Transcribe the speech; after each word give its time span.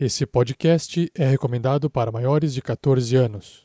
Esse 0.00 0.24
podcast 0.24 1.10
é 1.12 1.26
recomendado 1.28 1.90
para 1.90 2.12
maiores 2.12 2.54
de 2.54 2.62
14 2.62 3.16
anos. 3.16 3.64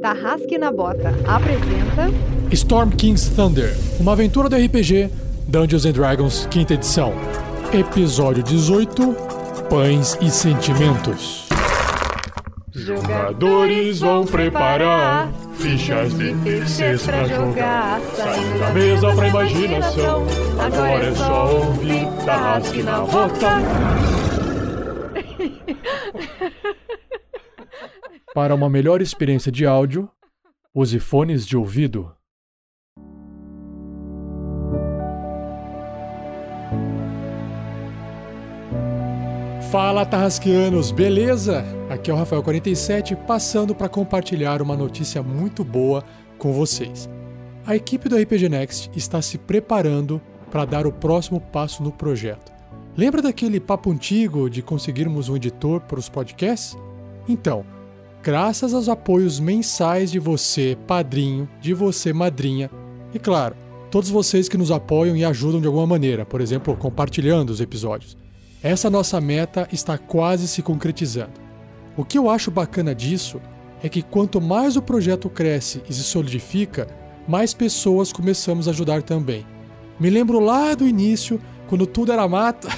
Tarrasque 0.00 0.56
na 0.56 0.70
Bota 0.70 1.08
apresenta 1.26 2.06
Storm 2.52 2.90
King's 2.90 3.28
Thunder, 3.30 3.76
uma 3.98 4.12
aventura 4.12 4.48
do 4.48 4.54
RPG 4.54 5.10
Dungeons 5.48 5.84
and 5.86 5.92
Dragons, 5.92 6.46
quinta 6.46 6.74
edição. 6.74 7.12
Episódio 7.72 8.44
18: 8.44 9.12
Pães 9.68 10.16
e 10.20 10.30
Sentimentos. 10.30 11.48
Jogadores 12.72 13.98
vão 13.98 14.24
preparar 14.24 15.32
fichas 15.54 16.16
de 16.16 16.32
terceiros 16.44 17.02
pra 17.04 17.24
jogar. 17.26 18.00
Saindo 18.14 18.58
da 18.60 18.70
mesa 18.70 19.12
pra 19.12 19.28
imaginação. 19.28 20.26
Agora 20.60 21.04
é 21.06 21.14
só 21.16 21.56
ouvir 21.56 22.06
Tarrasque 22.24 22.84
na 22.84 23.00
Bota. 23.00 24.17
Para 28.34 28.54
uma 28.54 28.68
melhor 28.68 29.00
experiência 29.00 29.50
de 29.50 29.64
áudio, 29.64 30.08
use 30.74 30.98
fones 30.98 31.46
de 31.46 31.56
ouvido. 31.56 32.12
Fala 39.70 40.04
Tarrasqueanos, 40.04 40.90
beleza? 40.90 41.64
Aqui 41.88 42.10
é 42.10 42.14
o 42.14 42.16
Rafael47 42.18 43.16
passando 43.26 43.74
para 43.74 43.88
compartilhar 43.88 44.60
uma 44.60 44.76
notícia 44.76 45.22
muito 45.22 45.64
boa 45.64 46.04
com 46.36 46.52
vocês. 46.52 47.08
A 47.66 47.76
equipe 47.76 48.08
do 48.08 48.16
RPG 48.16 48.48
Next 48.48 48.90
está 48.94 49.22
se 49.22 49.38
preparando 49.38 50.20
para 50.50 50.66
dar 50.66 50.86
o 50.86 50.92
próximo 50.92 51.40
passo 51.40 51.82
no 51.82 51.92
projeto. 51.92 52.52
Lembra 52.96 53.22
daquele 53.22 53.58
papo 53.58 53.90
antigo 53.90 54.50
de 54.50 54.62
conseguirmos 54.62 55.28
um 55.28 55.36
editor 55.36 55.80
para 55.80 55.98
os 55.98 56.08
podcasts? 56.08 56.76
Então, 57.28 57.64
graças 58.22 58.74
aos 58.74 58.88
apoios 58.88 59.38
mensais 59.40 60.10
de 60.10 60.18
você, 60.18 60.76
padrinho, 60.86 61.48
de 61.60 61.72
você, 61.72 62.12
madrinha, 62.12 62.70
e 63.14 63.18
claro, 63.18 63.56
todos 63.90 64.10
vocês 64.10 64.48
que 64.48 64.58
nos 64.58 64.70
apoiam 64.70 65.16
e 65.16 65.24
ajudam 65.24 65.60
de 65.60 65.66
alguma 65.66 65.86
maneira, 65.86 66.26
por 66.26 66.40
exemplo, 66.40 66.76
compartilhando 66.76 67.50
os 67.50 67.60
episódios. 67.60 68.16
Essa 68.62 68.90
nossa 68.90 69.20
meta 69.20 69.68
está 69.72 69.96
quase 69.96 70.48
se 70.48 70.62
concretizando. 70.62 71.40
O 71.96 72.04
que 72.04 72.18
eu 72.18 72.28
acho 72.28 72.50
bacana 72.50 72.94
disso 72.94 73.40
é 73.82 73.88
que 73.88 74.02
quanto 74.02 74.40
mais 74.40 74.76
o 74.76 74.82
projeto 74.82 75.30
cresce 75.30 75.82
e 75.88 75.94
se 75.94 76.02
solidifica, 76.02 76.88
mais 77.26 77.54
pessoas 77.54 78.12
começamos 78.12 78.66
a 78.66 78.72
ajudar 78.72 79.02
também. 79.02 79.46
Me 79.98 80.10
lembro 80.10 80.40
lá 80.40 80.74
do 80.74 80.86
início, 80.86 81.40
quando 81.68 81.86
tudo 81.86 82.12
era 82.12 82.26
mato, 82.28 82.68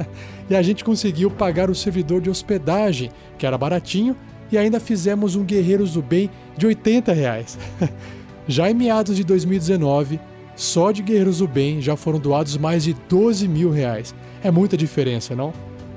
e 0.48 0.54
a 0.54 0.62
gente 0.62 0.84
conseguiu 0.84 1.30
pagar 1.30 1.70
o 1.70 1.74
servidor 1.74 2.20
de 2.20 2.30
hospedagem, 2.30 3.10
que 3.38 3.46
era 3.46 3.56
baratinho, 3.56 4.16
e 4.50 4.58
ainda 4.58 4.80
fizemos 4.80 5.36
um 5.36 5.44
Guerreiros 5.44 5.92
do 5.92 6.02
Bem 6.02 6.30
de 6.56 6.66
80 6.66 7.12
reais. 7.12 7.58
Já 8.48 8.70
em 8.70 8.74
meados 8.74 9.16
de 9.16 9.24
2019, 9.24 10.18
só 10.56 10.90
de 10.90 11.02
Guerreiros 11.02 11.38
do 11.38 11.46
Bem 11.46 11.80
já 11.80 11.96
foram 11.96 12.18
doados 12.18 12.56
mais 12.56 12.84
de 12.84 12.94
12 13.08 13.46
mil 13.46 13.70
reais. 13.70 14.14
É 14.42 14.50
muita 14.50 14.76
diferença, 14.76 15.36
não? 15.36 15.52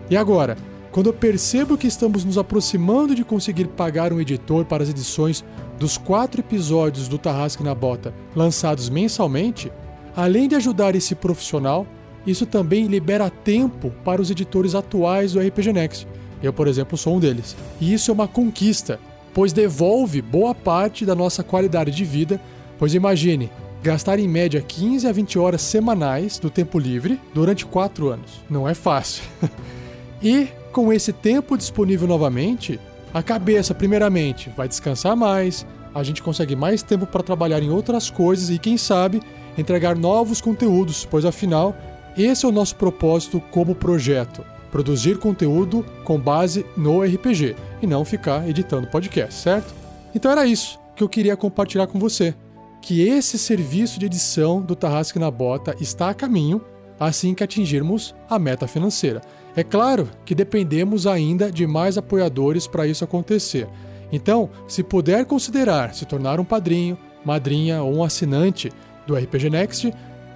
E 0.09 0.15
agora, 0.15 0.55
quando 0.91 1.07
eu 1.07 1.13
percebo 1.13 1.77
que 1.77 1.87
estamos 1.87 2.23
nos 2.23 2.37
aproximando 2.37 3.15
de 3.15 3.23
conseguir 3.23 3.67
pagar 3.69 4.13
um 4.13 4.21
editor 4.21 4.63
para 4.63 4.83
as 4.83 4.89
edições 4.89 5.43
dos 5.79 5.97
quatro 5.97 6.41
episódios 6.41 7.07
do 7.07 7.17
Tarrasque 7.17 7.63
na 7.63 7.73
Bota 7.73 8.13
lançados 8.35 8.89
mensalmente, 8.89 9.71
além 10.15 10.47
de 10.47 10.55
ajudar 10.55 10.95
esse 10.95 11.15
profissional, 11.15 11.87
isso 12.25 12.45
também 12.45 12.85
libera 12.85 13.29
tempo 13.29 13.91
para 14.03 14.21
os 14.21 14.29
editores 14.29 14.75
atuais 14.75 15.33
do 15.33 15.39
RPG 15.39 15.73
Next. 15.73 16.07
Eu, 16.43 16.51
por 16.53 16.67
exemplo, 16.67 16.97
sou 16.97 17.15
um 17.15 17.19
deles. 17.19 17.55
E 17.79 17.93
isso 17.93 18.11
é 18.11 18.13
uma 18.13 18.27
conquista, 18.27 18.99
pois 19.33 19.53
devolve 19.53 20.21
boa 20.21 20.53
parte 20.53 21.05
da 21.05 21.15
nossa 21.15 21.41
qualidade 21.41 21.89
de 21.89 22.03
vida. 22.03 22.39
Pois 22.77 22.93
imagine, 22.93 23.49
gastar 23.81 24.19
em 24.19 24.27
média 24.27 24.61
15 24.61 25.07
a 25.07 25.11
20 25.11 25.39
horas 25.39 25.61
semanais 25.61 26.37
do 26.37 26.49
tempo 26.49 26.77
livre 26.77 27.19
durante 27.33 27.65
4 27.65 28.09
anos. 28.09 28.41
Não 28.49 28.67
é 28.67 28.73
fácil. 28.73 29.23
e 30.21 30.49
com 30.73 30.91
esse 30.91 31.13
tempo 31.13 31.57
disponível 31.57 32.07
novamente, 32.07 32.79
a 33.13 33.23
cabeça, 33.23 33.73
primeiramente, 33.73 34.51
vai 34.57 34.67
descansar 34.67 35.15
mais, 35.15 35.65
a 35.93 36.01
gente 36.01 36.23
consegue 36.23 36.55
mais 36.55 36.81
tempo 36.81 37.05
para 37.05 37.21
trabalhar 37.21 37.61
em 37.61 37.69
outras 37.69 38.09
coisas 38.09 38.49
e, 38.49 38.57
quem 38.57 38.77
sabe, 38.77 39.21
entregar 39.57 39.95
novos 39.95 40.41
conteúdos, 40.41 41.05
pois 41.05 41.23
afinal, 41.23 41.75
esse 42.17 42.45
é 42.45 42.49
o 42.49 42.51
nosso 42.51 42.75
propósito 42.75 43.39
como 43.51 43.75
projeto: 43.75 44.43
produzir 44.73 45.19
conteúdo 45.19 45.85
com 46.03 46.19
base 46.19 46.65
no 46.75 47.03
RPG 47.03 47.55
e 47.79 47.85
não 47.85 48.03
ficar 48.03 48.49
editando 48.49 48.87
podcast, 48.87 49.39
certo? 49.39 49.71
Então 50.15 50.31
era 50.31 50.47
isso 50.47 50.79
que 50.95 51.03
eu 51.03 51.07
queria 51.07 51.37
compartilhar 51.37 51.85
com 51.85 51.99
você 51.99 52.33
que 52.81 53.07
esse 53.07 53.37
serviço 53.37 53.99
de 53.99 54.07
edição 54.07 54.63
do 54.63 54.75
Tarrasque 54.75 55.19
na 55.19 55.29
Bota 55.29 55.75
está 55.79 56.09
a 56.09 56.13
caminho 56.15 56.59
assim 56.99 57.35
que 57.35 57.43
atingirmos 57.43 58.15
a 58.27 58.39
meta 58.39 58.67
financeira. 58.67 59.21
É 59.55 59.63
claro 59.63 60.09
que 60.25 60.33
dependemos 60.33 61.05
ainda 61.05 61.51
de 61.51 61.67
mais 61.67 61.95
apoiadores 61.95 62.65
para 62.65 62.87
isso 62.87 63.03
acontecer. 63.03 63.67
Então, 64.11 64.49
se 64.67 64.81
puder 64.81 65.25
considerar 65.25 65.93
se 65.93 66.03
tornar 66.03 66.39
um 66.39 66.45
padrinho, 66.45 66.97
madrinha 67.23 67.83
ou 67.83 67.97
um 67.97 68.03
assinante 68.03 68.71
do 69.05 69.15
RPG 69.15 69.51
Next, 69.51 69.93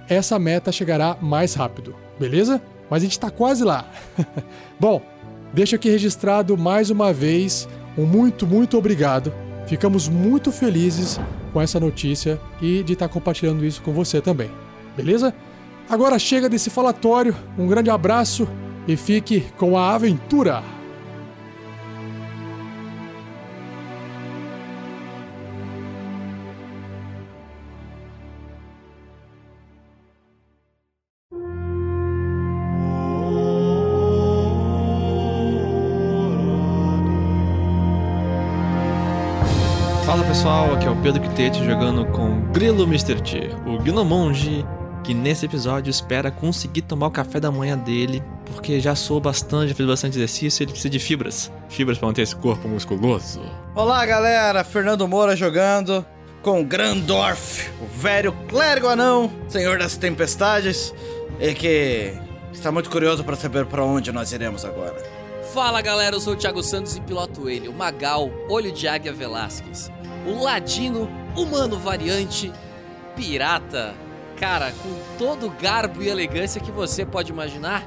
essa 0.08 0.38
meta 0.38 0.70
chegará 0.70 1.16
mais 1.20 1.54
rápido, 1.54 1.96
beleza? 2.20 2.62
Mas 2.90 3.02
a 3.02 3.04
gente 3.04 3.12
está 3.12 3.30
quase 3.30 3.64
lá. 3.64 3.84
Bom, 4.78 5.02
deixo 5.52 5.74
aqui 5.74 5.90
registrado 5.90 6.56
mais 6.56 6.90
uma 6.90 7.12
vez 7.12 7.68
um 7.96 8.06
muito, 8.06 8.46
muito 8.46 8.78
obrigado. 8.78 9.32
Ficamos 9.66 10.08
muito 10.08 10.52
felizes 10.52 11.20
com 11.52 11.60
essa 11.60 11.80
notícia 11.80 12.40
e 12.62 12.82
de 12.82 12.92
estar 12.92 13.08
compartilhando 13.08 13.64
isso 13.64 13.82
com 13.82 13.92
você 13.92 14.20
também. 14.20 14.50
Beleza? 14.96 15.34
Agora 15.88 16.18
chega 16.18 16.48
desse 16.48 16.70
falatório, 16.70 17.34
um 17.58 17.66
grande 17.66 17.90
abraço 17.90 18.48
e 18.86 18.96
fique 18.96 19.40
com 19.56 19.76
a 19.76 19.94
aventura! 19.94 20.77
Pessoal, 40.38 40.72
aqui 40.72 40.86
é 40.86 40.90
o 40.90 40.94
Pedro 41.02 41.20
Quitete 41.20 41.64
jogando 41.64 42.06
com 42.12 42.40
Grilo 42.52 42.84
Mr. 42.84 43.20
T, 43.20 43.50
o 43.66 43.76
Gnomonge, 43.82 44.64
que 45.02 45.12
nesse 45.12 45.46
episódio 45.46 45.90
espera 45.90 46.30
conseguir 46.30 46.82
tomar 46.82 47.08
o 47.08 47.10
café 47.10 47.40
da 47.40 47.50
manhã 47.50 47.76
dele, 47.76 48.22
porque 48.46 48.78
já 48.78 48.94
sou 48.94 49.18
bastante, 49.18 49.70
já 49.70 49.74
fez 49.74 49.88
bastante 49.88 50.16
exercício 50.16 50.62
e 50.62 50.64
ele 50.64 50.70
precisa 50.70 50.90
de 50.90 51.00
fibras. 51.00 51.50
Fibras 51.68 51.98
para 51.98 52.06
manter 52.06 52.22
esse 52.22 52.36
corpo 52.36 52.68
musculoso. 52.68 53.42
Olá 53.74 54.06
galera, 54.06 54.62
Fernando 54.62 55.08
Moura 55.08 55.34
jogando 55.34 56.06
com 56.40 56.62
Grandorf, 56.62 57.68
o 57.82 57.86
velho 57.98 58.32
clérigo 58.46 58.86
anão, 58.86 59.32
senhor 59.48 59.76
das 59.76 59.96
tempestades, 59.96 60.94
e 61.40 61.52
que 61.52 62.14
está 62.52 62.70
muito 62.70 62.88
curioso 62.90 63.24
para 63.24 63.34
saber 63.34 63.66
para 63.66 63.82
onde 63.82 64.12
nós 64.12 64.30
iremos 64.30 64.64
agora. 64.64 65.04
Fala 65.52 65.80
galera, 65.80 66.14
eu 66.14 66.20
sou 66.20 66.34
o 66.34 66.36
Thiago 66.36 66.62
Santos 66.62 66.94
e 66.94 67.00
piloto 67.00 67.50
ele, 67.50 67.66
o 67.66 67.72
Magal, 67.72 68.30
Olho 68.48 68.70
de 68.70 68.86
Águia 68.86 69.12
Velasquez. 69.12 69.90
O 70.28 70.42
Ladino, 70.42 71.08
humano 71.34 71.78
variante, 71.78 72.52
pirata, 73.16 73.94
cara, 74.38 74.72
com 74.72 75.18
todo 75.18 75.46
o 75.46 75.50
garbo 75.50 76.02
e 76.02 76.08
elegância 76.08 76.60
que 76.60 76.70
você 76.70 77.04
pode 77.04 77.32
imaginar. 77.32 77.82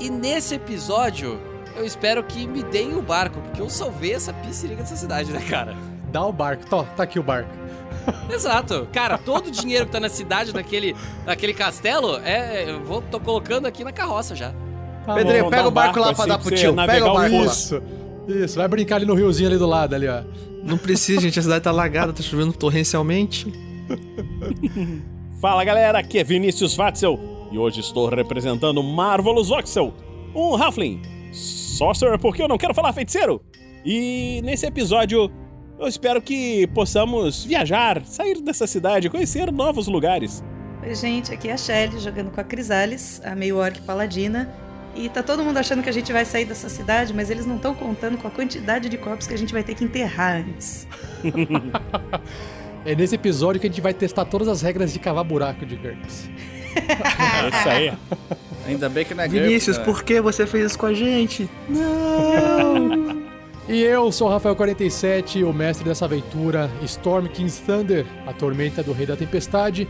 E 0.00 0.08
nesse 0.08 0.54
episódio, 0.54 1.40
eu 1.76 1.84
espero 1.84 2.22
que 2.22 2.46
me 2.46 2.62
deem 2.62 2.94
o 2.94 3.02
barco, 3.02 3.40
porque 3.40 3.60
eu 3.60 3.68
salvei 3.68 4.14
essa 4.14 4.32
piscirica 4.32 4.82
dessa 4.82 4.96
cidade, 4.96 5.32
né, 5.32 5.40
cara? 5.48 5.76
Dá 6.10 6.24
o 6.24 6.32
barco, 6.32 6.64
Tó, 6.66 6.84
tá 6.96 7.02
aqui 7.02 7.18
o 7.18 7.22
barco. 7.22 7.50
Exato. 8.32 8.88
Cara, 8.92 9.18
todo 9.18 9.48
o 9.48 9.50
dinheiro 9.50 9.86
que 9.86 9.92
tá 9.92 10.00
na 10.00 10.08
cidade, 10.08 10.54
naquele, 10.54 10.96
naquele 11.26 11.52
castelo, 11.52 12.18
é, 12.24 12.70
eu 12.70 12.82
vou, 12.82 13.02
tô 13.02 13.20
colocando 13.20 13.66
aqui 13.66 13.84
na 13.84 13.92
carroça 13.92 14.34
já. 14.34 14.52
Tá 15.04 15.14
Pedrinho, 15.14 15.50
pega 15.50 15.68
o 15.68 15.70
barco 15.70 15.98
lá 15.98 16.10
assim 16.10 16.16
pra 16.16 16.26
dar 16.26 16.38
pra 16.38 16.46
pro 16.46 16.56
tio, 16.56 16.74
pega 16.74 17.06
o 17.06 17.10
o 17.10 17.14
barco 17.14 17.36
lá. 17.36 17.80
Isso. 18.28 18.56
Vai 18.56 18.68
brincar 18.68 18.96
ali 18.96 19.06
no 19.06 19.14
riozinho 19.14 19.48
ali 19.48 19.58
do 19.58 19.66
lado, 19.66 19.94
ali, 19.94 20.08
ó. 20.08 20.22
Não 20.62 20.76
precisa, 20.76 21.20
gente, 21.20 21.38
a 21.38 21.42
cidade 21.42 21.64
tá 21.64 21.70
alagada, 21.70 22.12
tá 22.12 22.22
chovendo 22.22 22.52
torrencialmente. 22.52 23.52
Fala 25.40 25.64
galera, 25.64 25.98
aqui 25.98 26.18
é 26.18 26.24
Vinícius 26.24 26.76
Watzel 26.76 27.18
e 27.50 27.58
hoje 27.58 27.80
estou 27.80 28.08
representando 28.08 28.82
Marvelous 28.82 29.48
Voxel, 29.48 29.92
um 30.34 30.54
Halfling. 30.54 31.00
Sorcerer 31.32 32.18
porque 32.18 32.42
eu 32.42 32.48
não 32.48 32.58
quero 32.58 32.74
falar 32.74 32.92
feiticeiro. 32.92 33.42
E 33.84 34.40
nesse 34.44 34.66
episódio 34.66 35.30
eu 35.78 35.86
espero 35.86 36.20
que 36.20 36.66
possamos 36.68 37.42
viajar, 37.44 38.04
sair 38.04 38.40
dessa 38.42 38.66
cidade, 38.66 39.08
conhecer 39.08 39.50
novos 39.50 39.88
lugares. 39.88 40.44
Oi, 40.82 40.94
gente, 40.94 41.32
aqui 41.32 41.48
é 41.48 41.54
a 41.54 41.56
Shelly 41.56 41.98
jogando 41.98 42.30
com 42.30 42.40
a 42.40 42.44
Crisales, 42.44 43.20
a 43.24 43.34
meio 43.34 43.56
orc 43.56 43.80
paladina. 43.82 44.48
E 44.94 45.08
tá 45.08 45.22
todo 45.22 45.42
mundo 45.44 45.56
achando 45.56 45.82
que 45.82 45.88
a 45.88 45.92
gente 45.92 46.12
vai 46.12 46.24
sair 46.24 46.44
dessa 46.44 46.68
cidade, 46.68 47.14
mas 47.14 47.30
eles 47.30 47.46
não 47.46 47.56
estão 47.56 47.74
contando 47.74 48.18
com 48.18 48.26
a 48.26 48.30
quantidade 48.30 48.88
de 48.88 48.98
corpos 48.98 49.26
que 49.26 49.34
a 49.34 49.38
gente 49.38 49.52
vai 49.52 49.62
ter 49.62 49.74
que 49.74 49.84
enterrar 49.84 50.36
antes. 50.38 50.86
é 52.84 52.94
nesse 52.94 53.14
episódio 53.14 53.60
que 53.60 53.66
a 53.66 53.70
gente 53.70 53.80
vai 53.80 53.94
testar 53.94 54.24
todas 54.24 54.48
as 54.48 54.62
regras 54.62 54.92
de 54.92 54.98
cavar 54.98 55.24
buraco 55.24 55.64
de 55.64 55.76
GURPS. 55.76 56.28
É 56.76 57.48
isso 57.48 57.68
aí. 57.68 57.92
Ainda 58.66 58.88
bem 58.88 59.04
que 59.04 59.14
não 59.14 59.24
é 59.24 59.28
Vinícius, 59.28 59.76
GURPS, 59.78 59.92
por 59.92 60.04
que 60.04 60.20
você 60.20 60.46
fez 60.46 60.66
isso 60.66 60.78
com 60.78 60.86
a 60.86 60.94
gente? 60.94 61.48
Não! 61.68 63.20
E 63.68 63.84
eu 63.84 64.10
sou 64.10 64.28
o 64.28 64.36
Rafael47, 64.36 65.48
o 65.48 65.52
mestre 65.52 65.84
dessa 65.84 66.04
aventura, 66.04 66.68
Storm 66.82 67.26
King's 67.28 67.60
Thunder, 67.60 68.04
a 68.26 68.32
tormenta 68.32 68.82
do 68.82 68.92
Rei 68.92 69.06
da 69.06 69.14
Tempestade. 69.14 69.86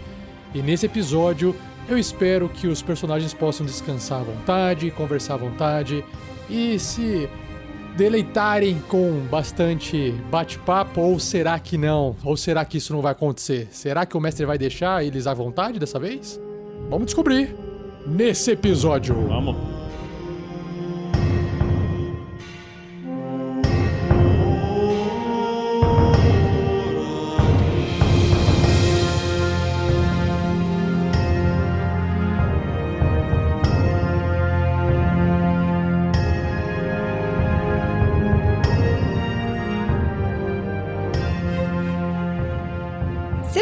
E 0.54 0.60
nesse 0.60 0.84
episódio, 0.84 1.56
eu 1.88 1.98
espero 1.98 2.48
que 2.48 2.66
os 2.66 2.82
personagens 2.82 3.34
possam 3.34 3.66
descansar 3.66 4.20
à 4.20 4.24
vontade, 4.24 4.90
conversar 4.90 5.34
à 5.34 5.36
vontade 5.36 6.04
e 6.48 6.78
se 6.78 7.28
deleitarem 7.96 8.80
com 8.88 9.20
bastante 9.30 10.12
bate-papo, 10.30 11.00
ou 11.00 11.18
será 11.18 11.58
que 11.58 11.76
não? 11.76 12.16
Ou 12.24 12.36
será 12.36 12.64
que 12.64 12.78
isso 12.78 12.92
não 12.92 13.02
vai 13.02 13.12
acontecer? 13.12 13.68
Será 13.70 14.06
que 14.06 14.16
o 14.16 14.20
mestre 14.20 14.46
vai 14.46 14.56
deixar 14.56 15.04
eles 15.04 15.26
à 15.26 15.34
vontade 15.34 15.78
dessa 15.78 15.98
vez? 15.98 16.40
Vamos 16.88 17.06
descobrir 17.06 17.54
nesse 18.06 18.52
episódio. 18.52 19.14
Vamos. 19.28 19.79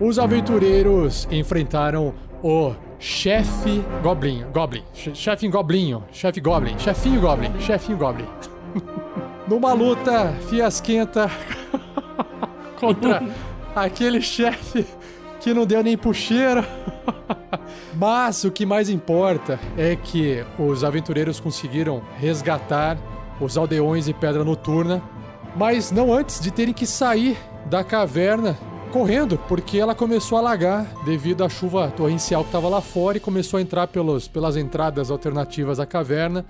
os 0.00 0.18
aventureiros 0.18 1.26
enfrentaram 1.30 2.14
o 2.42 2.72
chefe 2.98 3.82
Goblin, 4.02 4.44
Goblin, 4.52 4.82
che- 4.92 5.14
chefe 5.14 5.48
Goblinho, 5.48 6.04
chefe 6.12 6.40
Goblin, 6.40 6.78
chefinho 6.78 7.20
Goblin, 7.20 7.52
chefinho 7.60 7.98
Goblin. 7.98 8.26
Numa 9.48 9.72
luta 9.72 10.34
fiasquenta 10.48 11.30
contra 12.80 13.22
aquele 13.74 14.20
chefe 14.20 14.84
que 15.40 15.54
não 15.54 15.64
deu 15.66 15.82
nem 15.82 15.96
puxeira. 15.96 16.64
Mas 17.94 18.44
o 18.44 18.50
que 18.50 18.66
mais 18.66 18.88
importa 18.90 19.58
é 19.76 19.96
que 19.96 20.44
os 20.58 20.84
aventureiros 20.84 21.40
conseguiram 21.40 22.02
resgatar 22.18 22.98
os 23.40 23.56
aldeões 23.56 24.06
de 24.06 24.14
Pedra 24.14 24.44
Noturna, 24.44 25.02
mas 25.54 25.90
não 25.90 26.12
antes 26.12 26.40
de 26.40 26.50
terem 26.50 26.74
que 26.74 26.86
sair 26.86 27.36
da 27.66 27.82
caverna 27.84 28.56
correndo, 28.86 29.38
porque 29.48 29.78
ela 29.78 29.94
começou 29.94 30.36
a 30.36 30.40
alagar 30.40 30.86
devido 31.04 31.44
à 31.44 31.48
chuva 31.48 31.90
torrencial 31.90 32.42
que 32.42 32.48
estava 32.48 32.68
lá 32.68 32.80
fora 32.80 33.16
e 33.16 33.20
começou 33.20 33.58
a 33.58 33.60
entrar 33.60 33.86
pelos, 33.86 34.28
pelas 34.28 34.56
entradas 34.56 35.10
alternativas 35.10 35.78
da 35.78 35.86
caverna. 35.86 36.44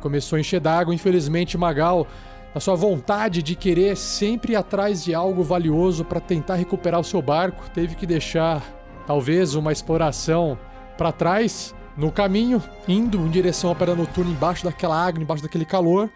Começou 0.00 0.36
a 0.36 0.40
encher 0.40 0.60
d'água. 0.60 0.94
Infelizmente, 0.94 1.58
Magal, 1.58 2.06
a 2.54 2.60
sua 2.60 2.74
vontade 2.74 3.42
de 3.42 3.54
querer 3.54 3.96
sempre 3.96 4.52
ir 4.52 4.56
atrás 4.56 5.02
de 5.04 5.14
algo 5.14 5.42
valioso 5.42 6.04
para 6.04 6.20
tentar 6.20 6.54
recuperar 6.54 7.00
o 7.00 7.04
seu 7.04 7.20
barco, 7.20 7.68
teve 7.70 7.94
que 7.94 8.06
deixar 8.06 8.62
talvez 9.06 9.54
uma 9.54 9.72
exploração 9.72 10.58
para 10.96 11.10
trás 11.10 11.74
no 11.96 12.10
caminho, 12.10 12.62
indo 12.86 13.18
em 13.18 13.30
direção 13.30 13.70
à 13.70 13.74
Pedra 13.74 13.94
Noturna, 13.94 14.30
embaixo 14.30 14.64
daquela 14.64 14.96
água, 14.96 15.22
embaixo 15.22 15.42
daquele 15.42 15.64
calor. 15.64 16.10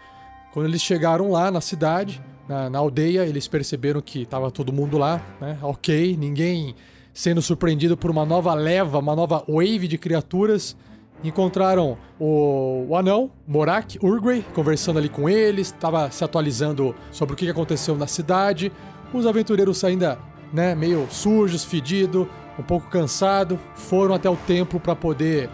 Quando 0.53 0.65
eles 0.65 0.81
chegaram 0.81 1.31
lá 1.31 1.51
na 1.51 1.61
cidade, 1.61 2.21
na, 2.49 2.67
na 2.67 2.79
aldeia, 2.79 3.27
eles 3.27 3.47
perceberam 3.47 4.01
que 4.01 4.23
estava 4.23 4.49
todo 4.49 4.73
mundo 4.73 4.97
lá, 4.97 5.21
né? 5.39 5.59
Ok, 5.61 6.17
ninguém 6.17 6.73
sendo 7.13 7.43
surpreendido 7.43 7.95
por 7.95 8.09
uma 8.09 8.25
nova 8.25 8.55
leva, 8.55 8.97
uma 8.97 9.15
nova 9.15 9.43
wave 9.47 9.87
de 9.87 9.99
criaturas. 9.99 10.75
Encontraram 11.23 11.95
o, 12.19 12.87
o 12.89 12.95
anão, 12.95 13.29
Morak, 13.47 13.99
Urgrey, 14.01 14.43
conversando 14.55 14.97
ali 14.97 15.09
com 15.09 15.29
eles, 15.29 15.67
estava 15.67 16.09
se 16.09 16.23
atualizando 16.23 16.95
sobre 17.11 17.33
o 17.33 17.37
que 17.37 17.47
aconteceu 17.47 17.95
na 17.95 18.07
cidade. 18.07 18.71
Os 19.13 19.27
aventureiros 19.27 19.83
ainda, 19.83 20.17
né, 20.51 20.73
meio 20.73 21.07
sujos, 21.11 21.63
fedidos, 21.63 22.25
um 22.57 22.63
pouco 22.63 22.89
cansados, 22.89 23.59
foram 23.75 24.15
até 24.15 24.29
o 24.29 24.35
templo 24.35 24.79
para 24.79 24.95
poder 24.95 25.49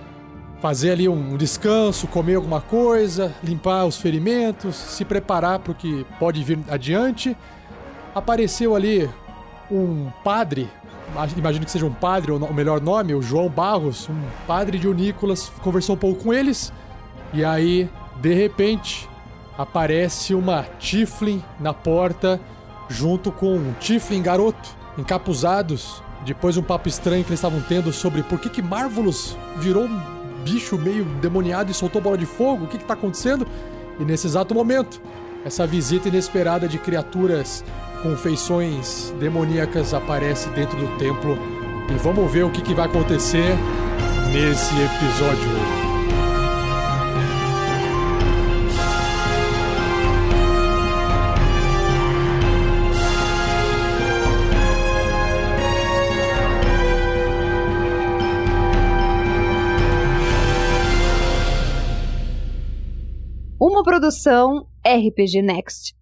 fazer 0.62 0.92
ali 0.92 1.08
um 1.08 1.38
descanso, 1.38 2.08
comer 2.08 2.36
alguma 2.36 2.62
coisa, 2.62 3.34
limpar 3.44 3.86
os 3.86 3.98
ferimentos, 3.98 4.76
se 4.76 5.06
preparar 5.06 5.60
para 5.60 5.72
o 5.72 5.76
que 5.76 6.06
pode 6.20 6.44
vir 6.44 6.60
adiante. 6.70 7.36
Apareceu 8.14 8.76
ali 8.76 9.10
um 9.70 10.10
padre, 10.24 10.70
imagino 11.38 11.66
que 11.66 11.72
seja 11.72 11.86
um 11.86 11.94
padre, 11.94 12.32
o 12.32 12.54
melhor 12.54 12.82
nome, 12.82 13.14
o 13.14 13.22
João 13.22 13.50
Barros, 13.50 14.10
um 14.10 14.22
padre 14.48 14.80
de 14.80 14.88
Unícolas, 14.88 15.52
conversou 15.62 15.96
um 15.96 16.00
pouco 16.00 16.24
com 16.24 16.34
eles. 16.34 16.72
E 17.34 17.44
aí, 17.44 17.90
de 18.22 18.34
repente, 18.34 19.10
aparece 19.58 20.34
uma 20.34 20.64
Tiflin 20.80 21.44
na 21.60 21.74
porta, 21.74 22.40
junto 22.88 23.32
com 23.32 23.56
um 23.56 23.74
Tiflin 23.74 24.22
garoto, 24.22 24.70
encapuzados. 24.98 26.02
Depois 26.26 26.56
de 26.56 26.62
um 26.62 26.64
papo 26.64 26.88
estranho 26.88 27.24
que 27.24 27.30
eles 27.30 27.40
estavam 27.40 27.62
tendo 27.62 27.94
sobre 27.94 28.24
por 28.24 28.40
que, 28.40 28.50
que 28.50 28.62
Marvelous 28.62 29.38
virou 29.58 29.84
um 29.84 30.15
bicho 30.46 30.78
meio 30.78 31.04
demoniado 31.20 31.72
e 31.72 31.74
soltou 31.74 32.00
bola 32.00 32.18
de 32.18 32.28
fogo, 32.28 32.66
o 32.66 32.68
que, 32.68 32.78
que 32.78 32.86
tá 32.86 32.94
acontecendo? 32.94 33.48
E 34.00 34.06
nesse 34.06 34.28
exato 34.28 34.54
momento, 34.54 35.02
essa 35.44 35.66
visita 35.66 36.08
inesperada 36.08 36.68
de 36.68 36.78
criaturas 36.78 37.66
com 38.04 38.16
feições 38.16 39.12
demoníacas 39.20 39.94
aparece 39.94 40.48
dentro 40.50 40.78
do 40.78 40.98
templo. 40.98 41.36
E 41.90 41.98
vamos 41.98 42.32
ver 42.32 42.44
o 42.44 42.52
que, 42.52 42.62
que 42.62 42.74
vai 42.76 42.86
acontecer 42.86 43.56
nesse 44.32 44.74
episódio. 44.76 45.75
Produção 63.86 64.66
RPG 64.84 65.44
Next. 65.44 65.94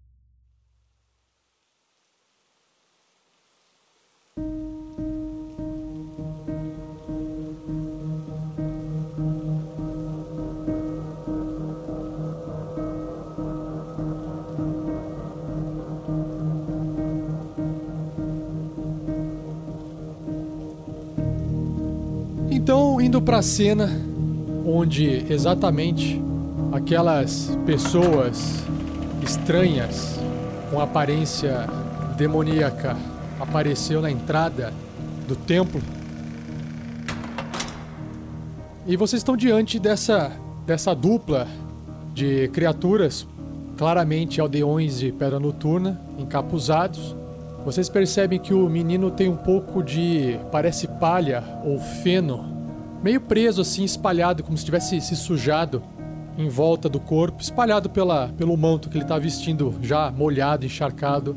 Então, 22.50 22.98
indo 22.98 23.20
pra 23.20 23.42
cena 23.42 23.90
onde 24.64 25.30
exatamente 25.30 26.23
aquelas 26.74 27.56
pessoas 27.64 28.64
estranhas 29.22 30.18
com 30.72 30.80
aparência 30.80 31.68
demoníaca 32.16 32.96
apareceu 33.38 34.02
na 34.02 34.10
entrada 34.10 34.74
do 35.28 35.36
templo. 35.36 35.80
E 38.84 38.96
vocês 38.96 39.20
estão 39.20 39.36
diante 39.36 39.78
dessa 39.78 40.32
dessa 40.66 40.94
dupla 40.94 41.46
de 42.12 42.48
criaturas, 42.48 43.26
claramente 43.76 44.40
aldeões 44.40 44.98
de 44.98 45.12
pedra 45.12 45.38
noturna, 45.38 46.00
encapuzados. 46.18 47.14
Vocês 47.64 47.88
percebem 47.88 48.38
que 48.38 48.52
o 48.52 48.68
menino 48.68 49.10
tem 49.10 49.28
um 49.28 49.36
pouco 49.36 49.80
de 49.82 50.38
parece 50.50 50.88
palha 50.88 51.44
ou 51.64 51.78
feno, 51.78 52.44
meio 53.02 53.20
preso 53.20 53.60
assim, 53.60 53.84
espalhado 53.84 54.42
como 54.42 54.56
se 54.58 54.64
tivesse 54.64 55.00
se 55.00 55.14
sujado 55.14 55.82
em 56.36 56.48
volta 56.48 56.88
do 56.88 56.98
corpo, 56.98 57.40
espalhado 57.40 57.88
pela, 57.88 58.28
pelo 58.36 58.56
manto 58.56 58.88
que 58.88 58.96
ele 58.96 59.04
está 59.04 59.18
vestindo, 59.18 59.74
já 59.82 60.10
molhado, 60.10 60.66
encharcado 60.66 61.36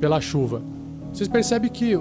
pela 0.00 0.20
chuva. 0.20 0.62
Vocês 1.12 1.28
percebem 1.28 1.70
que, 1.70 1.96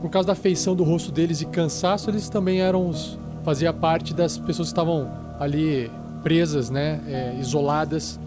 por 0.00 0.10
causa 0.10 0.28
da 0.28 0.34
feição 0.34 0.74
do 0.76 0.84
rosto 0.84 1.10
deles 1.10 1.40
e 1.40 1.46
cansaço, 1.46 2.10
eles 2.10 2.28
também 2.28 2.60
eram 2.60 2.88
os. 2.88 3.18
fazia 3.42 3.72
parte 3.72 4.14
das 4.14 4.38
pessoas 4.38 4.68
que 4.68 4.72
estavam 4.72 5.10
ali 5.38 5.90
presas, 6.22 6.70
né? 6.70 7.00
é, 7.06 7.36
isoladas, 7.40 8.20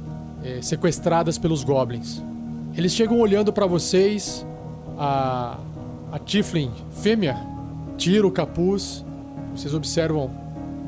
é, 0.44 0.62
sequestradas 0.62 1.38
pelos 1.38 1.64
goblins. 1.64 2.22
Eles 2.76 2.92
chegam 2.94 3.20
olhando 3.20 3.54
para 3.54 3.68
vocês, 3.68 4.46
a, 4.98 5.58
a 6.12 6.20
Tiflin 6.20 6.72
fêmea 6.92 7.38
tira 7.98 8.26
o 8.26 8.32
capuz, 8.32 9.06
vocês 9.56 9.74
observam 9.74 10.32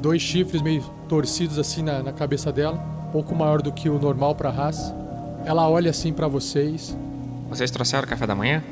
dois 0.05 0.21
chifres 0.21 0.61
meio 0.61 0.83
torcidos 1.09 1.57
assim 1.57 1.81
na, 1.81 2.03
na 2.03 2.13
cabeça 2.13 2.51
dela, 2.51 2.77
um 3.07 3.11
pouco 3.11 3.33
maior 3.33 3.59
do 3.59 3.71
que 3.71 3.89
o 3.89 3.97
normal 3.97 4.35
para 4.35 4.49
a 4.49 4.51
raça. 4.51 4.95
Ela 5.43 5.67
olha 5.67 5.89
assim 5.89 6.13
para 6.13 6.27
vocês. 6.27 6.95
Vocês 7.49 7.71
trouxeram 7.71 8.07
café 8.07 8.27
da 8.27 8.35
manhã? 8.35 8.63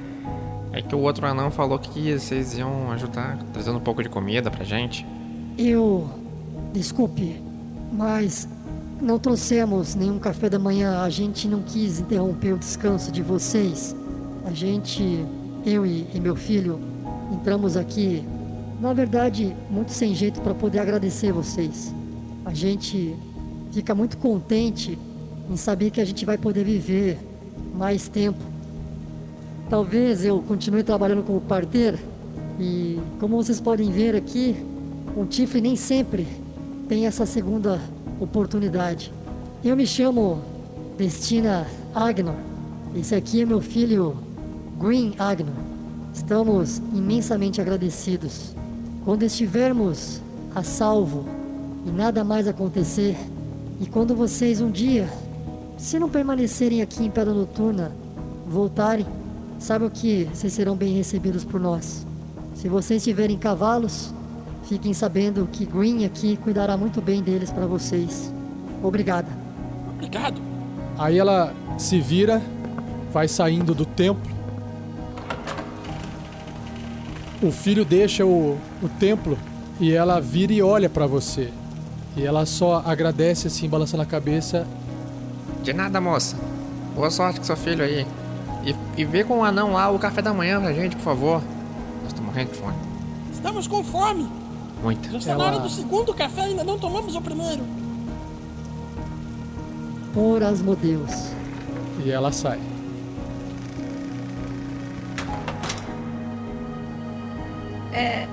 É 0.71 0.79
que 0.79 0.93
o 0.93 0.99
outro 0.99 1.25
anão 1.25 1.49
falou 1.49 1.79
que 1.79 2.13
vocês 2.13 2.55
iam 2.55 2.91
ajudar, 2.91 3.39
trazendo 3.51 3.79
um 3.79 3.81
pouco 3.81 4.03
de 4.03 4.09
comida 4.09 4.51
pra 4.51 4.63
gente. 4.63 5.07
Eu. 5.57 6.07
Desculpe, 6.71 7.41
mas 7.91 8.47
não 9.01 9.17
trouxemos 9.17 9.95
nenhum 9.95 10.19
café 10.19 10.49
da 10.49 10.59
manhã. 10.59 11.01
A 11.01 11.09
gente 11.09 11.47
não 11.47 11.63
quis 11.63 11.99
interromper 11.99 12.53
o 12.53 12.59
descanso 12.59 13.11
de 13.11 13.23
vocês. 13.23 13.95
A 14.45 14.51
gente, 14.51 15.25
eu 15.65 15.83
e, 15.83 16.07
e 16.13 16.19
meu 16.19 16.35
filho, 16.35 16.79
entramos 17.31 17.75
aqui, 17.75 18.23
na 18.83 18.91
verdade, 18.91 19.55
muito 19.69 19.93
sem 19.93 20.13
jeito 20.13 20.41
para 20.41 20.53
poder 20.53 20.79
agradecer 20.79 21.31
vocês. 21.31 21.95
A 22.43 22.53
gente 22.53 23.15
fica 23.71 23.95
muito 23.95 24.17
contente 24.17 24.99
em 25.49 25.55
saber 25.55 25.89
que 25.89 26.01
a 26.01 26.05
gente 26.05 26.25
vai 26.25 26.37
poder 26.37 26.65
viver 26.65 27.17
mais 27.73 28.09
tempo. 28.09 28.39
Talvez 29.69 30.25
eu 30.25 30.41
continue 30.41 30.83
trabalhando 30.83 31.23
como 31.23 31.39
parteira 31.39 31.97
e, 32.59 32.99
como 33.21 33.37
vocês 33.37 33.61
podem 33.61 33.89
ver 33.89 34.17
aqui, 34.17 34.53
o 35.15 35.25
Tiflin 35.25 35.61
nem 35.61 35.75
sempre 35.77 36.27
tem 36.89 37.05
essa 37.05 37.25
segunda 37.25 37.79
oportunidade. 38.19 39.13
Eu 39.63 39.77
me 39.77 39.87
chamo 39.87 40.41
Destina 40.97 41.65
Agnor. 41.95 42.35
Esse 42.93 43.15
aqui 43.15 43.43
é 43.43 43.45
meu 43.45 43.61
filho 43.61 44.17
Green 44.77 45.13
Agnor. 45.17 45.55
Estamos 46.13 46.79
imensamente 46.93 47.61
agradecidos. 47.61 48.53
Quando 49.05 49.24
estivermos 49.24 50.22
a 50.55 50.63
salvo 50.63 51.25
e 51.86 51.91
nada 51.91 52.24
mais 52.24 52.48
acontecer, 52.48 53.17
e 53.81 53.86
quando 53.86 54.15
vocês 54.15 54.62
um 54.62 54.72
dia, 54.72 55.10
se 55.77 56.00
não 56.00 56.10
permanecerem 56.10 56.81
aqui 56.81 57.03
em 57.03 57.12
Pedra 57.12 57.33
Noturna, 57.33 57.91
voltarem, 58.48 59.05
saibam 59.60 59.89
que 59.89 60.24
vocês 60.33 60.53
serão 60.53 60.75
bem 60.75 60.93
recebidos 60.95 61.43
por 61.43 61.60
nós. 61.60 62.05
Se 62.55 62.69
vocês 62.69 63.03
tiverem 63.03 63.38
cavalos, 63.38 64.13
fiquem 64.69 64.93
sabendo 64.93 65.50
que 65.51 65.65
Green 65.65 66.05
aqui 66.05 66.38
cuidará 66.38 66.77
muito 66.77 67.01
bem 67.01 67.22
deles 67.22 67.51
para 67.51 67.65
vocês. 67.65 68.33
Obrigada. 68.81 69.27
Obrigado. 69.95 70.41
Aí 70.98 71.17
ela 71.17 71.53
se 71.77 72.00
vira, 72.00 72.41
vai 73.12 73.27
saindo 73.27 73.75
do 73.75 73.86
templo. 73.86 74.32
O 77.43 77.51
filho 77.51 77.83
deixa 77.83 78.25
o, 78.25 78.57
o 78.81 78.89
templo 79.00 79.38
e 79.79 79.91
ela 79.91 80.19
vira 80.21 80.53
e 80.53 80.62
olha 80.62 80.89
para 80.89 81.05
você. 81.05 81.50
E 82.15 82.23
ela 82.25 82.45
só 82.45 82.81
agradece 82.85 83.47
assim, 83.47 83.67
balançando 83.67 84.01
a 84.03 84.05
cabeça. 84.05 84.65
De 85.62 85.73
nada, 85.73 86.00
moça. 86.00 86.38
Boa 86.95 87.09
sorte 87.09 87.39
com 87.39 87.45
seu 87.45 87.57
filho 87.57 87.83
aí. 87.83 88.05
E, 88.65 88.75
e 89.01 89.03
vê 89.03 89.23
com 89.23 89.39
o 89.39 89.43
anão 89.43 89.73
lá 89.73 89.89
o 89.89 90.00
café 90.00 90.21
da 90.21 90.33
manhã 90.33 90.62
pra 90.62 90.71
gente, 90.71 90.95
por 90.95 91.01
favor. 91.03 91.41
Nós 92.01 92.07
estamos 92.07 92.25
morrendo 92.31 92.51
de 92.51 92.57
fome. 92.59 92.75
Estamos 93.33 93.67
com 93.67 93.83
fome. 93.83 94.27
Muito. 94.81 95.12
Já 95.12 95.17
está 95.17 95.35
na 95.35 95.43
hora 95.43 95.55
Ela- 95.55 95.63
do 95.63 95.69
segundo 95.69 96.13
café 96.13 96.43
ainda 96.43 96.63
não 96.63 96.77
tomamos 96.77 97.15
o 97.15 97.21
primeiro. 97.21 97.63
Por 100.13 100.43
Asmodeus. 100.43 101.31
E 102.05 102.12
ela 102.12 102.31
sai. 102.31 102.59
É. 107.93 108.27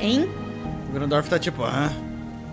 Hein? 0.00 0.28
O 0.88 0.92
Grandorf 0.92 1.28
tá 1.28 1.38
tipo, 1.38 1.62
hã? 1.64 1.90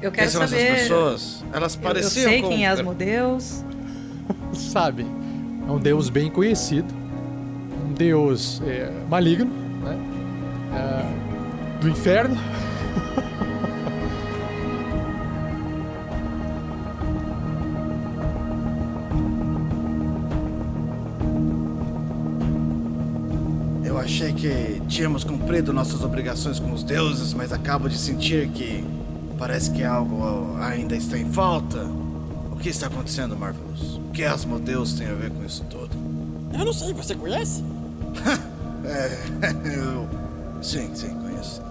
Eu 0.02 0.12
Quem 0.12 0.20
quero 0.20 0.32
são 0.32 0.48
saber. 0.48 0.62
essas 0.62 0.82
pessoas? 0.82 1.46
Elas 1.54 1.76
Eu- 1.76 1.82
pareciam 1.82 2.24
Eu 2.24 2.30
sei 2.30 2.42
com... 2.42 2.50
quem 2.50 2.66
é 2.66 2.70
Asmodeus. 2.70 3.64
Sabe, 4.54 5.06
é 5.68 5.72
um 5.72 5.80
deus 5.80 6.10
bem 6.10 6.30
conhecido. 6.30 6.94
Um 7.88 7.94
deus 7.94 8.62
é, 8.66 8.92
maligno, 9.10 9.52
né? 9.84 9.98
É, 10.76 11.82
do 11.82 11.90
inferno. 11.90 12.36
Tínhamos 24.98 25.24
cumprido 25.24 25.72
nossas 25.72 26.02
obrigações 26.02 26.60
com 26.60 26.74
os 26.74 26.82
deuses, 26.82 27.32
mas 27.32 27.54
acabo 27.54 27.88
de 27.88 27.96
sentir 27.96 28.50
que 28.50 28.84
parece 29.38 29.70
que 29.70 29.84
algo 29.84 30.58
ainda 30.60 30.96
está 30.96 31.16
em 31.20 31.32
falta. 31.32 31.84
O 32.52 32.56
que 32.56 32.70
está 32.70 32.88
acontecendo, 32.88 33.38
Marvelous? 33.38 33.98
O 33.98 34.12
que 34.12 34.24
Asmodeus 34.24 34.94
tem 34.94 35.06
a 35.06 35.14
ver 35.14 35.30
com 35.30 35.46
isso 35.46 35.64
tudo? 35.66 35.96
Eu 36.52 36.66
não 36.66 36.74
sei, 36.74 36.94
você 36.94 37.16
conhece? 37.16 37.64
É, 38.86 39.52
eu... 39.68 40.08
Sim, 40.64 40.96
sim, 40.96 41.10
conheço. 41.10 41.62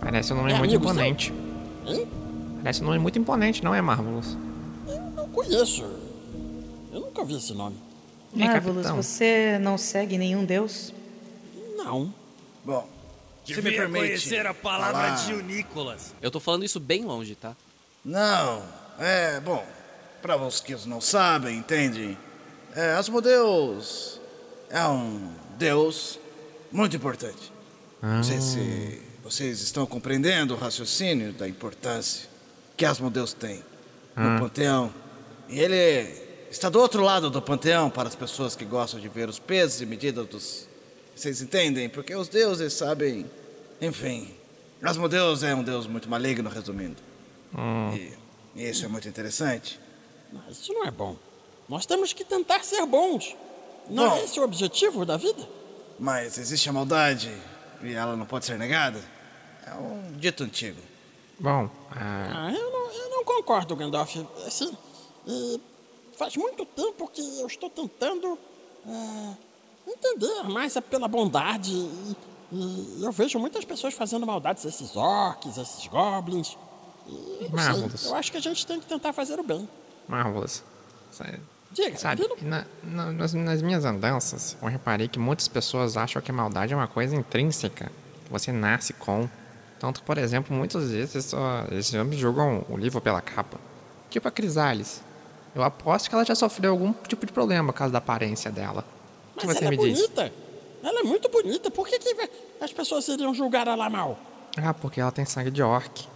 Parece 0.00 0.34
um 0.34 0.36
nome 0.36 0.52
É 0.52 0.58
muito 0.58 0.74
imponente. 0.74 1.32
Hein? 1.86 2.06
Parece 2.62 2.82
um 2.82 2.86
nome 2.86 2.98
muito 2.98 3.18
imponente, 3.18 3.64
não 3.64 3.74
é, 3.74 3.80
Marvelous? 3.80 4.36
Não 5.16 5.26
conheço. 5.28 5.84
Eu 6.92 7.00
nunca 7.00 7.24
vi 7.24 7.36
esse 7.36 7.54
nome. 7.54 7.76
Marvelous, 8.34 8.90
você 8.90 9.58
não 9.62 9.78
segue 9.78 10.18
nenhum 10.18 10.44
deus? 10.44 10.92
Não. 11.74 12.12
Bom, 12.64 12.88
se 13.44 13.54
me 13.62 13.72
permite 13.72 14.06
conhecer 14.06 14.46
a 14.46 14.52
palavra 14.54 15.16
falar- 15.16 15.26
de 15.26 15.42
Nicolas. 15.42 16.14
Eu 16.20 16.30
tô 16.30 16.38
falando 16.40 16.64
isso 16.64 16.78
bem 16.78 17.04
longe, 17.04 17.34
tá? 17.34 17.56
Não, 18.04 18.62
é, 18.98 19.40
bom, 19.40 19.64
para 20.22 20.36
os 20.36 20.60
que 20.60 20.74
não 20.86 21.00
sabem, 21.00 21.56
entende? 21.56 22.16
É, 22.74 22.92
Asmodeus 22.92 24.20
é 24.70 24.84
um 24.86 25.32
deus 25.56 26.18
muito 26.70 26.96
importante. 26.96 27.52
Não 28.02 28.22
sei 28.22 28.40
se 28.40 29.02
vocês 29.24 29.60
estão 29.60 29.84
compreendendo 29.86 30.54
o 30.54 30.56
raciocínio 30.56 31.32
da 31.32 31.48
importância 31.48 32.28
que 32.76 32.84
Asmodeus 32.84 33.32
tem 33.32 33.62
no 34.16 34.38
panteão. 34.40 34.92
E 35.48 35.58
ele 35.58 36.08
está 36.50 36.68
do 36.68 36.78
outro 36.78 37.02
lado 37.02 37.30
do 37.30 37.40
panteão 37.42 37.90
para 37.90 38.08
as 38.08 38.14
pessoas 38.14 38.54
que 38.54 38.64
gostam 38.64 39.00
de 39.00 39.08
ver 39.08 39.28
os 39.28 39.38
pesos 39.38 39.80
e 39.80 39.86
medidas 39.86 40.26
dos. 40.26 40.67
Vocês 41.18 41.42
entendem? 41.42 41.88
Porque 41.88 42.14
os 42.14 42.28
deuses 42.28 42.72
sabem. 42.72 43.28
Enfim, 43.80 44.32
Asmodeus 44.80 45.42
é 45.42 45.52
um 45.52 45.64
deus 45.64 45.86
muito 45.88 46.08
maligno, 46.08 46.48
resumindo. 46.48 47.02
E, 47.92 48.12
e 48.54 48.68
isso 48.70 48.84
é 48.84 48.88
muito 48.88 49.08
interessante. 49.08 49.80
Mas 50.32 50.58
isso 50.60 50.72
não 50.72 50.84
é 50.84 50.90
bom. 50.92 51.16
Nós 51.68 51.84
temos 51.86 52.12
que 52.12 52.24
tentar 52.24 52.62
ser 52.64 52.86
bons. 52.86 53.34
Não 53.90 54.10
Bom. 54.10 54.16
é 54.16 54.24
esse 54.24 54.38
o 54.38 54.44
objetivo 54.44 55.04
da 55.04 55.16
vida? 55.16 55.48
Mas 55.98 56.38
existe 56.38 56.68
a 56.68 56.72
maldade 56.72 57.34
e 57.82 57.92
ela 57.94 58.14
não 58.14 58.24
pode 58.24 58.44
ser 58.44 58.56
negada. 58.58 59.02
É 59.66 59.74
um 59.74 60.12
dito 60.12 60.44
antigo. 60.44 60.80
Bom, 61.40 61.68
ah, 61.90 62.46
Ah, 62.46 62.52
eu 62.52 62.70
não, 62.70 62.92
eu 62.92 63.10
não 63.10 63.24
concordo, 63.24 63.74
Gandalf. 63.74 64.14
Assim, 64.46 64.76
faz 66.16 66.36
muito 66.36 66.64
tempo 66.64 67.08
que 67.08 67.40
eu 67.40 67.46
estou 67.46 67.68
tentando 67.70 68.38
ah, 68.86 69.34
entender 69.90 70.44
mais 70.48 70.76
a- 70.76 70.82
pela 70.82 71.08
bondade. 71.08 71.72
E, 71.72 72.16
e 72.52 73.04
eu 73.04 73.12
vejo 73.12 73.38
muitas 73.38 73.64
pessoas 73.64 73.94
fazendo 73.94 74.26
maldades, 74.26 74.64
esses 74.64 74.96
orcs, 74.96 75.56
esses 75.58 75.86
goblins. 75.86 76.56
E, 77.06 77.48
Marvelous. 77.50 78.00
sei, 78.00 78.10
eu 78.10 78.14
acho 78.16 78.30
que 78.30 78.36
a 78.38 78.40
gente 78.40 78.66
tem 78.66 78.78
que 78.80 78.86
tentar 78.86 79.12
fazer 79.12 79.38
o 79.38 79.42
bem. 79.42 79.68
Marvelous. 80.06 80.62
Diga, 81.70 81.98
Sabe, 81.98 82.26
na- 82.42 82.64
na- 82.82 83.12
nas, 83.12 83.34
nas 83.34 83.60
minhas 83.62 83.84
andanças, 83.84 84.56
eu 84.62 84.68
reparei 84.68 85.06
que 85.06 85.18
muitas 85.18 85.46
pessoas 85.48 85.96
acham 85.98 86.20
que 86.22 86.30
a 86.30 86.34
maldade 86.34 86.72
é 86.72 86.76
uma 86.76 86.88
coisa 86.88 87.14
intrínseca, 87.14 87.92
você 88.30 88.50
nasce 88.52 88.92
com. 88.94 89.28
Tanto, 89.78 90.02
por 90.02 90.16
exemplo, 90.18 90.56
muitas 90.56 90.90
vezes 90.90 91.26
só, 91.26 91.64
eles 91.70 91.92
homens 91.94 92.18
jogam 92.18 92.64
o 92.68 92.76
livro 92.76 93.00
pela 93.00 93.20
capa. 93.20 93.58
Tipo 94.10 94.26
a 94.26 94.30
Crisales. 94.30 95.02
Eu 95.54 95.62
aposto 95.62 96.08
que 96.08 96.14
ela 96.14 96.24
já 96.24 96.34
sofreu 96.34 96.72
algum 96.72 96.92
tipo 97.06 97.24
de 97.26 97.32
problema 97.32 97.72
por 97.72 97.78
causa 97.78 97.92
da 97.92 97.98
aparência 97.98 98.50
dela. 98.50 98.84
O 99.38 99.40
que 99.40 99.46
Mas 99.46 99.56
você 99.58 99.64
ela 99.64 99.70
me 99.76 99.76
é 99.76 99.88
diz? 99.88 100.00
bonita. 100.00 100.32
Ela 100.82 101.00
é 101.00 101.02
muito 101.04 101.28
bonita. 101.28 101.70
Por 101.70 101.86
que, 101.86 101.98
que 101.98 102.30
as 102.60 102.72
pessoas 102.72 103.06
iriam 103.08 103.32
julgar 103.32 103.68
ela 103.68 103.88
mal? 103.88 104.18
Ah, 104.56 104.74
porque 104.74 105.00
ela 105.00 105.12
tem 105.12 105.24
sangue 105.24 105.50
de 105.50 105.62
orc. 105.62 106.06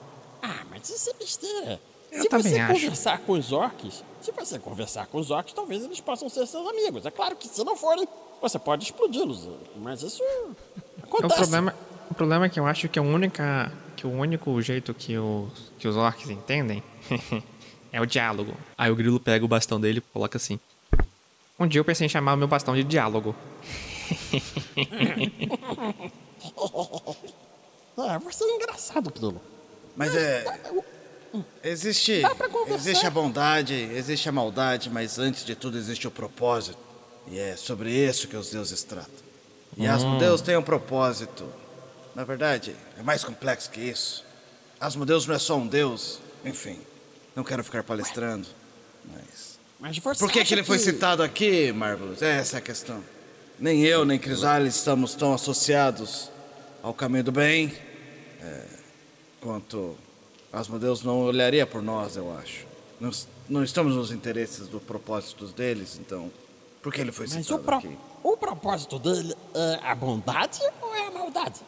Ah, 0.43 0.63
mas 0.69 0.89
isso 0.91 1.09
é 1.11 1.13
besteira. 1.15 1.81
Eu 2.11 2.23
se 2.23 2.29
também 2.29 2.53
você 2.53 2.59
acho. 2.61 2.75
conversar 2.81 3.19
com 3.21 3.33
os 3.33 3.53
orcs, 3.53 4.05
se 4.21 4.33
você 4.33 4.59
conversar 4.59 5.07
com 5.07 5.19
os 5.19 5.31
orcs, 5.31 5.53
talvez 5.55 5.85
eles 5.85 6.01
possam 6.01 6.29
ser 6.29 6.47
seus 6.47 6.67
amigos. 6.69 7.07
É 7.07 7.11
claro 7.11 7.37
que 7.37 7.47
se 7.49 7.63
não 7.65 7.77
forem, 7.77 8.07
você 8.41 8.59
pode 8.59 8.85
explodi-los. 8.85 9.49
Mas 9.77 10.03
isso 10.03 10.23
O 11.01 11.05
acontece. 11.05 11.37
problema, 11.41 11.75
o 12.11 12.15
problema 12.15 12.47
é 12.47 12.49
que 12.49 12.59
eu 12.59 12.67
acho 12.67 12.89
que 12.89 12.99
a 12.99 13.03
única, 13.03 13.73
que 13.97 14.07
o 14.07 14.11
único 14.11 14.61
jeito 14.61 14.93
que, 14.93 15.17
o, 15.17 15.49
que 15.79 15.87
os 15.87 15.97
orcs 15.97 16.29
entendem 16.29 16.83
é 17.93 18.01
o 18.01 18.07
diálogo. 18.07 18.53
Aí 18.77 18.91
o 18.91 18.97
grilo 18.97 19.21
pega 19.21 19.45
o 19.45 19.49
bastão 19.49 19.81
dele 19.81 19.99
e 19.99 20.13
coloca 20.13 20.37
assim. 20.37 20.59
Um 21.63 21.67
dia 21.69 21.79
eu 21.81 21.85
pensei 21.85 22.07
em 22.07 22.09
chamar 22.09 22.35
o 22.35 22.37
meu 22.37 22.49
bastão 22.49 22.75
de 22.75 22.83
diálogo. 22.83 23.35
Ah, 27.97 28.19
você 28.19 28.43
é 28.45 28.55
engraçado, 28.57 29.11
Grilo. 29.13 29.41
Mas 29.95 30.15
é. 30.17 30.45
Existe. 31.63 32.23
Dá 32.23 32.35
pra 32.35 32.49
conversar. 32.49 32.75
Existe 32.75 33.07
a 33.07 33.11
bondade, 33.11 33.75
existe 33.75 34.29
a 34.29 34.33
maldade, 34.33 34.91
mas 34.91 35.19
antes 35.19 35.45
de 35.45 35.55
tudo 35.55 35.79
existe 35.79 36.07
o 36.09 36.11
propósito. 36.11 36.79
E 37.29 37.39
é 37.39 37.55
sobre 37.55 37.91
isso 37.91 38.27
que 38.29 38.37
os 38.37 38.51
deuses 38.51 38.83
tratam. 38.83 39.13
E 39.77 39.87
Hum. 39.87 39.93
Asmodeus 39.93 40.41
tem 40.41 40.57
um 40.57 40.63
propósito. 40.63 41.47
Na 42.15 42.25
verdade, 42.25 42.75
é 42.99 43.03
mais 43.03 43.23
complexo 43.23 43.71
que 43.71 43.81
isso. 43.81 44.25
Asmodeus 44.81 45.27
não 45.27 45.35
é 45.35 45.39
só 45.39 45.57
um 45.57 45.67
deus. 45.67 46.19
Enfim, 46.45 46.81
não 47.37 47.45
quero 47.45 47.63
ficar 47.63 47.83
palestrando. 47.85 48.49
Mas. 49.05 49.52
Mas 49.83 49.99
você 49.99 50.21
Por 50.21 50.31
que, 50.31 50.45
que 50.45 50.55
ele 50.55 50.63
foi 50.63 50.79
citado 50.79 51.25
aqui, 51.25 51.73
Marvelous? 51.73 52.23
Essa 52.23 52.57
é 52.57 52.59
a 52.59 52.61
questão. 52.61 53.03
Nem 53.59 53.83
eu, 53.83 54.05
nem 54.05 54.17
Crisales 54.17 54.77
estamos 54.77 55.17
tão 55.17 55.35
associados 55.35 56.31
ao 56.81 56.95
caminho 56.95 57.25
do 57.25 57.33
bem 57.33 57.77
é, 58.41 58.65
quanto 59.41 59.97
Asmodeus 60.53 61.03
não 61.03 61.25
olharia 61.25 61.67
por 61.67 61.83
nós, 61.83 62.17
eu 62.17 62.33
acho. 62.39 62.65
Não, 63.01 63.11
não 63.49 63.65
estamos 63.65 63.97
nos 63.97 64.13
interesses 64.13 64.69
dos 64.69 64.81
propósitos 64.85 65.53
deles, 65.53 65.99
então. 66.01 66.31
Por 66.81 66.93
que 66.93 67.01
ele 67.01 67.11
foi 67.11 67.27
Mas 67.27 67.35
o, 67.35 67.43
citado 67.43 67.65
pro- 67.65 67.77
aqui? 67.79 67.99
o 68.23 68.37
propósito 68.37 69.01
dele 69.01 69.35
é 69.53 69.81
a 69.83 69.97
bondade 69.97 70.61
ou 70.81 70.95
é 70.95 71.09
a 71.09 71.11
maldade? 71.11 71.61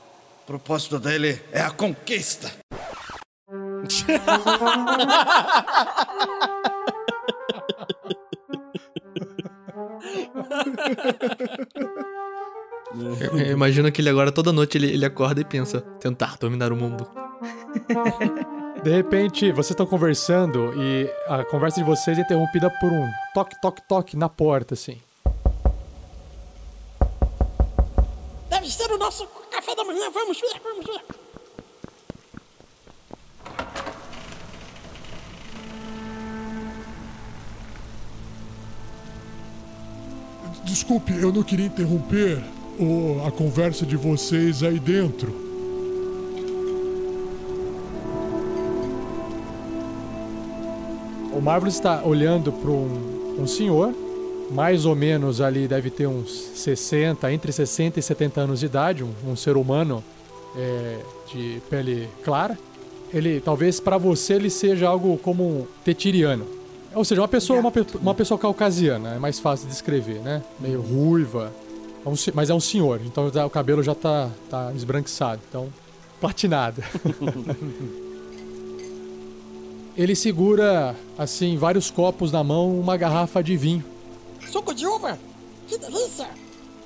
O 0.45 0.47
propósito 0.47 1.01
dele 1.01 1.43
é 1.51 1.63
a 1.63 1.71
conquista. 1.73 2.49
Eu, 12.97 13.39
eu 13.39 13.53
imagino 13.53 13.91
que 13.91 14.01
ele 14.01 14.09
agora, 14.09 14.31
toda 14.31 14.53
noite, 14.53 14.79
ele, 14.79 14.89
ele 14.93 15.05
acorda 15.05 15.41
e 15.41 15.45
pensa: 15.45 15.81
tentar 16.01 16.37
dominar 16.39 16.73
o 16.73 16.77
mundo. 16.77 17.07
De 18.83 18.91
repente, 18.91 19.51
vocês 19.51 19.71
estão 19.71 19.87
conversando 19.87 20.73
e 20.77 21.11
a 21.29 21.45
conversa 21.45 21.81
de 21.81 21.87
vocês 21.87 22.19
é 22.19 22.21
interrompida 22.21 22.71
por 22.81 22.93
um 22.93 23.11
toque, 23.33 23.61
toque, 23.61 23.83
toque 23.89 24.17
na 24.17 24.29
porta, 24.29 24.75
assim. 24.75 25.01
Deve 28.51 28.71
ser 28.71 28.91
o 28.93 28.99
nosso 28.99 29.27
café 29.51 29.75
da 29.75 29.85
manhã. 29.85 30.11
Vamos 30.11 30.39
ver, 30.41 30.61
vamos 30.63 30.87
ver. 30.87 31.24
Desculpe, 40.65 41.13
eu 41.15 41.33
não 41.33 41.43
queria 41.43 41.67
interromper 41.67 42.43
o- 42.79 43.23
a 43.27 43.31
conversa 43.31 43.85
de 43.85 43.97
vocês 43.97 44.63
aí 44.63 44.79
dentro. 44.79 45.33
O 51.33 51.41
Marvelous 51.41 51.75
está 51.75 52.03
olhando 52.05 52.53
para 52.53 52.71
um, 52.71 53.37
um 53.41 53.47
senhor, 53.47 53.93
mais 54.51 54.85
ou 54.87 54.95
menos 54.95 55.41
ali 55.41 55.67
deve 55.67 55.91
ter 55.91 56.07
uns 56.07 56.31
60, 56.55 57.33
entre 57.33 57.51
60 57.53 57.99
e 57.99 58.03
70 58.03 58.41
anos 58.43 58.61
de 58.61 58.67
idade, 58.67 59.03
um, 59.03 59.13
um 59.27 59.35
ser 59.37 59.57
humano 59.57 60.03
é, 60.57 60.99
de 61.33 61.61
pele 61.69 62.09
clara. 62.23 62.57
Ele, 63.13 63.41
talvez 63.41 63.81
para 63.81 63.99
você 63.99 64.35
ele 64.35 64.51
seja 64.51 64.89
algo 64.89 65.17
como 65.19 65.45
um 65.45 65.67
tetiriano. 65.85 66.47
Ou 66.95 67.05
seja, 67.05 67.21
uma 67.21 67.29
pessoa, 67.29 67.59
uma, 67.61 67.73
uma 68.01 68.15
pessoa 68.15 68.39
caucasiana, 68.39 69.15
é 69.15 69.19
mais 69.19 69.39
fácil 69.39 69.67
de 69.67 69.73
descrever, 69.73 70.21
né? 70.21 70.43
Meio 70.61 70.81
ruiva, 70.81 71.53
é 72.05 72.09
um 72.09 72.15
mas 72.35 72.51
é 72.51 72.55
um 72.55 72.61
senhor, 72.61 73.01
então 73.05 73.27
o 73.27 73.51
cabelo 73.51 73.83
já 73.83 73.95
tá, 73.95 74.31
tá 74.51 74.73
esbranquiçado, 74.75 75.41
então 75.49 75.69
platinado. 76.21 76.83
Ele 79.97 80.17
segura, 80.17 80.97
assim, 81.17 81.57
vários 81.57 81.89
copos 81.91 82.33
na 82.33 82.43
mão, 82.43 82.79
uma 82.79 82.97
garrafa 82.97 83.43
de 83.43 83.57
vinho. 83.57 83.85
Suco 84.51 84.75
de 84.75 84.87
uva? 84.87 85.17
Que 85.69 85.79
delícia! 85.79 86.29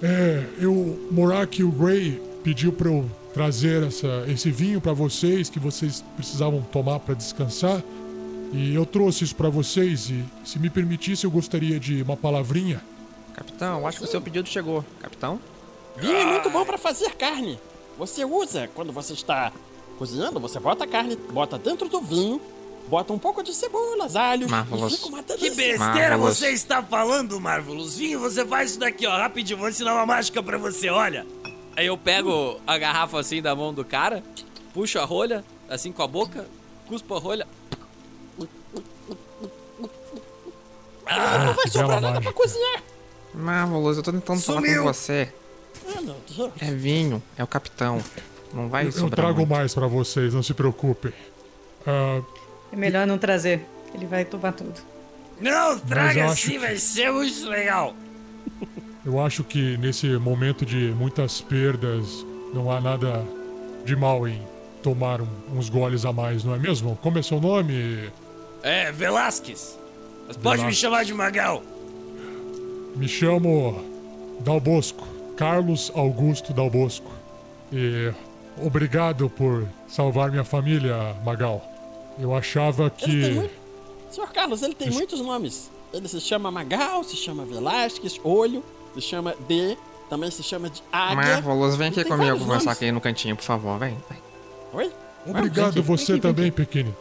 É, 0.02 0.44
eu, 0.60 1.08
Morak 1.10 1.60
e 1.60 1.64
o 1.64 1.70
Gray 1.70 2.20
pediu 2.44 2.70
pra 2.72 2.88
eu 2.88 3.10
trazer 3.32 3.82
essa, 3.82 4.24
esse 4.28 4.50
vinho 4.50 4.80
pra 4.80 4.92
vocês 4.92 5.48
que 5.48 5.58
vocês 5.58 6.04
precisavam 6.16 6.60
tomar 6.72 7.00
pra 7.00 7.14
descansar. 7.14 7.82
E 8.52 8.74
eu 8.74 8.86
trouxe 8.86 9.24
isso 9.24 9.34
pra 9.36 9.48
vocês 9.50 10.08
e, 10.10 10.24
se 10.44 10.58
me 10.58 10.70
permitisse, 10.70 11.24
eu 11.24 11.30
gostaria 11.30 11.78
de 11.78 12.02
uma 12.02 12.16
palavrinha. 12.16 12.82
Capitão, 13.34 13.86
acho 13.86 13.98
que 13.98 14.04
o 14.04 14.08
seu 14.08 14.20
pedido 14.20 14.48
chegou. 14.48 14.84
Capitão? 15.00 15.38
Vinho 15.96 16.16
é 16.16 16.24
muito 16.24 16.48
bom 16.50 16.64
pra 16.64 16.78
fazer 16.78 17.10
carne. 17.16 17.58
Você 17.98 18.24
usa 18.24 18.68
quando 18.74 18.92
você 18.92 19.12
está 19.12 19.52
cozinhando, 19.98 20.40
você 20.40 20.58
bota 20.58 20.84
a 20.84 20.86
carne, 20.86 21.16
bota 21.32 21.58
dentro 21.58 21.88
do 21.88 22.00
vinho, 22.00 22.40
bota 22.88 23.12
um 23.12 23.18
pouco 23.18 23.42
de 23.42 23.52
cebolas, 23.52 24.14
alhos 24.16 24.48
Marvelous. 24.50 24.92
e 24.92 24.96
fica 24.96 25.08
uma 25.08 25.22
Que 25.22 25.50
besteira 25.50 25.78
Marvelous. 26.16 26.38
você 26.38 26.50
está 26.50 26.82
falando, 26.82 27.40
Marvelous. 27.40 27.96
Vinho, 27.96 28.18
você 28.20 28.44
faz 28.46 28.70
isso 28.70 28.80
daqui, 28.80 29.06
ó, 29.06 29.16
rapidinho. 29.16 29.58
Vou 29.58 29.68
ensinar 29.68 29.92
uma 29.94 30.06
mágica 30.06 30.42
pra 30.42 30.56
você, 30.56 30.88
olha. 30.88 31.26
Aí 31.76 31.86
eu 31.86 31.98
pego 31.98 32.58
a 32.66 32.78
garrafa 32.78 33.20
assim 33.20 33.42
da 33.42 33.54
mão 33.54 33.74
do 33.74 33.84
cara, 33.84 34.22
puxo 34.72 34.98
a 34.98 35.04
rolha, 35.04 35.44
assim 35.68 35.92
com 35.92 36.02
a 36.02 36.08
boca, 36.08 36.46
cuspo 36.88 37.14
a 37.14 37.18
rolha. 37.20 37.46
Ah, 41.08 41.38
não 41.46 41.54
vai 41.54 41.64
que 41.64 41.70
sobrar 41.70 42.00
nada 42.00 42.20
pra 42.20 42.32
cozinhar. 42.32 42.82
Marvelous, 43.34 43.96
eu 43.96 44.02
tô 44.02 44.12
tentando 44.12 44.40
falar 44.40 44.60
Sumiu. 44.60 44.82
com 44.84 44.92
você. 44.92 45.32
Ah, 45.96 46.00
meu 46.00 46.16
Deus. 46.36 46.52
É 46.60 46.70
vinho, 46.72 47.22
é 47.36 47.42
o 47.44 47.46
capitão. 47.46 48.02
Não 48.52 48.68
vai 48.68 48.84
Eu, 48.84 48.86
eu 48.88 48.92
sobrar 48.92 49.16
trago 49.26 49.38
muito. 49.38 49.50
mais 49.50 49.74
pra 49.74 49.86
vocês, 49.86 50.34
não 50.34 50.42
se 50.42 50.54
preocupem. 50.54 51.12
Ah, 51.86 52.20
É 52.72 52.76
melhor 52.76 53.06
não 53.06 53.18
trazer. 53.18 53.64
Ele 53.94 54.06
vai 54.06 54.24
tomar 54.24 54.52
tudo. 54.52 54.74
Não, 55.40 55.78
traga 55.78 56.20
eu 56.20 56.26
assim, 56.30 56.58
vai 56.58 56.76
ser 56.76 57.10
muito 57.12 57.48
legal. 57.48 57.94
eu 59.04 59.20
acho 59.24 59.44
que 59.44 59.76
nesse 59.78 60.06
momento 60.18 60.66
de 60.66 60.92
muitas 60.98 61.40
perdas, 61.40 62.24
não 62.52 62.70
há 62.70 62.80
nada 62.80 63.24
de 63.84 63.94
mal 63.96 64.26
em 64.28 64.42
tomar 64.82 65.20
um- 65.20 65.28
uns 65.54 65.68
goles 65.70 66.04
a 66.04 66.12
mais, 66.12 66.44
não 66.44 66.54
é 66.54 66.58
mesmo? 66.58 66.96
Como 67.02 67.18
é 67.18 67.22
seu 67.22 67.40
nome? 67.40 68.10
É, 68.62 68.90
Velasquez. 68.92 69.78
Mas 70.28 70.36
pode 70.36 70.64
me 70.64 70.74
chamar 70.74 71.06
de 71.06 71.14
Magal. 71.14 71.62
Me 72.94 73.08
chamo 73.08 73.82
Dal 74.40 74.60
Bosco, 74.60 75.06
Carlos 75.36 75.90
Augusto 75.94 76.52
Dal 76.52 76.68
Bosco. 76.68 77.10
E 77.72 78.12
obrigado 78.62 79.30
por 79.30 79.66
salvar 79.88 80.30
minha 80.30 80.44
família, 80.44 81.16
Magal. 81.24 81.66
Eu 82.18 82.34
achava 82.34 82.90
que. 82.90 83.30
muito... 83.30 83.54
Senhor 84.10 84.30
Carlos, 84.32 84.62
ele 84.62 84.74
tem 84.74 84.90
muitos 84.90 85.20
nomes. 85.20 85.70
Ele 85.92 86.06
se 86.06 86.20
chama 86.20 86.50
Magal, 86.50 87.02
se 87.04 87.16
chama 87.16 87.46
Velasquez, 87.46 88.20
Olho, 88.22 88.62
se 88.94 89.00
chama 89.00 89.34
D, 89.48 89.78
também 90.10 90.30
se 90.30 90.42
chama 90.42 90.68
de 90.68 90.82
Águia. 90.92 91.16
Marvelous, 91.16 91.76
vem 91.76 91.88
aqui 91.88 92.04
comigo 92.04 92.38
conversar 92.38 92.64
nomes. 92.64 92.68
aqui 92.68 92.92
no 92.92 93.00
cantinho, 93.00 93.34
por 93.34 93.44
favor, 93.44 93.78
vem. 93.78 93.96
vem. 94.10 94.18
Oi? 94.74 94.92
Obrigado 95.26 95.72
vem 95.72 95.80
aqui, 95.80 95.80
você 95.80 96.12
vem 96.12 96.16
aqui, 96.16 96.22
também, 96.22 96.52
pequeno. 96.52 96.94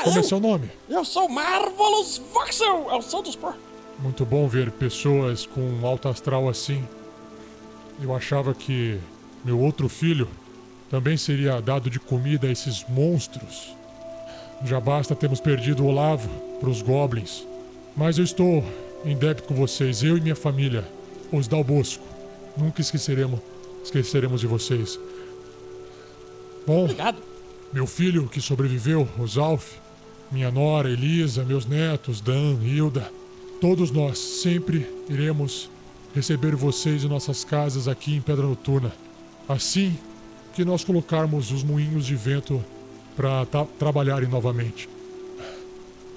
Ah, 0.00 0.04
Como 0.04 0.16
é 0.16 0.20
eu? 0.20 0.24
seu 0.24 0.40
nome? 0.40 0.70
Eu 0.88 1.04
sou 1.04 1.28
Marvelous 1.28 2.20
Voxel, 2.32 2.90
é 2.90 2.94
o 2.96 3.02
som 3.02 3.22
dos 3.22 3.36
por... 3.36 3.54
Muito 3.98 4.24
bom 4.24 4.48
ver 4.48 4.70
pessoas 4.70 5.44
com 5.46 5.60
um 5.60 5.86
alto 5.86 6.08
astral 6.08 6.48
assim. 6.48 6.82
Eu 8.02 8.14
achava 8.16 8.54
que 8.54 8.98
meu 9.44 9.58
outro 9.60 9.88
filho 9.88 10.26
também 10.90 11.16
seria 11.16 11.60
dado 11.60 11.90
de 11.90 12.00
comida 12.00 12.46
a 12.46 12.50
esses 12.50 12.84
monstros. 12.88 13.74
Já 14.64 14.80
basta 14.80 15.14
termos 15.14 15.40
perdido 15.40 15.82
o 15.84 15.86
Olavo 15.88 16.28
para 16.60 16.70
os 16.70 16.80
goblins. 16.82 17.46
Mas 17.96 18.16
eu 18.18 18.24
estou 18.24 18.64
em 19.04 19.16
débito 19.16 19.46
com 19.48 19.54
vocês, 19.54 20.02
eu 20.02 20.16
e 20.16 20.20
minha 20.20 20.36
família, 20.36 20.86
os 21.30 21.46
Dal 21.46 21.62
Bosco. 21.64 22.04
Nunca 22.56 22.80
esqueceremos, 22.80 23.40
esqueceremos 23.84 24.40
de 24.40 24.46
vocês. 24.46 24.98
Bom, 26.66 26.84
Obrigado. 26.84 27.18
meu 27.72 27.86
filho 27.86 28.28
que 28.28 28.40
sobreviveu, 28.40 29.08
o 29.18 29.26
Zalf, 29.26 29.74
minha 30.30 30.50
nora 30.50 30.90
Elisa, 30.90 31.44
meus 31.44 31.66
netos 31.66 32.20
Dan, 32.20 32.58
Hilda, 32.62 33.10
todos 33.60 33.90
nós 33.90 34.18
sempre 34.18 34.86
iremos 35.08 35.70
receber 36.14 36.54
vocês 36.54 37.04
em 37.04 37.08
nossas 37.08 37.44
casas 37.44 37.88
aqui 37.88 38.16
em 38.16 38.20
Pedra 38.20 38.46
Noturna. 38.46 38.92
Assim 39.48 39.96
que 40.54 40.64
nós 40.64 40.84
colocarmos 40.84 41.50
os 41.50 41.62
moinhos 41.62 42.06
de 42.06 42.14
vento 42.14 42.64
para 43.16 43.44
trabalharem 43.78 44.28
novamente. 44.28 44.88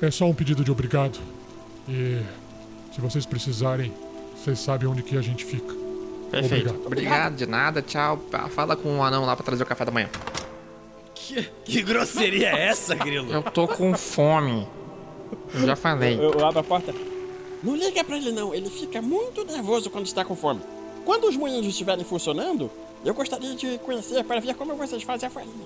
É 0.01 0.11
só 0.11 0.25
um 0.25 0.33
pedido 0.33 0.63
de 0.63 0.71
obrigado. 0.71 1.19
E 1.87 2.21
se 2.93 3.01
vocês 3.01 3.25
precisarem, 3.25 3.91
vocês 4.35 4.59
sabem 4.59 4.87
onde 4.87 5.03
que 5.03 5.17
a 5.17 5.21
gente 5.21 5.45
fica. 5.45 5.73
Perfeito. 6.31 6.69
Obrigado. 6.69 6.85
Obrigado, 6.85 7.35
de 7.35 7.45
nada, 7.45 7.81
tchau. 7.81 8.19
Fala 8.49 8.75
com 8.75 8.97
o 8.97 9.03
anão 9.03 9.25
lá 9.25 9.35
pra 9.35 9.45
trazer 9.45 9.63
o 9.63 9.65
café 9.65 9.85
da 9.85 9.91
manhã. 9.91 10.09
Que, 11.25 11.49
que 11.63 11.81
grosseria 11.81 12.49
é 12.49 12.67
essa, 12.67 12.93
Grilo? 12.95 13.31
Eu 13.31 13.41
tô 13.41 13.65
com 13.65 13.95
fome. 13.95 14.67
Eu 15.53 15.65
já 15.65 15.75
falei. 15.75 16.15
Eu, 16.15 16.33
eu 16.33 16.45
abro 16.45 16.59
a 16.59 16.63
porta. 16.63 16.93
Não 17.63 17.77
liga 17.77 18.03
pra 18.03 18.17
ele 18.17 18.33
não, 18.33 18.53
ele 18.53 18.69
fica 18.69 19.01
muito 19.01 19.45
nervoso 19.45 19.89
quando 19.89 20.05
está 20.05 20.25
com 20.25 20.35
fome. 20.35 20.59
Quando 21.05 21.27
os 21.27 21.37
moinhos 21.37 21.65
estiverem 21.65 22.03
funcionando, 22.03 22.69
eu 23.05 23.13
gostaria 23.13 23.55
de 23.55 23.77
conhecer 23.79 24.21
para 24.25 24.41
ver 24.41 24.53
como 24.55 24.75
vocês 24.75 25.01
fazem 25.03 25.27
a 25.27 25.31
farinha. 25.31 25.65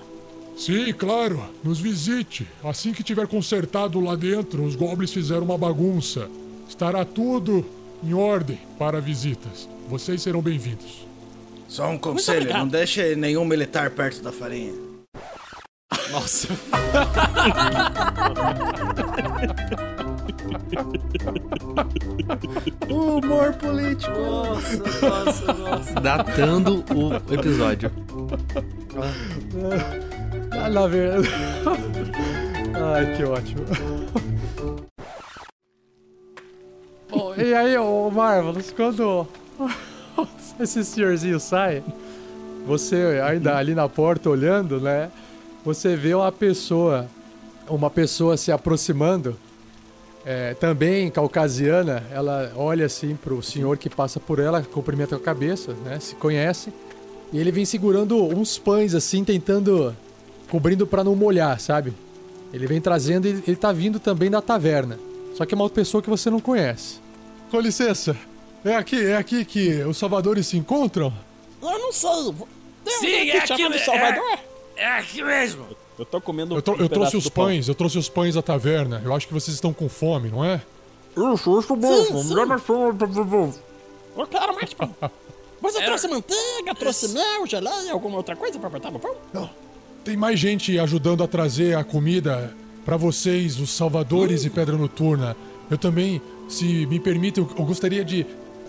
Sim, 0.56 0.92
claro. 0.92 1.42
Nos 1.64 1.80
visite. 1.80 2.46
Assim 2.62 2.92
que 2.92 3.02
tiver 3.02 3.26
consertado 3.26 4.00
lá 4.00 4.14
dentro, 4.14 4.62
os 4.62 4.76
goblins 4.76 5.12
fizeram 5.12 5.42
uma 5.42 5.58
bagunça. 5.58 6.30
Estará 6.68 7.04
tudo 7.04 7.66
em 8.02 8.14
ordem 8.14 8.60
para 8.78 9.00
visitas. 9.00 9.68
Vocês 9.88 10.22
serão 10.22 10.40
bem-vindos. 10.40 11.06
Só 11.66 11.88
um 11.88 11.98
conselho, 11.98 12.52
não 12.52 12.66
deixe 12.66 13.16
nenhum 13.16 13.44
militar 13.44 13.90
perto 13.90 14.22
da 14.22 14.30
farinha. 14.30 14.87
Nossa. 16.10 16.48
Humor 22.90 23.54
político. 23.54 24.12
Nossa, 24.18 24.76
nossa, 25.08 25.52
nossa. 25.54 25.94
Datando 25.94 26.84
o 26.94 27.14
episódio. 27.32 27.90
Ah, 30.52 30.68
na 30.68 30.86
verdade. 30.86 31.28
Ai, 32.74 33.16
que 33.16 33.24
ótimo. 33.24 33.64
Oh, 37.10 37.34
e 37.40 37.54
aí, 37.54 37.76
ô 37.78 38.10
Marvelous, 38.10 38.70
quando 38.72 39.26
esse 40.60 40.84
senhorzinho 40.84 41.40
sai, 41.40 41.82
você 42.66 43.22
ainda 43.26 43.56
ali 43.56 43.74
na 43.74 43.88
porta 43.88 44.28
olhando, 44.28 44.78
né? 44.80 45.10
Você 45.68 45.94
vê 45.94 46.14
uma 46.14 46.32
pessoa, 46.32 47.06
uma 47.68 47.90
pessoa 47.90 48.38
se 48.38 48.50
aproximando, 48.50 49.36
é, 50.24 50.54
também 50.54 51.10
caucasiana. 51.10 52.02
Ela 52.10 52.50
olha 52.56 52.86
assim 52.86 53.14
pro 53.14 53.42
senhor 53.42 53.76
que 53.76 53.90
passa 53.90 54.18
por 54.18 54.38
ela, 54.38 54.62
cumprimenta 54.62 55.16
com 55.16 55.20
a 55.20 55.24
cabeça, 55.26 55.74
né? 55.84 56.00
Se 56.00 56.14
conhece. 56.14 56.72
E 57.34 57.38
ele 57.38 57.52
vem 57.52 57.66
segurando 57.66 58.16
uns 58.34 58.56
pães 58.58 58.94
assim, 58.94 59.22
tentando. 59.22 59.94
cobrindo 60.50 60.86
pra 60.86 61.04
não 61.04 61.14
molhar, 61.14 61.60
sabe? 61.60 61.92
Ele 62.50 62.66
vem 62.66 62.80
trazendo 62.80 63.28
e 63.28 63.42
ele 63.46 63.54
tá 63.56 63.70
vindo 63.70 64.00
também 64.00 64.30
da 64.30 64.40
taverna. 64.40 64.98
Só 65.34 65.44
que 65.44 65.52
é 65.52 65.54
uma 65.54 65.64
outra 65.64 65.82
pessoa 65.82 66.02
que 66.02 66.08
você 66.08 66.30
não 66.30 66.40
conhece. 66.40 66.98
Com 67.50 67.60
licença. 67.60 68.16
É 68.64 68.74
aqui, 68.74 69.04
é 69.04 69.16
aqui 69.18 69.44
que 69.44 69.82
os 69.82 69.98
salvadores 69.98 70.46
se 70.46 70.56
encontram? 70.56 71.12
Eu 71.60 71.78
não 71.78 71.92
sei. 71.92 72.34
Tem 72.86 72.98
Sim, 73.00 73.28
é 73.28 73.38
aqui 73.40 73.62
é- 73.62 73.78
Salvador? 73.84 74.47
É 74.78 74.98
aqui 74.98 75.22
mesmo. 75.22 75.66
Eu 75.98 76.04
tô 76.04 76.20
comendo 76.20 76.54
Eu, 76.54 76.62
tro- 76.62 76.74
um 76.76 76.78
eu 76.80 76.88
trouxe 76.88 77.16
os 77.16 77.24
do 77.24 77.30
pão. 77.32 77.46
pães, 77.46 77.66
eu 77.68 77.74
trouxe 77.74 77.98
os 77.98 78.08
pães 78.08 78.34
da 78.34 78.42
taverna. 78.42 79.02
Eu 79.04 79.12
acho 79.14 79.26
que 79.26 79.34
vocês 79.34 79.54
estão 79.54 79.72
com 79.72 79.88
fome, 79.88 80.28
não 80.30 80.44
é? 80.44 80.62
Isso, 81.16 81.58
isso 81.58 81.76
mesmo. 81.76 82.22
Me 82.24 82.34
dá 82.34 82.46
mais 82.46 82.62
fome, 82.62 82.96
por 82.96 83.12
favor. 83.12 83.52
Eu 84.16 84.26
quero 84.26 84.54
mais 84.54 84.72
pão. 84.72 84.94
Você 85.60 85.82
trouxe 85.82 86.06
manteiga, 86.06 86.72
trouxe 86.78 87.08
mel, 87.08 87.44
geleia, 87.44 87.92
alguma 87.92 88.16
outra 88.16 88.36
coisa 88.36 88.56
pra 88.60 88.68
botar 88.70 88.92
no 88.92 89.00
pão? 89.00 89.16
Tem 90.04 90.16
mais 90.16 90.38
gente 90.38 90.78
ajudando 90.78 91.24
a 91.24 91.26
trazer 91.26 91.76
a 91.76 91.82
comida 91.82 92.54
pra 92.84 92.96
vocês, 92.96 93.58
os 93.58 93.70
salvadores 93.70 94.44
e 94.44 94.50
Pedra 94.50 94.76
Noturna. 94.76 95.36
Eu 95.68 95.76
também, 95.76 96.22
se 96.48 96.86
me 96.86 97.00
permitem, 97.00 97.42
eu 97.42 97.50
eu 97.58 97.64
gostaria 97.64 98.04
de 98.04 98.24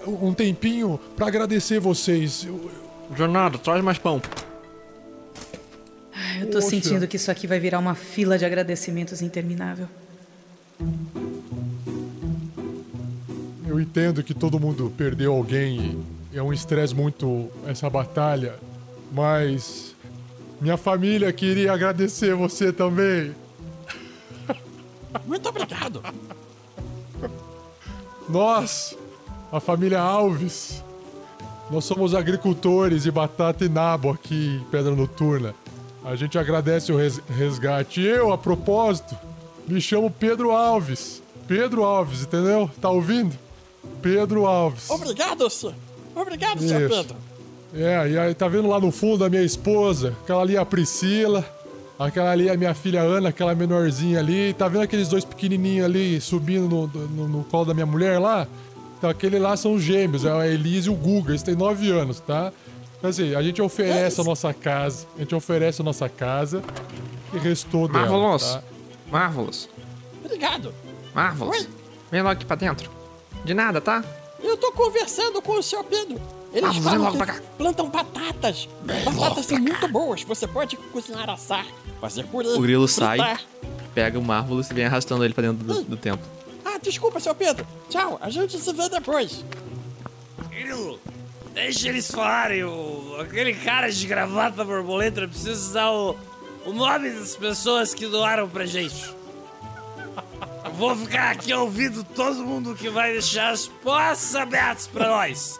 um 0.08 0.34
tempinho 0.34 1.00
pra 1.16 1.28
agradecer 1.28 1.80
vocês. 1.80 2.44
Eu- 2.46 2.72
Jornada, 3.16 3.60
traz 3.60 3.84
mais 3.84 4.00
pão. 4.00 4.20
Eu 6.40 6.48
tô 6.48 6.54
Poxa. 6.54 6.70
sentindo 6.70 7.08
que 7.08 7.16
isso 7.16 7.30
aqui 7.32 7.48
vai 7.48 7.60
virar 7.60 7.80
uma 7.80 7.96
fila 7.96 8.38
de 8.38 8.46
agradecimentos 8.46 9.22
interminável. 9.22 9.88
Eu 13.68 13.80
entendo 13.80 14.24
que 14.24 14.34
todo 14.34 14.60
mundo 14.60 14.92
perdeu 14.98 15.34
alguém 15.34 16.04
e 16.32 16.38
é 16.38 16.44
um 16.44 16.54
estresse 16.54 16.94
muito 16.94 17.50
essa 17.68 17.90
batalha, 17.90 18.56
mas 19.12 19.96
minha 20.62 20.78
família 20.78 21.32
queria 21.32 21.74
agradecer 21.74 22.36
você 22.36 22.72
também. 22.74 23.34
Muito 25.26 25.50
obrigado. 25.50 26.02
Nós, 28.28 28.96
a 29.52 29.60
família 29.60 30.00
Alves, 30.00 30.84
nós 31.72 31.86
somos 31.86 32.14
agricultores 32.14 33.04
de 33.04 33.12
batata 33.12 33.66
e 33.66 33.70
nabo 33.70 34.12
aqui 34.12 34.60
em 34.62 34.64
Pedra 34.72 34.96
Noturna. 34.96 35.56
A 36.04 36.16
gente 36.16 36.38
agradece 36.38 36.92
o 36.92 36.98
res- 36.98 37.22
resgate. 37.30 38.02
Eu, 38.02 38.32
a 38.32 38.38
propósito, 38.38 39.16
me 39.68 39.82
chamo 39.82 40.10
Pedro 40.10 40.52
Alves. 40.52 41.22
Pedro 41.48 41.84
Alves, 41.84 42.22
entendeu? 42.24 42.70
Tá 42.82 42.90
ouvindo? 42.90 43.36
Pedro 44.02 44.46
Alves. 44.46 44.90
Obrigado, 44.90 45.50
senhor. 45.50 45.76
Obrigado, 46.16 46.60
senhor 46.62 46.90
Isso. 46.90 46.96
Pedro. 47.04 47.16
É, 47.74 48.10
e 48.10 48.18
aí 48.18 48.34
tá 48.34 48.48
vendo 48.48 48.68
lá 48.68 48.80
no 48.80 48.92
fundo 48.92 49.24
a 49.24 49.30
minha 49.30 49.44
esposa, 49.44 50.16
aquela 50.24 50.42
ali 50.42 50.56
é 50.56 50.60
a 50.60 50.66
Priscila, 50.66 51.46
aquela 52.00 52.32
ali 52.32 52.48
é 52.50 52.54
a 52.54 52.58
minha 52.58 52.74
filha 52.74 53.02
Ana, 53.02 53.30
aquela 53.30 53.54
menorzinha 53.54 54.18
ali, 54.20 54.54
tá 54.54 54.68
vendo 54.68 54.82
aqueles 54.82 55.08
dois 55.08 55.24
pequenininhos 55.24 55.86
ali 55.86 56.20
subindo 56.20 56.68
no, 56.68 56.88
no, 56.88 57.28
no 57.28 57.44
colo 57.44 57.66
da 57.66 57.74
minha 57.76 57.86
mulher 57.86 58.18
lá? 58.20 58.48
Então 58.98 59.08
aquele 59.08 59.38
lá 59.38 59.56
são 59.56 59.74
os 59.76 59.84
gêmeos, 59.84 60.26
é 60.26 60.32
a 60.32 60.48
Elise 60.48 60.88
e 60.90 60.92
o 60.92 60.96
Guga, 60.96 61.30
eles 61.32 61.44
têm 61.44 61.56
nove 61.56 61.92
anos, 61.92 62.20
tá? 62.20 62.52
Assim, 63.02 63.34
a 63.34 63.42
gente 63.42 63.62
oferece 63.62 64.20
a 64.20 64.24
nossa 64.24 64.54
casa, 64.54 65.08
a 65.16 65.20
gente 65.20 65.34
oferece 65.34 65.82
a 65.82 65.86
nossa 65.86 66.10
casa 66.10 66.62
e 67.34 67.38
restou 67.38 67.88
dela, 67.88 68.06
Marvelous. 68.10 68.44
tá? 68.54 68.64
Marvelous. 69.12 69.70
Obrigado. 70.24 70.74
Marvelous. 71.16 71.58
Oi? 71.62 71.68
Vem 72.12 72.22
logo 72.22 72.34
aqui 72.34 72.46
pra 72.46 72.56
dentro. 72.58 72.90
De 73.46 73.54
nada, 73.54 73.80
tá? 73.80 74.04
Eu 74.42 74.58
tô 74.58 74.72
conversando 74.74 75.42
com 75.42 75.54
o 75.54 75.64
senhor 75.64 75.84
Pedro. 75.86 76.20
Eles 76.54 76.74
vem 76.74 76.82
falam 76.82 77.00
logo 77.04 77.12
que 77.12 77.18
pra 77.18 77.34
cá. 77.36 77.42
plantam 77.58 77.90
batatas. 77.90 78.68
batatas 78.84 79.46
são 79.46 79.60
muito 79.60 79.88
boas. 79.88 80.24
Você 80.24 80.48
pode 80.48 80.76
cozinhar 80.76 81.30
assar, 81.30 81.66
fazer 82.02 82.26
purê, 82.26 82.50
O 82.50 82.60
grilo 82.60 82.88
fritar. 82.88 83.18
sai, 83.18 83.38
pega 83.94 84.18
o 84.20 84.22
Marvelous 84.22 84.70
e 84.72 84.74
vem 84.74 84.86
arrastando 84.86 85.24
ele 85.24 85.34
pra 85.34 85.44
dentro 85.44 85.64
do, 85.66 85.84
do 85.84 85.96
templo. 85.98 86.26
Ah, 86.66 86.78
desculpa, 86.82 87.20
seu 87.20 87.34
Pedro. 87.36 87.66
Tchau, 87.90 88.18
a 88.22 88.30
gente 88.30 88.58
se 88.58 88.74
vê 88.74 88.90
depois. 88.90 89.44
Grilo, 90.50 91.00
deixa 91.60 91.90
eles 91.90 92.10
falarem. 92.10 92.64
O, 92.64 93.18
aquele 93.20 93.54
cara 93.54 93.92
de 93.92 94.08
gravata 94.08 94.64
borboleta 94.64 95.28
precisa 95.28 95.52
usar 95.52 95.92
o, 95.92 96.18
o 96.66 96.74
nome 96.74 97.10
das 97.10 97.36
pessoas 97.36 97.94
que 97.94 98.08
doaram 98.08 98.48
pra 98.48 98.66
gente. 98.66 99.14
Eu 100.66 100.72
vou 100.74 100.96
ficar 100.96 101.32
aqui 101.32 101.54
ouvindo 101.54 102.04
todo 102.04 102.44
mundo 102.46 102.76
que 102.76 102.90
vai 102.90 103.14
deixar 103.14 103.52
as 103.52 103.68
portas 103.68 104.36
abertas 104.36 104.88
pra 104.88 105.10
nós. 105.10 105.60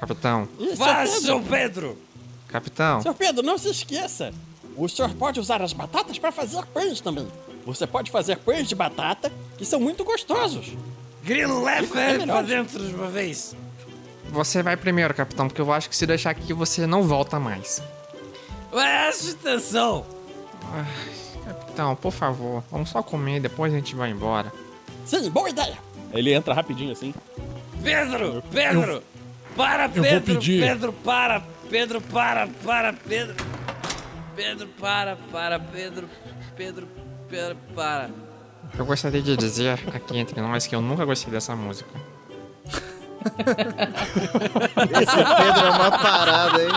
Capitão. 0.00 0.48
Fala, 0.76 1.06
seu 1.06 1.20
seu 1.20 1.40
Pedro. 1.40 1.98
Capitão. 2.48 3.02
seu 3.02 3.14
Pedro, 3.14 3.42
não 3.42 3.58
se 3.58 3.68
esqueça. 3.68 4.32
O 4.76 4.88
senhor 4.88 5.12
pode 5.14 5.40
usar 5.40 5.60
as 5.60 5.72
batatas 5.72 6.18
para 6.18 6.30
fazer 6.30 6.64
pães 6.66 7.00
também. 7.00 7.26
Você 7.66 7.86
pode 7.86 8.10
fazer 8.10 8.36
pães 8.38 8.68
de 8.68 8.74
batata 8.74 9.30
que 9.56 9.64
são 9.64 9.80
muito 9.80 10.04
gostosos. 10.04 10.72
Grilo, 11.24 11.62
leva 11.62 12.00
É 12.00 12.14
ele 12.14 12.26
pra 12.26 12.42
dentro 12.42 12.86
de 12.86 12.94
uma 12.94 13.08
vez. 13.08 13.54
Você 14.30 14.62
vai 14.62 14.76
primeiro, 14.76 15.14
capitão, 15.14 15.48
porque 15.48 15.60
eu 15.60 15.72
acho 15.72 15.88
que 15.88 15.96
se 15.96 16.06
deixar 16.06 16.30
aqui 16.30 16.52
você 16.52 16.86
não 16.86 17.02
volta 17.02 17.40
mais. 17.40 17.82
Preste 18.70 19.30
atenção. 19.32 20.04
Capitão, 21.44 21.96
por 21.96 22.12
favor, 22.12 22.62
vamos 22.70 22.90
só 22.90 23.02
comer, 23.02 23.40
depois 23.40 23.72
a 23.72 23.76
gente 23.76 23.94
vai 23.94 24.10
embora. 24.10 24.52
Sim, 25.06 25.30
boa 25.30 25.48
ideia. 25.48 25.78
Ele 26.12 26.32
entra 26.32 26.52
rapidinho 26.54 26.92
assim. 26.92 27.14
Pedro, 27.82 28.42
Pedro. 28.50 29.02
Para, 29.56 29.88
vou 29.88 30.02
Pedro. 30.02 30.34
pedir. 30.34 30.60
Pedro, 30.62 30.92
para. 30.92 31.42
Pedro, 31.70 32.00
para, 32.00 32.46
para, 32.64 32.92
Pedro. 32.92 33.34
Pedro, 34.36 34.68
para, 34.78 35.16
para, 35.32 35.58
Pedro. 35.58 36.08
Pedro, 36.56 36.88
Pedro, 37.28 37.56
para. 37.74 38.10
Eu 38.76 38.84
gostaria 38.84 39.22
de 39.22 39.36
dizer 39.36 39.80
aqui 39.94 40.18
entre 40.18 40.40
nós 40.40 40.66
que 40.66 40.74
eu 40.74 40.80
nunca 40.80 41.04
gostei 41.04 41.32
dessa 41.32 41.56
música. 41.56 41.90
Esse 45.00 45.16
Pedro 45.16 45.66
é 45.66 45.70
uma 45.70 45.90
parada, 45.90 46.62
hein? 46.62 46.70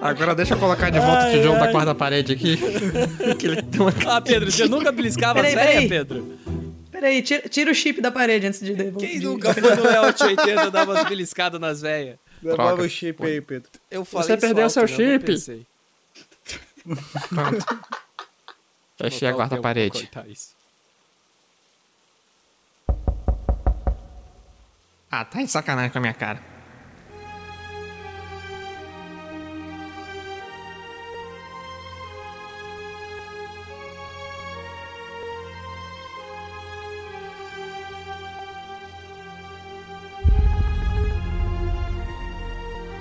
Agora 0.00 0.34
deixa 0.34 0.54
eu 0.54 0.58
colocar 0.58 0.90
de 0.90 0.98
volta 0.98 1.28
o 1.28 1.30
tijolo 1.30 1.58
da 1.58 1.70
quarta 1.70 1.94
parede 1.94 2.32
aqui. 2.32 2.56
que 3.38 3.46
ele 3.46 3.62
tem 3.62 3.80
uma... 3.80 3.92
Ah, 4.06 4.20
Pedro, 4.20 4.50
você 4.50 4.66
nunca 4.66 4.90
beliscava 4.90 5.34
Peraí, 5.34 5.50
as 5.50 5.54
velhas, 5.54 5.72
peraí. 5.74 5.88
Pedro? 5.88 6.38
Peraí, 6.90 7.22
tira, 7.22 7.48
tira 7.48 7.70
o 7.70 7.74
chip 7.74 8.00
da 8.00 8.10
parede 8.10 8.46
antes 8.46 8.60
de 8.60 8.74
devolver. 8.74 9.10
Quem 9.10 9.20
nunca 9.20 9.52
foi 9.52 9.62
no 9.62 9.82
Léo 9.82 10.02
80 10.02 10.50
e 10.50 10.70
dava 10.70 10.92
umas 10.92 11.04
beliscadas 11.08 11.60
nas 11.60 11.80
velhas? 11.82 12.16
Devolve 12.42 12.82
o 12.82 12.88
chip 12.88 13.24
aí, 13.24 13.40
Pedro. 13.40 13.70
Eu 13.90 14.04
falei 14.04 14.26
Você 14.26 14.36
perdeu 14.36 14.64
alto, 14.64 14.72
seu 14.72 14.82
né? 14.82 14.88
Não 14.88 14.96
chip. 14.96 15.64
Pronto. 17.28 17.66
Fechei 18.96 19.28
a 19.28 19.34
quarta 19.34 19.58
parede. 19.58 20.00
cortar 20.00 20.28
isso. 20.28 20.59
Ah, 25.10 25.24
tá 25.24 25.42
de 25.42 25.48
sacanagem 25.48 25.90
com 25.90 25.98
a 25.98 26.00
minha 26.00 26.14
cara. 26.14 26.40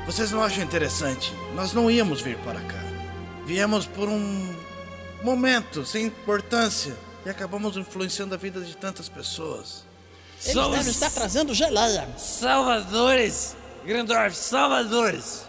Vocês 0.07 0.31
não 0.31 0.41
acham 0.41 0.63
interessante? 0.63 1.31
Nós 1.53 1.73
não 1.73 1.91
íamos 1.91 2.21
vir 2.21 2.39
para 2.39 2.59
cá. 2.59 2.81
Viemos 3.45 3.85
por 3.85 4.09
um 4.09 4.55
momento 5.21 5.85
sem 5.85 6.07
importância 6.07 6.97
e 7.23 7.29
acabamos 7.29 7.77
influenciando 7.77 8.33
a 8.33 8.37
vida 8.37 8.61
de 8.61 8.75
tantas 8.75 9.07
pessoas. 9.07 9.88
Eles 10.43 10.53
Somos 10.53 10.77
devem 10.77 10.91
estar 10.91 11.09
trazendo 11.11 11.53
geleia. 11.53 12.07
salvadores! 12.17 13.55
Grandorf, 13.85 14.35
salvadores! 14.35 15.47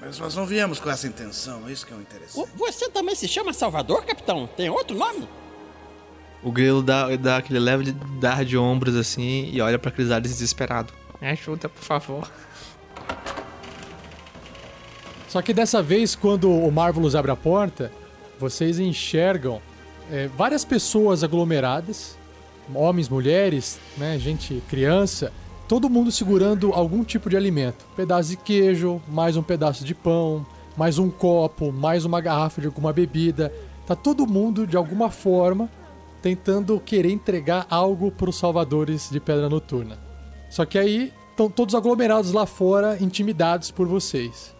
Mas 0.00 0.18
nós 0.18 0.34
não 0.36 0.46
viemos 0.46 0.78
com 0.78 0.88
essa 0.88 1.08
intenção, 1.08 1.66
é 1.68 1.72
isso 1.72 1.84
que 1.84 1.92
é 1.92 1.96
o 1.96 1.98
O- 1.98 2.02
interessante. 2.02 2.48
Você 2.56 2.88
também 2.88 3.14
se 3.16 3.26
chama 3.26 3.52
Salvador, 3.52 4.04
capitão? 4.04 4.46
Tem 4.56 4.70
outro 4.70 4.96
nome? 4.96 5.28
O 6.40 6.52
grilo 6.52 6.82
dá, 6.84 7.08
dá 7.16 7.38
aquele 7.38 7.58
leve 7.58 7.90
dar 8.20 8.44
de 8.44 8.56
ombros 8.56 8.94
assim 8.94 9.50
e 9.52 9.60
olha 9.60 9.76
pra 9.78 9.90
Crisales 9.90 10.30
desesperado. 10.30 10.92
Me 11.20 11.26
ajuda, 11.28 11.68
por 11.68 11.82
favor. 11.82 12.30
Só 15.28 15.42
que 15.42 15.52
dessa 15.52 15.82
vez, 15.82 16.14
quando 16.14 16.50
o 16.50 16.70
Marvelous 16.70 17.14
abre 17.14 17.30
a 17.30 17.36
porta, 17.36 17.92
vocês 18.38 18.78
enxergam 18.78 19.60
é, 20.10 20.28
várias 20.28 20.64
pessoas 20.64 21.22
aglomeradas, 21.22 22.16
homens, 22.74 23.08
mulheres, 23.08 23.78
né, 23.96 24.18
gente, 24.18 24.62
criança, 24.68 25.32
todo 25.66 25.90
mundo 25.90 26.10
segurando 26.10 26.72
algum 26.72 27.04
tipo 27.04 27.28
de 27.28 27.36
alimento. 27.36 27.86
Pedaço 27.96 28.30
de 28.30 28.36
queijo, 28.36 29.00
mais 29.08 29.36
um 29.36 29.42
pedaço 29.42 29.84
de 29.84 29.94
pão, 29.94 30.46
mais 30.76 30.98
um 30.98 31.10
copo, 31.10 31.72
mais 31.72 32.04
uma 32.04 32.20
garrafa 32.20 32.60
de 32.60 32.66
alguma 32.66 32.92
bebida. 32.92 33.52
Tá 33.86 33.96
todo 33.96 34.26
mundo, 34.26 34.66
de 34.66 34.76
alguma 34.76 35.10
forma, 35.10 35.68
tentando 36.22 36.78
querer 36.80 37.10
entregar 37.10 37.66
algo 37.68 38.10
para 38.10 38.30
os 38.30 38.36
salvadores 38.36 39.08
de 39.10 39.20
Pedra 39.20 39.48
Noturna. 39.48 39.98
Só 40.50 40.64
que 40.64 40.78
aí 40.78 41.12
estão 41.30 41.50
todos 41.50 41.74
aglomerados 41.74 42.32
lá 42.32 42.46
fora, 42.46 42.96
intimidados 43.00 43.70
por 43.70 43.86
vocês. 43.86 44.56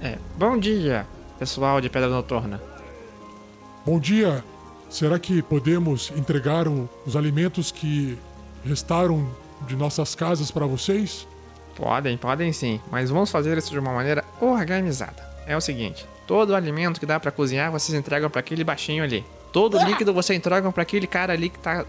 É, 0.00 0.18
bom 0.36 0.58
dia, 0.58 1.06
pessoal 1.42 1.80
de 1.80 1.90
Pedra 1.90 2.08
Noturna. 2.08 2.62
Bom 3.84 3.98
dia. 3.98 4.44
Será 4.88 5.18
que 5.18 5.42
podemos 5.42 6.12
entregar 6.16 6.68
o- 6.68 6.88
os 7.04 7.16
alimentos 7.16 7.72
que 7.72 8.16
restaram 8.64 9.28
de 9.66 9.74
nossas 9.74 10.14
casas 10.14 10.52
para 10.52 10.66
vocês? 10.66 11.26
Podem, 11.74 12.16
podem 12.16 12.52
sim, 12.52 12.80
mas 12.92 13.10
vamos 13.10 13.28
fazer 13.28 13.58
isso 13.58 13.72
de 13.72 13.78
uma 13.80 13.92
maneira 13.92 14.22
organizada. 14.40 15.20
É 15.44 15.56
o 15.56 15.60
seguinte: 15.60 16.06
todo 16.28 16.50
o 16.50 16.54
alimento 16.54 17.00
que 17.00 17.06
dá 17.06 17.18
pra 17.18 17.32
cozinhar 17.32 17.72
vocês 17.72 17.98
entregam 17.98 18.30
pra 18.30 18.38
aquele 18.38 18.62
baixinho 18.62 19.02
ali. 19.02 19.24
Todo 19.52 19.76
o 19.78 19.84
líquido 19.84 20.14
vocês 20.14 20.38
entregam 20.38 20.70
pra 20.70 20.84
aquele 20.84 21.08
cara 21.08 21.32
ali 21.32 21.48
que 21.48 21.58
tá. 21.58 21.84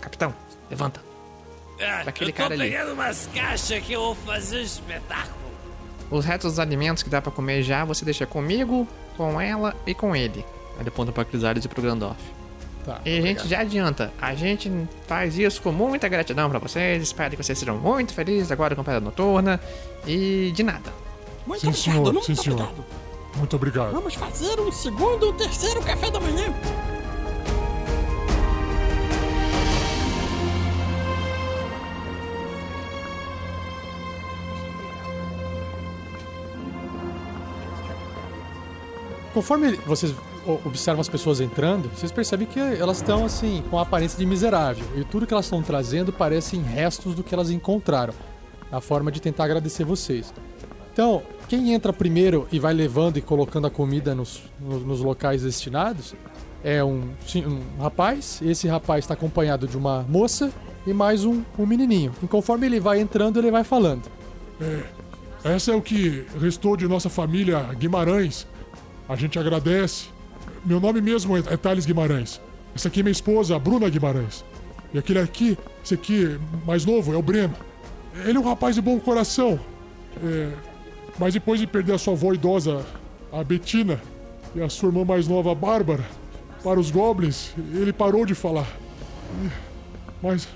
Capitão, 0.00 0.32
levanta. 0.70 1.02
Ah, 1.80 2.04
Daquele 2.04 2.30
eu 2.30 2.34
tô 2.36 2.42
cara 2.42 2.54
ali. 2.54 2.70
pegando 2.70 2.92
umas 2.92 3.28
caixas 3.34 3.82
que 3.82 3.94
eu 3.94 4.00
vou 4.00 4.14
fazer 4.14 4.58
um 4.58 4.62
espetáculo. 4.62 5.41
Os 6.12 6.24
restos 6.24 6.52
dos 6.52 6.58
alimentos 6.58 7.02
que 7.02 7.08
dá 7.10 7.20
pra 7.22 7.32
comer 7.32 7.62
já 7.62 7.84
você 7.84 8.04
deixa 8.04 8.26
comigo, 8.26 8.86
com 9.16 9.40
ela 9.40 9.74
e 9.86 9.94
com 9.94 10.14
ele. 10.14 10.44
Ele 10.78 10.88
aponta 10.88 11.10
pra 11.10 11.24
Crisales 11.24 11.64
e 11.64 11.68
pro 11.68 11.80
Gandalf. 11.82 12.18
Tá. 12.84 13.00
E 13.04 13.16
a 13.18 13.22
gente 13.22 13.48
já 13.48 13.60
adianta, 13.60 14.12
a 14.20 14.34
gente 14.34 14.70
faz 15.06 15.38
isso 15.38 15.62
com 15.62 15.70
muita 15.72 16.08
gratidão 16.08 16.50
pra 16.50 16.58
vocês. 16.58 17.02
Espero 17.02 17.36
que 17.36 17.42
vocês 17.42 17.58
sejam 17.58 17.78
muito 17.78 18.12
felizes 18.12 18.50
agora 18.50 18.74
com 18.76 18.82
Pedra 18.82 19.00
Noturna. 19.00 19.60
E 20.06 20.52
de 20.54 20.62
nada. 20.62 20.92
Muito 21.46 21.60
Sim, 21.60 21.68
obrigado, 21.68 21.82
senhor. 21.82 22.12
muito 22.12 22.26
Sim, 22.26 22.34
senhor. 22.34 22.60
obrigado. 22.60 22.84
Muito 23.36 23.56
obrigado. 23.56 23.92
Vamos 23.92 24.14
fazer 24.14 24.60
um 24.60 24.70
segundo 24.70 25.26
ou 25.26 25.32
terceiro 25.32 25.80
café 25.82 26.10
da 26.10 26.20
manhã. 26.20 26.52
Conforme 39.32 39.72
vocês 39.86 40.14
observam 40.64 41.00
as 41.00 41.08
pessoas 41.08 41.40
entrando, 41.40 41.88
vocês 41.88 42.12
percebem 42.12 42.46
que 42.46 42.58
elas 42.58 42.98
estão 42.98 43.24
assim 43.24 43.62
com 43.70 43.78
a 43.78 43.82
aparência 43.82 44.18
de 44.18 44.26
miserável 44.26 44.84
e 44.96 45.04
tudo 45.04 45.26
que 45.26 45.32
elas 45.32 45.46
estão 45.46 45.62
trazendo 45.62 46.12
parecem 46.12 46.60
restos 46.60 47.14
do 47.14 47.22
que 47.22 47.34
elas 47.34 47.50
encontraram, 47.50 48.12
a 48.70 48.80
forma 48.80 49.10
de 49.10 49.20
tentar 49.20 49.44
agradecer 49.44 49.84
vocês. 49.84 50.32
Então, 50.92 51.22
quem 51.48 51.72
entra 51.72 51.92
primeiro 51.92 52.46
e 52.52 52.58
vai 52.58 52.74
levando 52.74 53.16
e 53.16 53.22
colocando 53.22 53.66
a 53.66 53.70
comida 53.70 54.14
nos, 54.14 54.42
nos, 54.60 55.00
locais 55.00 55.42
destinados 55.42 56.14
é 56.62 56.84
um, 56.84 57.08
um 57.36 57.82
rapaz. 57.82 58.40
Esse 58.42 58.68
rapaz 58.68 59.04
está 59.04 59.14
acompanhado 59.14 59.66
de 59.66 59.76
uma 59.76 60.04
moça 60.06 60.52
e 60.86 60.92
mais 60.92 61.24
um, 61.24 61.42
um 61.58 61.64
menininho. 61.64 62.12
E 62.22 62.26
conforme 62.26 62.66
ele 62.66 62.78
vai 62.78 63.00
entrando, 63.00 63.38
ele 63.38 63.50
vai 63.50 63.64
falando. 63.64 64.02
Essa 65.42 65.72
é 65.72 65.74
o 65.74 65.80
que 65.80 66.26
restou 66.38 66.76
de 66.76 66.86
nossa 66.86 67.08
família 67.08 67.62
Guimarães. 67.74 68.46
A 69.12 69.16
gente 69.16 69.38
agradece. 69.38 70.06
Meu 70.64 70.80
nome 70.80 71.02
mesmo 71.02 71.36
é 71.36 71.56
Thales 71.56 71.84
Guimarães. 71.84 72.40
Essa 72.74 72.88
aqui 72.88 73.00
é 73.00 73.02
minha 73.02 73.12
esposa, 73.12 73.54
a 73.54 73.58
Bruna 73.58 73.86
Guimarães. 73.90 74.42
E 74.94 74.98
aquele 74.98 75.18
aqui, 75.18 75.58
esse 75.84 75.92
aqui, 75.92 76.38
mais 76.64 76.86
novo, 76.86 77.12
é 77.12 77.16
o 77.16 77.20
Breno. 77.22 77.54
Ele 78.24 78.38
é 78.38 78.40
um 78.40 78.44
rapaz 78.44 78.74
de 78.74 78.80
bom 78.80 78.98
coração. 78.98 79.60
É, 80.24 80.50
mas 81.18 81.34
depois 81.34 81.60
de 81.60 81.66
perder 81.66 81.92
a 81.92 81.98
sua 81.98 82.14
avó 82.14 82.32
idosa, 82.32 82.86
a 83.30 83.44
Betina, 83.44 84.00
e 84.54 84.62
a 84.62 84.68
sua 84.70 84.88
irmã 84.88 85.04
mais 85.04 85.28
nova, 85.28 85.52
a 85.52 85.54
Bárbara, 85.54 86.04
para 86.64 86.80
os 86.80 86.90
goblins, 86.90 87.52
ele 87.74 87.92
parou 87.92 88.24
de 88.24 88.34
falar. 88.34 88.66
Mas 90.22 90.48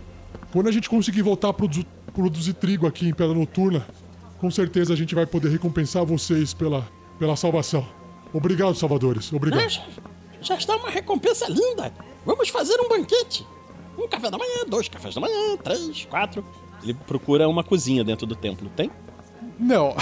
quando 0.50 0.68
a 0.68 0.72
gente 0.72 0.88
conseguir 0.88 1.20
voltar 1.20 1.50
a 1.50 1.52
produ- 1.52 1.84
produzir 2.14 2.54
trigo 2.54 2.86
aqui 2.86 3.06
em 3.06 3.12
Pedra 3.12 3.34
Noturna, 3.34 3.86
com 4.38 4.50
certeza 4.50 4.94
a 4.94 4.96
gente 4.96 5.14
vai 5.14 5.26
poder 5.26 5.50
recompensar 5.50 6.06
vocês 6.06 6.54
pela, 6.54 6.88
pela 7.18 7.36
salvação. 7.36 7.86
Obrigado, 8.36 8.74
salvadores. 8.74 9.32
Obrigado. 9.32 9.60
Mas 9.62 9.80
já 10.40 10.56
está 10.56 10.76
uma 10.76 10.90
recompensa 10.90 11.46
linda. 11.48 11.92
Vamos 12.24 12.48
fazer 12.48 12.78
um 12.80 12.88
banquete. 12.88 13.46
Um 13.98 14.06
café 14.08 14.30
da 14.30 14.36
manhã, 14.38 14.64
dois 14.68 14.88
cafés 14.88 15.14
da 15.14 15.20
manhã, 15.20 15.56
três, 15.56 16.04
quatro. 16.04 16.44
Ele 16.82 16.92
procura 16.94 17.48
uma 17.48 17.64
cozinha 17.64 18.04
dentro 18.04 18.26
do 18.26 18.34
templo, 18.36 18.68
tem? 18.76 18.90
Não. 19.58 19.94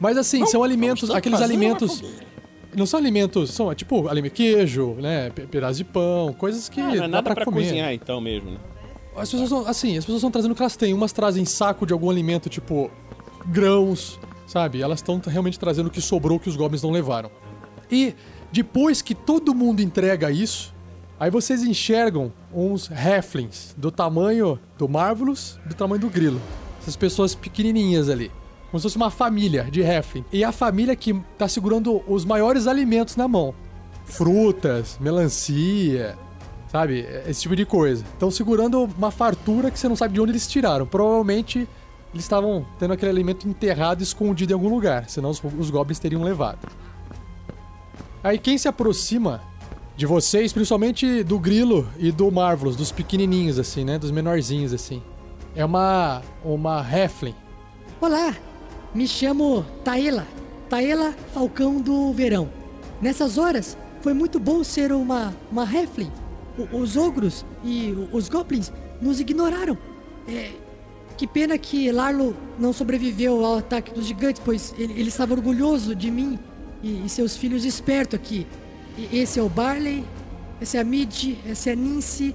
Mas 0.00 0.16
assim, 0.16 0.44
são 0.46 0.62
alimentos, 0.64 1.10
aqueles 1.10 1.40
alimentos. 1.40 2.02
Não 2.74 2.86
são 2.86 2.98
alimentos, 2.98 3.50
são 3.50 3.72
tipo 3.74 4.08
alimento, 4.08 4.32
queijo, 4.32 4.94
né? 4.94 5.30
pe- 5.30 5.46
Pedaço 5.46 5.76
de 5.76 5.84
pão, 5.84 6.32
coisas 6.32 6.68
que 6.70 6.80
Ah, 6.80 6.84
não 6.86 6.94
é 6.94 6.96
dá 7.00 7.08
nada 7.08 7.22
pra 7.22 7.34
pra 7.34 7.44
comer. 7.44 7.64
cozinhar 7.64 7.92
então 7.92 8.20
mesmo, 8.20 8.50
né? 8.52 8.56
As 9.14 9.30
pessoas 9.30 9.42
estão, 9.52 9.66
assim, 9.68 9.90
as 9.98 10.04
pessoas 10.04 10.20
estão 10.20 10.30
trazendo 10.30 10.52
o 10.52 10.54
que 10.54 10.62
elas 10.62 10.74
têm. 10.74 10.94
Umas 10.94 11.12
trazem 11.12 11.44
saco 11.44 11.86
de 11.86 11.92
algum 11.92 12.08
alimento, 12.10 12.48
tipo 12.48 12.90
grãos, 13.44 14.18
sabe? 14.46 14.82
Elas 14.82 14.98
estão 14.98 15.20
realmente 15.24 15.58
trazendo 15.58 15.86
o 15.86 15.90
que 15.90 16.00
sobrou 16.00 16.38
que 16.38 16.48
os 16.48 16.56
goblins 16.56 16.82
não 16.82 16.90
levaram. 16.90 17.30
E 17.90 18.14
depois 18.50 19.02
que 19.02 19.14
todo 19.14 19.54
mundo 19.54 19.80
entrega 19.80 20.30
isso, 20.30 20.74
aí 21.18 21.30
vocês 21.30 21.62
enxergam 21.62 22.32
uns 22.52 22.90
halflings 22.90 23.74
do 23.76 23.90
tamanho 23.90 24.58
do 24.76 24.88
Marvelous, 24.88 25.58
do 25.66 25.74
tamanho 25.74 26.00
do 26.00 26.10
Grilo. 26.10 26.40
Essas 26.80 26.96
pessoas 26.96 27.34
pequenininhas 27.34 28.08
ali. 28.08 28.30
Como 28.70 28.80
se 28.80 28.84
fosse 28.84 28.96
uma 28.96 29.10
família 29.10 29.64
de 29.70 29.84
halfling. 29.84 30.24
E 30.32 30.42
a 30.42 30.50
família 30.50 30.96
que 30.96 31.14
tá 31.36 31.46
segurando 31.46 32.02
os 32.08 32.24
maiores 32.24 32.66
alimentos 32.66 33.16
na 33.16 33.28
mão. 33.28 33.54
Frutas, 34.04 34.98
melancia, 34.98 36.16
sabe? 36.68 37.06
Esse 37.26 37.42
tipo 37.42 37.54
de 37.54 37.66
coisa. 37.66 38.02
Estão 38.02 38.30
segurando 38.30 38.84
uma 38.96 39.10
fartura 39.10 39.70
que 39.70 39.78
você 39.78 39.88
não 39.88 39.94
sabe 39.94 40.14
de 40.14 40.20
onde 40.22 40.32
eles 40.32 40.48
tiraram. 40.48 40.86
Provavelmente 40.86 41.68
eles 42.12 42.24
estavam 42.24 42.66
tendo 42.78 42.92
aquele 42.92 43.10
alimento 43.10 43.48
enterrado, 43.48 44.02
escondido 44.02 44.52
em 44.52 44.54
algum 44.54 44.68
lugar. 44.68 45.08
Senão 45.08 45.30
os, 45.30 45.42
os 45.58 45.70
goblins 45.70 45.98
teriam 45.98 46.22
levado. 46.22 46.68
Aí 48.22 48.38
quem 48.38 48.56
se 48.58 48.68
aproxima 48.68 49.40
de 49.96 50.06
vocês, 50.06 50.52
principalmente 50.52 51.22
do 51.22 51.38
Grilo 51.38 51.88
e 51.98 52.12
do 52.12 52.30
Marvelous, 52.30 52.76
dos 52.76 52.92
pequenininhos 52.92 53.58
assim, 53.58 53.84
né? 53.84 53.98
Dos 53.98 54.10
menorzinhos 54.10 54.72
assim. 54.72 55.02
É 55.54 55.64
uma 55.64 56.22
uma 56.44 56.80
Halfling. 56.80 57.34
Olá, 58.00 58.34
me 58.94 59.06
chamo 59.06 59.64
Taela, 59.84 60.26
Taela 60.68 61.14
Falcão 61.32 61.80
do 61.80 62.12
Verão. 62.12 62.48
Nessas 63.00 63.38
horas, 63.38 63.76
foi 64.02 64.12
muito 64.12 64.40
bom 64.40 64.64
ser 64.64 64.92
uma, 64.92 65.34
uma 65.50 65.64
Heflin. 65.64 66.10
Os 66.72 66.96
ogros 66.96 67.46
e 67.64 67.94
os 68.12 68.28
goblins 68.28 68.72
nos 69.00 69.20
ignoraram. 69.20 69.78
É, 70.28 70.50
que 71.22 71.26
pena 71.28 71.56
que 71.56 71.88
Larlo 71.92 72.36
não 72.58 72.72
sobreviveu 72.72 73.44
ao 73.44 73.58
ataque 73.58 73.94
dos 73.94 74.06
gigantes, 74.06 74.42
pois 74.44 74.74
ele, 74.76 74.92
ele 74.94 75.08
estava 75.08 75.32
orgulhoso 75.32 75.94
de 75.94 76.10
mim 76.10 76.36
e, 76.82 77.06
e 77.06 77.08
seus 77.08 77.36
filhos 77.36 77.64
espertos 77.64 78.18
aqui. 78.18 78.44
E 78.98 79.20
esse 79.20 79.38
é 79.38 79.42
o 79.42 79.48
Barley, 79.48 80.04
esse 80.60 80.76
é 80.76 80.80
a 80.80 80.84
Mid, 80.84 81.36
esse 81.46 81.70
é 81.70 81.74
a 81.74 81.76
Nincy 81.76 82.34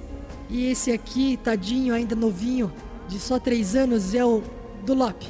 e 0.50 0.68
esse 0.68 0.94
aqui, 0.94 1.38
tadinho, 1.44 1.94
ainda 1.94 2.16
novinho, 2.16 2.72
de 3.10 3.20
só 3.20 3.38
três 3.38 3.76
anos, 3.76 4.14
é 4.14 4.24
o 4.24 4.42
Dulop. 4.86 5.22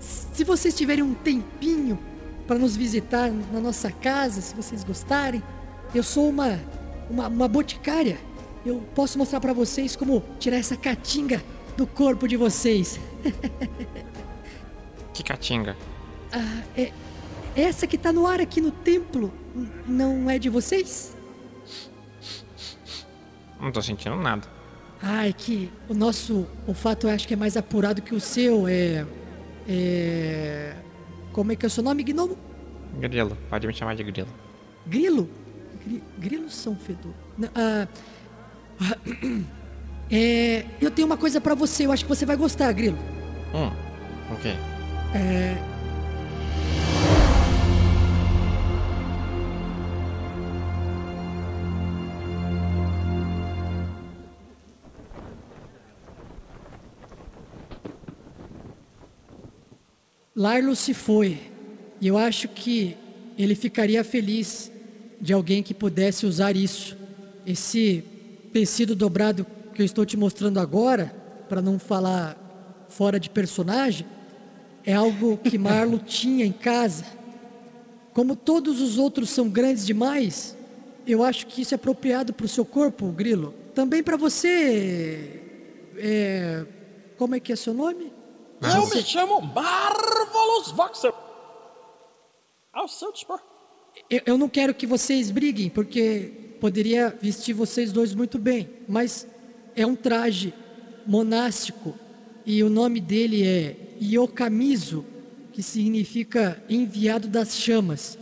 Se 0.00 0.42
vocês 0.42 0.74
tiverem 0.74 1.04
um 1.04 1.14
tempinho 1.14 1.96
para 2.44 2.58
nos 2.58 2.76
visitar 2.76 3.30
na 3.52 3.60
nossa 3.60 3.92
casa, 3.92 4.40
se 4.40 4.52
vocês 4.52 4.82
gostarem, 4.82 5.40
eu 5.94 6.02
sou 6.02 6.28
uma, 6.28 6.58
uma, 7.08 7.28
uma 7.28 7.46
boticária. 7.46 8.18
Eu 8.66 8.82
posso 8.96 9.16
mostrar 9.16 9.38
para 9.38 9.52
vocês 9.52 9.94
como 9.94 10.24
tirar 10.40 10.56
essa 10.56 10.76
catinga 10.76 11.40
do 11.80 11.86
corpo 11.86 12.28
de 12.28 12.36
vocês. 12.36 13.00
Que 15.14 15.22
catinga. 15.24 15.76
Ah, 16.32 16.62
é, 16.76 16.92
essa 17.54 17.86
que 17.86 17.98
tá 17.98 18.10
no 18.12 18.26
ar 18.26 18.40
aqui 18.40 18.58
no 18.60 18.70
templo 18.70 19.30
não 19.86 20.30
é 20.30 20.38
de 20.38 20.48
vocês? 20.48 21.14
Não 23.60 23.70
tô 23.72 23.82
sentindo 23.82 24.16
nada. 24.16 24.46
Ah, 25.02 25.26
é 25.28 25.32
que 25.32 25.70
o 25.88 25.94
nosso 25.94 26.46
olfato 26.66 27.06
eu 27.06 27.10
acho 27.14 27.26
que 27.28 27.34
é 27.34 27.36
mais 27.36 27.56
apurado 27.56 28.00
que 28.00 28.14
o 28.14 28.20
seu. 28.20 28.66
É. 28.68 29.04
É. 29.68 30.74
Como 31.32 31.52
é 31.52 31.56
que 31.56 31.66
é 31.66 31.68
o 31.68 31.70
seu 31.70 31.82
nome, 31.84 32.02
Gnomo? 32.02 32.38
Grilo, 32.98 33.36
pode 33.50 33.66
me 33.66 33.74
chamar 33.74 33.94
de 33.96 34.04
grilo. 34.04 34.28
Grilo? 34.86 35.28
Gri- 35.84 36.02
grilos 36.18 36.54
são 36.54 36.76
fedor. 36.76 37.12
N- 37.38 37.50
ah, 37.54 37.86
é, 40.10 40.64
eu 40.80 40.90
tenho 40.90 41.06
uma 41.06 41.16
coisa 41.16 41.40
pra 41.40 41.54
você, 41.54 41.86
eu 41.86 41.92
acho 41.92 42.04
que 42.04 42.08
você 42.08 42.26
vai 42.26 42.36
gostar, 42.36 42.72
Grilo. 42.72 42.98
Hum, 43.54 43.70
ok. 44.32 44.52
É. 45.14 45.56
Larlo 60.34 60.74
se 60.74 60.94
foi. 60.94 61.38
E 62.00 62.08
eu 62.08 62.16
acho 62.16 62.48
que 62.48 62.96
ele 63.36 63.54
ficaria 63.54 64.02
feliz 64.02 64.72
de 65.20 65.34
alguém 65.34 65.62
que 65.62 65.74
pudesse 65.74 66.24
usar 66.24 66.56
isso. 66.56 66.96
Esse 67.46 68.02
tecido 68.52 68.96
dobrado 68.96 69.46
que 69.80 69.82
eu 69.82 69.86
estou 69.86 70.04
te 70.04 70.14
mostrando 70.14 70.60
agora, 70.60 71.06
para 71.48 71.62
não 71.62 71.78
falar 71.78 72.36
fora 72.90 73.18
de 73.18 73.30
personagem, 73.30 74.06
é 74.84 74.92
algo 74.92 75.38
que 75.38 75.56
Marlo 75.58 75.98
tinha 75.98 76.44
em 76.44 76.52
casa. 76.52 77.06
Como 78.12 78.36
todos 78.36 78.78
os 78.78 78.98
outros 78.98 79.30
são 79.30 79.48
grandes 79.48 79.86
demais, 79.86 80.54
eu 81.06 81.24
acho 81.24 81.46
que 81.46 81.62
isso 81.62 81.72
é 81.72 81.76
apropriado 81.76 82.34
para 82.34 82.44
o 82.44 82.48
seu 82.48 82.62
corpo, 82.62 83.06
Grilo. 83.06 83.54
Também 83.74 84.02
para 84.02 84.18
você. 84.18 85.40
É, 85.96 86.66
como 87.16 87.34
é 87.34 87.40
que 87.40 87.50
é 87.50 87.56
seu 87.56 87.72
nome? 87.72 88.12
Eu 88.60 88.86
me 88.94 89.02
chamo 89.02 89.40
Marvelous 89.40 90.72
Voxer. 90.76 91.14
Ao 92.70 92.86
seu 92.86 93.10
dispor. 93.12 93.40
Eu, 94.10 94.20
eu 94.26 94.36
não 94.36 94.48
quero 94.48 94.74
que 94.74 94.86
vocês 94.86 95.30
briguem, 95.30 95.70
porque 95.70 96.56
poderia 96.60 97.16
vestir 97.18 97.54
vocês 97.54 97.90
dois 97.92 98.14
muito 98.14 98.38
bem, 98.38 98.68
mas 98.86 99.26
é 99.80 99.86
um 99.86 99.96
traje 99.96 100.52
monástico 101.06 101.94
e 102.44 102.62
o 102.62 102.68
nome 102.68 103.00
dele 103.00 103.46
é 103.46 103.76
Iokamizo, 104.00 105.04
que 105.52 105.62
significa 105.62 106.62
enviado 106.68 107.28
das 107.28 107.56
chamas. 107.56 108.18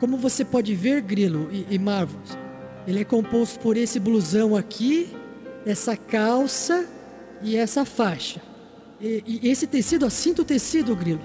Como 0.00 0.16
você 0.16 0.44
pode 0.44 0.74
ver, 0.74 1.02
Grilo 1.02 1.48
e, 1.52 1.74
e 1.74 1.80
ele 2.86 3.00
é 3.00 3.04
composto 3.04 3.58
por 3.60 3.76
esse 3.76 3.98
blusão 3.98 4.56
aqui, 4.56 5.08
essa 5.66 5.96
calça 5.96 6.88
e 7.42 7.56
essa 7.56 7.84
faixa. 7.84 8.40
E, 9.00 9.40
e 9.42 9.48
esse 9.48 9.66
tecido, 9.66 10.08
sinta 10.08 10.42
o 10.42 10.44
tecido, 10.44 10.96
Grilo. 10.96 11.20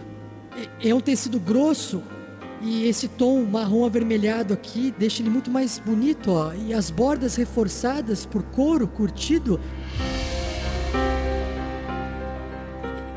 É, 0.81 0.89
é 0.89 0.95
um 0.95 0.99
tecido 0.99 1.39
grosso 1.39 2.03
e 2.61 2.87
esse 2.87 3.07
tom 3.07 3.43
marrom 3.43 3.85
avermelhado 3.85 4.53
aqui 4.53 4.93
deixa 4.97 5.21
ele 5.21 5.29
muito 5.29 5.49
mais 5.49 5.79
bonito, 5.79 6.31
ó. 6.31 6.53
E 6.53 6.73
as 6.73 6.89
bordas 6.91 7.35
reforçadas 7.35 8.25
por 8.25 8.43
couro 8.43 8.87
curtido. 8.87 9.59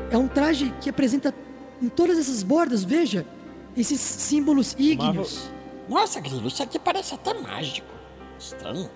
É 0.09 0.17
um 0.17 0.27
traje 0.27 0.73
que 0.81 0.89
apresenta 0.89 1.33
em 1.81 1.89
todas 1.89 2.17
essas 2.17 2.41
bordas, 2.43 2.83
veja, 2.83 3.25
esses 3.75 3.99
símbolos 3.99 4.75
ígneos. 4.79 5.49
Nossa, 5.89 6.19
Grilo, 6.19 6.47
isso 6.47 6.63
aqui 6.63 6.79
parece 6.79 7.13
até 7.13 7.33
mágico. 7.33 7.87
Estranho. 8.39 8.89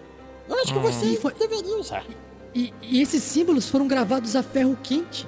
Eu 0.47 0.55
acho 0.61 0.73
que 0.73 0.79
Hum. 0.79 0.81
você 0.81 1.15
foi- 1.17 1.33
deveria 1.33 1.77
usar. 1.77 2.03
E, 2.55 2.73
e 2.81 3.01
esses 3.01 3.21
símbolos 3.21 3.69
foram 3.69 3.87
gravados 3.87 4.35
a 4.35 4.41
ferro 4.41 4.77
quente. 4.81 5.27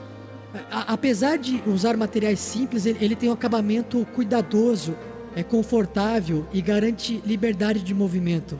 A- 0.71 0.93
apesar 0.93 1.38
de 1.38 1.62
usar 1.67 1.95
materiais 1.95 2.39
simples, 2.39 2.86
ele, 2.86 2.97
ele 3.03 3.15
tem 3.15 3.29
um 3.29 3.34
acabamento 3.34 4.05
cuidadoso, 4.13 4.95
é 5.36 5.44
confortável 5.44 6.46
e 6.54 6.62
garante 6.62 7.22
liberdade 7.26 7.80
de 7.80 7.94
movimento. 7.94 8.58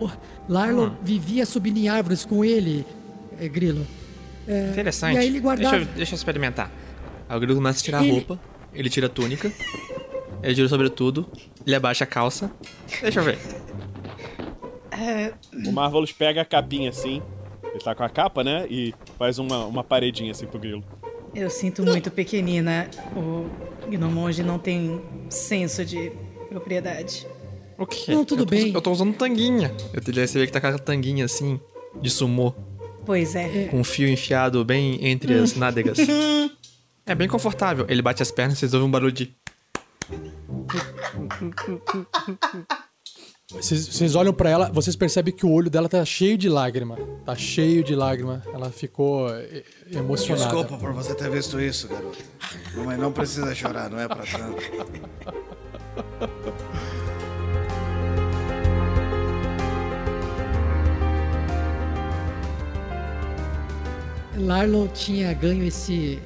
O 0.00 0.08
Larlo 0.48 0.86
Hum. 0.88 0.96
vivia 1.02 1.44
subindo 1.46 1.76
em 1.78 1.88
árvores 1.88 2.24
com 2.24 2.44
ele, 2.44 2.84
é, 3.38 3.46
Grilo. 3.48 3.86
É, 4.48 4.70
Interessante. 4.70 5.14
E 5.16 5.18
aí 5.18 5.26
ele 5.26 5.40
guardava. 5.40 5.76
Deixa 5.76 5.90
eu, 5.90 5.96
deixa 5.96 6.14
eu 6.14 6.16
experimentar. 6.16 6.70
Aí 7.28 7.36
o 7.36 7.40
grilo 7.40 7.54
começa 7.56 7.78
a 7.80 7.82
tirar 7.82 7.98
a 8.00 8.02
Ele- 8.02 8.12
roupa, 8.12 8.40
ele 8.74 8.88
tira 8.90 9.06
a 9.06 9.10
túnica, 9.10 9.52
ele 10.42 10.54
tira 10.54 10.66
o 10.66 10.68
sobretudo, 10.68 11.26
ele 11.64 11.76
abaixa 11.76 12.02
a 12.04 12.06
calça. 12.06 12.50
Deixa 13.02 13.20
eu 13.20 13.24
ver. 13.24 13.38
O 15.66 15.72
Marvelous 15.72 16.12
pega 16.12 16.42
a 16.42 16.44
capinha 16.44 16.90
assim, 16.90 17.22
ele 17.64 17.78
tá 17.78 17.94
com 17.94 18.02
a 18.02 18.08
capa, 18.08 18.42
né? 18.44 18.66
E 18.68 18.94
faz 19.18 19.38
uma, 19.38 19.64
uma 19.66 19.84
paredinha 19.84 20.32
assim 20.32 20.46
pro 20.46 20.58
grilo. 20.58 20.82
Eu 21.34 21.48
sinto 21.48 21.84
muito 21.84 22.10
pequenina. 22.10 22.88
O 23.16 23.46
Gnomonge 23.90 24.42
não 24.42 24.58
tem 24.58 25.00
senso 25.28 25.84
de 25.84 26.12
propriedade. 26.48 27.26
O 27.78 27.86
quê? 27.86 28.12
Não, 28.12 28.24
tudo 28.24 28.42
eu 28.42 28.46
tô, 28.46 28.50
bem. 28.50 28.72
Eu 28.72 28.82
tô 28.82 28.92
usando 28.92 29.14
tanguinha. 29.14 29.74
Eu 29.92 30.00
te 30.00 30.12
você 30.12 30.38
vê 30.38 30.46
que 30.46 30.52
tá 30.52 30.60
com 30.60 30.66
a 30.66 30.78
tanguinha 30.78 31.24
assim, 31.24 31.58
de 32.00 32.10
sumô, 32.10 32.54
Pois 33.06 33.34
é. 33.34 33.68
com 33.68 33.80
um 33.80 33.84
fio 33.84 34.08
enfiado 34.08 34.62
bem 34.64 35.04
entre 35.06 35.34
as 35.34 35.54
nádegas. 35.56 35.98
É 37.06 37.14
bem 37.14 37.26
confortável. 37.26 37.86
Ele 37.88 38.02
bate 38.02 38.22
as 38.22 38.30
pernas, 38.30 38.58
vocês 38.58 38.74
ouvem 38.74 38.88
um 38.88 38.90
barulho 38.90 39.12
de. 39.12 39.34
Vocês, 43.50 43.88
vocês 43.88 44.14
olham 44.14 44.32
pra 44.32 44.48
ela, 44.48 44.70
vocês 44.72 44.94
percebem 44.94 45.34
que 45.34 45.44
o 45.44 45.50
olho 45.50 45.68
dela 45.68 45.88
tá 45.88 46.04
cheio 46.04 46.38
de 46.38 46.48
lágrima. 46.48 46.96
Tá 47.26 47.34
cheio 47.34 47.82
de 47.82 47.96
lágrima. 47.96 48.44
Ela 48.54 48.70
ficou 48.70 49.28
eh, 49.28 49.64
emocionada. 49.90 50.44
Desculpa 50.44 50.78
por 50.78 50.92
você 50.92 51.14
ter 51.16 51.28
visto 51.28 51.60
isso, 51.60 51.88
garoto. 51.88 52.18
Mas 52.84 52.96
não 52.98 53.10
precisa 53.10 53.52
chorar, 53.52 53.90
não 53.90 53.98
é 53.98 54.06
pra 54.06 54.22
tanto. 54.22 54.62
Larlo 64.38 64.88
tinha 64.94 65.32
ganho 65.32 65.64
esse 65.64 66.22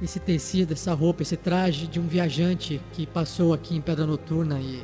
esse 0.00 0.18
tecido, 0.18 0.72
essa 0.72 0.92
roupa, 0.94 1.22
esse 1.22 1.36
traje 1.36 1.86
de 1.86 2.00
um 2.00 2.08
viajante 2.08 2.80
que 2.92 3.06
passou 3.06 3.52
aqui 3.52 3.76
em 3.76 3.80
Pedra 3.80 4.04
Noturna 4.04 4.58
e 4.58 4.82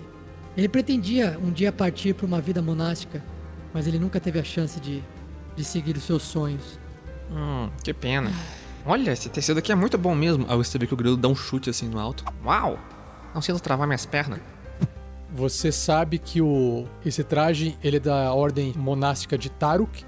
ele 0.59 0.69
pretendia 0.69 1.39
um 1.41 1.53
dia 1.53 1.71
partir 1.71 2.15
para 2.15 2.27
uma 2.27 2.41
vida 2.41 2.61
monástica, 2.61 3.23
mas 3.73 3.87
ele 3.87 3.97
nunca 3.97 4.19
teve 4.19 4.41
a 4.41 4.43
chance 4.43 4.81
de, 4.81 5.05
de 5.55 5.63
seguir 5.63 5.97
os 5.97 6.03
seus 6.03 6.25
sonhos. 6.25 6.81
Hum, 7.31 7.71
que 7.85 7.95
pena. 7.95 8.33
Olha, 8.85 9.13
esse 9.13 9.29
tecido 9.29 9.59
aqui 9.59 9.71
é 9.71 9.77
muito 9.77 9.97
bom 9.97 10.17
mesmo. 10.17 10.45
Aí 10.49 10.57
você 10.57 10.77
vê 10.77 10.85
que 10.85 10.93
o 10.93 10.97
grilo 10.97 11.17
dá 11.17 11.29
um 11.29 11.37
chute 11.37 11.71
assim 11.71 11.89
no 11.89 12.01
alto. 12.01 12.25
Uau! 12.45 12.77
Não 13.33 13.41
sinto 13.41 13.61
travar 13.61 13.87
minhas 13.87 14.05
pernas. 14.05 14.41
Você 15.33 15.71
sabe 15.71 16.19
que 16.19 16.43
o 16.43 16.87
esse 17.07 17.23
traje 17.23 17.79
ele 17.81 17.99
é 17.99 18.01
da 18.01 18.35
ordem 18.35 18.75
monástica 18.77 19.39
de 19.39 19.51
Taruk, 19.51 20.05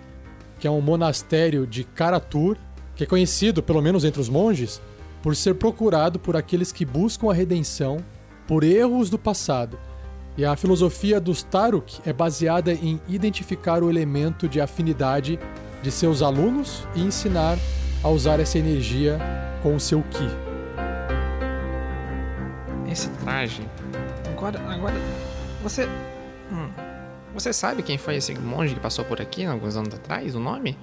que 0.58 0.66
é 0.66 0.70
um 0.70 0.80
monastério 0.80 1.64
de 1.64 1.84
Karatur, 1.84 2.56
que 2.96 3.04
é 3.04 3.06
conhecido, 3.06 3.62
pelo 3.62 3.80
menos 3.80 4.02
entre 4.02 4.20
os 4.20 4.28
monges, 4.28 4.82
por 5.22 5.36
ser 5.36 5.54
procurado 5.54 6.18
por 6.18 6.34
aqueles 6.34 6.72
que 6.72 6.84
buscam 6.84 7.30
a 7.30 7.34
redenção 7.34 7.98
por 8.48 8.64
erros 8.64 9.08
do 9.08 9.18
passado. 9.18 9.78
E 10.36 10.44
a 10.44 10.56
filosofia 10.56 11.20
dos 11.20 11.42
Taruk 11.42 12.00
é 12.06 12.12
baseada 12.12 12.72
em 12.72 13.00
identificar 13.08 13.82
o 13.82 13.90
elemento 13.90 14.48
de 14.48 14.60
afinidade 14.60 15.38
de 15.82 15.90
seus 15.90 16.22
alunos 16.22 16.86
e 16.94 17.02
ensinar 17.02 17.58
a 18.02 18.08
usar 18.08 18.40
essa 18.40 18.58
energia 18.58 19.18
com 19.62 19.74
o 19.74 19.80
seu 19.80 20.02
ki. 20.02 20.28
Esse 22.90 23.08
traje. 23.22 23.66
Agora, 24.30 24.58
agora. 24.68 24.94
Você. 25.62 25.86
Hum. 26.50 26.70
Você 27.34 27.52
sabe 27.52 27.82
quem 27.82 27.98
foi 27.98 28.16
esse 28.16 28.36
monge 28.38 28.74
que 28.74 28.80
passou 28.80 29.04
por 29.04 29.20
aqui 29.20 29.44
alguns 29.44 29.76
anos 29.76 29.94
atrás? 29.94 30.34
O 30.34 30.40
nome? 30.40 30.76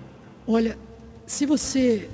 Olha, 0.48 0.78
se 1.26 1.45
você 1.45 2.10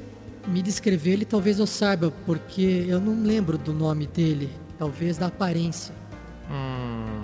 me 0.48 0.62
descrever 0.62 1.12
ele, 1.12 1.26
talvez 1.26 1.60
eu 1.60 1.68
saiba, 1.68 2.12
porque 2.26 2.86
eu 2.88 3.00
não 3.00 3.24
lembro 3.24 3.58
do 3.58 3.74
nome 3.74 4.08
dele. 4.08 4.50
Talvez 4.80 5.18
da 5.18 5.28
aparência. 5.28 5.94
Hum. 6.50 7.23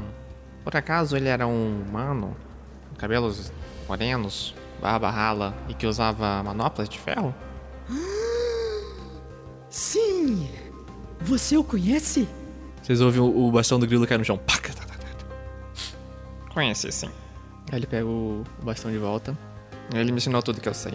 Por 0.69 0.77
acaso 0.77 1.17
ele 1.17 1.27
era 1.27 1.47
um 1.47 1.81
humano? 1.81 2.35
Com 2.91 2.95
cabelos 2.97 3.51
morenos, 3.87 4.53
barba 4.79 5.09
rala 5.09 5.55
e 5.67 5.73
que 5.73 5.87
usava 5.87 6.43
manoplas 6.43 6.87
de 6.87 6.99
ferro? 6.99 7.33
Sim! 9.69 10.47
Você 11.21 11.57
o 11.57 11.63
conhece? 11.63 12.27
Vocês 12.83 13.01
ouvem 13.01 13.19
o, 13.19 13.47
o 13.47 13.51
bastão 13.51 13.79
do 13.79 13.87
grilo 13.87 14.05
cair 14.05 14.19
no 14.19 14.23
chão. 14.25 14.37
Tá, 14.37 14.57
tá, 14.57 14.73
tá. 14.73 16.53
Conheci 16.53 16.91
sim. 16.91 17.09
Aí 17.71 17.79
ele 17.79 17.87
pega 17.87 18.05
o, 18.05 18.43
o 18.61 18.63
bastão 18.65 18.91
de 18.91 18.97
volta. 18.97 19.37
Ele 19.93 20.11
me 20.11 20.17
ensinou 20.17 20.41
tudo 20.43 20.61
que 20.61 20.69
eu 20.69 20.73
sei. 20.73 20.93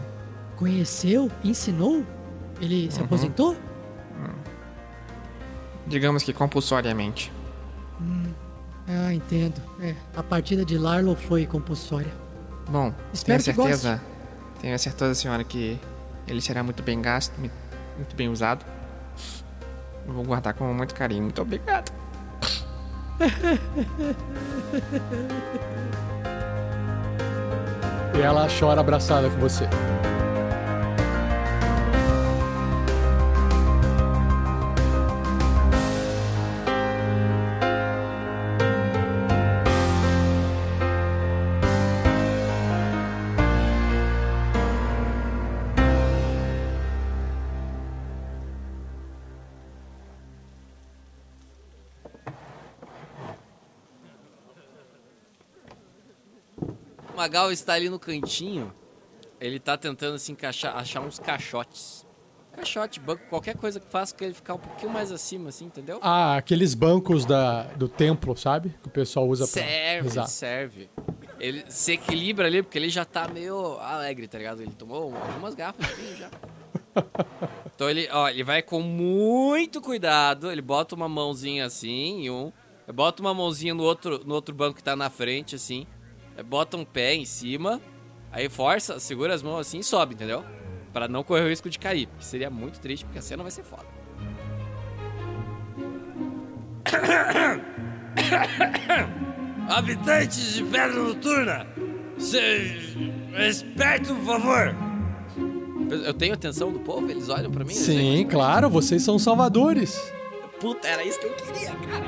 Conheceu? 0.56 1.30
Ensinou? 1.42 2.04
Ele 2.60 2.90
se 2.90 2.98
Uhum. 3.00 3.04
aposentou? 3.06 3.56
Digamos 5.86 6.22
que 6.22 6.32
compulsoriamente. 6.32 7.32
Hum, 8.00 8.23
ah, 8.88 9.12
entendo. 9.12 9.60
É, 9.80 9.94
a 10.16 10.22
partida 10.22 10.64
de 10.64 10.78
Larlo 10.78 11.16
foi 11.16 11.46
compulsória. 11.46 12.12
Bom, 12.68 12.92
Espero 13.12 13.42
que 13.42 13.52
tenho 13.52 13.56
certeza. 13.56 14.00
Tenho 14.60 14.74
a 14.74 14.78
certeza, 14.78 15.14
senhora, 15.14 15.44
que 15.44 15.78
ele 16.26 16.40
será 16.40 16.62
muito 16.62 16.82
bem 16.82 17.00
gasto, 17.00 17.32
muito 17.38 18.16
bem 18.16 18.28
usado. 18.28 18.64
Vou 20.06 20.24
guardar 20.24 20.54
com 20.54 20.72
muito 20.72 20.94
carinho. 20.94 21.22
Muito 21.22 21.42
obrigado. 21.42 21.92
E 28.16 28.20
ela 28.20 28.46
chora 28.48 28.80
abraçada 28.80 29.28
com 29.28 29.40
você. 29.40 29.68
Magal 57.24 57.50
está 57.50 57.72
ali 57.72 57.88
no 57.88 57.98
cantinho. 57.98 58.70
Ele 59.40 59.58
tá 59.58 59.78
tentando 59.78 60.18
se 60.18 60.30
encaixar, 60.30 60.76
achar 60.76 61.00
uns 61.00 61.18
caixotes. 61.18 62.06
Caixote, 62.54 63.00
banco, 63.00 63.22
qualquer 63.30 63.56
coisa 63.56 63.80
que 63.80 63.90
faça 63.90 64.14
com 64.14 64.24
ele 64.24 64.34
ficar 64.34 64.54
um 64.54 64.58
pouquinho 64.58 64.92
mais 64.92 65.10
acima, 65.10 65.48
assim, 65.48 65.64
entendeu? 65.64 65.98
Ah, 66.02 66.36
aqueles 66.36 66.74
bancos 66.74 67.24
da, 67.24 67.62
do 67.62 67.88
templo, 67.88 68.36
sabe? 68.36 68.74
Que 68.82 68.88
o 68.88 68.90
pessoal 68.90 69.26
usa 69.26 69.48
pra 69.48 69.62
serve, 69.62 70.28
serve. 70.28 70.90
Ele 71.40 71.64
se 71.68 71.92
equilibra 71.92 72.46
ali, 72.46 72.62
porque 72.62 72.76
ele 72.76 72.90
já 72.90 73.06
tá 73.06 73.26
meio 73.26 73.78
alegre, 73.80 74.28
tá 74.28 74.36
ligado? 74.36 74.60
Ele 74.60 74.72
tomou 74.72 75.14
algumas 75.14 75.54
garrafas 75.54 75.86
de 75.88 75.94
vinho 75.94 76.16
já. 76.18 76.30
Então 77.74 77.90
ele, 77.90 78.08
ó, 78.12 78.28
ele 78.28 78.44
vai 78.44 78.62
com 78.62 78.80
muito 78.80 79.80
cuidado, 79.80 80.48
ele 80.48 80.62
bota 80.62 80.94
uma 80.94 81.08
mãozinha 81.08 81.66
assim 81.66 82.20
em 82.20 82.30
um, 82.30 82.52
bota 82.94 83.20
uma 83.20 83.34
mãozinha 83.34 83.74
no 83.74 83.82
outro, 83.82 84.22
no 84.24 84.32
outro 84.32 84.54
banco 84.54 84.76
que 84.76 84.82
tá 84.84 84.94
na 84.94 85.10
frente, 85.10 85.56
assim, 85.56 85.84
bota 86.42 86.76
um 86.76 86.84
pé 86.84 87.14
em 87.14 87.24
cima, 87.24 87.80
aí 88.32 88.48
força, 88.48 88.98
segura 88.98 89.32
as 89.34 89.42
mãos 89.42 89.60
assim 89.60 89.78
e 89.78 89.84
sobe, 89.84 90.14
entendeu? 90.14 90.44
Pra 90.92 91.06
não 91.08 91.22
correr 91.22 91.42
o 91.42 91.48
risco 91.48 91.70
de 91.70 91.78
cair, 91.78 92.08
que 92.18 92.24
seria 92.24 92.50
muito 92.50 92.80
triste, 92.80 93.04
porque 93.04 93.18
a 93.18 93.22
cena 93.22 93.42
vai 93.42 93.52
ser 93.52 93.62
foda. 93.64 93.84
Habitantes 99.68 100.54
de 100.54 100.64
Pedra 100.64 101.02
Noturna, 101.02 101.66
se... 102.18 102.38
respeitem, 103.32 104.14
por 104.16 104.24
favor. 104.24 104.74
Eu 106.04 106.14
tenho 106.14 106.34
atenção 106.34 106.72
do 106.72 106.80
povo? 106.80 107.08
Eles 107.10 107.28
olham 107.28 107.50
pra 107.50 107.64
mim? 107.64 107.72
eles 107.72 107.86
veem 107.86 108.18
Sim, 108.18 108.26
claro, 108.26 108.68
vocês 108.70 109.02
são 109.02 109.18
salvadores. 109.18 110.12
Puta, 110.60 110.86
era 110.86 111.02
isso 111.04 111.18
que 111.20 111.26
eu 111.26 111.34
queria, 111.34 111.72
cara. 111.74 112.04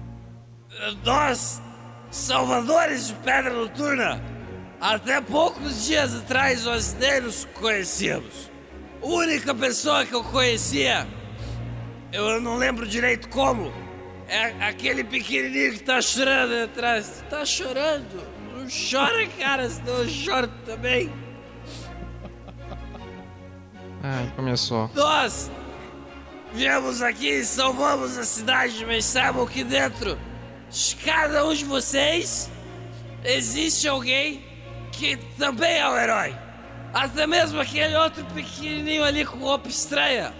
Nós, 1.04 1.60
salvadores 2.10 3.08
de 3.08 3.14
Pedra 3.14 3.52
Noturna, 3.52 4.22
até 4.80 5.20
poucos 5.20 5.86
dias 5.86 6.14
atrás 6.14 6.64
nós 6.64 6.94
nem 6.94 7.20
nos 7.20 7.44
conhecíamos. 7.54 8.50
A 9.02 9.06
única 9.06 9.54
pessoa 9.54 10.06
que 10.06 10.14
eu 10.14 10.24
conhecia, 10.24 11.06
eu 12.12 12.40
não 12.40 12.56
lembro 12.56 12.86
direito 12.86 13.28
como, 13.28 13.70
é 14.26 14.54
aquele 14.64 15.04
pequenininho 15.04 15.72
que 15.72 15.82
tá 15.82 16.00
chorando 16.00 16.52
aí 16.52 16.62
atrás. 16.62 17.24
Tá 17.28 17.44
chorando? 17.44 18.26
Não 18.54 18.66
chora, 18.66 19.26
cara, 19.38 19.68
senão 19.68 19.98
eu 19.98 20.08
choro 20.08 20.48
também. 20.64 21.12
Ai, 24.02 24.32
começou. 24.34 24.90
Nós 24.94 25.50
viemos 26.54 27.02
aqui 27.02 27.28
e 27.28 27.44
salvamos 27.44 28.16
a 28.16 28.24
cidade, 28.24 28.86
mas 28.86 29.04
saibam 29.04 29.46
que 29.46 29.62
dentro 29.62 30.16
de 30.16 30.29
cada 31.02 31.44
um 31.44 31.54
de 31.54 31.64
vocês 31.64 32.50
existe 33.24 33.88
alguém 33.88 34.44
que 34.92 35.16
também 35.38 35.78
é 35.78 35.88
um 35.88 35.96
herói. 35.96 36.36
Até 36.92 37.26
mesmo 37.26 37.60
aquele 37.60 37.94
outro 37.96 38.24
pequenininho 38.26 39.04
ali 39.04 39.24
com 39.24 39.38
roupa 39.38 39.68
estranha. 39.68 40.34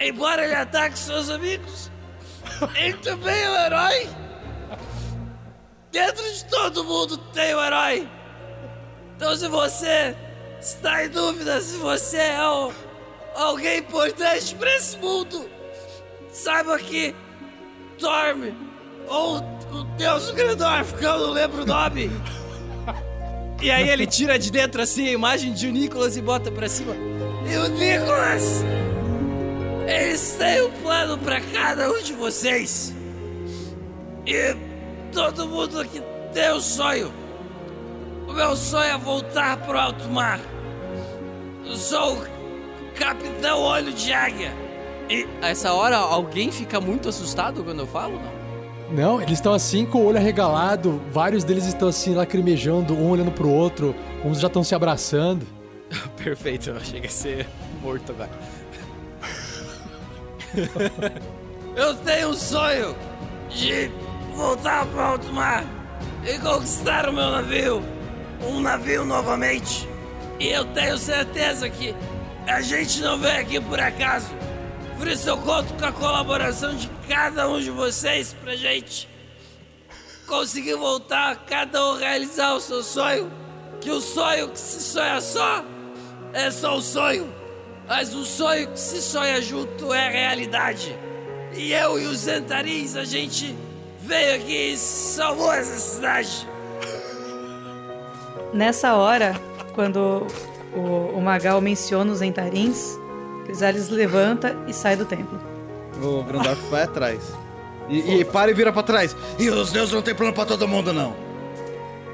Embora 0.00 0.44
ele 0.44 0.54
ataque 0.54 0.98
seus 0.98 1.28
amigos, 1.30 1.90
ele 2.76 2.96
também 2.98 3.42
é 3.42 3.50
um 3.50 3.64
herói. 3.66 4.08
Dentro 5.90 6.32
de 6.32 6.44
todo 6.46 6.84
mundo 6.84 7.16
tem 7.16 7.54
um 7.54 7.62
herói. 7.62 8.08
Então 9.16 9.36
se 9.36 9.48
você 9.48 10.16
está 10.60 11.04
em 11.04 11.08
dúvida 11.08 11.60
se 11.60 11.76
você 11.76 12.18
é 12.18 12.48
um, 12.48 12.72
alguém 13.34 13.78
importante 13.78 14.54
para 14.54 14.74
esse 14.76 14.96
mundo, 14.98 15.48
saiba 16.30 16.78
que 16.78 17.14
Torme, 17.98 18.52
ou 19.08 19.38
o 19.38 19.84
Deus 19.96 20.30
que 20.32 20.40
eu 20.40 21.18
não 21.18 21.30
lembro 21.30 21.62
o 21.62 21.66
nome. 21.66 22.10
E 23.62 23.70
aí 23.70 23.88
ele 23.88 24.06
tira 24.06 24.38
de 24.38 24.50
dentro 24.50 24.82
assim 24.82 25.06
a 25.06 25.12
imagem 25.12 25.52
de 25.52 25.68
o 25.68 25.70
Nicolas 25.70 26.16
e 26.16 26.20
bota 26.20 26.50
pra 26.50 26.68
cima. 26.68 26.94
E 27.48 27.56
o 27.56 27.68
Nicolas! 27.68 28.64
Eles 29.86 30.36
têm 30.38 30.62
um 30.62 30.70
plano 30.82 31.16
pra 31.18 31.40
cada 31.40 31.90
um 31.90 32.02
de 32.02 32.12
vocês. 32.12 32.92
E 34.26 34.56
todo 35.12 35.46
mundo 35.46 35.80
aqui 35.80 36.02
tem 36.32 36.52
um 36.52 36.60
sonho. 36.60 37.12
O 38.26 38.32
meu 38.32 38.56
sonho 38.56 38.94
é 38.94 38.98
voltar 38.98 39.56
pro 39.58 39.78
alto 39.78 40.08
mar. 40.08 40.40
Eu 41.64 41.76
sou 41.76 42.14
o 42.14 42.26
Capitão 42.96 43.60
Olho 43.60 43.92
de 43.92 44.12
Águia. 44.12 44.52
E 45.08 45.26
a 45.40 45.50
essa 45.50 45.72
hora 45.72 45.96
alguém 45.96 46.50
fica 46.50 46.80
muito 46.80 47.08
assustado 47.08 47.62
quando 47.62 47.80
eu 47.80 47.86
falo, 47.86 48.14
não? 48.14 48.31
Não, 48.92 49.22
eles 49.22 49.34
estão 49.34 49.54
assim 49.54 49.86
com 49.86 49.98
o 49.98 50.06
olho 50.06 50.18
arregalado, 50.18 51.00
vários 51.10 51.44
deles 51.44 51.64
estão 51.64 51.88
assim 51.88 52.14
lacrimejando, 52.14 52.94
um 52.94 53.08
olhando 53.08 53.32
pro 53.32 53.48
outro, 53.48 53.94
uns 54.22 54.38
já 54.38 54.48
estão 54.48 54.62
se 54.62 54.74
abraçando. 54.74 55.46
Perfeito, 56.22 56.70
eu 56.70 56.76
achei 56.76 57.00
que 57.00 57.06
ia 57.06 57.10
ser 57.10 57.48
morto 57.80 58.12
agora. 58.12 58.30
eu 61.74 61.94
tenho 61.96 62.28
um 62.28 62.34
sonho 62.34 62.94
de 63.48 63.90
voltar 64.36 64.84
pro 64.86 65.00
alto 65.00 65.32
mar 65.32 65.64
e 66.24 66.38
conquistar 66.38 67.08
o 67.08 67.12
meu 67.12 67.30
navio. 67.30 67.82
Um 68.42 68.60
navio 68.60 69.04
novamente. 69.04 69.88
E 70.38 70.48
eu 70.48 70.64
tenho 70.66 70.98
certeza 70.98 71.70
que 71.70 71.94
a 72.46 72.60
gente 72.60 73.00
não 73.00 73.18
veio 73.18 73.40
aqui 73.40 73.60
por 73.60 73.80
acaso. 73.80 74.28
Por 75.02 75.08
isso 75.08 75.28
eu 75.28 75.36
conto 75.36 75.74
com 75.74 75.84
a 75.84 75.90
colaboração 75.90 76.76
de 76.76 76.88
cada 77.08 77.48
um 77.48 77.58
de 77.58 77.72
vocês 77.72 78.36
pra 78.40 78.54
gente 78.54 79.08
conseguir 80.28 80.76
voltar, 80.76 81.44
cada 81.44 81.88
um 81.88 81.96
realizar 81.96 82.54
o 82.54 82.60
seu 82.60 82.84
sonho. 82.84 83.28
Que 83.80 83.90
o 83.90 84.00
sonho 84.00 84.50
que 84.50 84.60
se 84.60 84.80
sonha 84.80 85.20
só 85.20 85.64
é 86.32 86.52
só 86.52 86.76
um 86.76 86.80
sonho. 86.80 87.34
Mas 87.88 88.14
o 88.14 88.24
sonho 88.24 88.68
que 88.68 88.78
se 88.78 89.02
sonha 89.02 89.42
junto 89.42 89.92
é 89.92 90.08
realidade. 90.08 90.96
E 91.52 91.72
eu 91.72 91.98
e 91.98 92.06
os 92.06 92.18
Zentarins, 92.18 92.94
a 92.94 93.04
gente 93.04 93.56
veio 93.98 94.36
aqui 94.36 94.74
e 94.74 94.76
salvou 94.76 95.52
essa 95.52 95.80
cidade. 95.80 96.48
Nessa 98.54 98.94
hora, 98.94 99.34
quando 99.74 100.28
o, 100.72 101.18
o 101.18 101.20
Magal 101.20 101.60
menciona 101.60 102.12
os 102.12 102.22
entarins, 102.22 103.01
Crisales 103.44 103.88
levanta 103.88 104.56
e 104.66 104.72
sai 104.72 104.96
do 104.96 105.04
templo. 105.04 105.38
O 106.02 106.22
Grandorf 106.22 106.60
vai 106.70 106.82
atrás. 106.84 107.32
E, 107.88 108.20
e 108.20 108.24
para 108.24 108.50
e 108.50 108.54
vira 108.54 108.72
pra 108.72 108.82
trás. 108.82 109.14
E 109.38 109.48
os 109.50 109.72
deuses 109.72 109.92
não 109.92 110.00
tem 110.02 110.14
plano 110.14 110.32
pra 110.32 110.44
todo 110.46 110.66
mundo, 110.68 110.92
não. 110.92 111.14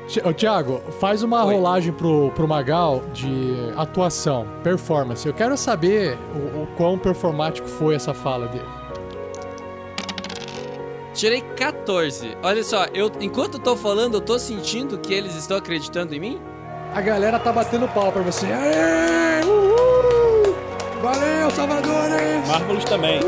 Ti- 0.09 0.22
Ô, 0.24 0.33
Thiago, 0.33 0.81
faz 0.99 1.22
uma 1.22 1.43
rolagem 1.43 1.93
pro, 1.93 2.31
pro 2.35 2.49
Magal 2.49 3.03
de 3.12 3.55
atuação, 3.76 4.47
performance. 4.64 5.26
Eu 5.29 5.35
quero 5.35 5.57
saber 5.57 6.16
o, 6.35 6.62
o 6.62 6.68
quão 6.76 6.99
performático 6.99 7.68
foi 7.68 7.95
essa 7.95 8.14
fala 8.14 8.49
dele. 8.49 8.64
Tirei 11.12 11.43
14. 11.43 12.37
Olha 12.43 12.62
só, 12.64 12.87
eu, 12.95 13.11
enquanto 13.20 13.55
eu 13.55 13.61
tô 13.61 13.76
falando, 13.76 14.14
eu 14.14 14.20
tô 14.20 14.39
sentindo 14.39 14.99
que 14.99 15.12
eles 15.12 15.35
estão 15.35 15.57
acreditando 15.57 16.14
em 16.14 16.20
mim? 16.20 16.41
A 16.95 17.01
galera 17.01 17.39
tá 17.39 17.53
batendo 17.53 17.87
pau 17.89 18.11
pra 18.12 18.22
você. 18.22 18.47
Aê! 18.47 19.45
Uhul! 19.45 20.18
Valeu, 21.01 21.51
Salvadores! 21.53 22.49
Marvelous 22.49 22.85
também. 22.85 23.21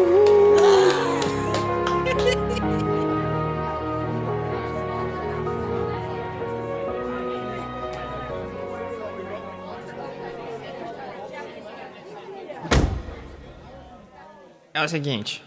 É 14.75 14.83
o 14.83 14.89
seguinte. 14.89 15.45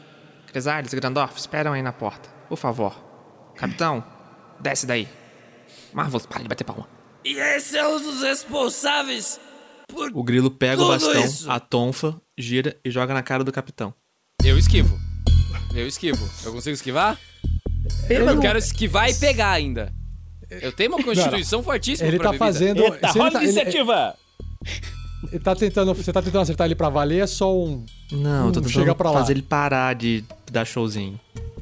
Crisales, 0.48 0.94
Grandorf, 0.94 1.38
esperam 1.38 1.74
aí 1.74 1.82
na 1.82 1.92
porta. 1.92 2.30
Por 2.48 2.58
favor. 2.58 2.96
Capitão, 3.56 4.02
desce 4.62 4.86
daí. 4.86 5.10
Marvelous, 5.92 6.26
para 6.26 6.44
de 6.44 6.48
bater 6.48 6.64
palma. 6.64 6.88
E 7.26 7.38
esse 7.38 7.78
é 7.78 7.86
um 7.86 8.00
dos 8.00 8.22
responsáveis 8.22 9.42
por. 9.94 10.12
O 10.14 10.24
grilo 10.24 10.50
pega 10.52 10.82
o 10.82 10.88
bastão, 10.88 11.24
isso. 11.24 11.50
a 11.50 11.60
tonfa, 11.60 12.20
gira 12.38 12.76
e 12.84 12.90
joga 12.92 13.14
na 13.14 13.22
cara 13.24 13.44
do 13.44 13.52
capitão. 13.52 13.94
Eu 14.44 14.58
esquivo. 14.58 15.00
Eu 15.74 15.88
esquivo. 15.88 16.28
Eu 16.44 16.52
consigo 16.52 16.74
esquivar? 16.74 17.18
Ele 18.10 18.22
eu 18.22 18.26
não- 18.36 18.40
quero 18.42 18.58
esquivar 18.60 19.10
e 19.10 19.14
pegar 19.16 19.52
ainda. 19.52 19.94
Eu 20.50 20.72
tenho 20.72 20.92
uma 20.94 21.04
constituição 21.04 21.64
fortíssima 21.64 22.08
Ele 22.08 22.18
pra 22.18 22.26
tá 22.26 22.32
bebida. 22.32 22.46
fazendo. 22.46 22.80
Eita, 22.84 23.12
se 23.12 23.20
ele 23.20 23.32
tá- 23.32 23.44
iniciativa! 23.44 24.16
ele 25.32 25.40
tá 25.40 25.56
tentando, 25.56 25.94
você 25.94 26.14
tá 26.14 26.22
tentando 26.22 26.42
acertar 26.42 26.66
ele 26.66 26.76
pra 26.76 26.90
valer, 26.90 27.24
é 27.24 27.28
só 27.28 27.56
um. 27.58 27.86
Não, 28.12 28.48
eu 28.48 28.52
tô 28.52 28.60
um 28.60 28.64
tentando 28.64 28.86
lá. 29.04 29.14
fazer 29.14 29.34
ele 29.34 29.42
parar 29.42 29.96
de 29.96 30.24
dar 30.52 30.66
showzinho. 30.66 31.20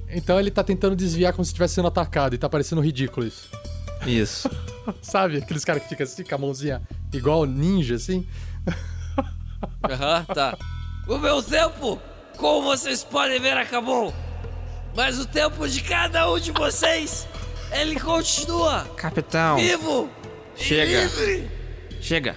Então 0.10 0.38
ele 0.40 0.52
tá 0.52 0.62
tentando 0.64 0.94
desviar 0.96 1.32
como 1.32 1.46
se 1.46 1.50
estivesse 1.52 1.76
sendo 1.76 1.88
atacado 1.88 2.36
e 2.36 2.38
tá 2.38 2.50
parecendo 2.50 2.82
ridículo 2.82 3.26
isso. 3.26 3.50
Isso. 4.06 4.50
Sabe? 5.02 5.38
Aqueles 5.38 5.64
caras 5.66 5.84
que 5.84 5.90
ficam 5.90 6.04
assim 6.06 6.24
com 6.24 6.36
a 6.36 6.38
mãozinha 6.38 6.82
igual 7.14 7.46
ninja, 7.46 7.96
assim. 7.96 8.28
Aham, 9.90 10.26
tá. 10.26 10.58
O 11.08 11.18
meu 11.18 11.42
tempo, 11.44 12.00
como 12.38 12.64
vocês 12.64 13.04
podem 13.04 13.40
ver, 13.40 13.58
acabou. 13.58 14.14
Mas 14.96 15.20
o 15.20 15.26
tempo 15.26 15.68
de 15.68 15.82
cada 15.82 16.30
um 16.32 16.40
de 16.40 16.52
vocês, 16.52 17.28
ele 17.72 18.00
continua 18.00 18.84
Capitão, 18.98 19.58
vivo 19.58 20.10
e 20.58 20.64
Chega. 20.64 21.04
livre. 21.04 21.50
chega. 22.02 22.36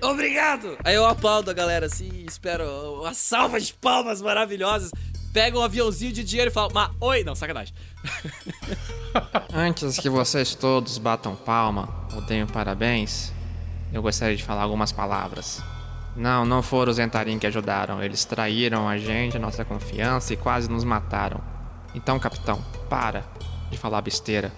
Obrigado! 0.00 0.76
Aí 0.84 0.94
eu 0.94 1.04
aplaudo 1.06 1.50
a 1.50 1.54
galera 1.54 1.86
assim 1.86 2.24
espero 2.28 3.00
uma 3.00 3.14
salva 3.14 3.58
de 3.60 3.72
palmas 3.72 4.20
maravilhosas. 4.22 4.90
Pega 5.32 5.58
um 5.58 5.62
aviãozinho 5.62 6.12
de 6.12 6.22
dinheiro 6.24 6.50
e 6.50 6.54
fala, 6.54 6.70
mas 6.72 6.90
oi, 7.00 7.24
não, 7.24 7.34
sacanagem. 7.34 7.74
Antes 9.52 9.98
que 9.98 10.08
vocês 10.08 10.54
todos 10.54 10.98
batam 10.98 11.34
palma 11.34 11.88
ou 12.14 12.20
deem 12.22 12.46
parabéns, 12.46 13.32
eu 13.92 14.02
gostaria 14.02 14.36
de 14.36 14.42
falar 14.42 14.62
algumas 14.62 14.92
palavras. 14.92 15.62
Não, 16.16 16.46
não 16.46 16.62
foram 16.62 16.90
os 16.90 16.98
Entarim 16.98 17.38
que 17.38 17.46
ajudaram. 17.46 18.02
Eles 18.02 18.24
traíram 18.24 18.88
a 18.88 18.96
gente, 18.96 19.36
a 19.36 19.40
nossa 19.40 19.64
confiança 19.64 20.32
e 20.32 20.36
quase 20.36 20.70
nos 20.70 20.82
mataram. 20.82 21.40
Então, 21.94 22.18
capitão, 22.18 22.62
para 22.88 23.24
de 23.70 23.76
falar 23.76 24.00
besteira. 24.00 24.52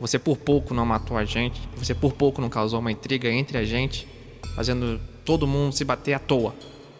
Você 0.00 0.18
por 0.18 0.38
pouco 0.38 0.72
não 0.72 0.86
matou 0.86 1.16
a 1.16 1.24
gente, 1.24 1.60
você 1.76 1.94
por 1.94 2.12
pouco 2.12 2.40
não 2.40 2.48
causou 2.48 2.80
uma 2.80 2.90
intriga 2.90 3.28
entre 3.28 3.58
a 3.58 3.64
gente, 3.64 4.08
fazendo 4.54 5.00
todo 5.24 5.46
mundo 5.46 5.74
se 5.74 5.84
bater 5.84 6.14
à 6.14 6.18
toa. 6.18 6.54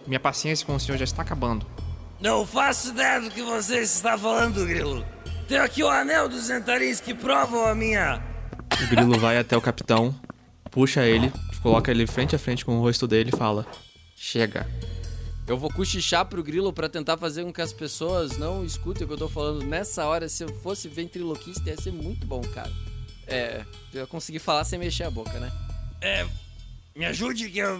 Minha 0.07 0.21
paciência 0.21 0.67
com 0.67 0.75
o 0.75 0.81
senhor 0.81 0.99
já 0.99 1.05
está 1.05 1.23
acabando. 1.23 1.65
Não 2.21 2.45
faço 2.45 2.91
ideia 2.91 3.21
do 3.21 3.31
que 3.31 3.43
você 3.43 3.81
está 3.81 4.19
falando, 4.19 4.67
Grilo. 4.67 5.05
Tenho 5.51 5.65
aqui 5.65 5.83
o 5.83 5.89
anel 5.89 6.29
dos 6.29 6.45
Zentarins 6.45 7.01
que 7.01 7.13
provam 7.13 7.67
a 7.67 7.75
minha. 7.75 8.23
O 8.85 8.87
grilo 8.89 9.19
vai 9.19 9.37
até 9.37 9.57
o 9.57 9.61
capitão, 9.61 10.15
puxa 10.71 11.05
ele, 11.05 11.33
coloca 11.61 11.91
ele 11.91 12.07
frente 12.07 12.37
a 12.37 12.39
frente 12.39 12.65
com 12.65 12.79
o 12.79 12.81
rosto 12.81 13.09
dele 13.09 13.33
e 13.35 13.37
fala: 13.37 13.67
Chega. 14.15 14.65
Eu 15.49 15.59
vou 15.59 15.69
cochichar 15.69 16.25
pro 16.25 16.41
Grilo 16.41 16.73
pra 16.73 16.89
tentar 16.89 17.17
fazer 17.17 17.43
com 17.43 17.53
que 17.53 17.61
as 17.61 17.73
pessoas 17.73 18.39
não 18.39 18.65
escutem 18.65 19.03
o 19.03 19.09
que 19.09 19.15
eu 19.15 19.19
tô 19.19 19.29
falando 19.29 19.65
nessa 19.65 20.07
hora. 20.07 20.29
Se 20.29 20.45
eu 20.45 20.49
fosse 20.61 20.87
ventriloquista, 20.87 21.69
ia 21.69 21.77
ser 21.77 21.91
muito 21.91 22.25
bom, 22.29 22.43
cara. 22.43 22.71
É, 23.27 23.65
eu 23.93 24.03
ia 24.03 24.07
conseguir 24.07 24.39
falar 24.39 24.63
sem 24.63 24.79
mexer 24.79 25.03
a 25.03 25.11
boca, 25.11 25.41
né? 25.41 25.51
É, 26.01 26.29
me 26.95 27.05
ajude 27.07 27.51
que 27.51 27.59
eu 27.59 27.77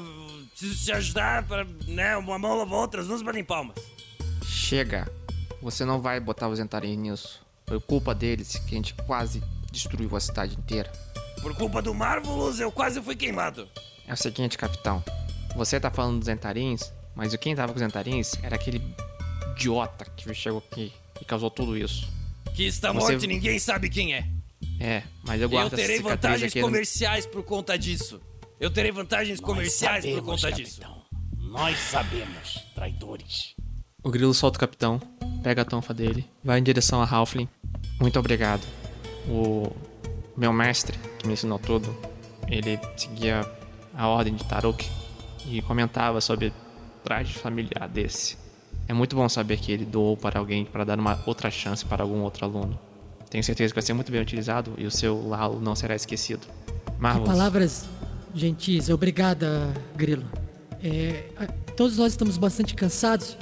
preciso 0.51 0.87
te 0.87 0.91
ajudar 0.91 1.47
pra, 1.47 1.65
né, 1.87 2.17
uma 2.17 2.37
mão 2.37 2.59
lava 2.59 2.75
outra, 2.75 3.01
as 3.01 3.07
duas 3.07 3.23
batem 3.23 3.45
palmas. 3.45 3.77
Chega. 4.45 5.09
Você 5.63 5.85
não 5.85 6.01
vai 6.01 6.19
botar 6.19 6.49
os 6.49 6.59
Entarim 6.59 6.97
nisso. 6.97 7.49
Foi 7.71 7.79
culpa 7.79 8.13
deles 8.13 8.57
que 8.67 8.75
a 8.75 8.79
gente 8.79 8.95
quase 9.07 9.41
destruiu 9.71 10.17
a 10.17 10.21
cidade 10.21 10.57
inteira. 10.57 10.91
Por 11.41 11.55
culpa 11.55 11.81
do 11.81 11.95
Marvelous, 11.95 12.59
eu 12.59 12.73
quase 12.73 13.01
fui 13.01 13.15
queimado. 13.15 13.69
É 14.09 14.13
o 14.13 14.17
seguinte, 14.17 14.59
capitão. 14.59 15.01
Você 15.55 15.79
tá 15.79 15.89
falando 15.89 16.19
dos 16.19 16.27
Entarins, 16.27 16.93
mas 17.15 17.33
quem 17.37 17.55
tava 17.55 17.73
com 17.73 17.77
os 17.79 17.83
Entarins 17.87 18.33
era 18.43 18.57
aquele 18.57 18.83
idiota 19.53 20.05
que 20.17 20.35
chegou 20.35 20.59
aqui 20.69 20.93
e 21.21 21.25
causou 21.25 21.49
tudo 21.49 21.77
isso. 21.79 22.09
Que 22.57 22.65
está 22.65 22.91
Você- 22.93 23.13
morto 23.13 23.25
e 23.25 23.29
ninguém 23.29 23.57
sabe 23.61 23.89
quem 23.89 24.15
é. 24.15 24.27
É, 24.81 25.05
mas 25.23 25.37
eu 25.41 25.45
Eu 25.45 25.51
guardo 25.51 25.69
essa 25.69 25.77
terei 25.77 26.01
vantagens 26.01 26.51
aqui. 26.51 26.61
no- 26.61 26.67
comerciais 26.67 27.25
por 27.25 27.45
conta 27.45 27.79
disso. 27.79 28.21
Eu 28.59 28.69
terei 28.69 28.91
vantagens 28.91 29.39
comerciais 29.39 30.05
por 30.05 30.11
sabemos, 30.17 30.43
conta 30.43 30.53
disso. 30.53 30.81
capitão. 30.81 31.03
Nós 31.39 31.79
sabemos, 31.79 32.65
traidores. 32.75 33.55
O 34.03 34.11
grilo 34.11 34.33
solta 34.33 34.57
o 34.57 34.61
capitão, 34.61 35.01
pega 35.43 35.61
a 35.61 35.65
tonfa 35.65 35.93
dele, 35.93 36.27
vai 36.43 36.59
em 36.59 36.63
direção 36.63 37.03
a 37.03 37.09
Halfling. 37.09 37.49
Muito 38.01 38.19
obrigado. 38.19 38.67
O 39.29 39.71
meu 40.35 40.53
mestre, 40.55 40.99
que 41.19 41.27
me 41.27 41.35
ensinou 41.35 41.59
tudo, 41.59 41.95
ele 42.49 42.81
seguia 42.97 43.47
a 43.95 44.09
ordem 44.09 44.35
de 44.35 44.45
Taruk 44.45 44.89
e 45.47 45.61
comentava 45.63 46.19
sobre 46.23 46.51
traje 47.05 47.35
familiar 47.35 47.87
desse. 47.89 48.39
É 48.89 48.95
muito 48.95 49.15
bom 49.15 49.29
saber 49.29 49.59
que 49.59 49.71
ele 49.71 49.85
doou 49.85 50.17
para 50.17 50.39
alguém 50.39 50.65
para 50.65 50.83
dar 50.83 50.99
uma 50.99 51.23
outra 51.27 51.51
chance 51.51 51.85
para 51.85 52.03
algum 52.03 52.23
outro 52.23 52.47
aluno. 52.47 52.79
Tenho 53.29 53.45
certeza 53.45 53.73
que 53.73 53.77
vai 53.77 53.83
ser 53.83 53.93
muito 53.93 54.11
bem 54.11 54.21
utilizado 54.23 54.73
e 54.79 54.87
o 54.87 54.91
seu 54.91 55.29
Lalo 55.29 55.61
não 55.61 55.77
será 55.77 55.95
esquecido. 55.95 56.47
Marvelous. 56.99 57.29
Palavras 57.29 57.89
gentis, 58.35 58.89
obrigada, 58.89 59.73
Grilo. 59.95 60.25
É, 60.83 61.25
todos 61.77 61.99
nós 61.99 62.13
estamos 62.13 62.39
bastante 62.39 62.75
cansados. 62.75 63.37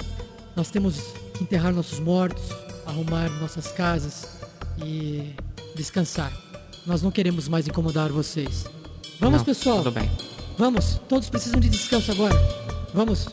Nós 0.59 0.69
temos 0.69 1.13
que 1.35 1.43
enterrar 1.43 1.73
nossos 1.73 2.01
mortos, 2.01 2.43
arrumar 2.85 3.29
nossas 3.39 3.71
casas 3.71 4.27
e 4.83 5.33
descansar. 5.73 6.33
Nós 6.85 7.01
não 7.01 7.09
queremos 7.11 7.47
mais 7.47 7.65
incomodar 7.65 8.11
vocês. 8.11 8.65
Vamos, 9.21 9.37
Não, 9.37 9.45
pessoal. 9.45 9.77
Tudo 9.77 9.91
bem. 9.91 10.11
Vamos. 10.57 10.99
Todos 11.07 11.29
precisam 11.29 11.61
de 11.61 11.69
descanso 11.69 12.11
agora. 12.11 12.35
Vamos. 12.93 13.29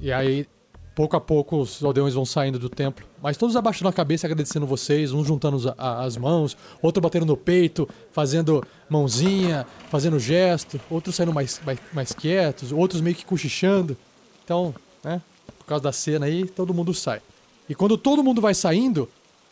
E 0.00 0.10
aí, 0.10 0.48
pouco 0.94 1.14
a 1.14 1.20
pouco, 1.20 1.58
os 1.60 1.84
aldeões 1.84 2.14
vão 2.14 2.24
saindo 2.24 2.58
do 2.58 2.70
templo. 2.70 3.06
Mas 3.22 3.36
todos 3.36 3.54
abaixando 3.54 3.90
a 3.90 3.92
cabeça, 3.92 4.26
agradecendo 4.26 4.66
vocês, 4.66 5.12
uns 5.12 5.26
juntando 5.26 5.74
as 5.76 6.16
mãos, 6.16 6.56
outro 6.80 7.02
batendo 7.02 7.26
no 7.26 7.36
peito, 7.36 7.86
fazendo 8.12 8.66
mãozinha, 8.88 9.66
fazendo 9.90 10.18
gesto, 10.18 10.80
outros 10.88 11.16
saindo 11.16 11.34
mais, 11.34 11.60
mais, 11.66 11.78
mais 11.92 12.12
quietos, 12.14 12.72
outros 12.72 13.02
meio 13.02 13.14
que 13.14 13.26
cochichando. 13.26 13.94
Então, 14.42 14.74
né, 15.04 15.20
por 15.62 15.68
causa 15.68 15.84
da 15.84 15.92
cena 15.92 16.26
aí, 16.26 16.46
todo 16.46 16.74
mundo 16.74 16.92
sai. 16.92 17.20
E 17.68 17.74
quando 17.74 17.96
todo 17.96 18.22
mundo 18.22 18.40
vai 18.40 18.54
saindo, 18.54 19.08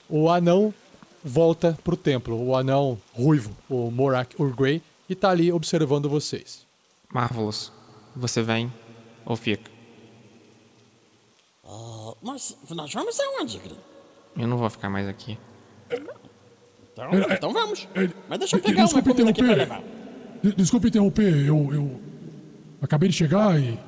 o 0.09 0.29
anão 0.29 0.75
volta 1.25 1.79
pro 1.85 1.97
templo. 1.97 2.37
O 2.43 2.55
anão 2.57 2.99
ruivo, 3.15 3.57
o 3.69 3.91
Morak 3.91 4.35
Urgrey, 4.41 4.83
e 5.09 5.15
tá 5.15 5.31
ali 5.31 5.53
observando 5.53 6.09
vocês. 6.09 6.67
Marvelous. 7.13 7.73
Você 8.17 8.43
vem 8.43 8.73
ou 9.25 9.37
fica? 9.37 9.71
Ah, 11.65 12.15
nós, 12.23 12.57
nós 12.71 12.93
vamos 12.93 13.19
aonde, 13.21 13.59
Grilo? 13.59 13.79
Eu 14.37 14.47
não 14.49 14.57
vou 14.59 14.69
ficar 14.71 14.89
mais 14.91 15.09
aqui. 15.09 15.39
Então, 16.93 17.11
então 17.35 17.53
vamos. 17.53 17.89
Mas 18.29 18.39
deixa 18.39 18.57
eu 18.57 18.61
pegar 18.63 18.83
uma 18.83 18.85
desculpe 18.87 19.11
comida 19.11 19.31
aqui 19.31 19.43
pra 19.43 19.53
interromper. 19.53 19.75
levar. 19.77 19.83
De- 20.43 20.55
Desculpe 20.57 20.89
interromper, 20.89 21.47
eu, 21.47 21.73
eu 21.75 22.01
acabei 22.81 23.09
de 23.09 23.15
chegar 23.17 23.61
e 23.61 23.79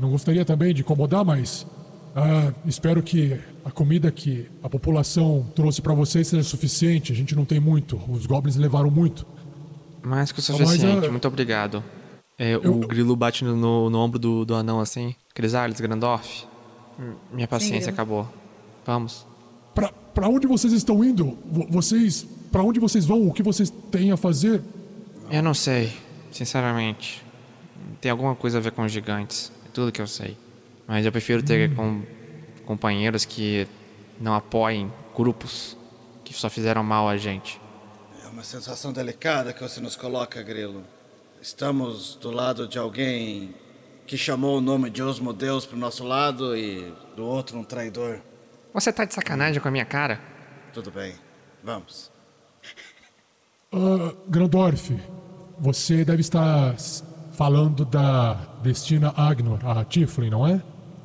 não 0.00 0.10
gostaria 0.10 0.44
também 0.44 0.72
de 0.74 0.80
incomodar, 0.82 1.24
mas 1.24 1.66
ah, 2.14 2.52
espero 2.66 3.02
que 3.02 3.38
a 3.64 3.70
comida 3.70 4.10
que 4.10 4.48
a 4.62 4.68
população 4.68 5.46
trouxe 5.54 5.80
pra 5.82 5.94
vocês 5.94 6.28
seja 6.28 6.42
suficiente. 6.42 7.12
A 7.12 7.14
gente 7.16 7.34
não 7.34 7.44
tem 7.44 7.58
muito, 7.60 8.00
os 8.08 8.26
goblins 8.26 8.56
levaram 8.56 8.90
muito. 8.90 9.26
Mais 10.02 10.30
que 10.32 10.40
o 10.40 10.42
Mas, 10.48 10.58
suficiente, 10.58 11.06
ah, 11.06 11.10
muito 11.10 11.26
obrigado. 11.28 11.82
É, 12.38 12.56
O 12.56 12.78
grilo 12.80 13.14
bate 13.16 13.44
no, 13.44 13.56
no- 13.56 13.88
no 13.90 13.98
ombro 14.00 14.18
do, 14.18 14.44
do 14.44 14.54
anão 14.54 14.80
assim. 14.80 15.14
Crisales, 15.32 15.80
Grandorf. 15.80 16.44
hum, 16.98 17.14
Minha 17.32 17.46
paciência 17.48 17.90
Grilo. 17.90 17.94
acabou. 17.94 18.28
Vamos. 18.84 19.24
Pra, 19.74 19.88
pra 20.12 20.28
onde 20.28 20.46
vocês 20.46 20.72
estão 20.72 21.02
indo? 21.04 21.38
Vo- 21.50 21.66
Vocês. 21.70 22.26
Pra 22.52 22.62
onde 22.62 22.78
vocês 22.78 23.04
vão? 23.06 23.26
O 23.26 23.32
que 23.32 23.42
vocês 23.42 23.70
têm 23.90 24.12
a 24.12 24.16
fazer? 24.16 24.60
Eu 25.30 25.42
não 25.42 25.54
sei, 25.54 25.92
sinceramente. 26.30 27.22
Tem 28.00 28.10
alguma 28.10 28.34
coisa 28.34 28.58
a 28.58 28.60
ver 28.60 28.72
com 28.72 28.82
os 28.84 28.92
gigantes. 28.92 29.50
É 29.74 29.80
tudo 29.84 29.90
que 29.90 30.00
eu 30.00 30.06
sei. 30.06 30.36
Mas 30.86 31.04
eu 31.04 31.10
prefiro 31.10 31.42
ter 31.42 31.74
com 31.74 32.04
companheiros 32.64 33.24
que 33.24 33.66
não 34.20 34.32
apoiem 34.32 34.92
grupos 35.16 35.76
que 36.24 36.32
só 36.32 36.48
fizeram 36.48 36.84
mal 36.84 37.08
a 37.08 37.16
gente. 37.16 37.60
É 38.22 38.28
uma 38.28 38.44
sensação 38.44 38.92
delicada 38.92 39.52
que 39.52 39.60
você 39.60 39.80
nos 39.80 39.96
coloca, 39.96 40.40
Grilo. 40.44 40.84
Estamos 41.42 42.14
do 42.14 42.30
lado 42.30 42.68
de 42.68 42.78
alguém 42.78 43.52
que 44.06 44.16
chamou 44.16 44.58
o 44.58 44.60
nome 44.60 44.90
de 44.90 45.02
Osmo 45.02 45.32
Deus 45.32 45.66
pro 45.66 45.76
nosso 45.76 46.04
lado 46.04 46.56
e 46.56 46.94
do 47.16 47.24
outro 47.24 47.58
um 47.58 47.64
traidor. 47.64 48.20
Você 48.72 48.92
tá 48.92 49.04
de 49.04 49.12
sacanagem 49.12 49.60
com 49.60 49.66
a 49.66 49.72
minha 49.72 49.84
cara? 49.84 50.20
Tudo 50.72 50.92
bem, 50.92 51.14
vamos. 51.64 52.12
Ah, 53.72 54.14
Grandorf, 54.28 54.96
você 55.58 56.04
deve 56.04 56.20
estar 56.20 56.76
falando 57.34 57.84
da 57.84 58.34
Destina 58.62 59.12
Agnor, 59.16 59.58
a 59.66 59.84
Tiflin, 59.84 60.30
não 60.30 60.46
é? 60.46 60.62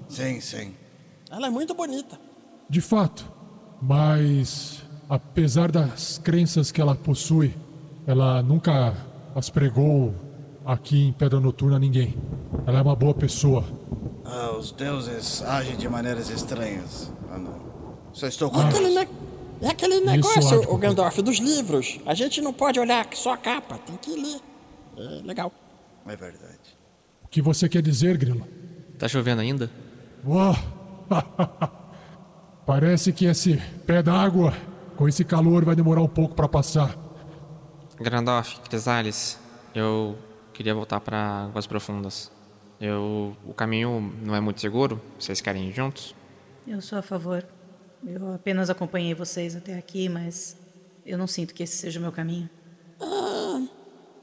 Sim, 0.08 0.40
sim. 0.42 0.74
Ela 1.30 1.48
é 1.48 1.50
muito 1.50 1.74
bonita. 1.74 2.20
De 2.70 2.82
fato. 2.82 3.32
Mas, 3.82 4.84
apesar 5.10 5.72
das 5.72 6.18
crenças 6.18 6.72
que 6.72 6.82
ela 6.82 6.96
possui, 6.96 7.56
ela 8.06 8.42
nunca 8.44 8.96
as 9.36 9.50
pregou 9.50 10.14
aqui 10.66 11.08
em 11.08 11.12
Pedra 11.14 11.40
Noturna 11.40 11.78
a 11.78 11.80
ninguém. 11.80 12.16
Ela 12.66 12.80
é 12.80 12.82
uma 12.82 12.96
boa 12.96 13.14
pessoa. 13.14 13.64
Ah, 14.26 14.52
os 14.58 14.72
deuses 14.72 15.42
agem 15.44 15.76
de 15.78 15.88
maneiras 15.90 16.30
estranhas. 16.30 17.12
Ah, 17.32 17.38
não. 17.38 17.60
Só 18.14 18.28
estou 18.28 18.50
com 18.50 18.62
É 18.62 18.66
aquele, 18.66 18.90
ne- 19.00 19.08
é 19.62 19.68
aquele 19.70 20.00
negócio, 20.02 20.72
o 20.72 20.78
Gandalf, 20.78 21.18
dos 21.20 21.38
livros. 21.38 22.00
A 22.06 22.14
gente 22.14 22.42
não 22.42 22.52
pode 22.54 22.80
olhar 22.80 23.08
só 23.14 23.34
a 23.34 23.38
capa, 23.38 23.78
tem 23.78 23.96
que 23.98 24.12
ler. 24.12 24.40
É 24.98 25.22
legal. 25.26 25.52
É 26.08 26.16
verdade. 26.16 26.78
O 27.24 27.28
que 27.28 27.42
você 27.42 27.70
quer 27.70 27.82
dizer, 27.82 28.18
Grilo? 28.18 28.48
Tá 28.98 29.08
chovendo 29.08 29.42
ainda? 29.42 29.70
Uau! 30.26 30.56
Parece 32.66 33.12
que 33.12 33.26
esse 33.26 33.58
pé 33.86 34.04
d'água, 34.04 34.54
com 34.96 35.08
esse 35.08 35.24
calor, 35.24 35.66
vai 35.66 35.76
demorar 35.76 36.02
um 36.02 36.08
pouco 36.08 36.36
para 36.36 36.48
passar. 36.48 36.96
Grandorf, 38.00 38.60
Crisales, 38.62 39.40
eu 39.74 40.18
queria 40.54 40.74
voltar 40.74 41.00
para 41.00 41.46
Águas 41.46 41.68
Profundas. 41.68 42.32
Eu, 42.80 43.36
o 43.46 43.54
caminho 43.54 44.14
não 44.24 44.36
é 44.36 44.40
muito 44.40 44.62
seguro. 44.62 45.02
Vocês 45.20 45.42
querem 45.42 45.70
ir 45.70 45.74
juntos? 45.74 46.16
Eu 46.68 46.82
sou 46.82 46.98
a 46.98 47.02
favor. 47.02 47.46
Eu 48.06 48.34
apenas 48.34 48.70
acompanhei 48.70 49.14
vocês 49.14 49.56
até 49.56 49.78
aqui, 49.78 50.08
mas 50.08 50.56
eu 51.06 51.18
não 51.18 51.28
sinto 51.28 51.54
que 51.54 51.64
esse 51.64 51.76
seja 51.76 52.00
o 52.00 52.02
meu 52.02 52.12
caminho. 52.12 52.50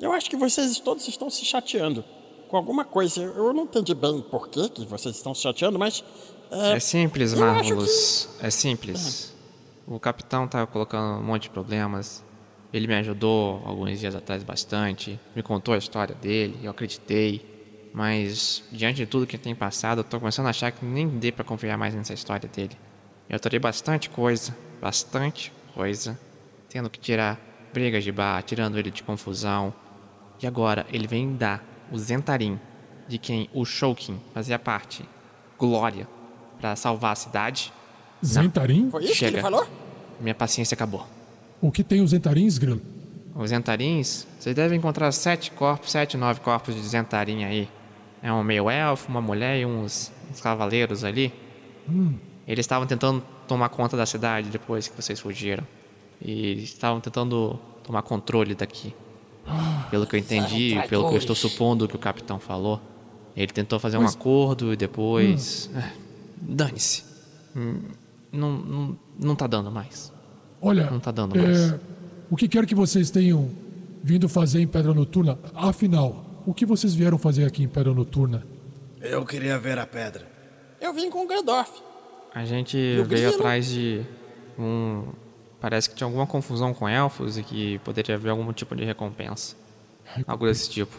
Eu 0.00 0.12
acho 0.12 0.28
que 0.28 0.36
vocês 0.36 0.78
todos 0.78 1.06
estão 1.08 1.30
se 1.30 1.44
chateando 1.44 2.04
com 2.48 2.56
alguma 2.56 2.84
coisa. 2.84 3.22
Eu 3.22 3.52
não 3.52 3.64
entendi 3.64 3.94
bem 3.94 4.20
por 4.30 4.48
que, 4.48 4.68
que 4.68 4.84
vocês 4.84 5.16
estão 5.16 5.34
se 5.34 5.42
chateando, 5.42 5.78
mas. 5.78 6.04
É 6.50 6.78
simples, 6.78 7.32
eu 7.32 7.44
acho 7.44 7.54
Marvelous. 7.54 8.28
É 8.40 8.50
simples. 8.50 9.34
O 9.86 9.98
capitão 9.98 10.46
tá 10.46 10.66
colocando 10.66 11.20
um 11.20 11.22
monte 11.22 11.44
de 11.44 11.50
problemas. 11.50 12.24
Ele 12.72 12.86
me 12.86 12.94
ajudou 12.96 13.62
alguns 13.64 13.98
dias 14.00 14.14
atrás 14.14 14.42
bastante. 14.42 15.18
Me 15.34 15.42
contou 15.42 15.74
a 15.74 15.78
história 15.78 16.14
dele, 16.14 16.58
eu 16.62 16.70
acreditei. 16.70 17.54
Mas, 17.92 18.62
diante 18.70 18.96
de 18.96 19.06
tudo 19.06 19.26
que 19.26 19.38
tem 19.38 19.54
passado, 19.54 20.00
eu 20.00 20.04
tô 20.04 20.18
começando 20.18 20.46
a 20.46 20.50
achar 20.50 20.70
que 20.70 20.84
nem 20.84 21.08
dê 21.08 21.32
pra 21.32 21.42
confiar 21.42 21.78
mais 21.78 21.94
nessa 21.94 22.12
história 22.12 22.46
dele. 22.46 22.76
Eu 23.28 23.40
torei 23.40 23.58
bastante 23.58 24.10
coisa, 24.10 24.54
bastante 24.80 25.50
coisa, 25.74 26.18
tendo 26.68 26.90
que 26.90 27.00
tirar 27.00 27.40
brigas 27.72 28.04
de 28.04 28.12
bar, 28.12 28.42
tirando 28.42 28.78
ele 28.78 28.90
de 28.90 29.02
confusão. 29.02 29.72
E 30.42 30.46
agora 30.46 30.86
ele 30.92 31.06
vem 31.06 31.34
dar 31.34 31.64
o 31.90 31.98
Zentarim, 31.98 32.58
de 33.08 33.18
quem 33.18 33.48
o 33.54 33.64
Shoukin 33.64 34.18
fazia 34.34 34.58
parte, 34.58 35.08
glória, 35.58 36.08
pra 36.60 36.76
salvar 36.76 37.12
a 37.12 37.14
cidade. 37.14 37.72
Zentarim? 38.24 38.90
Foi 38.90 39.04
isso 39.04 39.12
que 39.12 39.18
Chega. 39.18 39.36
ele 39.36 39.42
falou? 39.42 39.66
Minha 40.20 40.34
paciência 40.34 40.74
acabou. 40.74 41.06
O 41.60 41.70
que 41.70 41.84
tem 41.84 42.00
os 42.02 42.10
Zentarins, 42.10 42.58
Grilo? 42.58 42.80
Os 43.34 43.50
Zentarins, 43.50 44.26
vocês 44.38 44.54
devem 44.54 44.78
encontrar 44.78 45.12
sete 45.12 45.50
corpos, 45.50 45.90
sete, 45.90 46.16
nove 46.16 46.40
corpos 46.40 46.74
de 46.74 46.80
Zentarim 46.80 47.44
aí. 47.44 47.68
É 48.22 48.32
um 48.32 48.42
meio 48.42 48.68
elfo, 48.70 49.08
uma 49.08 49.20
mulher 49.20 49.58
e 49.58 49.66
uns, 49.66 50.10
uns 50.30 50.40
cavaleiros 50.40 51.04
ali. 51.04 51.32
Hum. 51.88 52.14
Eles 52.46 52.64
estavam 52.64 52.86
tentando 52.86 53.22
tomar 53.46 53.68
conta 53.68 53.96
da 53.96 54.06
cidade 54.06 54.48
depois 54.48 54.88
que 54.88 55.00
vocês 55.00 55.20
fugiram. 55.20 55.64
E 56.20 56.62
estavam 56.62 57.00
tentando 57.00 57.58
tomar 57.82 58.02
controle 58.02 58.54
daqui. 58.54 58.94
Pelo 59.90 60.06
que 60.06 60.16
eu 60.16 60.20
entendi, 60.20 60.74
pelo 60.88 61.08
que 61.08 61.14
eu 61.14 61.18
estou 61.18 61.36
supondo 61.36 61.86
que 61.88 61.96
o 61.96 61.98
capitão 61.98 62.38
falou. 62.38 62.80
Ele 63.36 63.52
tentou 63.52 63.78
fazer 63.78 63.98
um 63.98 64.06
acordo 64.06 64.72
e 64.72 64.76
depois. 64.76 65.70
é, 65.74 65.92
Dane-se. 66.40 67.04
Hum, 67.54 67.80
Não, 68.32 68.52
não, 68.58 68.98
não 69.18 69.36
tá 69.36 69.46
dando 69.46 69.70
mais. 69.70 70.12
Olha, 70.60 70.90
Não 70.90 70.98
tá 71.00 71.10
dando 71.10 71.36
mais. 71.36 71.72
é, 71.72 71.80
o 72.30 72.36
que 72.36 72.48
quer 72.48 72.66
que 72.66 72.74
vocês 72.74 73.10
tenham 73.10 73.50
vindo 74.02 74.28
fazer 74.28 74.60
em 74.60 74.66
Pedra 74.66 74.94
Noturna, 74.94 75.38
afinal, 75.54 76.42
o 76.46 76.54
que 76.54 76.64
vocês 76.64 76.94
vieram 76.94 77.18
fazer 77.18 77.44
aqui 77.44 77.62
em 77.62 77.68
Pedra 77.68 77.92
Noturna? 77.92 78.46
Eu 79.00 79.24
queria 79.24 79.58
ver 79.58 79.78
a 79.78 79.86
pedra. 79.86 80.26
Eu 80.80 80.92
vim 80.92 81.10
com 81.10 81.24
o 81.24 81.28
Gandalf. 81.28 81.70
A 82.34 82.44
gente 82.44 82.76
veio 82.76 83.04
grilo? 83.06 83.34
atrás 83.34 83.66
de 83.68 84.02
um. 84.58 85.04
Parece 85.60 85.88
que 85.90 85.96
tinha 85.96 86.06
alguma 86.06 86.26
confusão 86.26 86.72
com 86.74 86.88
elfos 86.88 87.36
e 87.38 87.42
que 87.42 87.78
poderia 87.80 88.14
haver 88.14 88.30
algum 88.30 88.52
tipo 88.52 88.76
de 88.76 88.84
recompensa. 88.84 89.56
Algo 90.26 90.46
desse 90.46 90.70
tipo. 90.70 90.96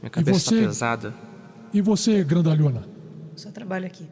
Minha 0.00 0.10
cabeça 0.10 0.38
você? 0.38 0.60
tá 0.60 0.66
pesada. 0.66 1.14
E 1.72 1.80
você, 1.80 2.22
Grandalhona? 2.22 2.86
Só 3.34 3.50
trabalho 3.50 3.86
aqui. 3.86 4.08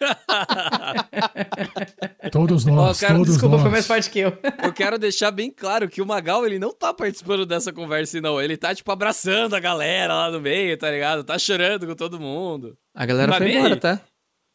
Todos 2.30 2.64
nós, 2.64 3.00
cara, 3.00 3.14
todos 3.14 3.28
Desculpa, 3.34 3.54
nós. 3.56 3.62
foi 3.62 3.70
mais 3.70 3.86
forte 3.86 4.10
que 4.10 4.18
eu. 4.18 4.36
Eu 4.62 4.72
quero 4.72 4.98
deixar 4.98 5.30
bem 5.30 5.50
claro 5.50 5.88
que 5.88 6.02
o 6.02 6.06
Magal, 6.06 6.44
ele 6.46 6.58
não 6.58 6.72
tá 6.72 6.92
participando 6.92 7.46
dessa 7.46 7.72
conversa, 7.72 8.20
não. 8.20 8.40
Ele 8.40 8.56
tá, 8.56 8.74
tipo, 8.74 8.90
abraçando 8.90 9.54
a 9.54 9.60
galera 9.60 10.12
lá 10.14 10.30
no 10.30 10.40
meio, 10.40 10.76
tá 10.76 10.90
ligado? 10.90 11.22
Tá 11.24 11.38
chorando 11.38 11.86
com 11.86 11.94
todo 11.94 12.20
mundo. 12.20 12.76
A 12.94 13.06
galera 13.06 13.32
Tá 13.32 13.38
foi 13.38 13.52
embora, 13.52 13.74
aí. 13.74 13.80
tá? 13.80 14.00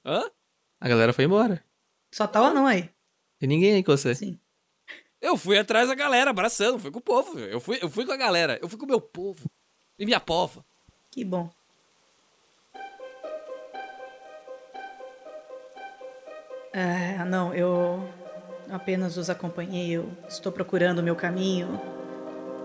Hã? 0.05 0.23
A 0.81 0.89
galera 0.89 1.13
foi 1.13 1.25
embora. 1.25 1.63
Só 2.13 2.27
tá 2.27 2.41
ou 2.41 2.53
não 2.53 2.65
aí? 2.67 2.89
Tem 3.39 3.47
ninguém 3.47 3.75
aí 3.75 3.83
com 3.83 3.95
você. 3.95 4.13
Sim. 4.13 4.37
Eu 5.21 5.37
fui 5.37 5.57
atrás 5.57 5.87
da 5.87 5.95
galera, 5.95 6.29
abraçando. 6.29 6.77
Fui 6.77 6.91
com 6.91 6.99
o 6.99 7.01
povo, 7.01 7.39
eu 7.39 7.59
fui, 7.59 7.79
eu 7.81 7.89
fui 7.89 8.05
com 8.05 8.11
a 8.11 8.17
galera. 8.17 8.59
Eu 8.61 8.69
fui 8.69 8.77
com 8.77 8.85
o 8.85 8.89
meu 8.89 9.01
povo. 9.01 9.49
E 9.97 10.05
minha 10.05 10.19
pova. 10.19 10.63
Que 11.09 11.23
bom. 11.23 11.49
Ah, 16.73 17.25
não, 17.25 17.53
eu 17.53 18.07
apenas 18.69 19.17
os 19.17 19.29
acompanhei. 19.29 19.91
Eu 19.91 20.11
estou 20.27 20.51
procurando 20.51 20.99
o 20.99 21.03
meu 21.03 21.15
caminho. 21.15 21.79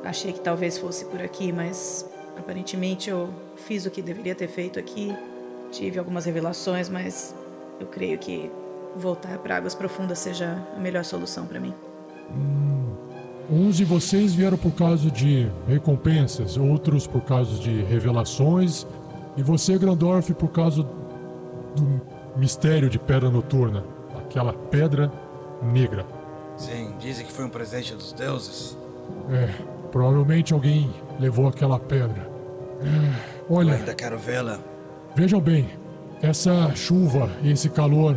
Achei 0.04 0.32
que 0.32 0.40
talvez 0.40 0.76
fosse 0.76 1.04
por 1.06 1.22
aqui, 1.22 1.52
mas 1.52 2.08
aparentemente 2.36 3.08
eu 3.08 3.32
fiz 3.56 3.86
o 3.86 3.90
que 3.90 4.02
deveria 4.02 4.34
ter 4.34 4.48
feito 4.48 4.78
aqui. 4.78 5.08
Tive 5.70 5.98
algumas 5.98 6.24
revelações, 6.24 6.88
mas 6.88 7.34
eu 7.80 7.86
creio 7.86 8.18
que 8.18 8.50
voltar 8.96 9.38
para 9.38 9.56
águas 9.56 9.74
profundas 9.74 10.18
seja 10.18 10.56
a 10.76 10.80
melhor 10.80 11.04
solução 11.04 11.46
para 11.46 11.60
mim. 11.60 11.74
Uns 13.50 13.76
de 13.76 13.84
vocês 13.84 14.34
vieram 14.34 14.56
por 14.56 14.72
causa 14.72 15.10
de 15.10 15.50
recompensas, 15.68 16.56
outros 16.56 17.06
por 17.06 17.20
causa 17.22 17.58
de 17.58 17.82
revelações, 17.82 18.86
e 19.36 19.42
você, 19.42 19.76
Grandorf, 19.76 20.32
por 20.34 20.48
causa 20.48 20.82
do 20.82 22.00
mistério 22.36 22.88
de 22.88 22.98
Pedra 22.98 23.28
Noturna, 23.30 23.84
aquela 24.16 24.52
pedra 24.52 25.12
negra. 25.62 26.06
Sim, 26.56 26.94
dizem 26.98 27.26
que 27.26 27.32
foi 27.32 27.44
um 27.44 27.50
presente 27.50 27.94
dos 27.94 28.12
deuses. 28.12 28.78
É, 29.30 29.50
provavelmente 29.90 30.54
alguém 30.54 30.90
levou 31.20 31.48
aquela 31.48 31.78
pedra. 31.78 32.30
É, 32.80 33.44
Eu 33.50 33.56
olha, 33.56 33.74
ainda 33.74 33.94
quero 33.94 34.18
vê-la. 34.18 34.58
vejam 35.14 35.40
bem, 35.40 35.68
essa 36.22 36.74
chuva 36.74 37.28
e 37.42 37.50
esse 37.50 37.68
calor 37.68 38.16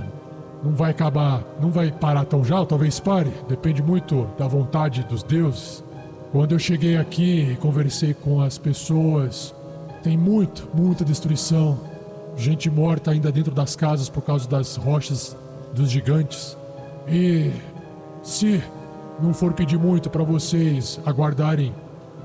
não 0.64 0.74
vai 0.74 0.92
acabar, 0.92 1.44
não 1.62 1.70
vai 1.70 1.92
parar 1.92 2.26
tão 2.26 2.44
já, 2.44 2.66
talvez 2.66 3.00
pare, 3.00 3.32
depende 3.48 3.82
muito 3.82 4.28
da 4.38 4.48
vontade 4.48 5.04
dos 5.04 5.24
deuses. 5.24 5.84
Quando 6.32 6.54
eu 6.54 6.60
cheguei 6.60 6.98
aqui 6.98 7.52
e 7.52 7.56
conversei 7.56 8.14
com 8.14 8.42
as 8.42 8.58
pessoas, 8.58 9.56
tem 10.04 10.18
muito, 10.18 10.68
muita 10.74 11.06
destruição. 11.06 11.80
Gente 12.36 12.70
morta 12.70 13.12
ainda 13.12 13.32
dentro 13.32 13.54
das 13.54 13.76
casas 13.76 14.10
por 14.10 14.22
causa 14.22 14.48
das 14.48 14.76
rochas 14.76 15.36
dos 15.74 15.90
gigantes. 15.90 16.58
E 17.08 17.52
se 18.22 18.62
não 19.22 19.34
for 19.34 19.54
pedir 19.54 19.80
muito 19.80 20.10
para 20.10 20.24
vocês 20.24 21.00
aguardarem 21.06 21.74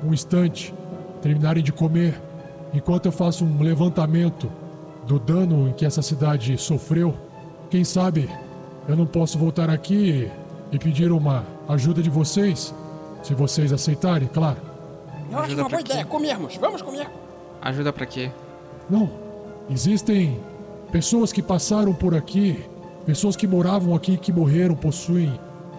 um 0.04 0.12
instante, 0.12 0.74
terminarem 1.20 1.62
de 1.62 1.72
comer, 1.72 2.20
enquanto 2.74 3.06
eu 3.06 3.12
faço 3.12 3.44
um 3.44 3.62
levantamento 3.62 4.50
do 5.06 5.18
dano 5.18 5.68
em 5.68 5.72
que 5.72 5.86
essa 5.86 6.02
cidade 6.02 6.58
sofreu, 6.58 7.14
quem 7.72 7.84
sabe 7.84 8.28
eu 8.86 8.94
não 8.94 9.06
posso 9.06 9.38
voltar 9.38 9.70
aqui 9.70 10.30
e 10.70 10.78
pedir 10.78 11.10
uma 11.10 11.42
ajuda 11.66 12.02
de 12.02 12.10
vocês, 12.10 12.74
se 13.22 13.32
vocês 13.32 13.72
aceitarem, 13.72 14.28
claro. 14.28 14.58
Eu 15.30 15.38
acho 15.38 15.46
Ajuda 15.46 15.62
uma 15.62 15.68
boa 15.70 15.82
quê? 15.82 15.92
ideia. 15.92 16.04
Comermos. 16.04 16.56
Vamos 16.56 16.82
comer. 16.82 17.08
Ajuda 17.62 17.90
pra 17.90 18.04
quê? 18.04 18.30
Não. 18.90 19.08
Existem 19.70 20.38
pessoas 20.90 21.32
que 21.32 21.40
passaram 21.40 21.94
por 21.94 22.14
aqui, 22.14 22.62
pessoas 23.06 23.36
que 23.36 23.46
moravam 23.46 23.94
aqui 23.94 24.18
que 24.18 24.30
morreram, 24.34 24.74
possuem 24.74 25.32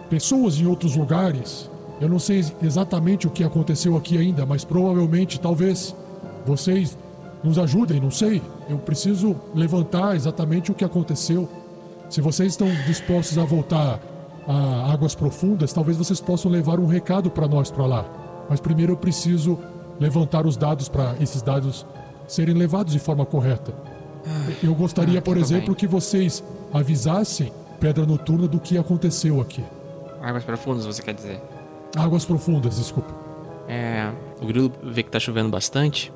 pessoas 0.09 0.59
em 0.59 0.65
outros 0.65 0.95
lugares. 0.95 1.69
Eu 2.01 2.09
não 2.09 2.17
sei 2.17 2.43
exatamente 2.63 3.27
o 3.27 3.29
que 3.29 3.43
aconteceu 3.43 3.95
aqui 3.95 4.17
ainda, 4.17 4.47
mas 4.47 4.65
provavelmente, 4.65 5.39
talvez, 5.39 5.95
vocês 6.43 6.97
nos 7.43 7.59
ajudem, 7.59 8.01
não 8.01 8.09
sei. 8.09 8.41
Eu 8.67 8.79
preciso 8.79 9.35
levantar 9.53 10.15
exatamente 10.15 10.71
o 10.71 10.73
que 10.73 10.83
aconteceu. 10.83 11.47
Se 12.09 12.21
vocês 12.21 12.53
estão 12.53 12.67
dispostos 12.85 13.37
a 13.37 13.43
voltar 13.43 13.99
a 14.47 14.91
águas 14.91 15.15
profundas, 15.15 15.73
talvez 15.73 15.97
vocês 15.97 16.19
possam 16.19 16.51
levar 16.51 16.79
um 16.79 16.85
recado 16.85 17.29
para 17.29 17.47
nós 17.47 17.71
para 17.71 17.85
lá. 17.85 18.05
Mas 18.49 18.59
primeiro 18.59 18.93
eu 18.93 18.97
preciso 18.97 19.57
levantar 19.99 20.45
os 20.45 20.57
dados 20.57 20.89
para 20.89 21.15
esses 21.19 21.41
dados 21.41 21.85
serem 22.27 22.55
levados 22.55 22.93
de 22.93 22.99
forma 22.99 23.25
correta. 23.25 23.73
Eu 24.61 24.73
gostaria, 24.73 25.19
ah, 25.19 25.21
por 25.21 25.37
exemplo, 25.37 25.67
bem. 25.67 25.75
que 25.75 25.87
vocês 25.87 26.43
avisassem 26.73 27.51
Pedra 27.79 28.05
Noturna 28.05 28.47
do 28.47 28.59
que 28.59 28.77
aconteceu 28.77 29.41
aqui. 29.41 29.63
Águas 30.21 30.43
profundas, 30.43 30.85
você 30.85 31.01
quer 31.01 31.13
dizer? 31.13 31.41
Águas 31.95 32.23
profundas, 32.23 32.77
desculpa. 32.77 33.13
É. 33.67 34.11
O 34.41 34.45
grilo 34.45 34.71
vê 34.81 35.03
que 35.03 35.11
tá 35.11 35.19
chovendo 35.19 35.49
bastante. 35.49 36.11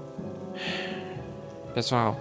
Pessoal, 1.74 2.18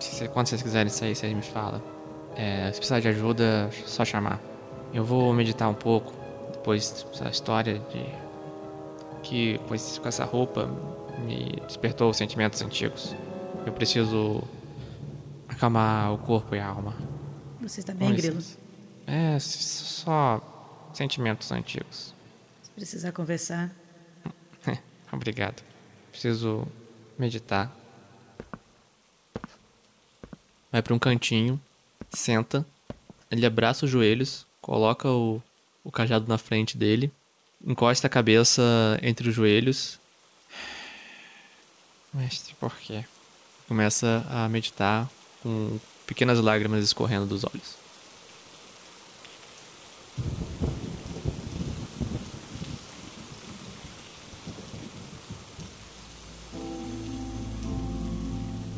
se 0.00 0.28
quando 0.28 0.46
vocês 0.46 0.62
quiserem 0.62 0.90
sair, 0.90 1.14
vocês 1.14 1.34
me 1.34 1.42
falam. 1.42 1.93
É, 2.36 2.66
se 2.72 2.78
precisar 2.78 3.00
de 3.00 3.08
ajuda, 3.08 3.70
só 3.86 4.04
chamar. 4.04 4.40
Eu 4.92 5.04
vou 5.04 5.32
meditar 5.32 5.68
um 5.68 5.74
pouco 5.74 6.12
depois 6.52 7.04
dessa 7.10 7.28
história 7.28 7.80
de. 7.90 8.04
que 9.22 9.58
com 9.58 10.08
essa 10.08 10.24
roupa 10.24 10.66
me 11.24 11.60
despertou 11.66 12.12
sentimentos 12.12 12.60
antigos. 12.62 13.14
Eu 13.66 13.72
preciso 13.72 14.42
acalmar 15.48 16.12
o 16.12 16.18
corpo 16.18 16.54
e 16.54 16.58
a 16.58 16.66
alma. 16.66 16.94
Você 17.60 17.80
está 17.80 17.94
bem, 17.94 18.14
Grilo? 18.14 18.42
É, 19.06 19.38
só 19.38 20.40
sentimentos 20.92 21.50
antigos. 21.50 22.14
Se 22.62 22.70
precisar 22.70 23.12
conversar, 23.12 23.70
Obrigado. 25.12 25.62
Preciso 26.10 26.66
meditar. 27.18 27.74
Vai 30.70 30.82
pra 30.82 30.94
um 30.94 30.98
cantinho, 30.98 31.60
senta, 32.14 32.66
ele 33.30 33.44
abraça 33.44 33.84
os 33.84 33.90
joelhos, 33.90 34.46
coloca 34.60 35.08
o, 35.08 35.42
o 35.82 35.90
cajado 35.90 36.26
na 36.28 36.38
frente 36.38 36.76
dele, 36.76 37.10
encosta 37.64 38.06
a 38.06 38.10
cabeça 38.10 38.62
entre 39.02 39.28
os 39.28 39.34
joelhos, 39.34 39.98
Mestre, 42.12 42.54
por 42.60 42.76
quê? 42.76 43.04
começa 43.66 44.24
a 44.28 44.48
meditar 44.48 45.08
com 45.42 45.78
pequenas 46.06 46.38
lágrimas 46.38 46.84
escorrendo 46.84 47.26
dos 47.26 47.44
olhos. 47.44 47.76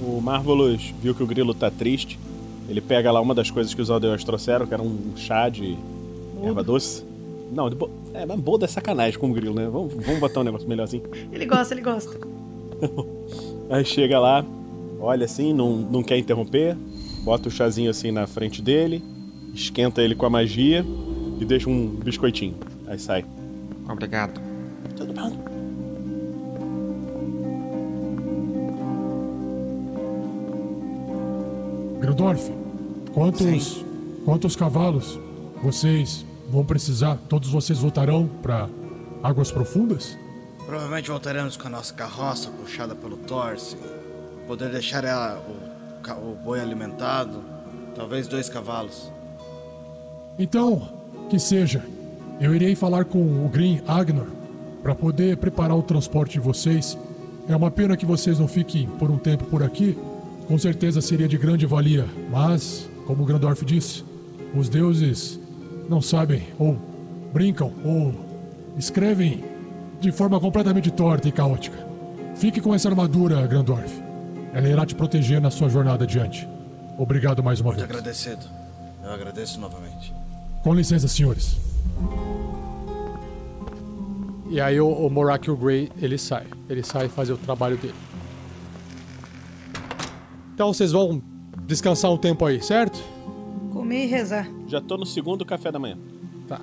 O 0.00 0.20
Marvelous 0.20 0.94
viu 1.00 1.14
que 1.14 1.22
o 1.22 1.26
grilo 1.26 1.52
tá 1.52 1.70
triste. 1.70 2.18
Ele 2.68 2.80
pega 2.80 3.10
lá 3.12 3.20
uma 3.20 3.34
das 3.34 3.50
coisas 3.50 3.72
que 3.72 3.80
os 3.80 3.90
aldeões 3.90 4.24
trouxeram, 4.24 4.66
que 4.66 4.74
era 4.74 4.82
um 4.82 5.16
chá 5.16 5.48
de 5.48 5.76
erva 6.42 6.62
doce. 6.62 7.04
Não, 7.52 7.70
de 7.70 7.76
bo... 7.76 7.88
é, 8.12 8.26
mas 8.26 8.40
boldo 8.40 8.64
é 8.64 8.68
sacanagem 8.68 9.18
com 9.18 9.30
o 9.30 9.32
grilo, 9.32 9.54
né? 9.54 9.68
Vamos, 9.70 9.94
vamos 9.94 10.20
botar 10.20 10.40
um 10.40 10.44
negócio 10.44 10.68
melhorzinho. 10.68 11.04
ele 11.32 11.46
gosta, 11.46 11.74
ele 11.74 11.82
gosta. 11.82 12.18
Aí 13.70 13.84
chega 13.84 14.18
lá, 14.18 14.44
olha 15.00 15.24
assim, 15.24 15.52
não, 15.52 15.76
não 15.76 16.02
quer 16.02 16.18
interromper, 16.18 16.76
bota 17.22 17.48
o 17.48 17.50
chazinho 17.50 17.90
assim 17.90 18.10
na 18.10 18.26
frente 18.26 18.60
dele, 18.60 19.02
esquenta 19.54 20.02
ele 20.02 20.14
com 20.14 20.26
a 20.26 20.30
magia 20.30 20.84
e 21.40 21.44
deixa 21.44 21.70
um 21.70 21.86
biscoitinho. 21.86 22.56
Aí 22.86 22.98
sai. 22.98 23.24
Obrigado. 23.88 24.40
Tudo 24.96 25.12
bem. 25.12 25.55
Grandorf, 32.06 32.52
quantos, 33.12 33.84
quantos 34.24 34.54
cavalos 34.54 35.18
vocês 35.60 36.24
vão 36.48 36.64
precisar? 36.64 37.18
Todos 37.28 37.48
vocês 37.48 37.80
voltarão 37.80 38.28
para 38.40 38.68
águas 39.24 39.50
profundas? 39.50 40.16
Provavelmente 40.64 41.10
voltaremos 41.10 41.56
com 41.56 41.66
a 41.66 41.70
nossa 41.70 41.92
carroça 41.92 42.48
puxada 42.50 42.94
pelo 42.94 43.16
Torce. 43.16 43.76
Poder 44.46 44.70
deixar 44.70 45.02
ela, 45.02 45.44
o, 45.48 46.30
o 46.30 46.36
boi 46.36 46.60
alimentado. 46.60 47.42
Talvez 47.96 48.28
dois 48.28 48.48
cavalos. 48.48 49.10
Então, 50.38 50.88
que 51.28 51.40
seja. 51.40 51.84
Eu 52.40 52.54
irei 52.54 52.76
falar 52.76 53.06
com 53.06 53.18
o 53.18 53.48
Green 53.48 53.82
Agnor 53.84 54.28
para 54.80 54.94
poder 54.94 55.38
preparar 55.38 55.76
o 55.76 55.82
transporte 55.82 56.34
de 56.34 56.40
vocês. 56.40 56.96
É 57.48 57.56
uma 57.56 57.70
pena 57.70 57.96
que 57.96 58.06
vocês 58.06 58.38
não 58.38 58.46
fiquem 58.46 58.86
por 58.90 59.10
um 59.10 59.18
tempo 59.18 59.44
por 59.46 59.64
aqui. 59.64 59.98
Com 60.46 60.58
certeza 60.58 61.00
seria 61.00 61.26
de 61.26 61.36
grande 61.36 61.66
valia, 61.66 62.06
mas, 62.30 62.88
como 63.06 63.22
o 63.22 63.26
Grandorf 63.26 63.64
disse, 63.64 64.04
os 64.54 64.68
deuses 64.68 65.40
não 65.88 66.00
sabem, 66.00 66.44
ou 66.58 66.78
brincam, 67.32 67.72
ou 67.84 68.14
escrevem 68.78 69.44
de 70.00 70.12
forma 70.12 70.38
completamente 70.38 70.90
torta 70.90 71.28
e 71.28 71.32
caótica. 71.32 71.84
Fique 72.36 72.60
com 72.60 72.74
essa 72.74 72.88
armadura, 72.88 73.44
Grandorf. 73.46 73.92
Ela 74.52 74.68
irá 74.68 74.86
te 74.86 74.94
proteger 74.94 75.40
na 75.40 75.50
sua 75.50 75.68
jornada 75.68 76.04
adiante. 76.04 76.48
Obrigado 76.96 77.42
mais 77.42 77.60
uma 77.60 77.72
Muito 77.72 77.80
vez. 77.80 77.90
agradecido. 77.90 78.46
Eu 79.02 79.10
agradeço 79.10 79.60
novamente. 79.60 80.14
Com 80.62 80.74
licença, 80.74 81.08
senhores. 81.08 81.56
E 84.48 84.60
aí 84.60 84.80
o, 84.80 84.88
o 84.88 85.10
Morak 85.10 85.48
e 85.48 85.50
o 85.50 85.56
Grey, 85.56 85.90
ele 86.00 86.16
sai. 86.16 86.46
Ele 86.68 86.82
sai 86.82 87.08
fazer 87.08 87.32
o 87.32 87.36
trabalho 87.36 87.76
dele. 87.76 87.94
Então 90.56 90.72
vocês 90.72 90.90
vão 90.90 91.20
descansar 91.66 92.10
um 92.10 92.16
tempo 92.16 92.42
aí, 92.46 92.62
certo? 92.62 92.98
Comer 93.74 94.04
e 94.04 94.06
rezar. 94.06 94.48
Já 94.66 94.80
tô 94.80 94.96
no 94.96 95.04
segundo 95.04 95.44
café 95.44 95.70
da 95.70 95.78
manhã. 95.78 95.98
Tá. 96.48 96.60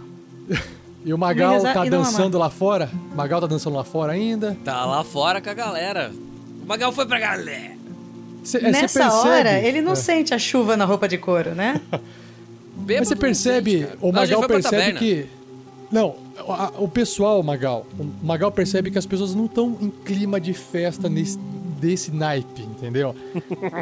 E 1.05 1.13
o 1.13 1.17
Magal 1.17 1.61
tá 1.61 1.83
não 1.83 1.89
dançando 1.89 2.37
lá 2.37 2.49
fora? 2.49 2.89
O 3.11 3.15
Magal 3.17 3.41
tá 3.41 3.45
dançando 3.47 3.75
lá 3.75 3.83
fora 3.83 4.13
ainda? 4.13 4.57
Tá 4.63 4.85
lá 4.85 5.03
fora 5.03 5.41
com 5.41 5.49
a 5.49 5.53
galera. 5.53 6.13
O 6.63 6.65
Magal 6.65 6.93
foi 6.93 7.05
pra 7.05 7.19
galera. 7.19 7.73
Cê, 8.41 8.59
é, 8.59 8.71
Nessa 8.71 8.99
percebe- 9.09 9.27
hora, 9.29 9.59
ele 9.59 9.81
não 9.81 9.91
é. 9.91 9.95
sente 9.95 10.33
a 10.33 10.39
chuva 10.39 10.77
na 10.77 10.85
roupa 10.85 11.05
de 11.05 11.17
couro, 11.17 11.53
né? 11.53 11.81
Mas 12.87 13.09
você 13.09 13.17
percebe, 13.17 13.85
o 13.99 14.13
Não, 14.13 14.21
a 14.21 14.25
gente 14.25 14.35
Magal 14.39 14.47
pra 14.47 14.69
percebe 14.69 14.97
que. 14.97 15.25
Não, 15.91 16.15
a- 16.47 16.71
o 16.77 16.87
pessoal, 16.87 17.43
Magal, 17.43 17.85
o 17.99 18.25
Magal 18.25 18.49
percebe 18.49 18.89
que 18.89 18.97
as 18.97 19.05
pessoas 19.05 19.35
não 19.35 19.43
estão 19.43 19.77
em 19.81 19.89
clima 19.89 20.39
de 20.39 20.53
festa 20.53 21.09
nesse, 21.09 21.37
desse 21.84 22.11
naipe, 22.11 22.61
entendeu? 22.61 23.13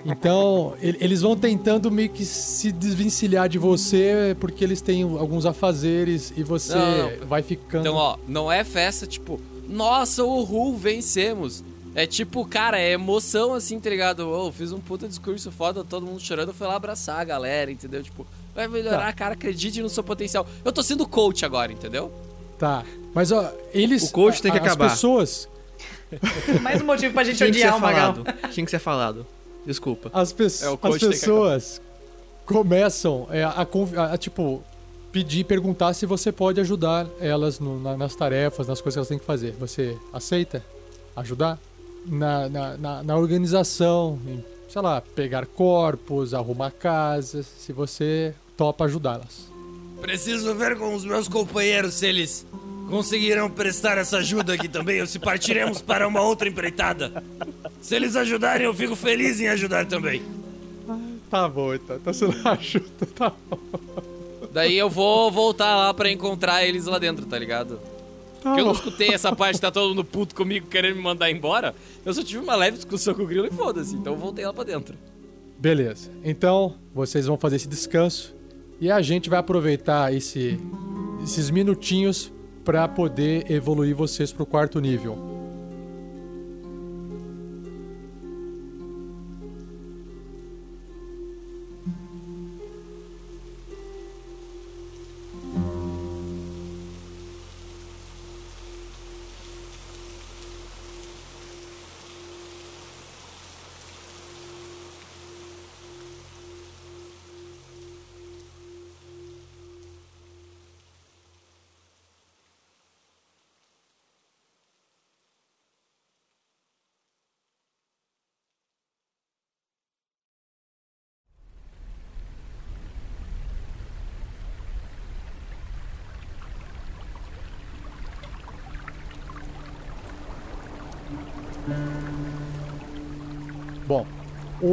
Então, 0.05 0.73
ele- 0.81 0.97
eles 0.99 1.21
vão 1.21 1.35
tentando 1.35 1.91
meio 1.91 2.09
que 2.09 2.25
se 2.25 2.71
desvencilhar 2.71 3.47
de 3.47 3.59
você 3.59 4.35
porque 4.39 4.63
eles 4.63 4.81
têm 4.81 5.03
alguns 5.03 5.45
afazeres 5.45 6.33
e 6.35 6.41
você 6.43 6.73
Não, 6.75 7.11
não. 7.19 7.27
vai 7.27 7.43
ficando. 7.43 7.81
Então, 7.81 7.95
ó, 7.95 8.17
não 8.27 8.51
é 8.51 8.63
festa 8.63 9.05
tipo, 9.05 9.39
nossa, 9.69 10.23
uhul, 10.23 10.75
vencemos. 10.77 11.63
É 11.93 12.07
tipo, 12.07 12.45
cara, 12.45 12.79
é 12.79 12.91
emoção 12.91 13.53
assim, 13.53 13.79
tá 13.79 13.89
ligado? 13.89 14.27
Ô, 14.27 14.51
fiz 14.51 14.71
um 14.71 14.79
puta 14.79 15.07
discurso 15.07 15.51
foda, 15.51 15.83
todo 15.83 16.05
mundo 16.05 16.19
chorando, 16.21 16.53
fui 16.53 16.65
lá 16.65 16.75
abraçar 16.75 17.19
a 17.19 17.23
galera, 17.23 17.69
entendeu? 17.69 18.01
Tipo, 18.01 18.25
vai 18.55 18.67
melhorar, 18.67 19.07
Tá. 19.07 19.13
cara, 19.13 19.33
acredite 19.33 19.81
no 19.81 19.89
seu 19.89 20.01
potencial. 20.03 20.47
Eu 20.63 20.71
tô 20.71 20.81
sendo 20.81 21.05
coach 21.07 21.45
agora, 21.45 21.71
entendeu? 21.71 22.11
Tá. 22.57 22.83
Mas, 23.13 23.31
ó, 23.31 23.51
eles. 23.73 24.03
O 24.03 24.11
coach 24.13 24.41
tem 24.41 24.51
que 24.51 24.57
acabar. 24.57 24.85
As 24.85 24.93
pessoas. 24.93 25.49
Mais 26.61 26.81
um 26.81 26.85
motivo 26.85 27.13
pra 27.13 27.23
gente 27.23 27.37
Tinha 27.37 27.47
que 27.51 27.53
ser 27.59 27.67
odiar 27.67 27.77
o 27.77 27.81
Magal. 27.81 28.13
falado. 28.15 28.51
Tinha 28.53 28.65
que 28.65 28.71
ser 28.71 28.79
falado. 28.79 29.25
Desculpa. 29.65 30.09
As, 30.13 30.33
pe- 30.33 30.43
É, 30.61 30.69
o 30.69 30.79
as 30.81 30.97
pessoas 30.97 31.81
começam 32.45 33.27
é, 33.31 33.43
a, 33.43 33.49
a, 33.49 34.13
a, 34.13 34.17
tipo, 34.17 34.63
pedir, 35.11 35.43
perguntar 35.45 35.93
se 35.93 36.05
você 36.05 36.31
pode 36.31 36.59
ajudar 36.59 37.07
elas 37.19 37.59
no- 37.59 37.79
na- 37.79 37.95
nas 37.95 38.15
tarefas, 38.15 38.67
nas 38.67 38.81
coisas 38.81 38.95
que 38.95 38.99
elas 38.99 39.07
têm 39.07 39.19
que 39.19 39.25
fazer. 39.25 39.51
Você 39.59 39.97
aceita 40.11 40.63
ajudar? 41.15 41.59
Na, 42.05 42.49
na, 42.49 42.77
na, 42.77 43.03
na 43.03 43.15
organização, 43.15 44.19
em, 44.25 44.43
sei 44.67 44.81
lá, 44.81 45.01
pegar 45.01 45.45
corpos, 45.45 46.33
arrumar 46.33 46.71
casas, 46.71 47.45
se 47.59 47.71
você 47.71 48.33
topa 48.57 48.85
ajudá-las. 48.85 49.51
Preciso 50.01 50.55
ver 50.55 50.79
com 50.79 50.95
os 50.95 51.05
meus 51.05 51.27
companheiros 51.27 51.93
se 51.93 52.07
eles 52.07 52.43
conseguirão 52.91 53.49
prestar 53.49 53.97
essa 53.97 54.17
ajuda 54.17 54.53
aqui 54.53 54.67
também, 54.67 54.99
ou 54.99 55.07
se 55.07 55.17
partiremos 55.17 55.81
para 55.81 56.05
uma 56.07 56.21
outra 56.21 56.49
empreitada. 56.49 57.23
Se 57.81 57.95
eles 57.95 58.15
ajudarem, 58.17 58.67
eu 58.67 58.73
fico 58.73 58.95
feliz 58.95 59.39
em 59.39 59.47
ajudar 59.47 59.85
também. 59.85 60.21
Tá 61.29 61.47
bom, 61.47 61.73
então. 61.73 61.97
Você 62.03 62.27
não 62.27 62.35
ajuda, 62.51 63.05
tá 63.15 63.31
bom. 63.49 63.57
Daí 64.53 64.77
eu 64.77 64.89
vou 64.89 65.31
voltar 65.31 65.75
lá 65.77 65.93
pra 65.93 66.11
encontrar 66.11 66.65
eles 66.65 66.85
lá 66.85 66.99
dentro, 66.99 67.25
tá 67.25 67.39
ligado? 67.39 67.79
Porque 68.41 68.59
eu 68.59 68.65
não 68.65 68.73
escutei 68.73 69.13
essa 69.13 69.33
parte, 69.33 69.61
tá 69.61 69.71
todo 69.71 69.89
mundo 69.89 70.03
puto 70.03 70.35
comigo 70.35 70.67
querendo 70.67 70.97
me 70.97 71.01
mandar 71.01 71.31
embora. 71.31 71.73
Eu 72.05 72.13
só 72.13 72.21
tive 72.21 72.43
uma 72.43 72.55
leve 72.55 72.75
discussão 72.75 73.13
com 73.13 73.23
o 73.23 73.27
Grilo 73.27 73.47
e 73.47 73.51
foda-se. 73.51 73.95
Então 73.95 74.13
eu 74.13 74.19
voltei 74.19 74.45
lá 74.45 74.51
pra 74.51 74.65
dentro. 74.65 74.95
Beleza. 75.57 76.11
Então, 76.23 76.75
vocês 76.93 77.27
vão 77.27 77.37
fazer 77.37 77.55
esse 77.55 77.67
descanso 77.67 78.35
e 78.81 78.91
a 78.91 79.01
gente 79.01 79.29
vai 79.29 79.39
aproveitar 79.39 80.13
esse, 80.13 80.59
esses 81.23 81.49
minutinhos 81.49 82.31
para 82.71 82.87
poder 82.87 83.51
evoluir 83.51 83.93
vocês 83.93 84.31
pro 84.31 84.45
quarto 84.45 84.79
nível. 84.79 85.30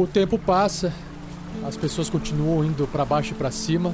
O 0.01 0.07
tempo 0.07 0.39
passa, 0.39 0.93
as 1.65 1.75
pessoas 1.75 2.09
continuam 2.09 2.63
indo 2.63 2.87
para 2.87 3.03
baixo 3.03 3.33
e 3.33 3.35
para 3.35 3.51
cima, 3.51 3.93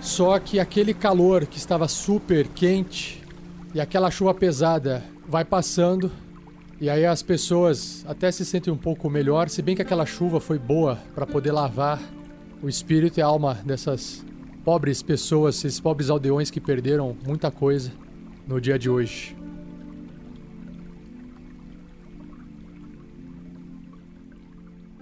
só 0.00 0.38
que 0.38 0.60
aquele 0.60 0.92
calor 0.92 1.46
que 1.46 1.58
estava 1.58 1.88
super 1.88 2.46
quente 2.48 3.22
e 3.74 3.80
aquela 3.80 4.10
chuva 4.10 4.34
pesada 4.34 5.02
vai 5.26 5.44
passando 5.44 6.10
e 6.80 6.90
aí 6.90 7.06
as 7.06 7.22
pessoas 7.22 8.04
até 8.06 8.30
se 8.30 8.44
sentem 8.44 8.72
um 8.72 8.76
pouco 8.76 9.08
melhor, 9.08 9.48
se 9.48 9.62
bem 9.62 9.74
que 9.74 9.82
aquela 9.82 10.04
chuva 10.04 10.40
foi 10.40 10.58
boa 10.58 10.98
para 11.14 11.26
poder 11.26 11.52
lavar 11.52 12.00
o 12.62 12.68
espírito 12.68 13.18
e 13.18 13.22
a 13.22 13.26
alma 13.26 13.54
dessas 13.64 14.24
pobres 14.64 15.02
pessoas, 15.02 15.56
esses 15.64 15.80
pobres 15.80 16.10
aldeões 16.10 16.50
que 16.50 16.60
perderam 16.60 17.16
muita 17.24 17.50
coisa 17.50 17.90
no 18.46 18.60
dia 18.60 18.78
de 18.78 18.90
hoje. 18.90 19.41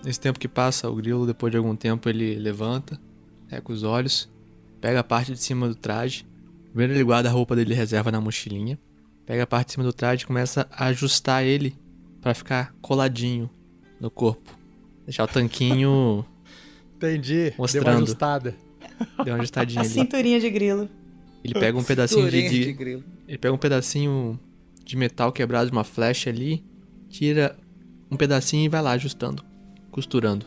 Nesse 0.04 0.18
tempo 0.20 0.38
que 0.38 0.48
passa, 0.48 0.88
o 0.88 0.94
grilo, 0.96 1.26
depois 1.26 1.50
de 1.50 1.58
algum 1.58 1.76
tempo, 1.76 2.08
ele 2.08 2.34
levanta, 2.36 2.98
reca 3.48 3.72
os 3.72 3.82
olhos, 3.82 4.28
pega 4.80 5.00
a 5.00 5.04
parte 5.04 5.32
de 5.32 5.38
cima 5.38 5.68
do 5.68 5.74
traje. 5.74 6.24
Primeiro 6.70 6.94
ele 6.94 7.04
guarda 7.04 7.28
a 7.28 7.32
roupa 7.32 7.54
dele 7.54 7.74
reserva 7.74 8.10
na 8.10 8.20
mochilinha. 8.20 8.78
Pega 9.26 9.42
a 9.42 9.46
parte 9.46 9.66
de 9.68 9.72
cima 9.74 9.84
do 9.84 9.92
traje 9.92 10.24
e 10.24 10.26
começa 10.26 10.66
a 10.70 10.86
ajustar 10.86 11.44
ele 11.44 11.76
para 12.20 12.32
ficar 12.34 12.74
coladinho 12.80 13.50
no 14.00 14.10
corpo. 14.10 14.56
Deixar 15.04 15.24
o 15.24 15.28
tanquinho 15.28 16.24
Entendi. 16.96 17.52
Mostrando. 17.58 17.84
Deu 17.84 17.92
uma 17.94 18.02
ajustada. 18.02 18.54
deu 19.24 19.34
uma 19.34 19.38
ajustadinha 19.38 19.80
A 19.80 19.84
ali. 19.84 19.90
cinturinha 19.92 20.40
de 20.40 20.50
grilo. 20.50 20.88
Ele 21.44 21.54
pega 21.54 21.78
um 21.78 21.84
pedacinho 21.84 22.30
de, 22.30 22.48
de- 22.48 22.72
grilo. 22.72 23.04
Ele 23.26 23.38
pega 23.38 23.54
um 23.54 23.58
pedacinho 23.58 24.38
de 24.84 24.96
metal 24.96 25.30
quebrado 25.32 25.66
de 25.70 25.72
uma 25.72 25.84
flecha 25.84 26.28
ali, 26.30 26.64
tira 27.08 27.56
um 28.10 28.16
pedacinho 28.16 28.64
e 28.64 28.68
vai 28.68 28.82
lá 28.82 28.90
ajustando, 28.92 29.42
costurando. 29.90 30.46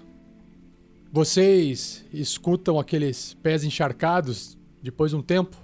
Vocês 1.11 2.03
escutam 2.11 2.79
aqueles 2.79 3.35
pés 3.35 3.63
encharcados 3.63 4.57
depois 4.81 5.11
de 5.11 5.17
um 5.17 5.21
tempo, 5.21 5.55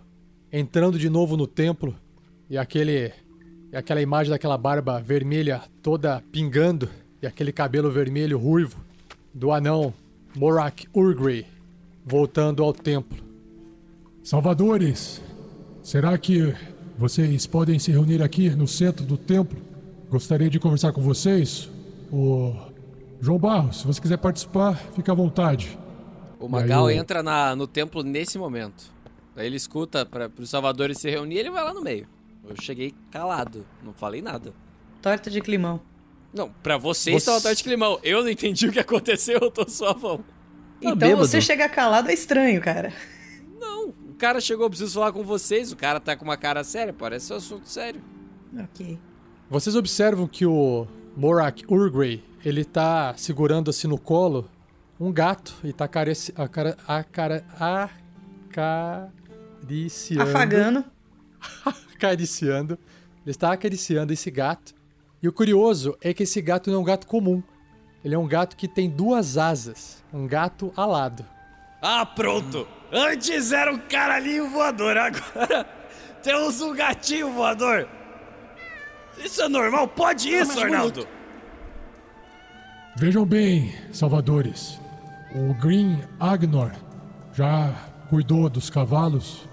entrando 0.52 1.00
de 1.00 1.10
novo 1.10 1.36
no 1.36 1.48
templo 1.48 1.96
e 2.50 2.58
aquele 2.58 3.12
e 3.72 3.78
aquela 3.78 4.02
imagem 4.02 4.32
daquela 4.32 4.58
barba 4.58 5.00
vermelha 5.00 5.62
toda 5.82 6.24
pingando 6.32 6.90
e 7.22 7.28
aquele 7.28 7.52
cabelo 7.52 7.92
vermelho 7.92 8.38
ruivo 8.38 8.80
do 9.34 9.52
anão 9.52 9.94
Morak 10.36 10.88
Urgrey 10.94 11.46
voltando 12.06 12.64
ao 12.64 12.74
templo. 12.74 13.18
Salvadores, 14.24 15.22
será 15.84 16.18
que 16.18 16.54
vocês 16.98 17.46
podem 17.46 17.80
se 17.80 17.92
reunir 17.92 18.22
aqui 18.22 18.50
no 18.50 18.68
centro 18.68 19.06
do 19.06 19.18
templo? 19.18 19.60
Gostaria 20.10 20.50
de 20.50 20.60
conversar 20.60 20.92
com 20.92 21.02
vocês. 21.02 21.70
O 22.12 22.56
João 23.22 23.38
Barros, 23.38 23.82
se 23.82 23.88
você 23.88 24.00
quiser 24.00 24.18
participar, 24.18 24.76
fica 24.96 25.12
à 25.12 25.16
vontade. 25.16 25.78
O 26.40 26.48
Magal 26.48 26.88
Aí 26.88 26.98
entra 26.98 27.22
na- 27.22 27.56
no 27.56 27.68
templo 27.68 28.02
nesse 28.02 28.38
momento. 28.38 28.86
Daí 29.36 29.46
ele 29.48 29.58
escuta 29.58 30.06
para 30.06 30.32
os 30.40 30.50
salvadores 30.50 30.98
se 30.98 31.10
reunir 31.10 31.36
e 31.36 31.40
ele 31.40 31.50
vai 31.52 31.64
lá 31.64 31.74
no 31.74 31.82
meio. 31.82 32.08
Eu 32.48 32.56
cheguei 32.62 32.94
calado, 33.12 33.66
não 33.84 33.94
falei 33.94 34.22
nada. 34.22 34.54
Torta 35.02 35.30
de 35.30 35.42
climão. 35.42 35.82
Não, 36.34 36.50
pra 36.64 36.78
vocês 36.78 37.22
Você- 37.24 37.26
tava 37.30 37.42
tarde 37.42 37.58
de 37.58 37.64
climão. 37.64 38.00
Eu 38.04 38.22
não 38.24 38.30
entendi 38.30 38.68
o 38.68 38.72
que 38.72 38.80
aconteceu, 38.80 39.40
eu 39.42 39.52
tô 39.52 39.68
suavão. 39.70 40.24
então 40.82 40.96
bêbado. 40.96 41.28
você 41.28 41.42
chegar 41.42 41.68
calado 41.70 42.10
é 42.10 42.14
estranho, 42.14 42.62
cara. 42.62 42.94
Não, 43.60 43.90
o 43.90 44.14
cara 44.18 44.40
chegou, 44.40 44.66
eu 44.66 44.70
preciso 44.70 44.94
falar 44.94 45.12
com 45.12 45.24
vocês. 45.24 45.72
O 45.72 45.76
cara 45.76 46.00
tá 46.00 46.16
com 46.16 46.24
uma 46.24 46.38
cara 46.38 46.64
séria, 46.64 46.94
parece 46.94 47.34
um 47.34 47.36
assunto 47.36 47.68
sério. 47.68 48.02
Ok. 48.58 48.98
Vocês 49.50 49.76
observam 49.76 50.28
que 50.28 50.46
o 50.46 50.88
Morak 51.16 51.66
Urgrey, 51.68 52.24
ele 52.44 52.64
tá 52.64 53.14
segurando 53.18 53.70
assim 53.70 53.88
no 53.88 53.98
colo 53.98 54.50
um 55.00 55.12
gato 55.12 55.56
e 55.64 55.72
tá 55.72 55.86
acara, 55.86 56.12
acara, 56.88 57.46
acariciando. 58.52 60.24
Afagando. 60.24 60.86
acariciando. 61.96 62.78
Ele 63.26 63.32
está 63.32 63.54
acariciando 63.54 64.12
esse 64.12 64.30
gato. 64.30 64.74
E 65.22 65.28
o 65.28 65.34
curioso 65.34 65.98
é 66.02 66.14
que 66.14 66.24
esse 66.24 66.42
gato 66.42 66.70
não 66.70 66.80
é 66.80 66.82
um 66.82 66.86
gato 66.86 67.08
comum. 67.08 67.42
Ele 68.04 68.16
é 68.16 68.18
um 68.18 68.28
gato 68.28 68.56
que 68.56 68.68
tem 68.68 68.90
duas 68.90 69.38
asas. 69.38 70.04
Um 70.14 70.28
gato 70.28 70.74
alado. 70.76 71.26
Ah, 71.82 72.06
pronto! 72.06 72.68
Antes 72.92 73.52
era 73.52 73.72
um 73.72 73.78
caralhinho 73.78 74.50
voador, 74.50 74.98
agora 74.98 75.66
temos 76.24 76.60
um 76.62 76.74
gatinho 76.74 77.32
voador. 77.32 77.88
Isso 79.24 79.42
é 79.42 79.50
normal? 79.50 79.88
Pode 79.88 80.30
isso, 80.30 80.60
Arnaldo? 80.60 81.08
Vejam 82.96 83.26
bem, 83.26 83.74
salvadores. 83.92 84.80
O 85.36 85.54
Green 85.54 86.02
Agnor 86.20 86.72
já 87.34 87.74
cuidou 88.10 88.50
dos 88.50 88.70
cavalos. 88.70 89.48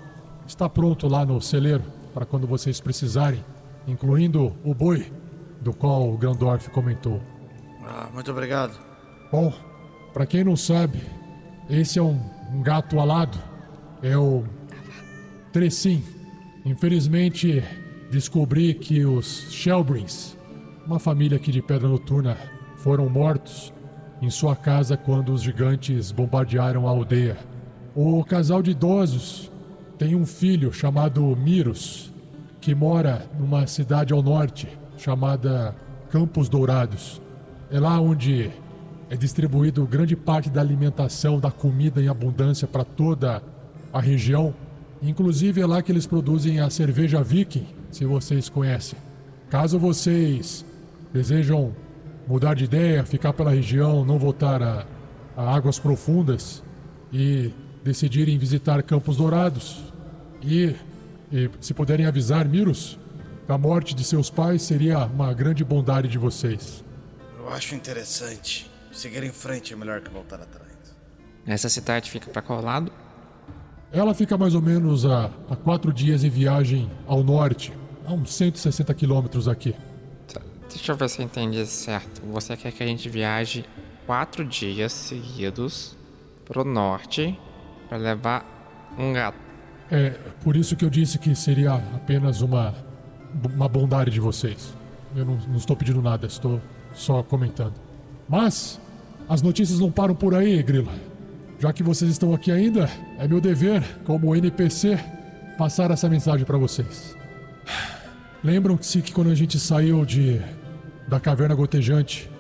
Está 0.47 0.69
pronto 0.69 1.09
lá 1.09 1.25
no 1.25 1.41
celeiro 1.41 1.85
para 2.15 2.25
quando 2.25 2.47
vocês 2.47 2.81
precisarem, 2.81 3.45
incluindo 3.87 4.57
o 4.65 4.75
boi, 4.75 5.13
do 5.61 5.73
qual 5.73 6.09
o 6.09 6.17
Grandorf 6.17 6.71
comentou. 6.71 7.21
Ah, 7.85 8.09
muito 8.13 8.31
obrigado. 8.31 8.79
Bom, 9.31 9.53
para 10.13 10.27
quem 10.27 10.43
não 10.45 10.57
sabe, 10.57 11.03
esse 11.69 11.99
é 11.99 12.03
um, 12.03 12.19
um 12.53 12.63
gato 12.63 12.99
alado. 12.99 13.39
É 14.03 14.17
o 14.17 14.45
Trecin. 15.53 16.03
Infelizmente, 16.65 17.63
descobri 18.17 18.73
que 18.73 19.05
os 19.05 19.47
Shelbrins, 19.51 20.39
uma 20.87 20.99
família 20.99 21.37
aqui 21.37 21.53
de 21.53 21.61
Pedra 21.61 21.87
Noturna, 21.87 22.35
foram 22.79 23.11
mortos 23.11 23.75
em 24.23 24.31
sua 24.31 24.57
casa 24.57 24.97
quando 24.97 25.35
os 25.35 25.43
gigantes 25.43 26.13
bombardearam 26.13 26.89
a 26.89 26.91
aldeia. 26.91 27.37
O 27.95 28.25
casal 28.25 28.63
de 28.63 28.71
idosos 28.71 29.53
tem 29.99 30.15
um 30.15 30.25
filho 30.25 30.73
chamado 30.73 31.23
Miros, 31.37 32.11
que 32.59 32.75
mora 32.75 33.29
numa 33.39 33.67
cidade 33.67 34.15
ao 34.15 34.23
norte 34.23 34.67
chamada 34.97 35.77
Campos 36.09 36.49
Dourados. 36.49 37.21
É 37.71 37.79
lá 37.79 38.01
onde 38.01 38.51
é 39.11 39.17
distribuído 39.17 39.87
grande 39.87 40.17
parte 40.17 40.49
da 40.49 40.63
alimentação, 40.63 41.39
da 41.39 41.51
comida 41.51 42.01
em 42.01 42.09
abundância 42.09 42.67
para 42.67 42.83
toda 42.83 43.43
a 43.93 44.01
região. 44.01 44.55
Inclusive 45.03 45.61
é 45.61 45.67
lá 45.67 45.83
que 45.83 45.93
eles 45.93 46.07
produzem 46.07 46.61
a 46.61 46.71
cerveja 46.71 47.23
Viking, 47.23 47.76
se 47.91 48.05
vocês 48.05 48.49
conhecem. 48.49 48.99
Caso 49.51 49.79
vocês 49.79 50.65
desejam 51.13 51.75
mudar 52.27 52.55
de 52.55 52.65
ideia, 52.65 53.05
ficar 53.05 53.33
pela 53.33 53.51
região, 53.51 54.05
não 54.05 54.19
voltar 54.19 54.63
a, 54.63 54.87
a 55.37 55.55
águas 55.55 55.79
profundas 55.79 56.63
e 57.13 57.53
decidirem 57.85 58.37
visitar 58.37 58.83
Campos 58.83 59.17
Dourados 59.17 59.93
e, 60.43 60.75
e 61.33 61.51
se 61.61 61.73
puderem 61.73 62.07
avisar 62.07 62.47
Miros 62.49 62.99
da 63.47 63.57
morte 63.57 63.95
de 63.95 64.03
seus 64.03 64.29
pais, 64.29 64.63
seria 64.63 65.07
uma 65.07 65.33
grande 65.33 65.65
bondade 65.65 66.09
de 66.09 66.19
vocês. 66.19 66.85
Eu 67.39 67.49
acho 67.49 67.77
interessante. 67.77 68.69
Seguir 68.93 69.23
em 69.23 69.31
frente 69.31 69.73
é 69.73 69.77
melhor 69.77 70.01
que 70.01 70.11
voltar 70.11 70.41
atrás. 70.41 70.67
Essa 71.47 71.69
cidade 71.69 72.11
fica 72.11 72.29
pra 72.31 72.43
qual 72.43 72.61
lado? 72.61 72.91
Ela 73.97 74.13
fica 74.13 74.37
mais 74.37 74.55
ou 74.55 74.61
menos 74.61 75.07
a, 75.07 75.31
a 75.49 75.57
quatro 75.57 75.91
dias 75.91 76.23
em 76.23 76.29
viagem 76.29 76.87
ao 77.07 77.25
norte, 77.25 77.73
a 78.05 78.13
uns 78.13 78.31
160 78.35 78.93
quilômetros 78.93 79.49
aqui. 79.49 79.75
Tá, 80.31 80.43
Deixa 80.69 80.93
eu 80.93 80.97
ver 80.97 81.09
se 81.09 81.23
eu 81.23 81.25
entendi 81.25 81.65
certo. 81.65 82.21
Você 82.27 82.55
quer 82.59 82.73
que 82.73 82.83
a 82.83 82.87
gente 82.87 83.09
viaje 83.09 83.65
quatro 84.05 84.45
dias 84.45 84.93
seguidos 84.93 85.97
pro 86.45 86.63
norte 86.63 87.41
pra 87.89 87.97
levar 87.97 88.45
um 88.99 89.15
gato. 89.15 89.39
É 89.91 90.11
por 90.45 90.57
isso 90.57 90.77
que 90.77 90.85
eu 90.85 90.91
disse 90.91 91.19
que 91.19 91.35
seria 91.35 91.73
apenas 91.73 92.43
uma, 92.43 92.75
uma 93.55 93.67
bondade 93.67 94.11
de 94.11 94.21
vocês. 94.21 94.75
Eu 95.17 95.25
não, 95.25 95.39
não 95.49 95.57
estou 95.57 95.75
pedindo 95.75 96.03
nada, 96.03 96.27
estou 96.27 96.61
só 96.93 97.23
comentando. 97.23 97.73
Mas 98.29 98.79
as 99.27 99.41
notícias 99.41 99.81
não 99.81 99.91
param 99.91 100.15
por 100.15 100.35
aí, 100.35 100.63
Grilo. 100.63 100.91
Já 101.59 101.73
que 101.73 101.83
vocês 101.83 102.11
estão 102.11 102.35
aqui 102.35 102.51
ainda, 102.51 102.91
é 103.19 103.27
meu 103.27 103.41
dever, 103.41 103.83
como 104.05 104.37
NPC, 104.37 104.99
passar 105.57 105.91
essa 105.91 106.09
mensagem 106.09 106.45
para 106.45 106.59
vocês. 106.59 107.17
Lembram-se 108.45 109.01
que 109.01 109.13
quando 109.13 109.31
a 109.31 109.35
gente 109.35 109.59
saiu 109.59 110.05
de 110.05 110.41
da 111.09 111.19
caverna 111.19 111.55
gotejante, 111.55 112.31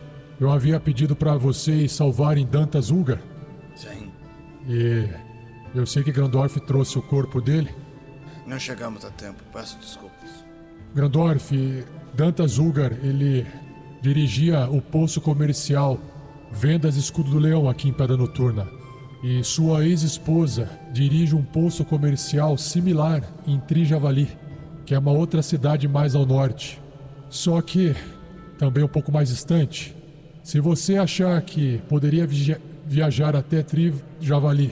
eu 0.41 0.51
havia 0.51 0.79
pedido 0.79 1.17
para 1.17 1.37
vocês 1.37 1.93
salvarem 1.93 2.47
Dantas 2.47 2.91
Ulgar? 2.91 3.21
Sim. 3.75 4.11
E 4.69 5.09
eu 5.75 5.87
sei 5.87 6.03
que 6.03 6.13
Grandorf 6.13 6.61
trouxe 6.61 6.99
o 6.99 7.03
corpo 7.03 7.41
dele. 7.41 7.71
Não 8.47 8.59
chegamos 8.59 9.05
a 9.05 9.11
tempo, 9.11 9.43
peço 9.53 9.79
desculpas. 9.79 10.45
Grandorf, 10.95 11.85
Dantas 12.15 12.59
Ulgar, 12.59 12.93
ele 13.05 13.47
dirigia 14.03 14.69
o 14.71 14.81
poço 14.81 15.21
comercial 15.21 15.99
Vendas 16.53 16.97
Escudo 16.97 17.31
do 17.31 17.39
Leão 17.39 17.69
aqui 17.69 17.89
em 17.89 17.93
Pedra 17.93 18.17
Noturna. 18.17 18.76
E 19.29 19.43
sua 19.43 19.85
ex-esposa 19.85 20.71
dirige 20.93 21.35
um 21.35 21.43
poço 21.43 21.85
comercial 21.85 22.57
similar 22.57 23.25
em 23.45 23.59
Trijavali, 23.59 24.29
que 24.85 24.95
é 24.95 24.99
uma 25.01 25.11
outra 25.11 25.43
cidade 25.43 25.89
mais 25.89 26.15
ao 26.15 26.25
norte. 26.25 26.81
Só 27.29 27.61
que, 27.61 27.93
também 28.57 28.85
um 28.85 28.89
pouco 28.89 29.11
mais 29.11 29.29
distante, 29.31 29.97
se 30.45 30.61
você 30.61 30.97
achar 30.97 31.43
que 31.43 31.79
poderia 31.89 32.25
via- 32.25 32.61
viajar 32.87 33.35
até 33.35 33.65
Trijavali, 33.65 34.71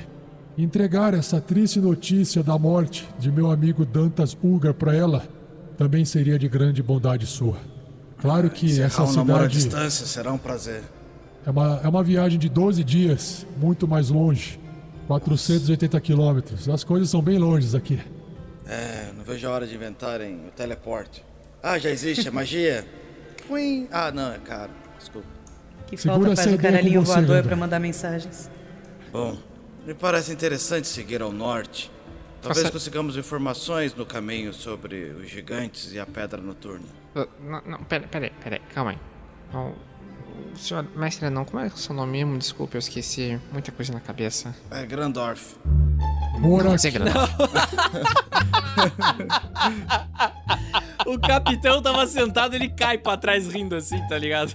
entregar 0.56 1.14
essa 1.14 1.40
triste 1.40 1.80
notícia 1.80 2.40
da 2.40 2.56
morte 2.56 3.08
de 3.18 3.32
meu 3.32 3.50
amigo 3.50 3.84
Dantas 3.84 4.38
Ulgar 4.40 4.72
para 4.72 4.94
ela, 4.94 5.26
também 5.76 6.04
seria 6.04 6.38
de 6.38 6.46
grande 6.48 6.80
bondade 6.80 7.26
sua. 7.26 7.56
Claro 8.18 8.48
que 8.48 8.66
Encerrar 8.66 8.86
essa 8.86 9.02
namoro 9.16 9.32
à 9.32 9.50
cidade 9.50 9.54
distância 9.54 10.06
será 10.06 10.32
um 10.32 10.38
prazer. 10.38 10.80
É 11.46 11.50
uma, 11.50 11.80
é 11.82 11.88
uma 11.88 12.02
viagem 12.02 12.38
de 12.38 12.48
12 12.48 12.82
dias, 12.82 13.46
muito 13.56 13.86
mais 13.86 14.08
longe. 14.10 14.58
480 15.06 16.00
quilômetros. 16.00 16.68
As 16.68 16.82
coisas 16.82 17.10
são 17.10 17.20
bem 17.20 17.38
longes 17.38 17.74
aqui. 17.74 18.00
É, 18.66 19.12
não 19.14 19.22
vejo 19.22 19.46
a 19.46 19.50
hora 19.50 19.66
de 19.66 19.74
inventarem 19.74 20.46
o 20.48 20.50
teleporte. 20.50 21.22
Ah, 21.62 21.78
já 21.78 21.90
existe, 21.90 22.26
é 22.26 22.30
magia? 22.30 22.86
Queen. 23.46 23.86
Ah, 23.92 24.10
não, 24.10 24.32
é 24.32 24.38
caro. 24.38 24.70
Desculpa. 24.98 25.28
Que 25.86 25.96
Segura 25.98 26.34
falta 26.34 26.42
faz 26.42 26.54
o 26.54 26.58
caralhinho 26.58 27.02
voador 27.02 27.42
pra 27.42 27.54
mandar 27.54 27.78
mensagens. 27.78 28.50
Bom, 29.12 29.36
me 29.86 29.92
parece 29.92 30.32
interessante 30.32 30.88
seguir 30.88 31.20
ao 31.20 31.30
norte. 31.30 31.90
Talvez 32.40 32.68
consigamos 32.70 33.16
informações 33.16 33.94
no 33.94 34.04
caminho 34.04 34.52
sobre 34.52 35.10
os 35.10 35.28
gigantes 35.28 35.92
e 35.92 35.98
a 35.98 36.06
pedra 36.06 36.40
noturna. 36.40 36.84
Uh, 37.14 37.26
Não, 37.42 37.62
não, 37.66 37.84
pera, 37.84 38.06
pera, 38.06 38.30
pera, 38.42 38.60
calma 38.74 38.90
aí. 38.92 38.98
Não, 39.52 39.74
senhor, 40.56 40.86
mestre, 40.96 41.30
não, 41.30 41.44
como 41.44 41.60
é 41.62 41.66
o 41.66 41.76
seu 41.76 41.94
nome 41.94 42.12
mesmo? 42.12 42.38
Desculpe, 42.38 42.76
eu 42.76 42.78
esqueci 42.78 43.40
muita 43.52 43.72
coisa 43.72 43.92
na 43.92 44.00
cabeça. 44.00 44.54
É 44.70 44.84
Grandorf. 44.86 45.56
Morak, 46.38 46.80
Você 46.80 46.88
é 46.88 46.90
grande. 46.90 47.18
O 51.06 51.18
capitão 51.18 51.82
tava 51.82 52.06
sentado, 52.06 52.54
ele 52.54 52.68
cai 52.68 52.98
pra 52.98 53.16
trás 53.16 53.46
rindo 53.46 53.76
assim, 53.76 54.00
tá 54.08 54.18
ligado? 54.18 54.54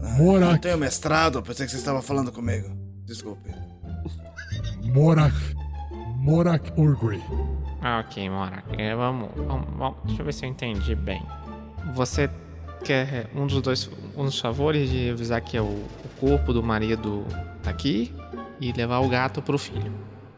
Eu 0.00 0.24
Morak, 0.24 0.60
tenho 0.60 0.78
mestrado, 0.78 1.42
pensei 1.42 1.66
que 1.66 1.72
você 1.72 1.78
estava 1.78 2.00
falando 2.00 2.32
comigo. 2.32 2.70
Desculpe. 3.04 3.50
Morak, 4.84 5.34
Morak 6.16 6.72
Urgri. 6.80 7.22
Ah, 7.82 8.00
ok, 8.04 8.30
Mora. 8.30 8.64
É, 8.78 8.94
vamos, 8.94 9.30
vamos, 9.36 9.68
vamos, 9.76 9.98
deixa 10.04 10.22
eu 10.22 10.26
ver 10.26 10.32
se 10.32 10.44
eu 10.44 10.48
entendi 10.48 10.94
bem. 10.94 11.22
Você 11.94 12.28
quer 12.86 13.26
um 13.34 13.46
dos 13.46 13.60
dois, 13.62 13.90
um 14.16 14.24
dos 14.24 14.38
favores 14.38 14.90
de 14.90 15.10
avisar 15.10 15.40
que 15.40 15.56
é 15.56 15.60
o, 15.60 15.64
o 15.64 16.08
corpo 16.20 16.52
do 16.52 16.62
marido 16.62 17.24
tá 17.62 17.70
aqui 17.70 18.12
e 18.60 18.72
levar 18.72 19.00
o 19.00 19.08
gato 19.08 19.42
pro 19.42 19.58
filho. 19.58 19.92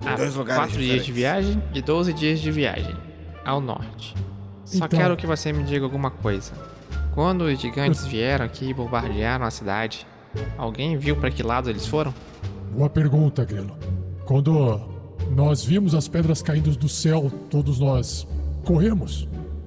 Ah, 0.04 0.16
Dois 0.16 0.34
lugares 0.34 0.62
quatro 0.64 0.78
dias 0.80 1.04
de 1.04 1.12
viagem 1.12 1.62
e 1.74 1.82
12 1.82 2.12
dias 2.12 2.40
de 2.40 2.50
viagem 2.50 2.94
ao 3.44 3.60
norte. 3.60 4.14
Só 4.64 4.84
Então- 4.86 4.98
quero 4.98 5.16
que 5.16 5.26
você 5.26 5.52
me 5.52 5.62
diga 5.64 5.84
alguma 5.84 6.10
coisa. 6.10 6.52
Quando 7.14 7.42
os 7.42 7.60
gigantes 7.60 8.06
vieram 8.06 8.44
aqui 8.44 8.70
e 8.70 8.74
bombardearam 8.74 9.44
a 9.44 9.50
cidade, 9.50 10.06
alguém 10.56 10.96
viu 10.96 11.16
para 11.16 11.30
que 11.30 11.42
lado 11.42 11.68
eles 11.68 11.86
foram? 11.86 12.14
Boa 12.72 12.88
pergunta, 12.88 13.44
Grilo. 13.44 13.76
Quando 14.24 14.80
nós 15.30 15.64
vimos 15.64 15.94
as 15.94 16.06
pedras 16.06 16.40
caindo 16.42 16.70
do 16.76 16.88
céu, 16.88 17.30
todos 17.50 17.80
nós 17.80 18.26
corremos. 18.64 19.26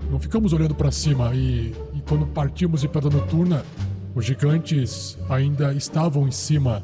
Não 0.10 0.20
ficamos 0.20 0.54
olhando 0.54 0.76
para 0.76 0.92
cima 0.92 1.34
e, 1.34 1.74
e 2.02 2.10
quando 2.10 2.26
partimos 2.28 2.82
de 2.82 2.88
Pedra 2.88 3.10
Noturna, 3.10 3.64
os 4.16 4.26
gigantes 4.26 5.18
ainda 5.30 5.74
estavam 5.74 6.28
em 6.28 6.32
cima 6.32 6.84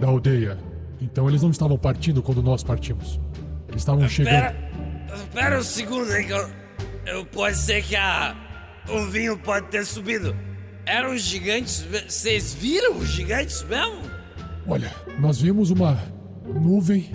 da 0.00 0.08
aldeia. 0.08 0.58
Então 1.00 1.28
eles 1.28 1.42
não 1.42 1.50
estavam 1.50 1.78
partindo 1.78 2.22
quando 2.22 2.42
nós 2.42 2.62
partimos. 2.62 3.20
Eles 3.68 3.82
estavam 3.82 4.08
chegando. 4.08 4.54
Espera 5.14 5.58
um 5.58 5.62
segundo 5.62 6.10
aí 6.10 6.24
que 6.24 6.32
eu, 6.32 6.50
eu- 7.06 7.26
Pode 7.26 7.56
ser 7.56 7.82
que 7.82 7.94
a. 7.96 8.34
O 8.88 9.06
vinho 9.06 9.36
pode 9.38 9.66
ter 9.68 9.84
subido. 9.84 10.34
Eram 10.84 11.12
os 11.14 11.22
gigantes. 11.22 11.82
Vocês 12.08 12.54
viram 12.54 12.96
os 12.98 13.08
gigantes 13.08 13.62
mesmo? 13.64 14.00
Olha, 14.66 14.92
nós 15.18 15.40
vimos 15.40 15.70
uma 15.70 15.98
nuvem 16.44 17.10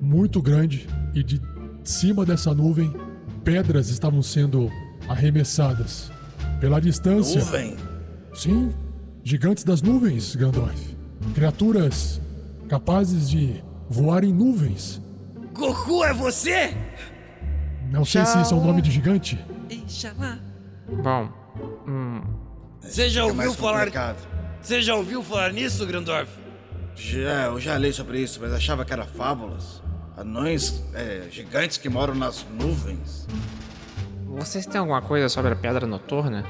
muito 0.00 0.40
grande 0.42 0.86
e 1.14 1.22
de 1.22 1.40
cima 1.84 2.24
dessa 2.24 2.52
nuvem 2.54 2.92
pedras 3.44 3.88
estavam 3.88 4.22
sendo 4.22 4.70
arremessadas. 5.08 6.11
Pela 6.62 6.80
distância. 6.80 7.40
Nuvem. 7.40 7.76
Sim, 8.32 8.72
gigantes 9.24 9.64
das 9.64 9.82
nuvens, 9.82 10.36
Gandalf. 10.36 10.80
Criaturas 11.34 12.20
capazes 12.68 13.28
de 13.28 13.60
voar 13.90 14.22
em 14.22 14.32
nuvens. 14.32 15.02
Goku 15.52 16.04
é 16.04 16.14
você? 16.14 16.72
Não 17.90 18.04
sei 18.04 18.24
se 18.24 18.40
isso 18.40 18.54
é 18.54 18.56
o 18.56 18.64
nome 18.64 18.80
de 18.80 18.92
gigante. 18.92 19.44
Inxalá. 19.68 20.38
Bom, 21.02 21.28
hum, 21.84 22.22
Você 22.80 23.10
já 23.10 23.22
É 23.22 23.24
ouviu 23.24 23.52
falar. 23.54 23.88
Você 24.60 24.80
já 24.80 24.94
ouviu 24.94 25.20
falar 25.24 25.52
nisso, 25.52 25.84
Grandorf? 25.84 26.30
Já, 26.94 27.46
eu 27.46 27.58
já 27.60 27.76
li 27.76 27.92
sobre 27.92 28.20
isso, 28.20 28.38
mas 28.40 28.52
achava 28.52 28.84
que 28.84 28.92
era 28.92 29.04
fábulas. 29.04 29.82
Anões 30.16 30.80
é, 30.94 31.26
gigantes 31.28 31.76
que 31.76 31.88
moram 31.88 32.14
nas 32.14 32.46
nuvens. 32.56 33.26
Vocês 34.38 34.66
têm 34.66 34.80
alguma 34.80 35.02
coisa 35.02 35.28
sobre 35.28 35.52
a 35.52 35.56
pedra 35.56 35.86
noturna? 35.86 36.44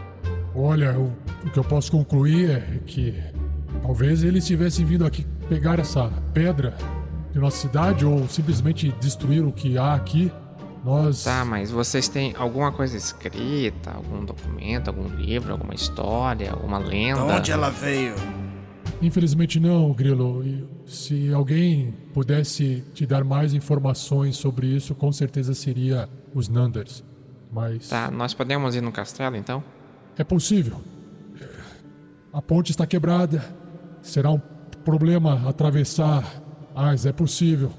Olha, 0.54 0.98
o, 0.98 1.12
o 1.46 1.50
que 1.50 1.58
eu 1.58 1.64
posso 1.64 1.90
concluir 1.90 2.50
é 2.50 2.78
que 2.86 3.14
talvez 3.82 4.22
eles 4.22 4.46
tivessem 4.46 4.84
vindo 4.84 5.04
aqui 5.06 5.26
pegar 5.48 5.78
essa 5.78 6.10
pedra 6.32 6.76
de 7.32 7.38
nossa 7.38 7.56
cidade 7.56 8.04
ou 8.04 8.26
simplesmente 8.28 8.92
destruir 9.00 9.44
o 9.44 9.52
que 9.52 9.76
há 9.78 9.94
aqui. 9.94 10.30
Nós. 10.84 11.22
Tá, 11.22 11.44
mas 11.44 11.70
vocês 11.70 12.08
têm 12.08 12.34
alguma 12.36 12.72
coisa 12.72 12.96
escrita, 12.96 13.92
algum 13.92 14.24
documento, 14.24 14.88
algum 14.88 15.06
livro, 15.14 15.52
alguma 15.52 15.74
história, 15.74 16.50
alguma 16.50 16.82
De 16.82 16.88
lenda? 16.88 17.22
onde 17.22 17.52
ela 17.52 17.70
veio? 17.70 18.14
Infelizmente 19.00 19.60
não, 19.60 19.92
Grilo. 19.92 20.44
E 20.44 20.66
se 20.84 21.32
alguém 21.32 21.94
pudesse 22.12 22.82
te 22.94 23.06
dar 23.06 23.22
mais 23.22 23.54
informações 23.54 24.36
sobre 24.36 24.66
isso, 24.66 24.92
com 24.92 25.12
certeza 25.12 25.54
seria 25.54 26.08
os 26.34 26.48
Nanders. 26.48 27.04
Mas 27.52 27.88
Tá, 27.88 28.10
nós 28.10 28.32
podemos 28.32 28.74
ir 28.74 28.80
no 28.80 28.90
castelo 28.90 29.36
então? 29.36 29.62
é 30.16 30.24
possível. 30.24 30.80
É, 31.40 31.48
A 32.32 32.40
ponte 32.42 32.70
está 32.70 32.86
quebrada. 32.86 33.44
Será 34.00 34.30
um 34.30 34.38
problema 34.84 35.48
atravessar. 35.48 36.24
Mas 36.74 37.04
é 37.06 37.12
possível. 37.12 37.70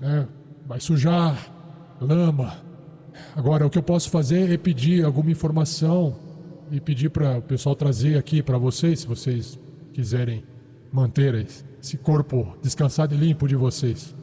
né? 0.00 0.28
Vai 0.66 0.78
sujar, 0.80 1.36
lama. 2.00 2.56
Agora, 3.34 3.66
o 3.66 3.70
que 3.70 3.78
eu 3.78 3.82
posso 3.82 4.10
fazer 4.10 4.52
é 4.52 4.56
pedir 4.58 5.04
alguma 5.04 5.30
informação 5.30 6.14
e 6.70 6.80
pedir 6.80 7.08
para 7.10 7.38
o 7.38 7.42
pessoal 7.42 7.74
trazer 7.74 8.16
aqui 8.18 8.42
para 8.42 8.56
vocês, 8.58 9.00
se 9.00 9.06
vocês 9.06 9.58
quiserem 9.92 10.44
manter 10.92 11.34
esse 11.80 11.96
corpo 11.98 12.56
descansado 12.62 13.14
e 13.14 13.18
limpo 13.18 13.46
de 13.48 13.56
vocês. 13.56 14.14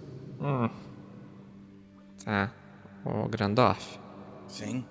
Tá. 2.24 2.52
Ô, 3.06 3.28
Grandorf, 3.28 4.00
Sim. 4.48 4.84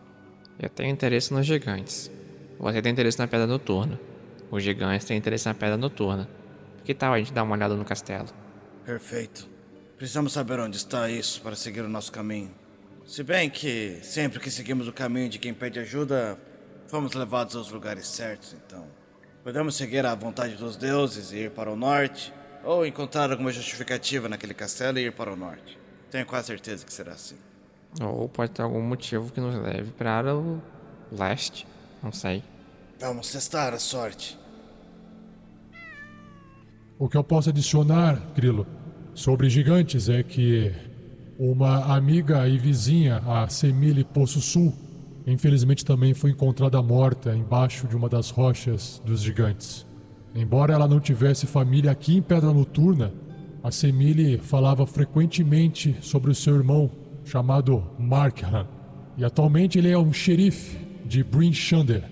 Eu 0.58 0.68
tenho 0.68 0.90
interesse 0.90 1.32
nos 1.32 1.46
gigantes. 1.46 2.10
Você 2.58 2.82
tem 2.82 2.92
interesse 2.92 3.18
na 3.18 3.28
pedra 3.28 3.46
noturna. 3.46 3.98
Os 4.50 4.62
gigantes 4.62 5.06
têm 5.06 5.16
interesse 5.16 5.46
na 5.46 5.54
pedra 5.54 5.76
noturna. 5.76 6.28
Que 6.84 6.94
tal 6.94 7.12
a 7.12 7.18
gente 7.18 7.32
dar 7.32 7.44
uma 7.44 7.54
olhada 7.54 7.76
no 7.76 7.84
castelo? 7.84 8.28
Perfeito. 8.84 9.48
Precisamos 9.96 10.32
saber 10.32 10.58
onde 10.58 10.76
está 10.76 11.08
isso 11.08 11.40
para 11.42 11.54
seguir 11.54 11.82
o 11.82 11.88
nosso 11.88 12.10
caminho. 12.10 12.50
Se 13.06 13.22
bem 13.22 13.48
que 13.48 13.98
sempre 14.02 14.40
que 14.40 14.50
seguimos 14.50 14.88
o 14.88 14.92
caminho 14.92 15.28
de 15.28 15.38
quem 15.38 15.54
pede 15.54 15.78
ajuda, 15.78 16.38
fomos 16.88 17.14
levados 17.14 17.54
aos 17.54 17.70
lugares 17.70 18.06
certos, 18.06 18.54
então. 18.54 18.86
Podemos 19.44 19.76
seguir 19.76 20.04
a 20.04 20.14
vontade 20.14 20.56
dos 20.56 20.76
deuses 20.76 21.32
e 21.32 21.44
ir 21.44 21.50
para 21.50 21.70
o 21.70 21.76
norte, 21.76 22.32
ou 22.64 22.84
encontrar 22.84 23.30
alguma 23.30 23.52
justificativa 23.52 24.28
naquele 24.28 24.54
castelo 24.54 24.98
e 24.98 25.06
ir 25.06 25.12
para 25.12 25.32
o 25.32 25.36
norte. 25.36 25.78
Tenho 26.10 26.26
quase 26.26 26.48
certeza 26.48 26.84
que 26.84 26.92
será 26.92 27.12
assim. 27.12 27.36
Ou 28.00 28.28
pode 28.28 28.52
ter 28.52 28.62
algum 28.62 28.82
motivo 28.82 29.32
que 29.32 29.40
nos 29.40 29.54
leve 29.54 29.90
para 29.92 30.36
o 30.36 30.60
leste. 31.10 31.66
Não 32.02 32.12
sei. 32.12 32.42
Vamos 33.00 33.30
testar 33.30 33.72
a 33.72 33.78
sorte. 33.78 34.38
O 36.98 37.08
que 37.08 37.16
eu 37.16 37.24
posso 37.24 37.50
adicionar, 37.50 38.20
Grilo, 38.34 38.66
sobre 39.14 39.48
gigantes 39.48 40.08
é 40.08 40.22
que 40.22 40.72
uma 41.38 41.94
amiga 41.94 42.48
e 42.48 42.58
vizinha, 42.58 43.22
a 43.24 43.48
Semile 43.48 44.02
Poço 44.02 44.40
Sul, 44.40 44.74
infelizmente 45.24 45.84
também 45.84 46.12
foi 46.12 46.30
encontrada 46.30 46.82
morta 46.82 47.34
embaixo 47.36 47.86
de 47.86 47.96
uma 47.96 48.08
das 48.08 48.30
rochas 48.30 49.00
dos 49.04 49.20
gigantes. 49.20 49.86
Embora 50.34 50.74
ela 50.74 50.88
não 50.88 50.98
tivesse 50.98 51.46
família 51.46 51.92
aqui 51.92 52.16
em 52.16 52.22
Pedra 52.22 52.52
Noturna, 52.52 53.12
a 53.62 53.70
Semile 53.70 54.38
falava 54.38 54.84
frequentemente 54.86 55.96
sobre 56.00 56.32
o 56.32 56.34
seu 56.34 56.56
irmão, 56.56 56.90
chamado 57.28 57.84
Markham. 57.98 58.66
E 59.16 59.24
atualmente 59.24 59.78
ele 59.78 59.90
é 59.90 59.98
um 59.98 60.12
xerife 60.12 60.78
de 61.04 61.22
Bryn 61.22 61.52
Shander, 61.52 62.02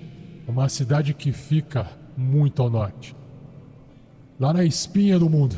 uma 0.47 0.69
cidade 0.69 1.15
que 1.15 1.33
fica 1.33 1.87
muito 2.17 2.61
ao 2.63 2.69
norte. 2.71 3.15
Lá 4.39 4.53
na 4.53 4.65
espinha 4.65 5.19
do 5.19 5.31
mundo. 5.31 5.57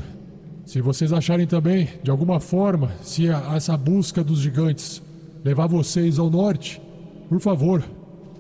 Se 0.64 0.80
vocês 0.80 1.12
acharem 1.12 1.46
também, 1.46 1.88
de 2.02 2.10
alguma 2.10 2.38
forma, 2.40 2.92
se 3.02 3.28
a- 3.30 3.54
essa 3.56 3.76
busca 3.76 4.22
dos 4.22 4.38
gigantes 4.40 5.02
levar 5.44 5.66
vocês 5.66 6.18
ao 6.18 6.30
norte, 6.30 6.80
por 7.28 7.40
favor, 7.40 7.82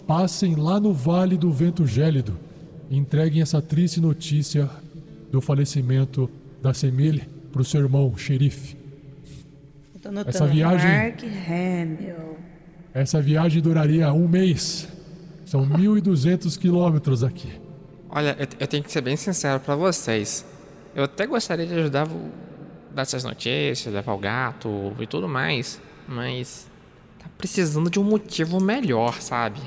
passem 0.06 0.54
lá 0.54 0.78
no 0.78 0.92
Vale 0.92 1.36
do 1.36 1.50
Vento 1.50 1.86
Gélido 1.86 2.36
e 2.90 2.96
entreguem 2.96 3.42
essa 3.42 3.60
triste 3.60 4.00
notícia 4.00 4.68
do 5.32 5.40
falecimento 5.40 6.30
da 6.62 6.72
Semile 6.74 7.22
para 7.52 7.62
o 7.62 7.64
seu 7.64 7.80
irmão, 7.80 8.16
xerife. 8.16 8.76
Eu. 10.12 10.28
Essa 10.28 10.46
viagem- 10.46 10.90
Mark 10.90 11.22
Hamill. 11.22 12.38
Essa 12.94 13.20
viagem 13.20 13.62
duraria 13.62 14.12
um 14.12 14.26
mês. 14.28 14.88
São 15.44 15.64
1.200 15.66 16.56
quilômetros 16.58 17.22
aqui. 17.24 17.50
Olha, 18.10 18.36
eu, 18.38 18.46
eu 18.60 18.66
tenho 18.66 18.82
que 18.82 18.90
ser 18.90 19.00
bem 19.00 19.16
sincero 19.16 19.60
pra 19.60 19.74
vocês. 19.76 20.44
Eu 20.94 21.04
até 21.04 21.26
gostaria 21.26 21.66
de 21.66 21.74
ajudar 21.74 22.06
o 22.08 22.30
dar 22.94 23.02
essas 23.02 23.22
notícias, 23.22 23.92
levar 23.92 24.12
o 24.14 24.18
gato 24.18 24.92
e 24.98 25.06
tudo 25.06 25.28
mais, 25.28 25.80
mas 26.08 26.66
tá 27.18 27.26
precisando 27.36 27.88
de 27.90 28.00
um 28.00 28.04
motivo 28.04 28.60
melhor, 28.60 29.20
sabe? 29.20 29.60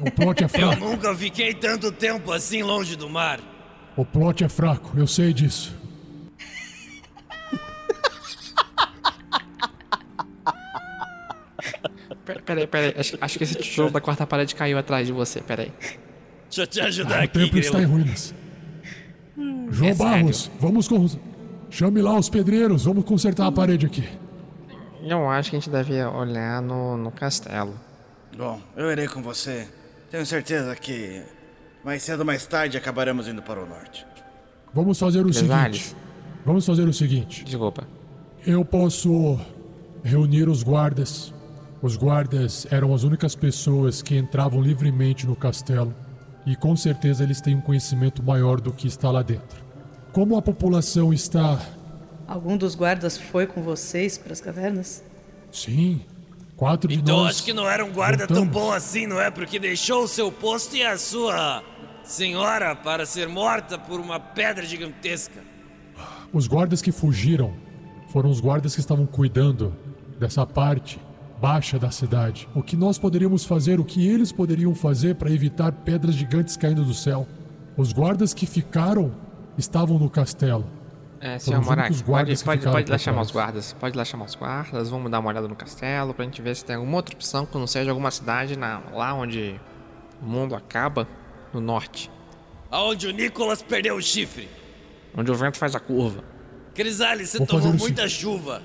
O 0.00 0.10
plot 0.10 0.42
é 0.42 0.44
Eu 0.46 0.48
fraco. 0.50 0.84
nunca 0.84 1.14
fiquei 1.14 1.54
tanto 1.54 1.90
tempo 1.92 2.32
assim 2.32 2.62
longe 2.62 2.96
do 2.96 3.08
mar. 3.08 3.40
O 3.96 4.04
plot 4.04 4.44
é 4.44 4.48
fraco, 4.48 4.92
eu 4.98 5.06
sei 5.06 5.32
disso. 5.32 5.74
Peraí, 12.44 12.66
peraí, 12.66 12.94
acho, 12.98 13.18
acho 13.20 13.38
que 13.38 13.44
esse 13.44 13.54
tijolo 13.56 13.90
da 13.90 14.00
quarta 14.00 14.26
parede 14.26 14.54
caiu 14.54 14.78
atrás 14.78 15.06
de 15.06 15.12
você, 15.12 15.40
peraí. 15.40 15.72
Deixa 16.48 16.62
eu 16.62 16.66
te 16.66 16.80
ajudar 16.80 17.16
Ah, 17.16 17.20
o 17.20 17.24
aqui, 17.24 17.38
templo 17.40 17.58
está 17.58 17.80
em 17.80 17.84
ruínas. 17.84 18.34
João 19.70 19.90
é 19.90 19.94
Barros, 19.94 20.50
vamos 20.60 20.86
com. 20.88 21.06
Chame 21.70 22.00
lá 22.00 22.16
os 22.16 22.28
pedreiros, 22.28 22.84
vamos 22.84 23.04
consertar 23.04 23.46
a 23.46 23.52
parede 23.52 23.86
aqui. 23.86 24.08
Eu 25.02 25.28
acho 25.28 25.50
que 25.50 25.56
a 25.56 25.58
gente 25.58 25.70
deve 25.70 26.02
olhar 26.04 26.62
no, 26.62 26.96
no 26.96 27.10
castelo. 27.10 27.74
Bom, 28.36 28.60
eu 28.76 28.90
irei 28.90 29.08
com 29.08 29.20
você. 29.20 29.68
Tenho 30.10 30.24
certeza 30.24 30.74
que 30.76 31.22
mais 31.84 32.02
cedo 32.02 32.20
ou 32.20 32.26
mais 32.26 32.46
tarde 32.46 32.76
acabaremos 32.78 33.26
indo 33.28 33.42
para 33.42 33.60
o 33.62 33.66
norte. 33.66 34.06
Vamos 34.72 34.98
fazer 34.98 35.26
o 35.26 35.32
seguinte. 35.32 35.94
Vamos 36.46 36.64
fazer 36.64 36.84
o 36.88 36.92
seguinte. 36.92 37.44
Desculpa. 37.44 37.86
Eu 38.46 38.64
posso 38.64 39.38
reunir 40.04 40.48
os 40.48 40.62
guardas. 40.62 41.33
Os 41.84 41.98
guardas 41.98 42.66
eram 42.70 42.94
as 42.94 43.02
únicas 43.02 43.34
pessoas 43.34 44.00
que 44.00 44.16
entravam 44.16 44.62
livremente 44.62 45.26
no 45.26 45.36
castelo. 45.36 45.94
E 46.46 46.56
com 46.56 46.74
certeza 46.74 47.22
eles 47.22 47.42
têm 47.42 47.54
um 47.56 47.60
conhecimento 47.60 48.22
maior 48.22 48.58
do 48.58 48.72
que 48.72 48.86
está 48.88 49.10
lá 49.10 49.20
dentro. 49.20 49.62
Como 50.10 50.34
a 50.34 50.40
população 50.40 51.12
está. 51.12 51.60
Algum 52.26 52.56
dos 52.56 52.74
guardas 52.74 53.18
foi 53.18 53.46
com 53.46 53.62
vocês 53.62 54.16
para 54.16 54.32
as 54.32 54.40
cavernas? 54.40 55.04
Sim, 55.52 56.00
quatro 56.56 56.88
de 56.88 56.94
Então 56.94 57.18
nós. 57.18 57.36
acho 57.36 57.44
que 57.44 57.52
não 57.52 57.68
era 57.68 57.84
um 57.84 57.92
guarda 57.92 58.26
tão 58.26 58.36
voltamos. 58.46 58.54
bom 58.62 58.72
assim, 58.72 59.06
não 59.06 59.20
é? 59.20 59.30
Porque 59.30 59.58
deixou 59.58 60.04
o 60.04 60.08
seu 60.08 60.32
posto 60.32 60.74
e 60.74 60.82
a 60.82 60.96
sua 60.96 61.62
senhora 62.02 62.74
para 62.74 63.04
ser 63.04 63.28
morta 63.28 63.78
por 63.78 64.00
uma 64.00 64.18
pedra 64.18 64.64
gigantesca. 64.64 65.42
Os 66.32 66.46
guardas 66.46 66.80
que 66.80 66.90
fugiram 66.90 67.52
foram 68.08 68.30
os 68.30 68.40
guardas 68.40 68.72
que 68.74 68.80
estavam 68.80 69.04
cuidando 69.04 69.76
dessa 70.18 70.46
parte 70.46 70.98
baixa 71.44 71.78
da 71.78 71.90
cidade. 71.90 72.48
O 72.54 72.62
que 72.62 72.74
nós 72.74 72.96
poderíamos 72.96 73.44
fazer, 73.44 73.78
o 73.78 73.84
que 73.84 74.08
eles 74.08 74.32
poderiam 74.32 74.74
fazer 74.74 75.16
para 75.16 75.30
evitar 75.30 75.70
pedras 75.72 76.14
gigantes 76.14 76.56
caindo 76.56 76.82
do 76.82 76.94
céu? 76.94 77.28
Os 77.76 77.92
guardas 77.92 78.32
que 78.32 78.46
ficaram 78.46 79.14
estavam 79.58 79.98
no 79.98 80.08
castelo. 80.08 80.64
É, 81.20 81.38
senhor 81.38 81.60
os 81.60 81.66
Morak, 81.66 81.90
pode, 81.90 82.02
guardas 82.02 82.40
que 82.40 82.46
pode, 82.46 82.60
ficaram 82.60 82.78
pode 82.78 82.90
lá 82.90 82.96
chamar 82.96 83.20
os 83.20 83.30
guardas. 83.30 83.76
Pode 83.78 83.94
lá 83.94 84.04
chamar 84.06 84.24
os 84.24 84.34
guardas, 84.34 84.88
vamos 84.88 85.10
dar 85.10 85.20
uma 85.20 85.28
olhada 85.28 85.46
no 85.46 85.54
castelo 85.54 86.14
pra 86.14 86.24
gente 86.24 86.40
ver 86.40 86.56
se 86.56 86.64
tem 86.64 86.76
alguma 86.76 86.96
outra 86.96 87.14
opção 87.14 87.44
que 87.44 87.58
não 87.58 87.66
seja 87.66 87.90
alguma 87.90 88.10
cidade 88.10 88.58
na, 88.58 88.80
lá 88.94 89.12
onde 89.12 89.60
o 90.22 90.26
mundo 90.26 90.54
acaba, 90.54 91.06
no 91.52 91.60
norte. 91.60 92.10
Aonde 92.70 93.06
o 93.06 93.10
Nicolas 93.12 93.62
perdeu 93.62 93.96
o 93.96 94.00
chifre. 94.02 94.48
Onde 95.14 95.30
o 95.30 95.34
vento 95.34 95.58
faz 95.58 95.74
a 95.74 95.80
curva. 95.80 96.24
Crisales, 96.74 97.28
você 97.28 97.38
Vou 97.38 97.46
tomou 97.46 97.74
muita 97.74 98.08
chuva. 98.08 98.62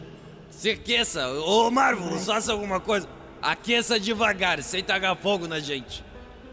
Se 0.60 0.72
aqueça. 0.72 1.26
Ô, 1.30 1.72
Marvelous, 1.72 2.26
faça 2.26 2.52
alguma 2.52 2.82
coisa. 2.82 3.08
Aqueça 3.42 3.98
devagar, 3.98 4.62
sem 4.62 4.84
tacar 4.84 5.16
fogo 5.16 5.48
na 5.48 5.58
gente. 5.62 6.04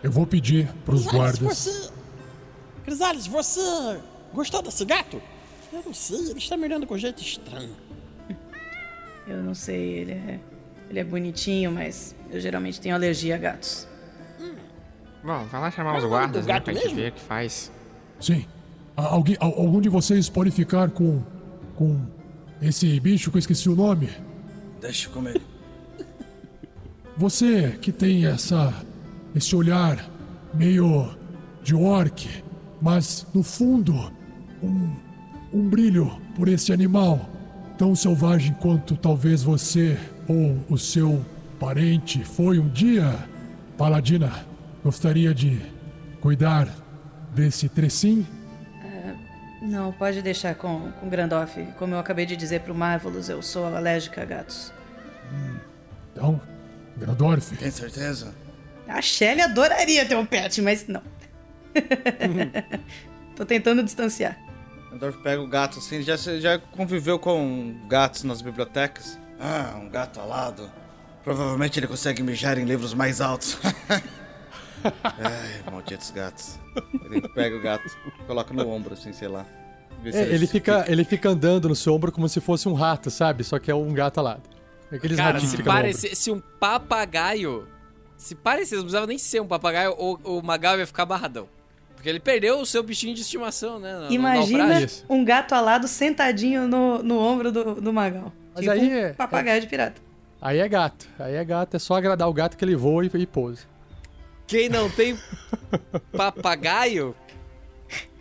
Eu 0.00 0.12
vou 0.12 0.24
pedir 0.24 0.72
pros 0.84 1.04
Crisales, 1.08 1.38
guardas. 1.40 1.58
você. 1.58 1.90
Crisales, 2.84 3.26
você 3.26 3.60
gostou 4.32 4.62
desse 4.62 4.84
gato? 4.84 5.20
Eu 5.72 5.82
não 5.84 5.92
sei, 5.92 6.18
ele 6.30 6.38
está 6.38 6.56
me 6.56 6.66
olhando 6.66 6.86
com 6.86 6.96
jeito 6.96 7.20
estranho. 7.20 7.74
Eu 9.26 9.42
não 9.42 9.54
sei, 9.54 9.82
ele 9.98 10.12
é. 10.12 10.38
Ele 10.88 11.00
é 11.00 11.04
bonitinho, 11.04 11.72
mas 11.72 12.14
eu 12.30 12.40
geralmente 12.40 12.80
tenho 12.80 12.94
alergia 12.94 13.34
a 13.34 13.38
gatos. 13.38 13.88
Bom, 15.24 15.44
vai 15.46 15.60
lá 15.62 15.70
chamar 15.72 15.98
os 15.98 16.04
guardas, 16.04 16.46
né, 16.46 16.60
pra 16.60 16.72
gente 16.72 16.94
ver 16.94 17.10
o 17.10 17.12
que 17.14 17.20
faz. 17.22 17.72
Sim. 18.20 18.46
Alguém, 18.96 19.36
al- 19.40 19.58
algum 19.58 19.80
de 19.80 19.88
vocês 19.88 20.28
pode 20.28 20.52
ficar 20.52 20.90
com. 20.90 21.20
com 21.74 22.06
esse 22.60 22.98
bicho 23.00 23.30
que 23.30 23.36
eu 23.36 23.40
esqueci 23.40 23.68
o 23.68 23.76
nome? 23.76 24.08
Deixa 24.80 25.08
comigo. 25.10 25.40
Você 27.16 27.76
que 27.80 27.92
tem 27.92 28.26
essa. 28.26 28.72
esse 29.34 29.54
olhar 29.54 30.08
meio 30.54 31.16
de 31.62 31.74
orc, 31.74 32.28
mas 32.80 33.26
no 33.34 33.42
fundo 33.42 34.12
um, 34.62 34.90
um 35.52 35.68
brilho 35.68 36.18
por 36.34 36.48
esse 36.48 36.72
animal 36.72 37.28
tão 37.76 37.94
selvagem 37.94 38.54
quanto 38.54 38.96
talvez 38.96 39.42
você 39.42 39.98
ou 40.26 40.58
o 40.68 40.78
seu 40.78 41.24
parente 41.60 42.24
foi 42.24 42.58
um 42.58 42.68
dia, 42.68 43.14
Paladina, 43.76 44.32
gostaria 44.82 45.34
de 45.34 45.60
cuidar 46.20 46.68
desse 47.34 47.68
trecim? 47.68 48.26
Não, 49.66 49.92
pode 49.92 50.22
deixar 50.22 50.54
com, 50.54 50.92
com 50.92 51.08
Grandoff. 51.08 51.60
Como 51.76 51.92
eu 51.92 51.98
acabei 51.98 52.24
de 52.24 52.36
dizer 52.36 52.60
pro 52.60 52.72
Marvelous, 52.72 53.28
eu 53.28 53.42
sou 53.42 53.66
alérgica 53.66 54.22
a 54.22 54.24
gatos. 54.24 54.72
Então, 56.12 56.40
Grandorf, 56.96 57.56
Tem 57.56 57.70
certeza? 57.70 58.32
A 58.86 59.02
Shelly 59.02 59.42
adoraria 59.42 60.06
ter 60.06 60.16
um 60.16 60.24
pet, 60.24 60.62
mas 60.62 60.86
não. 60.86 61.02
Tô 63.34 63.44
tentando 63.44 63.82
distanciar. 63.82 64.38
Gandalf 64.92 65.16
pega 65.16 65.42
o 65.42 65.48
gato 65.48 65.80
assim, 65.80 66.00
já, 66.00 66.16
já 66.16 66.58
conviveu 66.58 67.18
com 67.18 67.76
gatos 67.88 68.22
nas 68.22 68.40
bibliotecas. 68.40 69.18
Ah, 69.40 69.76
um 69.82 69.88
gato 69.90 70.20
alado. 70.20 70.70
Provavelmente 71.24 71.80
ele 71.80 71.88
consegue 71.88 72.22
mijar 72.22 72.56
em 72.56 72.64
livros 72.64 72.94
mais 72.94 73.20
altos. 73.20 73.58
Ai, 74.84 75.62
malditos 75.70 76.10
gatos. 76.10 76.58
Ele 77.04 77.20
pega 77.28 77.56
o 77.56 77.60
gato, 77.60 77.84
coloca 78.26 78.52
no 78.54 78.68
ombro, 78.68 78.94
assim, 78.94 79.12
sei 79.12 79.28
lá. 79.28 79.44
Vê 80.02 80.12
se 80.12 80.18
É, 80.18 80.22
ele, 80.22 80.46
fica, 80.46 80.84
ele 80.88 81.04
fica 81.04 81.28
andando 81.30 81.68
no 81.68 81.74
seu 81.74 81.94
ombro 81.94 82.12
como 82.12 82.28
se 82.28 82.40
fosse 82.40 82.68
um 82.68 82.74
rato, 82.74 83.10
sabe? 83.10 83.42
Só 83.44 83.58
que 83.58 83.70
é 83.70 83.74
um 83.74 83.92
gato 83.92 84.18
alado. 84.18 84.42
Aqueles 84.92 85.16
Cara, 85.16 85.32
ratinhos 85.32 85.50
se 85.50 85.56
no 85.56 85.62
ombro. 85.62 85.72
parecesse 85.72 86.30
um 86.30 86.40
papagaio. 86.60 87.66
Se 88.16 88.34
parecesse, 88.34 88.76
não 88.76 88.82
precisava 88.82 89.06
nem 89.06 89.18
ser 89.18 89.40
um 89.40 89.46
papagaio, 89.46 89.92
o, 89.98 90.38
o 90.38 90.42
Magal 90.42 90.78
ia 90.78 90.86
ficar 90.86 91.04
barradão. 91.04 91.48
Porque 91.94 92.08
ele 92.08 92.20
perdeu 92.20 92.60
o 92.60 92.66
seu 92.66 92.82
bichinho 92.82 93.14
de 93.14 93.20
estimação, 93.22 93.78
né? 93.78 93.94
no- 93.94 94.00
no 94.06 94.12
Imagina 94.12 94.66
naufrágio. 94.66 95.04
um 95.08 95.24
gato 95.24 95.54
alado 95.54 95.88
sentadinho 95.88 96.68
no, 96.68 97.02
no 97.02 97.18
ombro 97.18 97.50
do, 97.50 97.74
do 97.76 97.92
Magal. 97.92 98.32
Mas 98.54 98.60
tipo 98.64 98.72
aí 98.72 98.88
um 98.88 98.92
é- 98.94 99.12
papagaio 99.12 99.60
de 99.60 99.66
pirata. 99.66 100.00
Aí 100.40 100.58
é 100.58 100.68
gato. 100.68 101.08
Aí 101.18 101.34
é 101.34 101.44
gato. 101.44 101.74
É 101.74 101.78
só 101.78 101.94
agradar 101.94 102.28
o 102.28 102.32
gato 102.32 102.56
que 102.56 102.64
ele 102.64 102.76
voa 102.76 103.04
e, 103.04 103.10
e 103.14 103.26
pousa. 103.26 103.62
Quem 104.46 104.68
não 104.68 104.88
tem 104.88 105.18
papagaio, 106.16 107.14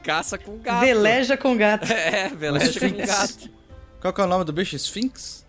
caça 0.04 0.38
com 0.38 0.58
gato. 0.58 0.80
Veleja 0.82 1.38
com 1.38 1.56
gato. 1.56 1.92
É, 1.92 2.30
veleja 2.30 2.80
com 2.80 2.96
gato. 3.06 3.50
Qual 4.02 4.14
que 4.14 4.22
é 4.22 4.24
o 4.24 4.28
nome 4.28 4.44
do 4.46 4.54
bicho? 4.54 4.76
Sphinx? 4.76 5.46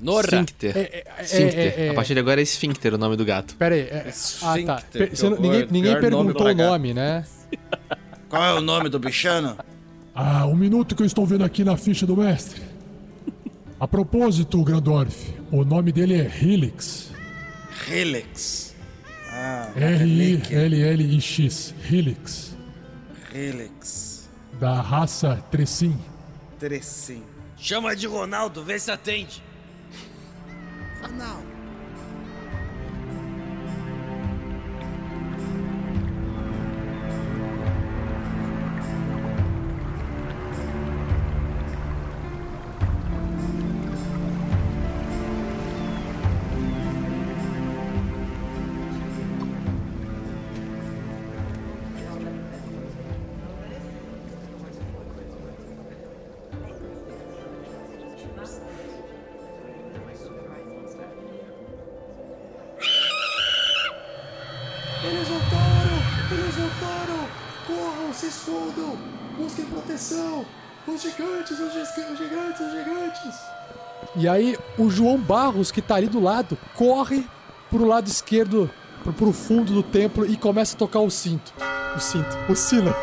Nora. 0.00 0.26
Esfíncter. 0.26 0.76
é, 0.76 1.04
Esfíncter. 1.22 1.74
é, 1.78 1.86
é. 1.86 1.90
A 1.90 1.94
partir 1.94 2.14
de 2.14 2.20
agora 2.20 2.40
é 2.40 2.42
Esfíncter 2.42 2.94
o 2.94 2.98
nome 2.98 3.16
do 3.16 3.24
gato. 3.24 3.54
Pera 3.56 3.74
aí. 3.74 3.82
é- 3.82 4.12
ah, 4.42 4.54
tá. 4.66 4.82
Você 5.10 5.30
ninguém 5.30 5.66
ninguém 5.70 5.90
nome 5.92 6.00
perguntou 6.00 6.42
pra 6.42 6.52
o 6.52 6.54
nome, 6.54 6.94
né? 6.94 7.24
Qual 8.28 8.42
é 8.42 8.52
o 8.54 8.60
nome 8.60 8.88
do 8.88 8.98
bichano? 8.98 9.56
Ah, 10.14 10.46
um 10.46 10.56
minuto 10.56 10.94
que 10.96 11.02
eu 11.02 11.06
estou 11.06 11.24
vendo 11.26 11.44
aqui 11.44 11.62
na 11.64 11.76
ficha 11.76 12.04
do 12.06 12.16
mestre. 12.16 12.60
A 13.78 13.86
propósito, 13.88 14.62
Grandorf, 14.62 15.34
o 15.50 15.64
nome 15.64 15.92
dele 15.92 16.14
é 16.14 16.24
Helix. 16.42 17.10
Helix. 17.88 18.71
Ah. 19.44 19.72
R-I-L-L-I-X. 19.74 21.74
Helix. 21.90 22.56
Helix. 23.34 24.30
Da 24.60 24.80
raça 24.80 25.42
Tressim. 25.50 25.98
Trecim. 26.60 27.24
Chama 27.56 27.96
de 27.96 28.06
Ronaldo, 28.06 28.62
vê 28.62 28.78
se 28.78 28.92
atende. 28.92 29.42
Ronaldo. 31.02 31.51
E 74.22 74.28
aí, 74.28 74.56
o 74.78 74.88
João 74.88 75.18
Barros, 75.18 75.72
que 75.72 75.82
tá 75.82 75.96
ali 75.96 76.06
do 76.06 76.20
lado, 76.20 76.56
corre 76.76 77.26
pro 77.68 77.84
lado 77.84 78.06
esquerdo, 78.06 78.70
pro, 79.02 79.12
pro 79.12 79.32
fundo 79.32 79.72
do 79.72 79.82
templo 79.82 80.24
e 80.24 80.36
começa 80.36 80.76
a 80.76 80.78
tocar 80.78 81.00
o 81.00 81.10
cinto. 81.10 81.52
O 81.96 81.98
cinto, 81.98 82.28
o 82.48 82.54
sino. 82.54 82.94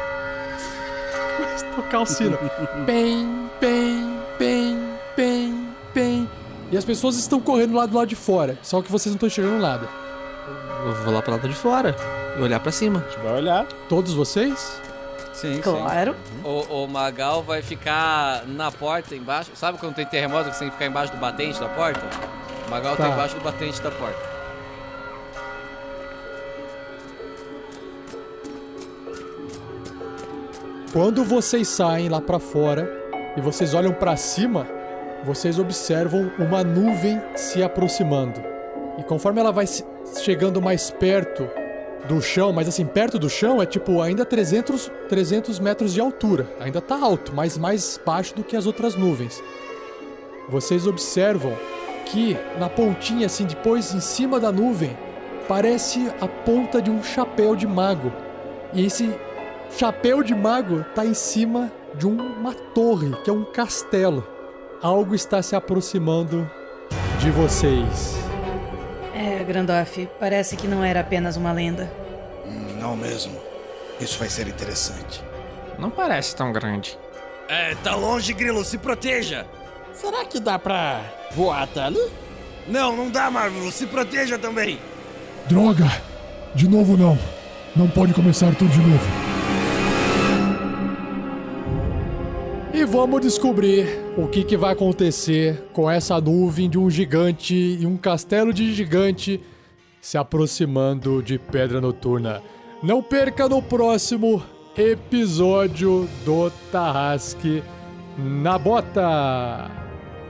Começa 1.36 1.66
a 1.66 1.76
tocar 1.76 2.00
o 2.00 2.06
sino. 2.06 2.38
Pem, 2.86 3.50
pem, 3.60 4.18
pem, 4.38 4.78
pem, 5.14 5.68
pem. 5.94 6.30
E 6.72 6.78
as 6.78 6.86
pessoas 6.86 7.18
estão 7.18 7.42
correndo 7.42 7.76
lá 7.76 7.86
do 7.86 7.98
lado 7.98 8.08
de 8.08 8.16
fora, 8.16 8.58
só 8.62 8.82
que 8.82 8.90
vocês 8.90 9.12
não 9.12 9.18
estão 9.18 9.28
enxergando 9.28 9.62
nada. 9.62 9.90
Eu 10.86 11.04
vou 11.04 11.14
lá 11.14 11.22
pro 11.22 11.34
lado 11.34 11.50
de 11.50 11.54
fora 11.54 11.94
e 12.38 12.42
olhar 12.42 12.62
pra 12.62 12.72
cima. 12.72 13.04
A 13.06 13.12
gente 13.12 13.22
vai 13.22 13.34
olhar. 13.34 13.66
Todos 13.90 14.14
vocês? 14.14 14.82
Sim, 15.40 15.62
Claro. 15.62 16.16
O, 16.44 16.84
o 16.84 16.88
Magal 16.88 17.42
vai 17.44 17.62
ficar 17.62 18.46
na 18.46 18.72
porta 18.72 19.16
embaixo. 19.16 19.52
Sabe 19.56 19.78
quando 19.78 19.96
tem 19.96 20.06
terremoto 20.06 20.50
que 20.50 20.56
você 20.56 20.60
tem 20.60 20.68
que 20.70 20.74
ficar 20.76 20.86
embaixo 20.88 21.14
do 21.14 21.18
batente 21.20 21.60
da 21.60 21.70
porta? 21.70 22.02
O 22.68 22.70
Magal 22.70 22.96
tá 22.98 23.04
Tá. 23.06 23.10
embaixo 23.10 23.36
do 23.36 23.42
batente 23.42 23.82
da 23.82 23.92
porta. 23.92 24.20
Quando 30.92 31.24
vocês 31.24 31.68
saem 31.68 32.10
lá 32.10 32.20
pra 32.20 32.40
fora 32.40 32.90
e 33.38 33.42
vocês 33.42 33.74
olham 33.74 33.94
pra 33.94 34.16
cima, 34.16 34.68
vocês 35.24 35.60
observam 35.60 36.32
uma 36.40 36.64
nuvem 36.64 37.22
se 37.36 37.62
aproximando. 37.62 38.42
E 38.98 39.04
conforme 39.04 39.40
ela 39.40 39.52
vai 39.52 39.66
chegando 40.24 40.62
mais 40.62 40.90
perto 40.90 41.48
do 42.08 42.22
chão, 42.22 42.52
mas 42.52 42.68
assim, 42.68 42.86
perto 42.86 43.20
do 43.20 43.30
chão 43.30 43.62
é 43.62 43.66
tipo 43.66 44.02
ainda 44.02 44.26
300, 44.26 44.92
300 45.08 45.60
metros 45.60 45.94
de 45.94 46.00
altura. 46.00 46.48
Ainda 46.60 46.82
tá 46.82 46.98
alto, 46.98 47.34
mas 47.36 47.58
mais 47.58 48.00
baixo 48.04 48.36
do 48.36 48.44
que 48.44 48.56
as 48.56 48.66
outras 48.66 48.96
nuvens. 48.96 49.44
Vocês 50.50 50.88
observam 50.88 51.56
que 52.06 52.38
na 52.58 52.70
pontinha, 52.70 53.28
assim, 53.28 53.46
depois 53.46 53.94
em 53.94 54.00
cima 54.00 54.40
da 54.40 54.52
nuvem, 54.52 54.98
parece 55.48 56.12
a 56.20 56.28
ponta 56.28 56.82
de 56.82 56.90
um 56.90 57.04
chapéu 57.04 57.56
de 57.56 57.68
mago. 57.68 58.12
E 58.74 58.86
esse 58.86 59.14
chapéu 59.72 60.24
de 60.24 60.34
mago 60.34 60.84
tá 60.96 61.06
em 61.06 61.14
cima 61.14 61.72
de 61.96 62.08
uma 62.08 62.54
torre, 62.54 63.12
que 63.24 63.30
é 63.30 63.34
um 63.34 63.44
castelo. 63.44 64.26
Algo 64.82 65.14
está 65.14 65.42
se 65.42 65.56
aproximando 65.56 66.50
de 67.20 67.30
vocês. 67.32 68.29
Grandorf, 69.50 70.08
parece 70.20 70.56
que 70.56 70.68
não 70.68 70.84
era 70.84 71.00
apenas 71.00 71.36
uma 71.36 71.52
lenda. 71.52 71.92
Não 72.80 72.96
mesmo. 72.96 73.36
Isso 74.00 74.20
vai 74.20 74.30
ser 74.30 74.48
interessante. 74.48 75.24
Não 75.80 75.90
parece 75.90 76.36
tão 76.36 76.54
grande. 76.54 76.96
É, 77.48 77.74
tá 77.84 77.96
longe, 77.96 78.32
Grilo, 78.32 78.64
se 78.64 78.78
proteja. 78.78 79.48
Será 79.92 80.24
que 80.24 80.40
dá 80.40 80.60
pra 80.60 81.02
voar 81.32 81.64
até 81.64 81.82
ali? 81.82 82.12
Não, 82.68 82.96
não 82.96 83.10
dá, 83.10 83.32
Marvel, 83.32 83.72
se 83.72 83.88
proteja 83.88 84.38
também. 84.38 84.80
Droga! 85.48 85.92
De 86.54 86.70
novo 86.70 86.96
não. 86.96 87.18
Não 87.76 87.90
pode 87.90 88.14
começar 88.14 88.54
tudo 88.54 88.70
de 88.70 88.80
novo. 88.80 89.29
Vamos 92.90 93.22
descobrir 93.22 93.88
o 94.18 94.28
que, 94.28 94.44
que 94.44 94.58
vai 94.58 94.74
acontecer 94.74 95.64
com 95.72 95.90
essa 95.90 96.20
nuvem 96.20 96.68
de 96.68 96.78
um 96.78 96.90
gigante 96.90 97.54
e 97.54 97.86
um 97.86 97.96
castelo 97.96 98.52
de 98.52 98.74
gigante 98.74 99.40
se 100.02 100.18
aproximando 100.18 101.22
de 101.22 101.38
Pedra 101.38 101.80
Noturna. 101.80 102.42
Não 102.82 103.04
perca 103.04 103.48
no 103.48 103.62
próximo 103.62 104.42
episódio 104.76 106.10
do 106.26 106.50
Tarrasque 106.72 107.62
na 108.18 108.58
Bota. 108.58 109.70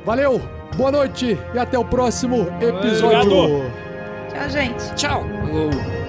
Valeu, 0.05 0.41
boa 0.75 0.91
noite 0.91 1.37
e 1.53 1.57
até 1.57 1.79
o 1.79 1.85
próximo 1.85 2.47
episódio. 2.61 3.31
Obrigado. 3.31 3.89
Tchau, 4.33 4.49
gente. 4.49 4.95
Tchau! 4.95 5.23
Falou. 5.23 6.08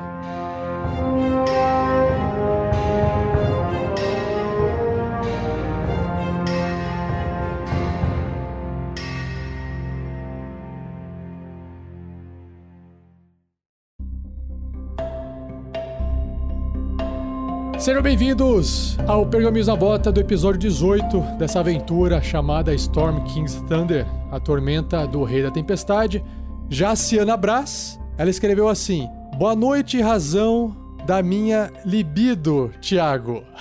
Sejam 17.81 18.01
bem-vindos 18.03 18.95
ao 19.07 19.25
Pergaminhos 19.25 19.65
na 19.65 19.75
Bota 19.75 20.11
do 20.11 20.19
episódio 20.19 20.59
18 20.59 21.19
dessa 21.39 21.61
aventura 21.61 22.21
chamada 22.21 22.75
Storm 22.75 23.23
King's 23.23 23.55
Thunder, 23.67 24.05
a 24.31 24.39
tormenta 24.39 25.07
do 25.07 25.23
Rei 25.23 25.41
da 25.41 25.49
Tempestade. 25.49 26.23
Jaciana 26.69 27.35
Brás, 27.35 27.99
ela 28.19 28.29
escreveu 28.29 28.69
assim: 28.69 29.09
Boa 29.35 29.55
noite, 29.55 29.99
razão 29.99 30.77
da 31.07 31.23
minha 31.23 31.71
libido, 31.83 32.71
Tiago. 32.79 33.43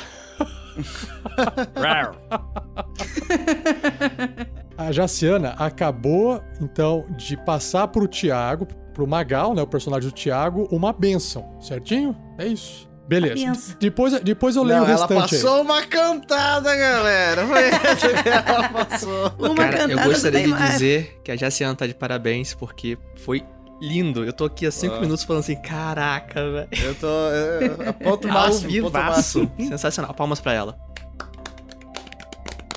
A 4.77 4.93
Jaciana 4.93 5.55
acabou, 5.59 6.43
então, 6.61 7.07
de 7.17 7.39
passar 7.39 7.89
pro 7.89 8.07
Tiago, 8.07 8.67
pro 8.93 9.07
Magal, 9.07 9.55
né, 9.55 9.63
o 9.63 9.67
personagem 9.67 10.11
do 10.11 10.15
Tiago, 10.15 10.69
uma 10.71 10.93
benção, 10.93 11.59
certinho? 11.59 12.15
É 12.37 12.47
isso. 12.47 12.90
Beleza. 13.11 13.77
Depois, 13.81 14.21
depois 14.21 14.55
eu 14.55 14.63
leio 14.63 14.79
Não, 14.79 14.87
o 14.87 14.91
ela 14.91 15.01
restante 15.01 15.35
aí. 15.35 15.43
passou 15.43 15.63
uma 15.63 15.83
cantada, 15.85 16.77
galera. 16.77 17.45
Foi 17.45 17.65
essa 17.65 18.23
que 18.23 18.29
ela 18.29 18.69
passou. 18.69 19.33
Uma 19.37 19.55
Cara, 19.57 19.83
eu 19.83 19.89
cantada 19.89 20.09
gostaria 20.09 20.47
do 20.49 20.55
de 20.57 20.69
dizer 20.71 21.21
que 21.25 21.33
a 21.33 21.37
Jaciana 21.37 21.75
tá 21.75 21.89
de 21.89 21.95
parabéns 21.95 22.55
porque 22.55 22.97
foi 23.17 23.45
lindo. 23.83 24.25
Eu 24.25 24.33
tô 24.33 24.45
aqui 24.45 24.65
há 24.65 24.71
cinco 24.71 24.95
Ah. 24.95 25.01
minutos 25.01 25.25
falando 25.25 25.41
assim, 25.43 25.57
caraca, 25.61 26.41
velho. 26.53 26.69
Eu 26.85 26.95
tô. 26.95 27.07
Eu, 27.09 27.83
eu- 27.87 27.93
ponto 27.95 28.29
Ao 28.29 28.35
máximo. 28.35 28.83
Ponto 28.83 28.93
máximo. 28.93 29.53
Sensacional. 29.59 30.15
Palmas 30.15 30.39
pra 30.41 30.53
ela. 30.55 30.79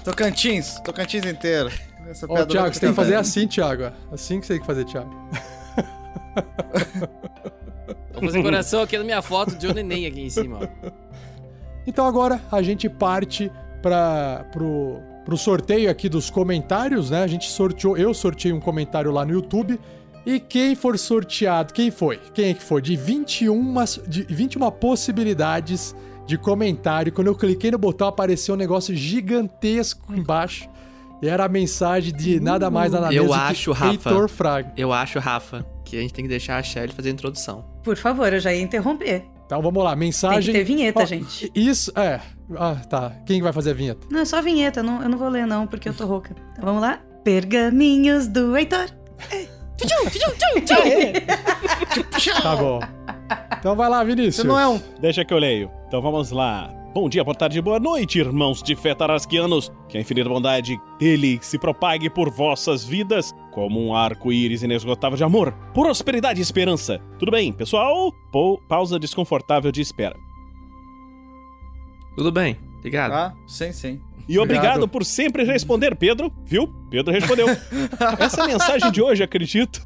Tocantins, 0.03 0.79
Tocantins 0.83 1.25
inteiro. 1.25 1.69
Essa 2.09 2.25
Ó, 2.25 2.29
piada 2.33 2.47
Thiago, 2.47 2.73
você 2.73 2.79
tem 2.79 2.89
que 2.89 2.95
tá 2.95 3.01
fazer 3.03 3.15
assim, 3.15 3.45
Thiago. 3.47 3.91
Assim 4.11 4.39
que 4.39 4.47
você 4.47 4.53
tem 4.53 4.61
que 4.61 4.65
fazer, 4.67 4.83
Thiago. 4.85 5.13
Vou 8.13 8.23
fazer 8.23 8.41
coração 8.41 8.81
aqui 8.81 8.97
na 8.97 9.03
minha 9.03 9.21
foto 9.21 9.55
de 9.55 9.67
um 9.67 9.73
neném 9.73 10.05
aqui 10.05 10.21
em 10.21 10.29
cima, 10.29 10.59
ó. 10.61 10.91
Então 11.85 12.05
agora 12.05 12.41
a 12.51 12.61
gente 12.61 12.87
parte 12.89 13.51
para 13.81 14.45
pro, 14.51 15.01
pro 15.25 15.37
sorteio 15.37 15.89
aqui 15.89 16.07
dos 16.07 16.29
comentários, 16.29 17.09
né? 17.09 17.23
A 17.23 17.27
gente 17.27 17.49
sorteou, 17.49 17.97
eu 17.97 18.13
sorteei 18.13 18.53
um 18.53 18.59
comentário 18.59 19.11
lá 19.11 19.25
no 19.25 19.33
YouTube. 19.33 19.79
E 20.25 20.39
quem 20.39 20.73
for 20.73 20.97
sorteado, 20.97 21.73
quem 21.73 21.91
foi? 21.91 22.17
Quem 22.33 22.51
é 22.51 22.53
que 22.53 22.63
foi? 22.63 22.81
De 22.81 22.95
21, 22.95 23.75
de 24.07 24.23
21 24.23 24.71
possibilidades 24.71 25.93
de 26.25 26.37
comentário. 26.37 27.11
Quando 27.11 27.27
eu 27.27 27.35
cliquei 27.35 27.69
no 27.69 27.77
botão, 27.77 28.07
apareceu 28.07 28.55
um 28.55 28.57
negócio 28.57 28.95
gigantesco 28.95 30.13
embaixo. 30.15 30.69
E 31.21 31.27
era 31.27 31.45
a 31.45 31.49
mensagem 31.49 32.13
de 32.13 32.39
nada 32.39 32.69
mais, 32.69 32.91
nada 32.93 33.13
Eu 33.13 33.23
menos 33.23 33.37
acho, 33.37 33.73
que 33.73 33.79
Rafa. 33.79 34.09
Heitor 34.09 34.29
Fraga. 34.29 34.73
Eu 34.75 34.91
acho, 34.93 35.19
Rafa, 35.19 35.65
que 35.93 35.99
a 35.99 36.01
gente 36.01 36.13
tem 36.13 36.25
que 36.25 36.29
deixar 36.29 36.57
a 36.57 36.63
Shelly 36.63 36.91
fazer 36.91 37.09
a 37.09 37.11
introdução. 37.11 37.63
Por 37.83 37.95
favor, 37.95 38.31
eu 38.33 38.39
já 38.39 38.53
ia 38.53 38.61
interromper. 38.61 39.25
Então 39.45 39.61
vamos 39.61 39.83
lá, 39.83 39.95
mensagem. 39.95 40.41
Tem 40.41 40.51
que 40.53 40.59
ter 40.59 40.63
vinheta, 40.63 41.03
Ó, 41.03 41.05
gente. 41.05 41.51
Isso, 41.53 41.91
é. 41.95 42.19
Ah, 42.57 42.75
tá. 42.89 43.11
Quem 43.25 43.41
vai 43.41 43.53
fazer 43.53 43.71
a 43.71 43.73
vinheta? 43.73 44.07
Não, 44.09 44.21
é 44.21 44.25
só 44.25 44.41
vinheta, 44.41 44.79
eu 44.79 44.83
não, 44.83 45.03
eu 45.03 45.09
não 45.09 45.17
vou 45.17 45.29
ler 45.29 45.45
não, 45.45 45.67
porque 45.67 45.87
eu 45.87 45.93
tô 45.93 46.05
rouca. 46.05 46.35
Então 46.53 46.65
vamos 46.65 46.81
lá? 46.81 46.99
Pergaminhos 47.23 48.27
do 48.27 48.57
Heitor. 48.57 48.89
Tá 52.41 52.55
bom. 52.55 52.79
Então 53.59 53.75
vai 53.75 53.89
lá, 53.89 54.03
Vinícius. 54.03 54.35
Você 54.37 54.43
não 54.47 54.59
é 54.59 54.67
um. 54.67 54.81
Deixa 54.99 55.23
que 55.23 55.33
eu 55.33 55.37
leio. 55.37 55.69
Então 55.87 56.01
vamos 56.01 56.31
lá. 56.31 56.73
Bom 56.93 57.09
dia, 57.09 57.23
boa 57.23 57.33
tarde, 57.35 57.59
boa 57.59 57.79
noite, 57.79 58.19
irmãos 58.19 58.61
de 58.61 58.75
fé 58.75 58.93
tarasquianos. 58.93 59.71
Que 59.89 59.97
a 59.97 60.01
infinita 60.01 60.29
bondade 60.29 60.79
dele 60.99 61.39
se 61.41 61.57
propague 61.57 62.07
por 62.07 62.29
vossas 62.29 62.85
vidas 62.85 63.33
como 63.51 63.83
um 63.83 63.95
arco-íris 63.95 64.61
inesgotável 64.61 65.17
de 65.17 65.23
amor, 65.23 65.53
prosperidade 65.73 66.39
e 66.39 66.43
esperança. 66.43 67.01
Tudo 67.17 67.31
bem, 67.31 67.51
pessoal? 67.51 68.11
Pou- 68.31 68.61
pausa 68.69 68.99
desconfortável 68.99 69.71
de 69.71 69.81
espera. 69.81 70.15
Tudo 72.15 72.31
bem, 72.31 72.59
obrigado. 72.77 73.11
Ah, 73.13 73.33
sim, 73.47 73.71
sim. 73.71 73.99
E 74.29 74.37
obrigado, 74.37 74.65
Obrigado. 74.67 74.87
por 74.87 75.03
sempre 75.03 75.43
responder, 75.43 75.95
Pedro. 75.95 76.31
Viu? 76.45 76.67
Pedro 76.91 77.11
respondeu. 77.11 77.47
Essa 78.19 78.45
mensagem 78.45 78.91
de 78.91 79.01
hoje, 79.01 79.23
acredito. 79.23 79.85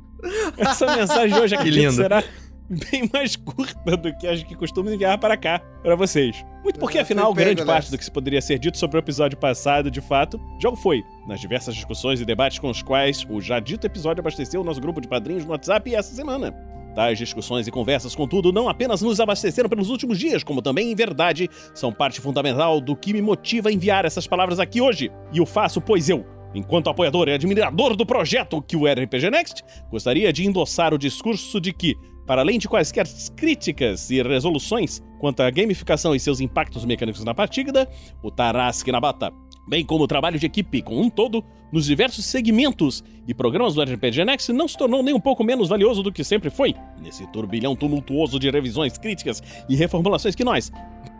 Essa 0.58 0.94
mensagem 0.96 1.34
de 1.34 1.40
hoje, 1.40 1.56
acredito, 1.56 1.80
lindo. 1.82 1.94
será 1.94 2.22
bem 2.69 3.10
mais 3.14 3.35
curta 3.35 3.95
do 3.98 4.15
que 4.18 4.27
as 4.27 4.44
que 4.44 4.56
costumo 4.56 4.89
enviar 4.89 5.18
para 5.18 5.38
cá, 5.38 5.60
para 5.81 5.95
vocês. 5.95 6.45
Muito 6.64 6.80
porque, 6.80 6.98
Eu 6.98 7.02
afinal, 7.03 7.34
grande 7.34 7.64
parte 7.65 7.85
nessa. 7.85 7.91
do 7.91 7.98
que 7.98 8.06
se 8.06 8.11
poderia 8.11 8.41
ser 8.41 8.60
dito 8.60 8.77
sobre 8.77 8.98
o 8.98 8.99
episódio 8.99 9.38
passado, 9.38 9.89
de 9.89 10.02
fato, 10.02 10.39
já 10.61 10.69
o 10.69 10.76
foi. 10.76 11.03
Nas 11.27 11.39
diversas 11.39 11.76
discussões 11.76 12.19
e 12.19 12.26
debates 12.26 12.60
com 12.60 12.69
os 12.69 12.81
quais 12.81 13.26
o 13.30 13.39
já 13.39 13.60
dito 13.60 13.85
episódio 13.88 14.22
abasteceu 14.22 14.61
o 14.61 14.64
nosso 14.64 14.81
grupo 14.81 14.99
de 14.99 15.07
padrinhos 15.07 15.45
no 15.45 15.52
WhatsApp 15.52 15.94
essa 15.95 16.14
semana. 16.14 16.52
Tais 16.94 17.18
discussões 17.19 17.68
e 17.68 17.72
conversas, 17.72 18.15
contudo, 18.15 18.52
não 18.52 18.68
apenas 18.68 19.02
nos 19.03 19.19
abasteceram 19.19 19.69
pelos 19.69 19.89
últimos 19.89 20.18
dias, 20.18 20.44
como 20.44 20.64
também, 20.64 20.91
em 20.91 20.95
verdade, 20.95 21.48
são 21.73 21.94
parte 21.94 22.19
fundamental 22.19 22.81
do 22.81 22.95
que 22.95 23.14
me 23.14 23.22
motiva 23.22 23.69
a 23.69 23.72
enviar 23.72 24.03
essas 24.03 24.26
palavras 24.26 24.60
aqui 24.60 24.81
hoje. 24.81 25.11
E 25.31 25.39
o 25.39 25.45
faço, 25.45 25.80
pois 25.80 26.10
eu, 26.10 26.26
enquanto 26.56 26.89
apoiador 26.89 27.27
e 27.27 27.34
admirador 27.34 27.95
do 27.95 28.03
projeto 28.03 28.60
que 28.64 28.76
o 28.76 28.88
RPG 28.91 29.30
Next, 29.30 29.64
gostaria 29.91 30.34
de 30.34 30.44
endossar 30.44 30.91
o 30.91 30.98
discurso 30.98 31.61
de 31.61 31.72
que, 31.72 31.95
para 32.28 32.41
além 32.41 32.60
de 32.60 32.68
quaisquer 32.68 33.08
críticas 33.36 34.12
e 34.12 34.22
resoluções 34.22 35.02
quanto 35.18 35.40
à 35.40 35.49
gamificação 35.49 36.14
e 36.14 36.20
seus 36.20 36.41
impactos 36.41 36.84
mecânicos 36.84 37.24
na 37.24 37.34
partida, 37.34 37.90
o 38.22 38.30
Tarrasque 38.30 38.91
na 38.91 38.99
Bata, 38.99 39.32
bem 39.68 39.86
como 39.86 40.04
o 40.04 40.08
trabalho 40.08 40.38
de 40.38 40.45
equipe 40.45 40.82
como 40.82 41.02
um 41.02 41.10
todo, 41.10 41.44
nos 41.72 41.86
diversos 41.86 42.26
segmentos 42.26 43.04
e 43.28 43.34
programas 43.34 43.74
do 43.74 43.82
RPG 43.82 44.26
Next, 44.26 44.52
não 44.54 44.68
se 44.68 44.78
tornou 44.78 45.02
nem 45.02 45.14
um 45.14 45.20
pouco 45.20 45.44
menos 45.44 45.70
valioso 45.70 46.04
do 46.04 46.12
que 46.12 46.24
sempre 46.24 46.49
foi, 46.49 46.76
nesse 47.02 47.26
turbilhão 47.28 47.76
tumultuoso 47.76 48.38
de 48.38 48.49
revisões, 48.49 48.98
críticas 48.98 49.41
e 49.68 49.76
reformulações 49.76 50.36
que 50.36 50.44
nós, 50.44 50.72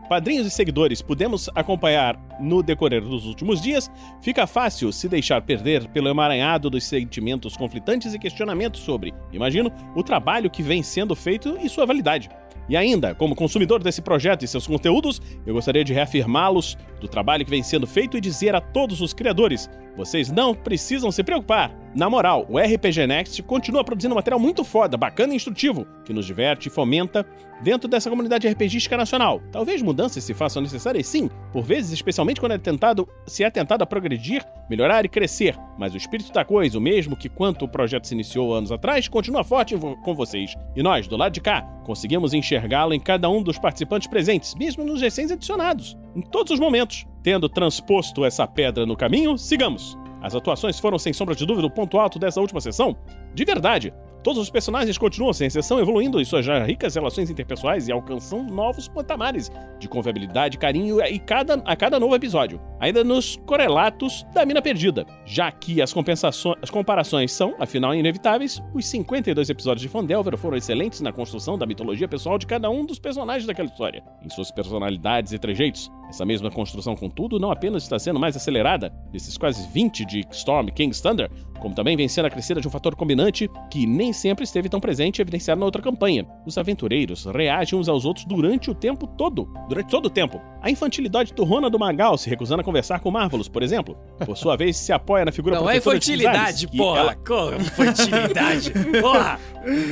padrinhos 0.08 0.48
e 0.48 0.52
seguidores, 0.52 1.02
pudemos 1.02 1.50
acompanhar 1.56 2.20
no 2.40 2.64
decorrer 2.64 3.02
dos 3.02 3.26
últimos 3.26 3.62
dias, 3.62 3.92
fica 4.22 4.48
fácil 4.48 4.92
se 4.92 5.08
deixar 5.08 5.42
perder 5.42 5.88
pelo 5.90 6.08
emaranhado 6.08 6.70
dos 6.70 6.86
sentimentos 6.86 7.56
conflitantes 7.56 8.14
e 8.14 8.20
questionamentos 8.20 8.82
sobre, 8.82 9.14
imagino, 9.32 9.72
o 9.96 10.04
trabalho 10.04 10.50
que 10.50 10.64
vem 10.64 10.82
sendo 10.84 11.16
feito 11.16 11.58
e 11.62 11.70
sua 11.70 11.86
validade. 11.86 12.30
E 12.70 12.76
ainda, 12.76 13.16
como 13.16 13.36
consumidor 13.36 13.82
desse 13.82 14.02
projeto 14.02 14.44
e 14.44 14.48
seus 14.48 14.68
conteúdos, 14.68 15.22
eu 15.46 15.54
gostaria 15.54 15.86
de 15.86 15.94
reafirmá-los 15.94 16.78
do 17.00 17.08
trabalho 17.08 17.46
que 17.46 17.52
vem 17.52 17.64
sendo 17.64 17.88
feito 17.88 18.18
e 18.18 18.22
dizer 18.22 18.54
a 18.56 18.62
todos 18.62 19.00
os 19.00 19.14
criadores: 19.14 19.70
vocês 19.98 20.32
não 20.32 20.54
precisam 20.54 21.12
se 21.12 21.24
preocupar. 21.24 21.76
Na 21.96 22.08
moral, 22.08 22.46
o 22.48 22.60
RPG 22.60 23.08
Next 23.08 23.42
continua 23.42 23.84
produzindo 23.84 24.14
material 24.14 24.40
muito 24.40 24.64
foda, 24.64 24.96
bacana 24.96 25.34
e 25.34 25.36
instrutivo, 25.36 25.88
que 26.06 26.14
nos 26.14 26.28
diverte 26.28 26.68
e 26.68 26.72
fomenta 26.72 27.26
dentro 27.64 27.90
dessa 27.90 28.08
comunidade 28.08 28.48
RPGística 28.48 28.96
nacional. 28.96 29.42
Talvez 29.52 29.82
mudanças 29.82 30.24
se 30.24 30.36
façam 30.36 30.62
necessárias, 30.62 31.08
sim, 31.08 31.28
por 31.52 31.64
vezes, 31.64 31.92
especialmente 31.92 32.40
quando 32.40 32.52
é 32.52 32.58
tentado, 32.60 33.10
se 33.26 33.44
é 33.44 33.50
tentado 33.50 33.84
a 33.84 33.88
progredir, 33.88 34.46
melhorar 34.70 35.04
e 35.06 35.10
crescer. 35.10 35.58
Mas 35.76 35.96
o 35.96 35.98
espírito 35.98 36.32
da 36.32 36.46
coisa, 36.46 36.78
o 36.78 36.82
mesmo 36.82 37.18
que 37.18 37.30
quanto 37.30 37.66
o 37.66 37.68
projeto 37.68 38.06
se 38.06 38.14
iniciou 38.14 38.54
anos 38.54 38.72
atrás, 38.72 39.08
continua 39.08 39.44
forte 39.44 39.76
com 40.04 40.14
vocês. 40.14 40.54
E 40.76 40.84
nós, 40.84 41.08
do 41.08 41.18
lado 41.18 41.34
de 41.34 41.42
cá, 41.42 41.64
conseguimos 41.84 42.32
enxergá-lo 42.32 42.94
em 42.94 43.00
cada 43.00 43.28
um 43.28 43.42
dos 43.42 43.58
participantes 43.58 44.08
presentes, 44.08 44.54
mesmo 44.54 44.84
nos 44.84 45.02
recém 45.02 45.26
adicionados. 45.32 45.98
Em 46.18 46.22
todos 46.22 46.52
os 46.52 46.60
momentos. 46.60 47.06
Tendo 47.22 47.48
transposto 47.48 48.26
essa 48.26 48.48
pedra 48.48 48.88
no 48.88 48.98
caminho, 48.98 49.38
sigamos. 49.38 49.96
As 50.20 50.34
atuações 50.34 50.80
foram, 50.80 50.98
sem 50.98 51.14
sombra 51.14 51.36
de 51.36 51.46
dúvida, 51.46 51.68
o 51.68 51.70
ponto 51.70 52.00
alto 52.00 52.18
dessa 52.18 52.42
última 52.42 52.60
sessão. 52.60 52.98
De 53.36 53.46
verdade, 53.46 53.94
todos 54.24 54.42
os 54.42 54.50
personagens 54.50 54.98
continuam, 54.98 55.32
sem 55.32 55.46
exceção, 55.46 55.80
evoluindo 55.80 56.20
em 56.20 56.26
suas 56.26 56.44
já 56.44 56.64
ricas 56.64 56.96
relações 56.96 57.30
interpessoais 57.30 57.88
e 57.88 57.92
alcançando 57.92 58.52
novos 58.52 58.88
patamares 58.88 59.52
de 59.78 59.88
confiabilidade, 59.88 60.58
carinho 60.58 61.00
e 61.06 61.20
cada, 61.20 61.56
a 61.64 61.76
cada 61.76 62.00
novo 62.00 62.16
episódio. 62.16 62.60
Ainda 62.80 63.04
nos 63.04 63.38
correlatos 63.46 64.26
da 64.34 64.46
Mina 64.46 64.62
Perdida, 64.62 65.06
já 65.24 65.52
que 65.52 65.82
as, 65.82 65.94
compensações, 65.94 66.58
as 66.64 66.70
comparações 66.72 67.32
são, 67.32 67.56
afinal, 67.60 67.94
inevitáveis, 67.94 68.62
os 68.74 68.88
52 68.88 69.50
episódios 69.50 69.82
de 69.82 69.88
Fandelver 69.88 70.36
foram 70.36 70.58
excelentes 70.58 71.00
na 71.00 71.14
construção 71.14 71.58
da 71.58 71.66
mitologia 71.66 72.08
pessoal 72.08 72.40
de 72.40 72.48
cada 72.48 72.70
um 72.72 72.86
dos 72.86 72.98
personagens 72.98 73.46
daquela 73.46 73.70
história, 73.70 74.04
em 74.24 74.30
suas 74.30 74.50
personalidades 74.50 75.32
e 75.32 75.38
trejeitos. 75.38 75.92
Essa 76.10 76.26
mesma 76.26 76.50
construção, 76.50 76.96
contudo, 76.96 77.38
não 77.40 77.52
apenas 77.52 77.84
está 77.84 78.00
sendo 78.00 78.20
mais 78.20 78.36
acelerada 78.36 78.94
nesses 79.12 79.38
quase 79.38 79.68
20 79.70 80.06
de 80.06 80.26
Storm 80.32 80.68
King's 80.70 81.02
Thunder, 81.02 81.30
como 81.60 81.76
também 81.76 81.98
vem 81.98 82.08
sendo 82.08 82.28
acrescida 82.28 82.62
de 82.62 82.68
um 82.68 82.72
fator 82.72 82.96
combinante 82.96 83.50
que 83.70 83.86
nem 83.86 84.14
sempre 84.14 84.44
esteve 84.46 84.70
tão 84.70 84.80
presente 84.80 85.18
e 85.18 85.22
evidenciado 85.22 85.60
na 85.60 85.66
outra 85.66 85.82
campanha. 85.82 86.26
Os 86.46 86.58
aventureiros 86.58 87.26
reagem 87.26 87.78
uns 87.78 87.90
aos 87.90 88.06
outros 88.06 88.26
durante 88.26 88.70
o 88.72 88.76
tempo 88.76 89.06
todo. 89.06 89.50
Durante 89.68 89.90
todo 89.90 90.06
o 90.06 90.10
tempo. 90.10 90.40
A 90.62 90.70
infantilidade 90.72 91.34
turrona 91.34 91.70
do 91.70 91.78
Magal 91.80 92.18
se 92.18 92.30
recusando 92.30 92.62
a 92.62 92.64
conversar 92.64 93.00
com 93.00 93.12
Marvelous, 93.12 93.48
por 93.50 93.62
exemplo, 93.62 93.98
por 94.26 94.38
sua 94.38 94.56
vez 94.56 94.78
se 94.78 94.94
apoia 94.94 95.26
na 95.26 95.32
figura 95.32 95.60
Não 95.60 95.70
é 95.70 95.78
infantilidade, 95.78 96.68
que 96.68 96.78
porra. 96.78 97.00
ela- 97.00 97.16
Co- 97.16 97.54
Infantilidade. 97.54 98.72
Porra. 99.02 99.40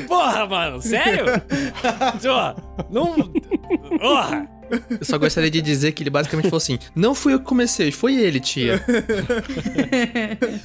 Porra, 0.08 0.46
mano. 0.46 0.82
Sério? 0.82 1.26
Não. 2.90 3.16
Porra. 4.00 4.55
Eu 4.90 5.06
só 5.06 5.18
gostaria 5.18 5.52
de 5.52 5.62
dizer 5.62 5.92
que 5.92 6.04
ele 6.04 6.10
basicamente 6.10 6.46
falou 6.46 6.58
assim: 6.58 6.80
Não 6.96 7.14
fui 7.14 7.34
eu 7.34 7.40
que 7.40 7.46
comecei, 7.46 7.92
foi 7.92 8.16
ele, 8.16 8.40
tia. 8.40 8.84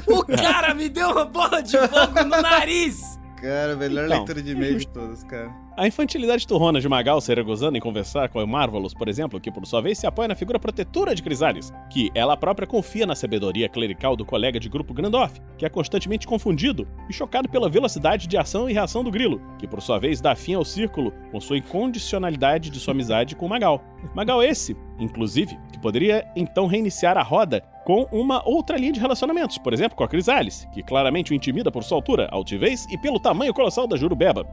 O 0.06 0.24
cara 0.24 0.74
me 0.74 0.89
deu 0.89 1.10
uma 1.10 1.24
bola 1.24 1.62
de 1.62 1.77
fogo 1.77 2.24
no 2.24 2.43
nariz. 2.43 3.19
Cara, 3.40 3.74
melhor 3.74 4.04
Então. 4.04 4.18
leitura 4.18 4.42
de 4.42 4.52
e-mail 4.52 4.78
de 4.78 4.86
todas, 4.86 5.24
cara. 5.24 5.50
A 5.76 5.86
infantilidade 5.86 6.46
turrona 6.46 6.78
de 6.78 6.86
Magal 6.88 7.20
se 7.22 7.34
regozando 7.34 7.78
em 7.78 7.80
conversar 7.80 8.28
com 8.28 8.38
a 8.38 8.46
Marvelous, 8.46 8.92
por 8.92 9.08
exemplo, 9.08 9.40
que 9.40 9.50
por 9.50 9.64
sua 9.66 9.80
vez 9.80 9.96
se 9.96 10.06
apoia 10.06 10.28
na 10.28 10.34
figura 10.34 10.58
protetora 10.58 11.14
de 11.14 11.22
Crisales, 11.22 11.72
que 11.88 12.10
ela 12.14 12.36
própria 12.36 12.66
confia 12.66 13.06
na 13.06 13.14
sabedoria 13.14 13.66
clerical 13.66 14.14
do 14.14 14.26
colega 14.26 14.60
de 14.60 14.68
grupo 14.68 14.92
Grandoff, 14.92 15.40
que 15.56 15.64
é 15.64 15.70
constantemente 15.70 16.26
confundido 16.26 16.86
e 17.08 17.14
chocado 17.14 17.48
pela 17.48 17.70
velocidade 17.70 18.26
de 18.26 18.36
ação 18.36 18.68
e 18.68 18.74
reação 18.74 19.02
do 19.02 19.10
Grilo, 19.10 19.40
que 19.58 19.66
por 19.66 19.80
sua 19.80 19.98
vez 19.98 20.20
dá 20.20 20.34
fim 20.36 20.52
ao 20.52 20.64
círculo 20.64 21.14
com 21.32 21.40
sua 21.40 21.56
incondicionalidade 21.56 22.68
de 22.68 22.78
sua 22.78 22.92
amizade 22.92 23.34
com 23.34 23.48
Magal. 23.48 23.82
Magal 24.14 24.42
esse, 24.42 24.76
inclusive, 24.98 25.58
que 25.72 25.80
poderia 25.80 26.26
então 26.36 26.66
reiniciar 26.66 27.16
a 27.16 27.22
roda 27.22 27.62
com 27.90 28.06
uma 28.12 28.40
outra 28.48 28.76
linha 28.76 28.92
de 28.92 29.00
relacionamentos, 29.00 29.58
por 29.58 29.72
exemplo, 29.72 29.96
com 29.96 30.04
a 30.04 30.08
Crisales, 30.08 30.68
que 30.72 30.80
claramente 30.80 31.32
o 31.32 31.34
intimida 31.34 31.72
por 31.72 31.82
sua 31.82 31.98
altura, 31.98 32.28
altivez 32.30 32.86
e 32.88 32.96
pelo 32.96 33.18
tamanho 33.18 33.52
colossal 33.52 33.88
da 33.88 33.96
Jurubeba. 33.96 34.46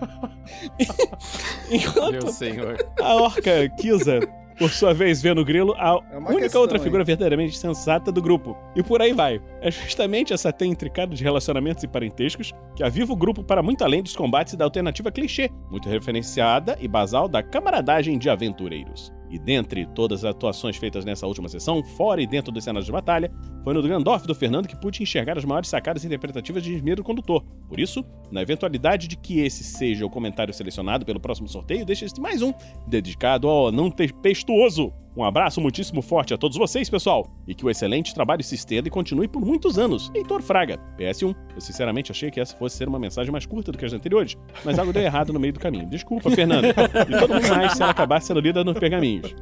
Enquanto 1.70 2.10
Meu 2.10 2.32
senhor. 2.32 2.76
a 3.00 3.14
orca 3.14 3.68
Kisa, 3.78 4.18
por 4.58 4.68
sua 4.70 4.92
vez, 4.92 5.22
vê 5.22 5.32
no 5.32 5.44
grilo 5.44 5.74
a 5.78 6.02
É 6.10 6.18
única 6.18 6.40
questão 6.40 6.60
outra 6.60 6.80
figura 6.80 7.04
verdadeiramente 7.04 7.56
sensata 7.56 8.10
do 8.10 8.20
grupo. 8.20 8.56
E 8.74 8.82
por 8.82 9.00
aí 9.00 9.12
vai. 9.12 9.40
É 9.60 9.70
justamente 9.70 10.32
essa 10.32 10.52
teia 10.52 10.68
intricada 10.68 11.14
de 11.14 11.22
relacionamentos 11.22 11.84
e 11.84 11.88
parentescos 11.88 12.52
que 12.74 12.82
aviva 12.82 13.12
o 13.12 13.16
grupo 13.16 13.44
para 13.44 13.62
muito 13.62 13.84
além 13.84 14.02
dos 14.02 14.16
combates 14.16 14.54
e 14.54 14.56
da 14.56 14.64
alternativa 14.64 15.12
clichê, 15.12 15.50
muito 15.70 15.88
referenciada 15.88 16.76
e 16.80 16.88
basal 16.88 17.28
da 17.28 17.44
camaradagem 17.44 18.18
de 18.18 18.28
aventureiros. 18.28 19.14
E 19.30 19.38
dentre 19.38 19.86
todas 19.86 20.24
as 20.24 20.30
atuações 20.30 20.76
feitas 20.76 21.04
nessa 21.04 21.26
última 21.26 21.48
sessão, 21.48 21.82
fora 21.82 22.22
e 22.22 22.26
dentro 22.26 22.52
dos 22.52 22.64
cenários 22.64 22.86
de 22.86 22.92
batalha, 22.92 23.30
foi 23.62 23.74
no 23.74 23.82
Gandalf 23.82 24.24
do 24.24 24.34
Fernando 24.34 24.68
que 24.68 24.76
pude 24.76 25.02
enxergar 25.02 25.36
as 25.36 25.44
maiores 25.44 25.68
sacadas 25.68 26.04
interpretativas 26.04 26.62
de 26.62 26.74
Esmero 26.74 27.02
Condutor. 27.02 27.44
Por 27.68 27.80
isso, 27.80 28.04
na 28.30 28.42
eventualidade 28.42 29.08
de 29.08 29.16
que 29.16 29.40
esse 29.40 29.64
seja 29.64 30.06
o 30.06 30.10
comentário 30.10 30.54
selecionado 30.54 31.04
pelo 31.04 31.20
próximo 31.20 31.48
sorteio, 31.48 31.84
deixa-se 31.84 32.20
mais 32.20 32.42
um, 32.42 32.52
dedicado 32.86 33.48
ao 33.48 33.72
não 33.72 33.90
tempestuoso. 33.90 34.92
Um 35.16 35.24
abraço 35.24 35.62
muitíssimo 35.62 36.02
forte 36.02 36.34
a 36.34 36.36
todos 36.36 36.58
vocês, 36.58 36.90
pessoal, 36.90 37.26
e 37.48 37.54
que 37.54 37.64
o 37.64 37.70
excelente 37.70 38.14
trabalho 38.14 38.44
se 38.44 38.54
estenda 38.54 38.86
e 38.86 38.90
continue 38.90 39.26
por 39.26 39.40
muitos 39.44 39.78
anos. 39.78 40.10
Heitor 40.14 40.42
Fraga, 40.42 40.78
PS1. 40.98 41.34
Eu 41.54 41.60
sinceramente 41.60 42.12
achei 42.12 42.30
que 42.30 42.38
essa 42.38 42.54
fosse 42.54 42.76
ser 42.76 42.86
uma 42.86 42.98
mensagem 42.98 43.32
mais 43.32 43.46
curta 43.46 43.72
do 43.72 43.78
que 43.78 43.84
as 43.86 43.94
anteriores, 43.94 44.36
mas 44.62 44.78
algo 44.78 44.92
deu 44.92 45.02
errado 45.02 45.32
no 45.32 45.40
meio 45.40 45.54
do 45.54 45.60
caminho. 45.60 45.88
Desculpa, 45.88 46.30
Fernando. 46.30 46.66
E 46.66 47.18
todo 47.18 47.32
mundo 47.32 47.48
mais 47.48 47.72
se 47.72 47.80
ela 47.82 47.92
acabasse 47.92 48.26
sendo 48.26 48.40
lida 48.40 48.62
nos 48.62 48.78
pergaminhos. 48.78 49.34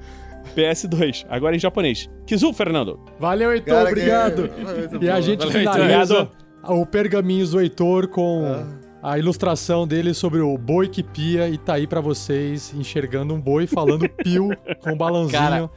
PS2, 0.55 1.27
agora 1.29 1.57
em 1.57 1.59
japonês. 1.59 2.09
Kizu, 2.27 2.53
Fernando. 2.53 3.01
Valeu, 3.19 3.53
Heitor, 3.53 3.75
Cara, 3.75 3.89
obrigado. 3.89 4.49
que- 4.49 4.99
E 5.05 5.11
a 5.11 5.21
gente 5.21 5.45
Valeu, 5.45 5.59
Heitor. 5.59 5.73
finaliza 5.75 6.15
Obrigado. 6.23 6.81
o 6.81 6.87
pergaminhos 6.87 7.51
do 7.51 7.61
Heitor 7.61 8.07
com 8.09 8.43
a 9.05 9.19
ilustração 9.19 9.87
dele 9.87 10.15
sobre 10.15 10.41
o 10.41 10.57
boi 10.57 10.89
que 10.89 11.03
pia 11.03 11.47
e 11.49 11.59
tá 11.59 11.75
aí 11.75 11.87
pra 11.87 12.01
vocês 12.01 12.73
enxergando 12.75 13.35
um 13.35 13.41
boi 13.41 13.67
falando 13.67 14.09
pio 14.25 14.49
com 14.83 14.93
um 14.93 14.97
balãozinho 14.97 15.39
Cara, 15.39 15.71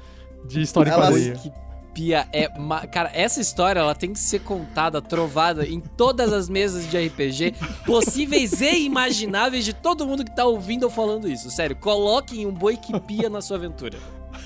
de 0.45 0.61
história 0.61 0.91
em 0.91 0.93
quadrinho. 0.93 1.37
Que 1.37 1.51
pia 1.93 2.25
é. 2.31 2.47
ma- 2.57 2.87
Cara, 2.87 3.11
essa 3.13 3.41
história 3.41 3.79
ela 3.81 3.93
tem 3.93 4.13
que 4.13 4.19
ser 4.19 4.39
contada, 4.39 5.01
trovada 5.01 5.65
em 5.67 5.79
todas 5.81 6.31
as 6.31 6.47
mesas 6.47 6.89
de 6.89 6.97
RPG 7.07 7.53
possíveis 7.85 8.61
e 8.61 8.85
imagináveis 8.85 9.65
de 9.65 9.73
todo 9.73 10.07
mundo 10.07 10.23
que 10.23 10.33
tá 10.33 10.45
ouvindo 10.45 10.83
ou 10.83 10.89
falando 10.89 11.27
isso. 11.27 11.49
Sério, 11.51 11.75
coloquem 11.75 12.45
um 12.45 12.53
boi 12.53 12.77
que 12.77 12.97
pia 13.01 13.29
na 13.29 13.41
sua 13.41 13.57
aventura. 13.57 13.97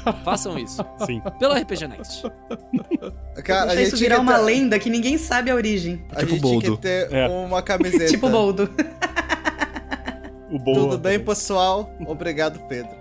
Façam 0.25 0.57
isso. 0.57 0.83
Sim. 1.05 1.21
Pelo 1.39 1.53
RPG 1.53 1.87
Next. 1.87 2.23
Cara, 3.43 3.71
a 3.71 3.75
Deixa 3.75 3.81
isso 3.89 3.97
tinha 3.97 4.09
virar 4.09 4.21
uma 4.21 4.35
ter- 4.35 4.41
lenda 4.45 4.79
que 4.79 4.89
ninguém 4.89 5.17
sabe 5.17 5.51
a 5.51 5.55
origem. 5.55 6.03
A 6.11 6.15
Tipo 6.19 6.31
gente 6.31 6.41
tinha 6.41 6.51
boldo. 6.53 6.75
que 6.77 6.81
ter 6.81 7.11
É. 7.13 7.27
uma 7.27 7.61
camiseta. 7.61 8.05
tipo 8.11 8.29
boldo. 8.29 8.69
O 10.51 10.59
bom. 10.59 10.73
Tudo 10.73 10.97
bem, 10.97 11.19
pessoal? 11.19 11.89
Obrigado, 12.05 12.59
Pedro. 12.67 12.91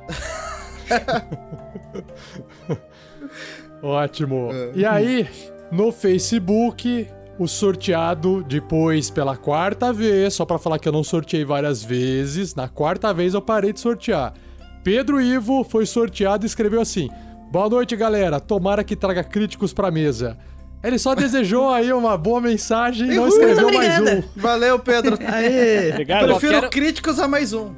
Ótimo. 3.82 4.50
É. 4.52 4.70
E 4.74 4.84
aí, 4.84 5.28
no 5.70 5.90
Facebook, 5.90 7.08
o 7.38 7.46
sorteado 7.48 8.42
depois 8.44 9.10
pela 9.10 9.36
quarta 9.36 9.92
vez, 9.92 10.34
só 10.34 10.44
pra 10.44 10.58
falar 10.58 10.78
que 10.78 10.86
eu 10.88 10.92
não 10.92 11.02
sorteei 11.02 11.44
várias 11.44 11.82
vezes, 11.82 12.54
na 12.54 12.68
quarta 12.68 13.12
vez 13.14 13.34
eu 13.34 13.40
parei 13.42 13.72
de 13.72 13.80
sortear. 13.80 14.34
Pedro 14.82 15.20
Ivo 15.20 15.64
foi 15.64 15.86
sorteado 15.86 16.44
e 16.44 16.46
escreveu 16.46 16.80
assim: 16.80 17.08
Boa 17.50 17.68
noite, 17.68 17.94
galera. 17.96 18.40
Tomara 18.40 18.82
que 18.84 18.96
traga 18.96 19.22
críticos 19.22 19.72
pra 19.72 19.90
mesa. 19.90 20.38
Ele 20.82 20.98
só 20.98 21.14
desejou 21.14 21.68
aí 21.70 21.92
uma 21.92 22.16
boa 22.16 22.40
mensagem 22.40 23.10
e 23.10 23.14
não 23.14 23.28
escreveu 23.28 23.70
mais 23.70 24.00
um. 24.00 24.22
Valeu, 24.34 24.78
Pedro. 24.78 25.18
Aê. 25.30 25.90
Obrigado. 25.90 26.24
Prefiro 26.26 26.54
quero- 26.54 26.70
críticos 26.70 27.18
a 27.18 27.28
mais 27.28 27.52
um. 27.52 27.74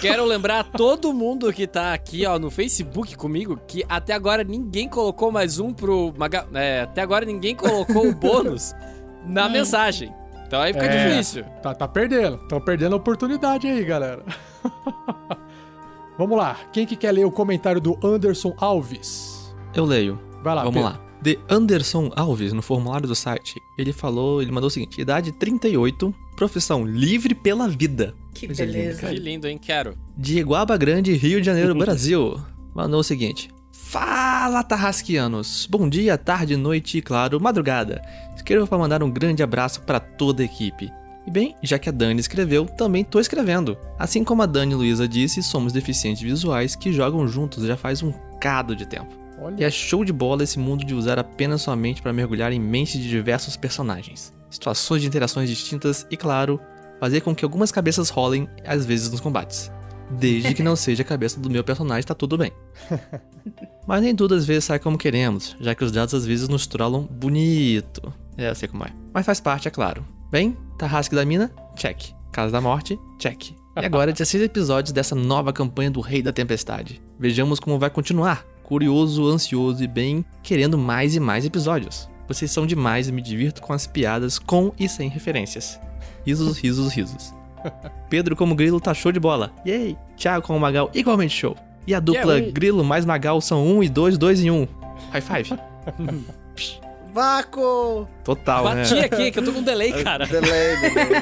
Quero 0.00 0.24
lembrar 0.24 0.64
todo 0.64 1.12
mundo 1.12 1.52
que 1.52 1.66
tá 1.66 1.92
aqui, 1.94 2.26
ó, 2.26 2.36
no 2.38 2.50
Facebook 2.50 3.16
comigo, 3.16 3.58
que 3.66 3.84
até 3.88 4.12
agora 4.12 4.42
ninguém 4.44 4.88
colocou 4.88 5.30
mais 5.32 5.58
um 5.58 5.72
pro. 5.72 6.12
Maga... 6.16 6.46
É, 6.54 6.82
até 6.82 7.00
agora 7.00 7.24
ninguém 7.24 7.54
colocou 7.56 8.08
o 8.08 8.14
bônus 8.14 8.72
na 9.26 9.48
mensagem. 9.48 10.12
Então 10.46 10.60
aí 10.60 10.72
fica 10.72 10.84
É. 10.86 11.08
difícil. 11.08 11.44
Tá, 11.62 11.74
tá 11.74 11.88
perdendo. 11.88 12.36
Estão 12.36 12.60
perdendo 12.60 12.92
a 12.92 12.96
oportunidade 12.96 13.66
aí, 13.66 13.84
galera. 13.84 14.22
Vamos 16.18 16.38
lá. 16.38 16.56
Quem 16.72 16.86
que 16.86 16.96
quer 16.96 17.12
ler 17.12 17.24
o 17.24 17.30
comentário 17.30 17.80
do 17.80 17.98
Anderson 18.04 18.54
Alves? 18.58 19.54
Eu 19.74 19.84
leio. 19.84 20.18
Vai 20.42 20.54
lá, 20.54 20.64
Vamos 20.64 20.82
Pedro. 20.82 20.98
lá. 20.98 21.04
De 21.20 21.38
Anderson 21.48 22.12
Alves, 22.14 22.52
no 22.52 22.60
formulário 22.60 23.08
do 23.08 23.14
site, 23.14 23.54
ele 23.78 23.92
falou, 23.92 24.42
ele 24.42 24.52
mandou 24.52 24.68
o 24.68 24.70
seguinte: 24.70 25.00
idade 25.00 25.32
38, 25.32 26.14
profissão 26.36 26.84
livre 26.84 27.34
pela 27.34 27.66
vida. 27.66 28.14
Que 28.34 28.46
Coisa 28.46 28.64
linda, 28.64 28.78
beleza. 28.78 29.08
Que 29.08 29.14
lindo, 29.14 29.48
hein? 29.48 29.58
Quero. 29.58 29.96
De 30.16 30.38
Iguaba 30.38 30.76
Grande, 30.76 31.14
Rio 31.14 31.40
de 31.40 31.46
Janeiro, 31.46 31.74
Brasil. 31.74 32.38
Mandou 32.74 33.00
o 33.00 33.04
seguinte: 33.04 33.48
Fala, 33.72 34.62
Tarrasquianos! 34.62 35.66
Bom 35.70 35.88
dia, 35.88 36.18
tarde, 36.18 36.56
noite 36.56 36.98
e, 36.98 37.02
claro, 37.02 37.40
madrugada. 37.40 38.02
Escrevo 38.36 38.66
para 38.66 38.78
mandar 38.78 39.02
um 39.02 39.10
grande 39.10 39.42
abraço 39.42 39.80
para 39.82 39.98
toda 40.00 40.42
a 40.42 40.44
equipe. 40.44 40.90
E 41.26 41.30
bem, 41.30 41.56
já 41.62 41.78
que 41.78 41.88
a 41.88 41.92
Dani 41.92 42.20
escreveu, 42.20 42.66
também 42.66 43.02
tô 43.02 43.18
escrevendo. 43.18 43.78
Assim 43.98 44.22
como 44.22 44.42
a 44.42 44.46
Dani 44.46 44.72
e 44.72 44.76
Luísa 44.76 45.08
disse, 45.08 45.42
somos 45.42 45.72
deficientes 45.72 46.22
visuais 46.22 46.76
que 46.76 46.92
jogam 46.92 47.26
juntos 47.26 47.64
já 47.64 47.76
faz 47.76 48.02
um 48.02 48.12
cado 48.40 48.76
de 48.76 48.86
tempo. 48.86 49.08
Olha. 49.40 49.56
E 49.58 49.64
é 49.64 49.70
show 49.70 50.04
de 50.04 50.12
bola 50.12 50.42
esse 50.42 50.58
mundo 50.58 50.84
de 50.84 50.94
usar 50.94 51.18
apenas 51.18 51.62
sua 51.62 51.74
mente 51.74 52.02
para 52.02 52.12
mergulhar 52.12 52.52
em 52.52 52.60
mentes 52.60 53.00
de 53.00 53.08
diversos 53.08 53.56
personagens, 53.56 54.32
situações 54.50 55.02
de 55.02 55.08
interações 55.08 55.48
distintas 55.48 56.06
e, 56.10 56.16
claro, 56.16 56.60
fazer 57.00 57.20
com 57.22 57.34
que 57.34 57.44
algumas 57.44 57.72
cabeças 57.72 58.10
rolem 58.10 58.48
às 58.64 58.84
vezes 58.84 59.10
nos 59.10 59.20
combates. 59.20 59.70
Desde 60.10 60.54
que 60.54 60.62
não 60.62 60.76
seja 60.76 61.02
a 61.02 61.06
cabeça 61.06 61.40
do 61.40 61.50
meu 61.50 61.64
personagem, 61.64 62.04
tá 62.04 62.14
tudo 62.14 62.36
bem. 62.36 62.52
Mas 63.86 64.02
nem 64.02 64.14
tudo 64.14 64.34
às 64.34 64.44
vezes 64.44 64.64
sai 64.64 64.78
como 64.78 64.98
queremos, 64.98 65.56
já 65.60 65.74
que 65.74 65.84
os 65.84 65.90
dados 65.90 66.14
às 66.14 66.26
vezes 66.26 66.48
nos 66.48 66.66
trollam 66.66 67.02
bonito. 67.02 68.12
É, 68.36 68.50
eu 68.50 68.54
sei 68.54 68.68
como 68.68 68.84
é. 68.84 68.92
Mas 69.12 69.26
faz 69.26 69.40
parte, 69.40 69.68
é 69.68 69.70
claro. 69.70 70.04
Bem, 70.30 70.56
Tarrasque 70.78 71.14
da 71.14 71.24
Mina? 71.24 71.50
Check. 71.76 72.12
Casa 72.32 72.52
da 72.52 72.60
Morte? 72.60 72.98
Check. 73.18 73.50
E 73.50 73.84
agora, 73.84 74.12
16 74.12 74.44
episódios 74.44 74.92
dessa 74.92 75.14
nova 75.14 75.52
campanha 75.52 75.90
do 75.90 76.00
Rei 76.00 76.22
da 76.22 76.32
Tempestade. 76.32 77.00
Vejamos 77.18 77.60
como 77.60 77.78
vai 77.78 77.90
continuar. 77.90 78.44
Curioso, 78.62 79.28
ansioso 79.28 79.82
e 79.82 79.86
bem 79.86 80.24
querendo 80.42 80.78
mais 80.78 81.14
e 81.14 81.20
mais 81.20 81.44
episódios. 81.44 82.08
Vocês 82.26 82.50
são 82.50 82.66
demais 82.66 83.08
e 83.08 83.12
me 83.12 83.20
divirto 83.20 83.60
com 83.60 83.72
as 83.72 83.86
piadas 83.86 84.38
com 84.38 84.72
e 84.78 84.88
sem 84.88 85.08
referências. 85.08 85.78
Risos, 86.24 86.58
risos, 86.58 86.92
risos. 86.92 87.34
Pedro 88.08 88.34
como 88.34 88.54
Grilo 88.54 88.80
tá 88.80 88.94
show 88.94 89.12
de 89.12 89.20
bola. 89.20 89.52
Yay! 89.66 89.96
Thiago 90.16 90.46
como 90.46 90.58
Magal 90.58 90.90
igualmente 90.94 91.34
show. 91.34 91.56
E 91.86 91.94
a 91.94 92.00
dupla 92.00 92.36
Yeah, 92.36 92.52
Grilo 92.52 92.82
mais 92.82 93.04
Magal 93.04 93.40
são 93.40 93.66
1 93.78 93.82
e 93.82 93.88
2, 93.90 94.16
2 94.16 94.44
em 94.44 94.50
1. 94.50 94.68
High 95.12 95.20
five. 95.20 95.60
Vaco! 97.14 98.08
Total, 98.24 98.64
Bati 98.64 98.94
né? 98.94 99.04
aqui, 99.04 99.30
que 99.30 99.38
eu 99.38 99.44
tô 99.44 99.52
com 99.52 99.62
delay, 99.62 99.92
cara. 100.02 100.26
Delay, 100.34 100.76
delay. 100.80 101.14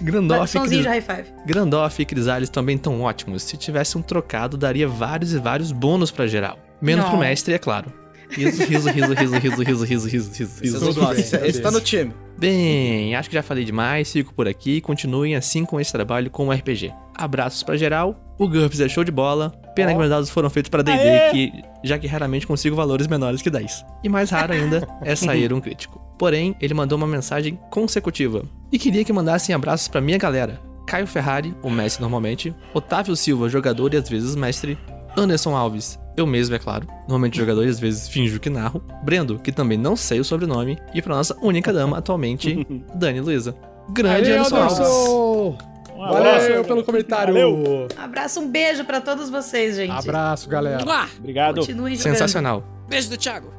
Grandoff, 0.00 0.44
e 0.44 0.48
Somzinho 0.48 0.82
de 0.82 0.88
Cris... 0.88 1.06
high 1.06 1.16
five. 1.16 1.34
Grandoff 1.44 2.00
e 2.00 2.06
Crisales 2.06 2.48
também 2.48 2.78
tão 2.78 3.02
ótimos. 3.02 3.42
Se 3.42 3.58
tivesse 3.58 3.98
um 3.98 4.02
trocado, 4.02 4.56
daria 4.56 4.88
vários 4.88 5.34
e 5.34 5.38
vários 5.38 5.70
bônus 5.70 6.10
pra 6.10 6.26
geral. 6.26 6.58
Menos 6.80 7.04
pro 7.04 7.12
Não. 7.14 7.20
mestre, 7.20 7.52
é 7.52 7.58
claro. 7.58 7.92
Riso, 8.30 8.64
riso, 8.64 8.90
riso, 8.90 9.14
riso, 9.14 9.38
riso, 9.38 9.62
riso, 9.62 9.84
riso, 9.84 9.84
riso, 9.84 10.30
riso, 10.30 10.60
riso. 10.62 10.78
Tudo 10.78 11.06
bem, 11.06 11.20
Esse 11.20 11.36
esse 11.36 11.60
tá 11.60 11.70
no 11.70 11.80
time. 11.80 12.12
Bem, 12.38 13.14
acho 13.14 13.28
que 13.28 13.34
já 13.34 13.42
falei 13.42 13.64
demais, 13.64 14.10
fico 14.10 14.32
por 14.32 14.48
aqui 14.48 14.80
continuem 14.80 15.36
assim 15.36 15.64
com 15.64 15.78
esse 15.78 15.92
trabalho 15.92 16.30
com 16.30 16.48
o 16.48 16.52
RPG. 16.52 16.92
Abraços 17.14 17.62
pra 17.62 17.76
geral, 17.76 18.18
o 18.38 18.48
GURPS 18.48 18.80
é 18.80 18.88
show 18.88 19.04
de 19.04 19.12
bola, 19.12 19.50
pena 19.74 19.92
que 19.92 19.98
meus 19.98 20.08
dados 20.08 20.30
foram 20.30 20.48
feitos 20.48 20.70
pra 20.70 20.80
D&D, 20.80 21.30
que, 21.32 21.52
já 21.84 21.98
que 21.98 22.06
raramente 22.06 22.46
consigo 22.46 22.74
valores 22.74 23.06
menores 23.06 23.42
que 23.42 23.50
10. 23.50 23.84
E 24.02 24.08
mais 24.08 24.30
raro 24.30 24.54
ainda 24.54 24.88
é 25.02 25.14
sair 25.14 25.52
um 25.52 25.60
crítico. 25.60 26.00
Porém, 26.18 26.56
ele 26.60 26.72
mandou 26.72 26.96
uma 26.96 27.06
mensagem 27.06 27.58
consecutiva, 27.70 28.42
e 28.72 28.78
queria 28.78 29.04
que 29.04 29.12
mandassem 29.12 29.54
abraços 29.54 29.88
pra 29.88 30.00
minha 30.00 30.16
galera. 30.16 30.58
Caio 30.86 31.06
Ferrari, 31.06 31.54
o 31.62 31.70
mestre 31.70 32.00
normalmente, 32.00 32.54
Otávio 32.72 33.14
Silva, 33.14 33.48
jogador 33.48 33.92
e 33.92 33.98
às 33.98 34.08
vezes 34.08 34.34
mestre, 34.34 34.78
Anderson 35.16 35.56
Alves, 35.56 35.98
eu 36.16 36.26
mesmo, 36.26 36.54
é 36.54 36.58
claro, 36.58 36.86
normalmente 37.02 37.36
jogador 37.36 37.66
às 37.66 37.80
vezes 37.80 38.08
finjo 38.08 38.38
que 38.38 38.50
narro, 38.50 38.82
Brendo, 39.02 39.38
que 39.38 39.50
também 39.52 39.78
não 39.78 39.96
sei 39.96 40.20
o 40.20 40.24
sobrenome, 40.24 40.78
e 40.94 41.00
pra 41.02 41.14
nossa 41.14 41.36
única 41.40 41.72
dama 41.72 41.98
atualmente, 41.98 42.66
Dani 42.94 43.20
Luiza. 43.20 43.54
Grande 43.90 44.30
Aí, 44.30 44.36
Anderson 44.38 44.56
Alves. 44.56 44.78
Anderson! 44.78 45.58
Um 45.96 46.04
abraço. 46.04 46.46
Valeu 46.46 46.64
pelo 46.64 46.84
comentário. 46.84 47.34
Valeu. 47.34 47.86
Um 47.98 48.02
abraço, 48.02 48.40
um 48.40 48.50
beijo 48.50 48.84
pra 48.84 49.02
todos 49.02 49.28
vocês, 49.28 49.76
gente. 49.76 49.90
Abraço, 49.90 50.48
galera. 50.48 50.82
Mua! 50.82 51.06
Obrigado. 51.18 51.62
Sensacional. 51.96 52.64
Beijo 52.88 53.10
do 53.10 53.18
Thiago. 53.18 53.52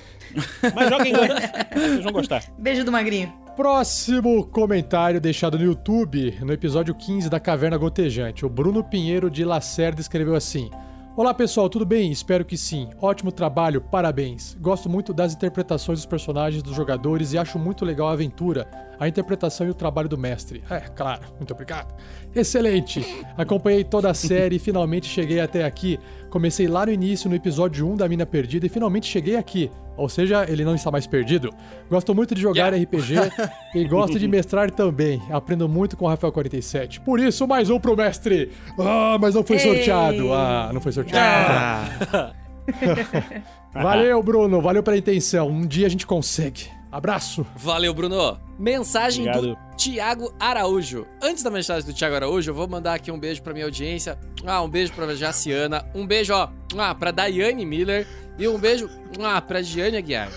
Mas 0.74 0.88
joguem 0.88 1.12
ganho. 1.12 1.32
Vocês 1.74 2.02
vão 2.02 2.12
gostar. 2.12 2.42
Beijo 2.58 2.84
do 2.84 2.90
Magrinho. 2.90 3.32
Próximo 3.56 4.44
comentário 4.46 5.20
deixado 5.20 5.56
no 5.56 5.64
YouTube, 5.64 6.36
no 6.40 6.52
episódio 6.52 6.92
15 6.92 7.30
da 7.30 7.38
Caverna 7.38 7.76
Gotejante. 7.76 8.44
O 8.44 8.48
Bruno 8.48 8.82
Pinheiro 8.82 9.30
de 9.30 9.44
Lacerda 9.44 10.00
escreveu 10.00 10.34
assim: 10.34 10.68
Olá 11.16 11.32
pessoal, 11.32 11.68
tudo 11.68 11.86
bem? 11.86 12.10
Espero 12.10 12.44
que 12.44 12.56
sim. 12.58 12.90
Ótimo 13.00 13.30
trabalho, 13.30 13.80
parabéns. 13.80 14.56
Gosto 14.60 14.90
muito 14.90 15.14
das 15.14 15.34
interpretações 15.34 16.00
dos 16.00 16.06
personagens 16.06 16.64
dos 16.64 16.74
jogadores 16.74 17.32
e 17.32 17.38
acho 17.38 17.56
muito 17.56 17.84
legal 17.84 18.08
a 18.08 18.12
aventura, 18.14 18.68
a 18.98 19.06
interpretação 19.06 19.68
e 19.68 19.70
o 19.70 19.74
trabalho 19.74 20.08
do 20.08 20.18
mestre. 20.18 20.64
É, 20.68 20.80
claro, 20.80 21.22
muito 21.36 21.52
obrigado. 21.52 21.94
Excelente! 22.34 23.24
Acompanhei 23.38 23.84
toda 23.84 24.10
a 24.10 24.14
série 24.14 24.56
e 24.56 24.58
finalmente 24.58 25.06
cheguei 25.06 25.38
até 25.38 25.64
aqui. 25.64 25.96
Comecei 26.28 26.66
lá 26.66 26.86
no 26.86 26.90
início, 26.90 27.30
no 27.30 27.36
episódio 27.36 27.88
1 27.88 27.98
da 27.98 28.08
Mina 28.08 28.26
Perdida, 28.26 28.66
e 28.66 28.68
finalmente 28.68 29.06
cheguei 29.06 29.36
aqui. 29.36 29.70
Ou 29.96 30.08
seja, 30.08 30.44
ele 30.48 30.64
não 30.64 30.74
está 30.74 30.90
mais 30.90 31.06
perdido. 31.06 31.50
Gosto 31.88 32.14
muito 32.14 32.34
de 32.34 32.40
jogar 32.40 32.74
RPG 32.74 33.14
e 33.74 33.84
gosto 33.84 34.18
de 34.18 34.26
mestrar 34.26 34.70
também. 34.70 35.22
Aprendo 35.30 35.68
muito 35.68 35.96
com 35.96 36.04
o 36.04 36.08
Rafael 36.08 36.32
47. 36.32 37.00
Por 37.00 37.20
isso, 37.20 37.46
mais 37.46 37.70
um 37.70 37.78
pro 37.78 37.96
mestre. 37.96 38.50
Ah, 38.78 39.16
mas 39.20 39.34
não 39.34 39.44
foi 39.44 39.56
Ei. 39.56 39.62
sorteado. 39.62 40.32
Ah, 40.32 40.70
não 40.72 40.80
foi 40.80 40.92
sorteado. 40.92 42.34
Valeu, 43.72 44.22
Bruno. 44.22 44.60
Valeu 44.60 44.82
pela 44.82 44.96
intenção. 44.96 45.48
Um 45.48 45.66
dia 45.66 45.86
a 45.86 45.90
gente 45.90 46.06
consegue. 46.06 46.68
Abraço. 46.90 47.44
Valeu, 47.56 47.92
Bruno. 47.92 48.38
Mensagem 48.56 49.24
do 49.24 49.38
Obrigado. 49.38 49.76
Tiago 49.76 50.32
Araújo. 50.38 51.04
Antes 51.20 51.42
da 51.42 51.50
mensagem 51.50 51.84
do 51.84 51.92
Tiago 51.92 52.14
Araújo, 52.14 52.52
eu 52.52 52.54
vou 52.54 52.68
mandar 52.68 52.94
aqui 52.94 53.10
um 53.10 53.18
beijo 53.18 53.42
pra 53.42 53.52
minha 53.52 53.64
audiência. 53.64 54.16
Ah, 54.46 54.62
um 54.62 54.68
beijo 54.68 54.92
pra 54.92 55.12
Jaciana. 55.12 55.84
Um 55.92 56.06
beijo, 56.06 56.32
ó, 56.32 56.48
ah, 56.78 56.94
pra 56.94 57.10
Daiane 57.10 57.66
Miller. 57.66 58.06
E 58.38 58.48
um 58.48 58.58
beijo 58.58 58.88
ah, 59.22 59.40
pra 59.40 59.62
Giane 59.62 59.96
Aguiar. 59.96 60.28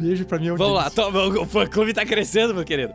Beijo 0.00 0.24
pra 0.24 0.38
minha 0.38 0.54
Vamos 0.54 0.74
lá, 0.74 0.84
audiência. 0.84 1.04
toma, 1.04 1.40
o 1.42 1.46
fã-clube 1.46 1.92
tá 1.94 2.04
crescendo, 2.04 2.54
meu 2.54 2.64
querido. 2.64 2.92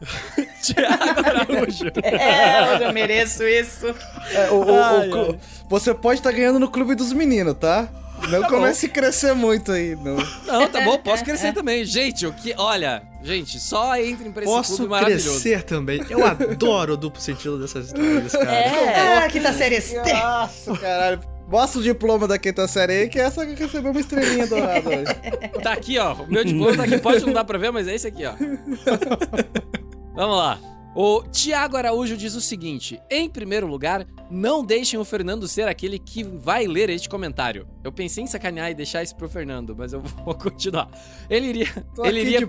Tiago 0.62 1.20
Araújo. 1.24 1.86
É, 2.02 2.74
hoje 2.74 2.84
eu 2.84 2.92
mereço 2.92 3.42
isso. 3.44 3.86
É, 4.32 4.50
o- 4.50 4.64
o- 4.64 4.82
Ai, 4.82 5.08
o 5.10 5.38
Você 5.68 5.94
pode 5.94 6.20
estar 6.20 6.32
ganhando 6.32 6.58
no 6.58 6.70
clube 6.70 6.94
dos 6.94 7.12
meninos, 7.12 7.54
tá? 7.54 7.88
Não 8.30 8.40
Tá 8.40 8.48
comece 8.48 8.86
a 8.86 8.88
crescer 8.88 9.34
muito 9.34 9.72
aí, 9.72 9.94
não. 9.94 10.16
Não, 10.46 10.66
tá 10.68 10.80
bom, 10.80 10.96
posso 10.98 11.22
crescer 11.22 11.52
também. 11.52 11.84
Gente, 11.84 12.26
o 12.26 12.32
que. 12.32 12.54
Olha, 12.56 13.02
gente, 13.22 13.60
só 13.60 13.94
entrem 14.00 14.32
pra 14.32 14.42
esse 14.42 14.50
Posso 14.50 14.76
clube 14.76 14.90
maravilhoso. 14.90 15.30
crescer 15.32 15.62
também. 15.64 16.00
Eu 16.08 16.24
adoro 16.24 16.94
o 16.94 16.96
duplo 16.96 17.20
sentido 17.20 17.58
dessas 17.58 17.88
histórias, 17.88 18.32
cara. 18.32 18.50
É, 18.52 19.18
Ah, 19.18 19.28
quinta 19.28 19.52
série 19.52 19.74
este. 19.76 19.96
Nossa, 19.96 20.76
caralho. 20.78 21.20
Mostra 21.48 21.80
o 21.80 21.82
diploma 21.82 22.26
da 22.26 22.38
quinta 22.38 22.66
série 22.66 22.92
aí, 22.92 23.08
que 23.08 23.18
é 23.18 23.22
essa 23.22 23.46
que 23.46 23.54
recebeu 23.54 23.92
uma 23.92 24.00
estrelinha 24.00 24.46
dourada 24.46 24.88
hoje. 24.88 25.04
Tá 25.62 25.72
aqui, 25.72 25.98
ó. 25.98 26.14
O 26.14 26.30
meu 26.30 26.44
diploma 26.44 26.76
tá 26.76 26.84
aqui. 26.84 26.98
Pode 26.98 27.24
não 27.24 27.32
dar 27.32 27.44
pra 27.44 27.58
ver, 27.58 27.72
mas 27.72 27.88
é 27.88 27.94
esse 27.94 28.06
aqui, 28.06 28.24
ó. 28.24 28.34
Vamos 30.14 30.36
lá. 30.36 30.58
O 30.94 31.22
Tiago 31.24 31.76
Araújo 31.76 32.16
diz 32.16 32.34
o 32.34 32.40
seguinte: 32.40 33.00
em 33.10 33.28
primeiro 33.28 33.66
lugar, 33.66 34.06
não 34.30 34.64
deixem 34.64 34.98
o 34.98 35.04
Fernando 35.04 35.46
ser 35.46 35.68
aquele 35.68 35.98
que 35.98 36.22
vai 36.24 36.66
ler 36.66 36.88
este 36.88 37.08
comentário. 37.08 37.66
Eu 37.84 37.92
pensei 37.92 38.24
em 38.24 38.26
sacanear 38.26 38.70
e 38.70 38.74
deixar 38.74 39.02
isso 39.02 39.14
pro 39.14 39.28
Fernando, 39.28 39.74
mas 39.76 39.92
eu 39.92 40.00
vou 40.24 40.34
continuar. 40.34 40.88
Ele 41.28 41.48
iria, 41.48 41.86
Tô 41.94 42.04
ele 42.04 42.20
iria, 42.20 42.48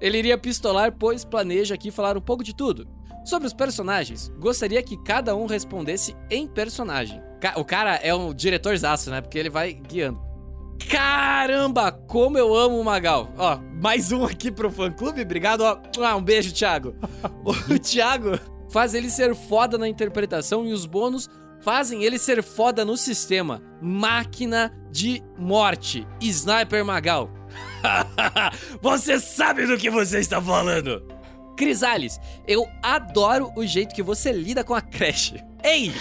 ele 0.00 0.18
iria 0.18 0.38
pistolar, 0.38 0.92
pois 0.92 1.24
planeja 1.24 1.74
aqui 1.74 1.90
falar 1.90 2.16
um 2.16 2.20
pouco 2.20 2.44
de 2.44 2.54
tudo. 2.54 2.86
Sobre 3.24 3.46
os 3.46 3.54
personagens, 3.54 4.32
gostaria 4.38 4.82
que 4.82 4.96
cada 5.02 5.34
um 5.34 5.46
respondesse 5.46 6.16
em 6.30 6.46
personagem. 6.46 7.27
O 7.56 7.64
cara 7.64 7.96
é 7.96 8.14
um 8.14 8.34
diretor 8.34 8.76
zaço, 8.76 9.10
né? 9.10 9.20
Porque 9.20 9.38
ele 9.38 9.50
vai 9.50 9.72
guiando. 9.72 10.20
Caramba, 10.88 11.90
como 11.92 12.38
eu 12.38 12.54
amo 12.54 12.80
o 12.80 12.84
Magal. 12.84 13.32
Ó, 13.36 13.58
mais 13.82 14.10
um 14.12 14.24
aqui 14.24 14.50
pro 14.50 14.70
fã 14.70 14.90
clube, 14.90 15.22
obrigado. 15.22 15.60
Ó, 15.62 15.78
Ah, 16.02 16.16
um 16.16 16.22
beijo, 16.22 16.52
Thiago. 16.52 16.94
O 17.44 17.78
Thiago 17.78 18.38
faz 18.70 18.94
ele 18.94 19.10
ser 19.10 19.34
foda 19.34 19.76
na 19.76 19.88
interpretação 19.88 20.66
e 20.66 20.72
os 20.72 20.86
bônus 20.86 21.28
fazem 21.60 22.04
ele 22.04 22.18
ser 22.18 22.42
foda 22.42 22.84
no 22.84 22.96
sistema. 22.96 23.60
Máquina 23.82 24.72
de 24.90 25.22
morte. 25.36 26.06
Sniper 26.20 26.84
Magal. 26.84 27.30
você 28.80 29.18
sabe 29.18 29.66
do 29.66 29.76
que 29.76 29.90
você 29.90 30.18
está 30.20 30.40
falando. 30.40 31.02
Crisales, 31.56 32.20
eu 32.46 32.64
adoro 32.82 33.50
o 33.56 33.66
jeito 33.66 33.94
que 33.94 34.02
você 34.02 34.30
lida 34.32 34.62
com 34.62 34.74
a 34.74 34.80
creche. 34.80 35.42
Ei! 35.62 35.92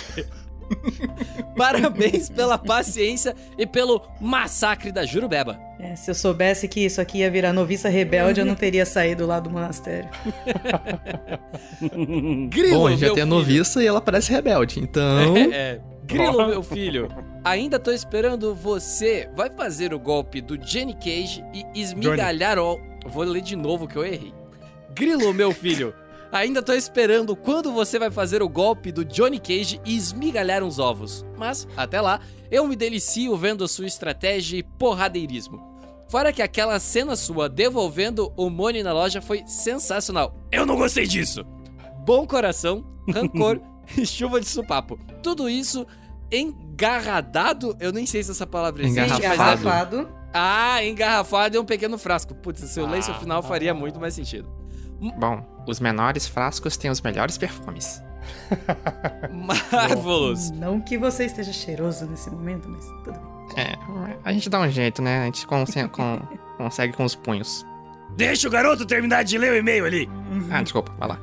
Parabéns 1.56 2.30
pela 2.30 2.58
paciência 2.58 3.36
e 3.58 3.66
pelo 3.66 4.02
massacre 4.20 4.92
da 4.92 5.06
Jurubeba. 5.06 5.60
É, 5.80 5.96
se 5.96 6.10
eu 6.10 6.16
soubesse 6.16 6.68
que 6.68 6.80
isso 6.80 7.00
aqui 7.00 7.20
ia 7.20 7.30
virar 7.30 7.54
noviça 7.54 7.88
rebelde, 7.90 8.40
eu 8.40 8.46
não 8.46 8.56
teria 8.56 8.86
saído 8.86 9.26
lá 9.26 9.40
do 9.40 9.50
monastério. 9.50 10.10
Grilo, 12.50 12.80
Bom, 12.80 12.88
a 12.88 12.92
gente 12.92 13.00
já 13.02 13.14
tem 13.14 13.24
a 13.24 13.28
noviça 13.28 13.84
e 13.84 13.88
ela 13.88 14.02
parece 14.02 14.32
rebelde, 14.32 14.80
então. 14.80 15.36
É, 15.38 15.56
é. 15.56 15.82
Grilo, 16.06 16.48
meu 16.48 16.64
filho. 16.64 17.10
Ainda 17.44 17.78
tô 17.78 17.92
esperando 17.92 18.56
você. 18.56 19.30
Vai 19.36 19.50
fazer 19.50 19.94
o 19.94 20.00
golpe 20.00 20.42
do 20.42 20.58
Jenny 20.62 20.94
Cage 20.94 21.44
e 21.54 21.66
esmigalhar 21.80 22.58
o. 22.58 22.80
Vou 23.06 23.24
ler 23.24 23.42
de 23.42 23.56
novo 23.56 23.88
que 23.88 23.98
eu 23.98 24.06
errei. 24.06 24.34
Grilo, 24.96 25.34
meu 25.34 25.52
filho. 25.52 25.94
Ainda 26.32 26.62
tô 26.62 26.74
esperando 26.74 27.36
quando 27.36 27.72
você 27.72 27.98
vai 27.98 28.12
fazer 28.12 28.44
o 28.44 28.50
golpe 28.50 28.92
do 28.92 29.06
Johnny 29.06 29.40
Cage 29.40 29.80
e 29.86 29.96
esmigalhar 29.96 30.64
uns 30.64 30.78
ovos. 30.78 31.26
Mas, 31.38 31.68
até 31.78 32.02
lá, 32.02 32.20
eu 32.52 32.68
me 32.68 32.76
delicio 32.76 33.36
vendo 33.38 33.64
a 33.64 33.68
sua 33.68 33.86
estratégia 33.86 34.58
e 34.58 34.64
porradeirismo. 34.64 35.66
Fora 36.10 36.32
que 36.32 36.42
aquela 36.42 36.80
cena 36.80 37.16
sua 37.16 37.50
devolvendo 37.50 38.32
o 38.38 38.50
Money 38.50 38.84
na 38.84 38.94
loja 38.94 39.22
foi 39.22 39.44
sensacional. 39.46 40.36
Eu 40.52 40.66
não 40.66 40.78
gostei 40.78 41.06
disso! 41.06 41.46
Bom 42.06 42.26
coração, 42.26 42.86
rancor 43.14 43.60
e 43.98 44.06
chuva 44.06 44.40
de 44.40 44.48
supapo. 44.48 44.98
Tudo 45.22 45.50
isso 45.50 45.86
engarradado. 46.32 47.76
Eu 47.80 47.92
nem 47.92 48.06
sei 48.06 48.24
se 48.24 48.32
essa 48.32 48.48
palavra 48.48 48.84
existe. 48.84 49.00
mas 49.10 49.20
Engarrafado. 49.20 50.10
Ah, 50.34 50.84
engarrafado 50.84 51.58
é 51.58 51.60
um 51.60 51.66
pequeno 51.66 51.98
frasco. 51.98 52.36
Putz, 52.36 52.62
se 52.62 52.80
eu 52.80 52.88
lesse 52.88 53.12
o 53.12 53.16
final 53.16 53.42
faria 53.42 53.74
muito 53.74 54.00
mais 54.00 54.14
sentido. 54.14 54.50
Bom, 55.18 55.44
os 55.68 55.80
menores 55.80 56.28
frascos 56.28 56.78
têm 56.78 56.90
os 56.90 57.02
melhores 57.02 57.38
perfumes. 57.38 58.02
Marvelous. 59.32 60.52
Não 60.52 60.80
que 60.82 60.98
você 60.98 61.26
esteja 61.26 61.52
cheiroso 61.54 62.06
nesse 62.06 62.30
momento, 62.30 62.68
mas 62.70 62.86
tudo 63.04 63.20
bem. 63.20 63.64
É, 63.66 63.78
a 64.24 64.32
gente 64.34 64.50
dá 64.50 64.60
um 64.60 64.70
jeito, 64.70 65.02
né? 65.02 65.22
A 65.22 65.26
gente 65.26 65.46
com- 65.48 65.66
consegue 66.58 66.94
com 66.94 67.04
os 67.06 67.16
punhos. 67.16 67.66
Deixa 68.16 68.48
o 68.48 68.52
garoto 68.52 68.86
terminar 68.86 69.24
de 69.24 69.38
ler 69.38 69.52
o 69.54 69.56
e-mail 69.58 69.86
ali. 69.86 70.10
Ah, 70.52 70.62
desculpa, 70.62 70.94
vai 70.98 71.10
lá. 71.10 71.20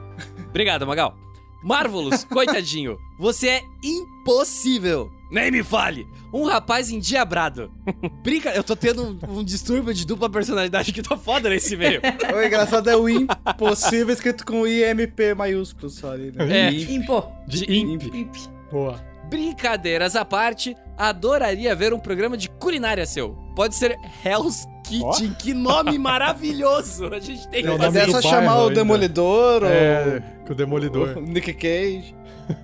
Obrigado, 0.48 0.86
Magal. 0.86 1.14
Marvelous, 1.62 2.24
coitadinho. 2.30 2.98
Você 3.18 3.48
é 3.48 3.62
impossível. 3.82 5.10
Nem 5.30 5.50
me 5.50 5.62
fale. 5.62 6.06
Um 6.32 6.44
rapaz 6.44 6.90
endiabrado. 6.90 7.72
Brinca, 8.22 8.50
eu 8.50 8.62
tô 8.62 8.76
tendo 8.76 9.02
um, 9.02 9.38
um 9.38 9.44
distúrbio 9.44 9.92
de 9.92 10.06
dupla 10.06 10.28
personalidade 10.28 10.92
que 10.92 11.02
tá 11.02 11.16
foda 11.16 11.48
nesse 11.48 11.76
meio. 11.76 12.00
O 12.34 12.42
engraçado 12.42 12.88
é 12.90 12.96
o 12.96 13.08
impossível 13.08 14.12
escrito 14.12 14.44
com 14.44 14.66
IMP 14.66 15.34
maiúsculo 15.36 15.88
só 15.88 16.12
ali, 16.12 16.32
né? 16.32 16.68
É. 16.68 16.70
Impo. 16.70 17.24
De 17.46 17.64
imp. 17.72 18.02
Imp. 18.14 18.34
Boa. 18.70 19.00
Brincadeiras 19.28 20.14
à 20.16 20.24
parte, 20.24 20.76
adoraria 20.96 21.74
ver 21.74 21.92
um 21.92 21.98
programa 21.98 22.36
de 22.36 22.48
culinária 22.48 23.06
seu. 23.06 23.30
Pode 23.56 23.74
ser 23.74 23.96
Hell's 24.24 24.66
Kitchen, 24.84 25.34
que 25.38 25.54
nome 25.54 25.98
maravilhoso! 25.98 27.06
A 27.06 27.18
gente 27.18 27.48
tem 27.48 27.62
que 27.62 27.68
É 27.68 27.72
o 27.72 27.78
fazer 27.78 28.00
é 28.00 28.06
do 28.06 28.12
só 28.12 28.22
chamar 28.22 28.62
o. 28.64 28.70
Demolidor 28.70 29.64
É, 29.64 30.22
ou 30.40 30.46
com 30.46 30.52
o 30.52 30.56
Demolidor. 30.56 31.16
o 31.16 31.20
Nick 31.22 31.52
Cage. 31.54 32.14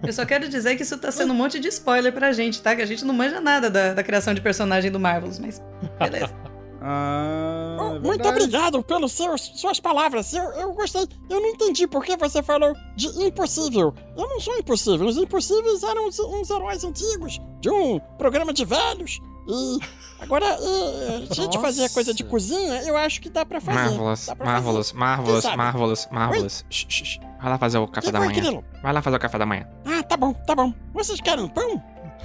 Eu 0.07 0.13
só 0.13 0.25
quero 0.25 0.49
dizer 0.49 0.77
que 0.77 0.83
isso 0.83 0.97
tá 0.99 1.11
sendo 1.11 1.33
um 1.33 1.37
monte 1.37 1.59
de 1.59 1.69
spoiler 1.69 2.13
pra 2.13 2.33
gente, 2.33 2.61
tá? 2.63 2.75
Que 2.75 2.83
a 2.83 2.87
gente 2.87 3.05
não 3.05 3.15
manja 3.15 3.41
nada 3.41 3.71
da, 3.71 3.95
da 3.95 4.03
criação 4.03 4.35
de 4.35 4.41
personagem 4.41 4.91
do 4.91 4.99
Marvelous, 5.01 5.39
mas 5.39 5.63
beleza. 5.99 6.31
Ah, 6.83 7.77
é 7.97 7.99
Muito 7.99 8.27
obrigado 8.27 8.83
pelas 8.83 9.13
suas 9.13 9.79
palavras. 9.79 10.33
Eu, 10.33 10.45
eu 10.53 10.73
gostei. 10.73 11.07
Eu 11.29 11.41
não 11.41 11.49
entendi 11.51 11.87
por 11.87 12.03
que 12.03 12.17
você 12.17 12.43
falou 12.43 12.73
de 12.97 13.07
impossível. 13.23 13.95
Eu 14.17 14.27
não 14.27 14.41
sou 14.41 14.57
impossível. 14.57 15.07
Os 15.07 15.19
impossíveis 15.19 15.83
eram 15.83 16.09
uns, 16.09 16.19
uns 16.19 16.49
heróis 16.49 16.83
antigos 16.83 17.39
de 17.61 17.69
um 17.69 18.01
programa 18.17 18.53
de 18.53 18.65
velhos. 18.65 19.21
E 19.51 19.79
agora, 20.23 20.47
eh, 20.47 21.27
a 21.31 21.35
gente 21.35 21.59
fazer 21.59 21.89
coisa 21.91 22.15
de 22.15 22.23
cozinha, 22.25 22.83
eu 22.85 22.97
acho 22.97 23.21
que 23.21 23.29
dá 23.29 23.45
pra 23.45 23.61
fazer. 23.61 23.79
Marvelous, 23.79 24.27
pra 24.27 24.47
Marvelous, 24.47 24.87
fazer. 24.91 24.99
Marvelous? 24.99 25.45
Marvelous, 25.57 26.09
Marvelous. 26.11 26.65
Shh. 26.71 27.19
Vai 27.41 27.51
lá 27.51 27.59
fazer 27.59 27.79
o 27.79 27.89
café 27.89 28.07
Que 28.07 28.13
da 28.13 28.19
foi, 28.19 28.29
manhã. 28.29 28.41
Grilo? 28.41 28.65
Vai 28.83 28.93
lá 28.93 29.03
fazer 29.03 29.17
o 29.17 29.21
café 29.21 29.39
da 29.39 29.47
manhã. 29.47 29.67
Ah, 29.85 30.03
tá 30.03 30.17
bom, 30.17 30.33
tá 30.33 30.55
bom. 30.55 30.73
Vocês 30.93 31.21
querem 31.21 31.49
pão? 31.49 31.83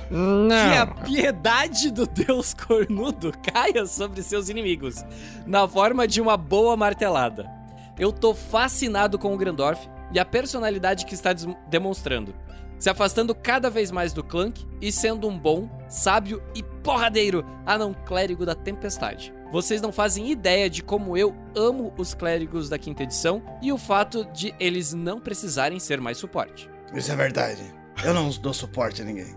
Que 0.10 0.14
a 0.14 0.86
Não. 0.86 0.94
piedade 1.04 1.90
do 1.90 2.06
deus 2.06 2.54
cornudo 2.54 3.32
caia 3.52 3.86
sobre 3.88 4.22
seus 4.22 4.50
inimigos, 4.50 5.04
na 5.48 5.68
forma 5.68 6.08
de 6.08 6.22
uma 6.22 6.38
boa 6.38 6.76
martelada. 6.78 7.50
Eu 7.98 8.12
tô 8.12 8.36
fascinado 8.36 9.18
com 9.18 9.34
o 9.34 9.38
Grandorf 9.38 9.88
e 10.12 10.20
a 10.20 10.26
personalidade 10.26 11.06
que 11.06 11.14
está 11.16 11.32
demonstrando, 11.70 12.36
se 12.78 12.90
afastando 12.90 13.34
cada 13.34 13.70
vez 13.70 13.90
mais 13.90 14.12
do 14.14 14.22
Clank 14.24 14.68
e 14.82 14.92
sendo 14.92 15.28
um 15.30 15.40
bom, 15.40 15.70
sábio 15.88 16.44
e 16.54 16.62
porradeiro 16.86 17.44
anão 17.66 17.94
clérigo 18.06 18.46
da 18.46 18.56
tempestade. 18.56 19.34
Vocês 19.52 19.82
não 19.82 19.92
fazem 19.92 20.32
ideia 20.32 20.70
de 20.70 20.84
como 20.84 21.18
eu 21.18 21.36
amo 21.56 21.94
os 21.98 22.14
clérigos 22.14 22.70
da 22.70 22.78
quinta 22.78 23.04
edição 23.04 23.42
e 23.62 23.72
o 23.72 23.78
fato 23.78 24.26
de 24.34 24.54
eles 24.60 24.94
não 24.94 25.20
precisarem 25.20 25.80
ser 25.80 26.00
mais 26.00 26.18
suporte. 26.18 26.70
Isso 26.94 27.12
é 27.12 27.16
verdade. 27.16 27.64
Eu 28.04 28.14
não 28.14 28.30
dou 28.30 28.54
suporte 28.54 29.02
a 29.02 29.06
ninguém. 29.06 29.36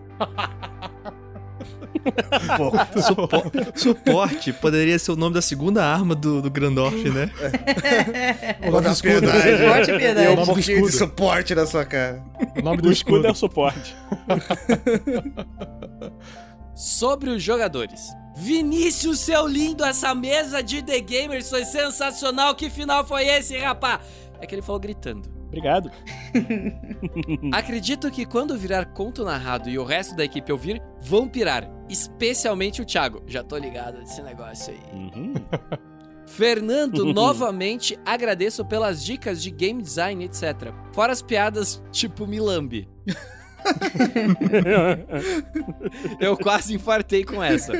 pouco. 2.56 2.76
Supo- 3.02 3.42
suporte 3.74 4.52
poderia 4.52 4.98
ser 4.98 5.12
o 5.12 5.16
nome 5.16 5.34
da 5.34 5.42
segunda 5.42 5.84
arma 5.84 6.14
do, 6.14 6.42
do 6.42 6.50
Grandorf, 6.50 7.08
né? 7.10 7.30
O 8.66 8.70
nome 8.70 8.86
do 8.88 8.92
escudo. 8.92 9.26
Suporte 9.26 9.90
e 9.90 9.98
piedade. 9.98 10.26
E 10.26 10.28
um 10.36 10.44
pouquinho 10.44 10.86
de 10.86 10.92
suporte 10.92 11.54
na 11.54 11.66
sua 11.66 11.84
cara. 11.84 12.22
O 12.58 12.62
nome 12.62 12.82
do 12.82 12.88
O 12.88 12.92
escudo 12.92 13.18
escudo. 13.18 13.26
é 13.28 13.30
o 13.30 13.34
suporte. 13.34 13.96
sobre 16.78 17.28
os 17.30 17.42
jogadores. 17.42 18.14
Vinícius, 18.36 19.18
seu 19.18 19.48
lindo, 19.48 19.84
essa 19.84 20.14
mesa 20.14 20.62
de 20.62 20.80
The 20.80 21.00
Gamers 21.00 21.50
foi 21.50 21.64
sensacional. 21.64 22.55
Que 22.55 22.70
final 22.70 23.05
foi 23.05 23.26
esse, 23.26 23.59
rapá? 23.59 24.00
É 24.40 24.46
que 24.46 24.55
ele 24.55 24.62
falou 24.62 24.80
gritando. 24.80 25.28
Obrigado. 25.48 25.90
Acredito 27.52 28.09
que 28.12 28.24
quando 28.24 28.56
virar 28.56 28.92
conto 28.92 29.24
narrado 29.24 29.68
e 29.68 29.76
o 29.76 29.82
resto 29.82 30.14
da 30.14 30.24
equipe 30.24 30.52
ouvir, 30.52 30.80
vão 31.00 31.28
pirar. 31.28 31.68
Especialmente 31.88 32.80
o 32.80 32.84
Thiago. 32.84 33.24
Já 33.26 33.42
tô 33.42 33.56
ligado 33.56 33.98
nesse 33.98 34.22
negócio 34.22 34.72
aí. 34.72 34.80
Uhum. 34.92 35.34
Fernando, 36.28 37.06
novamente 37.12 37.98
agradeço 38.06 38.64
pelas 38.64 39.05
dicas 39.05 39.42
de 39.42 39.50
game 39.50 39.82
design, 39.82 40.24
etc. 40.24 40.72
Fora 40.92 41.12
as 41.12 41.22
piadas 41.22 41.82
tipo 41.90 42.24
Milambi. 42.24 42.88
Eu 46.20 46.36
quase 46.36 46.74
infartei 46.74 47.24
com 47.24 47.43
essa. 47.43 47.72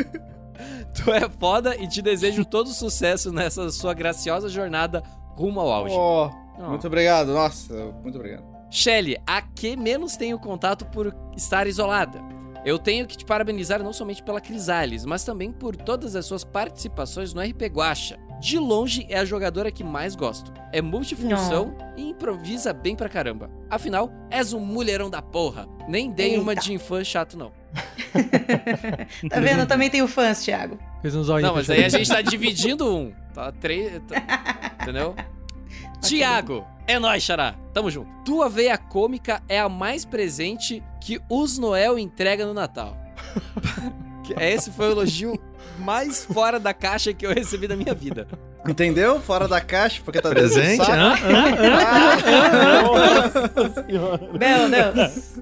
Tu 0.95 1.13
é 1.13 1.29
foda 1.29 1.77
e 1.77 1.87
te 1.87 2.03
desejo 2.03 2.45
todo 2.45 2.71
sucesso 2.71 3.33
nessa 3.33 3.71
sua 3.71 3.95
graciosa 3.95 4.49
jornada 4.49 5.03
rumo 5.37 5.61
ao 5.61 5.71
auge. 5.71 5.95
Oh, 5.97 6.31
Oh. 6.59 6.71
Muito 6.71 6.87
obrigado, 6.89 7.33
nossa, 7.33 7.73
muito 8.03 8.17
obrigado. 8.17 8.43
Shelly, 8.71 9.17
a 9.27 9.41
que 9.41 9.77
menos 9.77 10.17
tenho 10.17 10.39
contato 10.39 10.85
por 10.87 11.15
estar 11.37 11.67
isolada. 11.69 12.21
Eu 12.65 12.79
tenho 12.79 13.07
que 13.07 13.17
te 13.17 13.25
parabenizar 13.25 13.83
não 13.83 13.93
somente 13.93 14.23
pela 14.23 14.41
Crisales, 14.41 15.05
mas 15.05 15.25
também 15.25 15.53
por 15.53 15.77
todas 15.77 16.17
as 16.17 16.27
suas 16.27 16.43
participações 16.43 17.33
no 17.33 17.41
RP 17.41 17.63
Guacha. 17.73 18.19
De 18.41 18.59
longe 18.59 19.05
é 19.09 19.19
a 19.19 19.25
jogadora 19.25 19.71
que 19.71 19.83
mais 19.83 20.15
gosto. 20.15 20.53
É 20.73 20.81
multifunção 20.81 21.77
e 21.97 22.11
improvisa 22.11 22.73
bem 22.73 22.95
pra 22.95 23.09
caramba. 23.09 23.51
Afinal, 23.69 24.11
és 24.31 24.53
um 24.53 24.61
mulherão 24.61 25.11
da 25.11 25.21
porra. 25.21 25.67
Nem 25.89 26.11
dei 26.11 26.39
uma 26.39 26.53
Eita. 26.53 26.63
de 26.63 26.79
fã 26.79 27.03
chato, 27.03 27.37
não. 27.37 27.51
Tá 29.29 29.41
vendo? 29.41 29.61
Eu 29.61 29.67
também 29.67 29.91
tenho 29.91 30.07
fãs, 30.09 30.43
Thiago. 30.45 30.79
Fez 31.03 31.15
um 31.15 31.23
zoinho. 31.23 31.47
Não, 31.47 31.55
mas 31.55 31.69
aí 31.69 31.85
a 31.85 31.89
gente 31.89 32.09
tá 32.09 32.23
dividindo 32.23 32.87
um. 32.95 33.13
Tá 33.35 33.53
três. 33.53 34.01
tá- 34.07 34.73
Entendeu? 34.83 35.15
Tiago, 36.01 36.65
é 36.87 36.99
nóis, 36.99 37.23
Xará. 37.23 37.55
Tamo 37.75 37.91
junto. 37.91 38.09
Tua 38.25 38.49
veia 38.49 38.79
cômica 38.79 39.43
é 39.49 39.59
a 39.59 39.69
mais 39.69 40.05
presente 40.05 40.83
que 41.01 41.21
os 41.29 41.59
Noel 41.59 41.99
entrega 41.99 42.47
no 42.47 42.55
Natal. 42.55 42.97
Que 44.35 44.43
Esse 44.43 44.71
foi 44.71 44.89
o 44.89 44.93
elogio 44.93 45.39
mais 45.79 46.25
fora 46.25 46.59
da 46.61 46.75
caixa 46.75 47.13
que 47.15 47.27
eu 47.27 47.33
recebi 47.33 47.67
da 47.67 47.77
minha 47.77 47.95
vida. 47.95 48.27
Entendeu? 48.69 49.21
Fora 49.21 49.49
da 49.49 49.61
caixa, 49.61 50.03
porque 50.05 50.21
tá 50.21 50.29
Presente? 50.29 50.79
dentro 50.79 50.93
do. 53.55 54.39
Meu 54.39 54.69
Deus. 54.69 55.41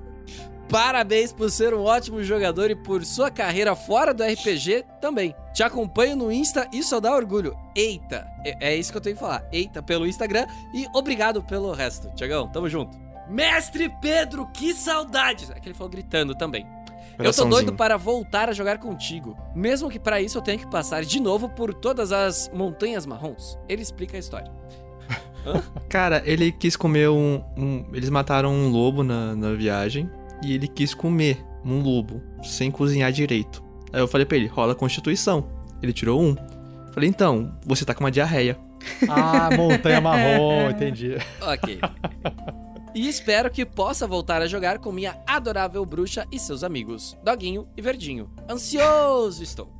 Parabéns 0.69 1.33
por 1.33 1.49
ser 1.51 1.73
um 1.75 1.83
ótimo 1.85 2.23
jogador 2.25 2.71
e 2.71 2.75
por 2.75 3.05
sua 3.05 3.31
carreira 3.31 3.77
fora 3.77 4.13
do 4.13 4.25
RPG 4.25 4.85
também. 5.01 5.35
Te 5.55 5.63
acompanho 5.63 6.17
no 6.17 6.31
Insta 6.33 6.69
e 6.73 6.83
só 6.83 6.99
dá 6.99 7.15
orgulho. 7.15 7.57
Eita, 7.75 8.27
é, 8.45 8.73
é 8.73 8.77
isso 8.77 8.91
que 8.91 8.99
eu 8.99 9.03
tenho 9.03 9.15
que 9.15 9.21
falar. 9.21 9.45
Eita 9.53 9.81
pelo 9.83 10.07
Instagram 10.07 10.47
e 10.75 10.87
obrigado 10.93 11.43
pelo 11.43 11.73
resto. 11.73 12.11
Tiagão, 12.17 12.49
tamo 12.49 12.69
junto. 12.69 12.99
Mestre 13.29 13.89
Pedro, 14.01 14.47
que 14.53 14.75
saudades! 14.75 15.51
É 15.51 15.55
que 15.55 15.69
ele 15.69 15.75
falou 15.75 15.91
gritando 15.91 16.35
também. 16.35 16.67
Eu 17.19 17.33
tô 17.33 17.45
doido 17.47 17.73
para 17.75 17.97
voltar 17.97 18.49
a 18.49 18.53
jogar 18.53 18.79
contigo. 18.79 19.37
Mesmo 19.55 19.89
que 19.89 19.99
para 19.99 20.21
isso 20.21 20.37
eu 20.39 20.43
tenha 20.43 20.59
que 20.59 20.67
passar 20.67 21.05
de 21.05 21.19
novo 21.21 21.49
por 21.49 21.73
todas 21.75 22.13
as 22.13 22.51
montanhas 22.53 23.07
marrons. 23.07 23.59
Ele 23.69 23.83
explica 23.83 24.17
a 24.17 24.21
história. 24.21 24.51
Cara, 25.89 26.23
ele 26.27 26.51
quis 26.53 26.77
comer 26.77 27.09
um. 27.09 27.43
um- 27.57 27.87
eles 27.93 28.11
mataram 28.11 28.53
um 28.53 28.69
lobo 28.69 29.03
na, 29.03 29.35
na 29.37 29.53
viagem 29.55 30.11
e 30.43 30.53
ele 30.53 30.67
quis 30.69 30.93
comer 30.95 31.43
um 31.65 31.81
lobo 31.81 32.21
sem 32.43 32.71
cozinhar 32.71 33.11
direito. 33.13 33.63
Aí 33.93 34.01
eu 34.01 34.09
falei 34.09 34.27
pra 34.27 34.37
ele: 34.37 34.47
rola 34.47 34.75
constituição. 34.75 35.47
Ele 35.83 35.93
tirou 35.93 36.21
um. 36.21 36.35
Falei, 36.93 37.09
então, 37.09 37.55
você 37.65 37.85
tá 37.85 37.95
com 37.95 38.03
uma 38.03 38.11
diarreia. 38.11 38.59
Ah, 39.09 39.51
montanha 39.57 40.01
marrom, 40.01 40.71
entendi. 40.71 41.17
Ok. 41.43 41.79
E 42.97 43.07
espero 43.07 43.51
que 43.51 43.67
possa 43.67 44.07
voltar 44.07 44.41
a 44.41 44.47
jogar 44.47 44.79
com 44.79 44.91
minha 44.91 45.21
adorável 45.27 45.85
bruxa 45.85 46.27
e 46.33 46.39
seus 46.39 46.65
amigos, 46.65 47.15
Doguinho 47.23 47.69
e 47.77 47.83
Verdinho. 47.83 48.31
Ansioso 48.51 49.43
estou. 49.43 49.71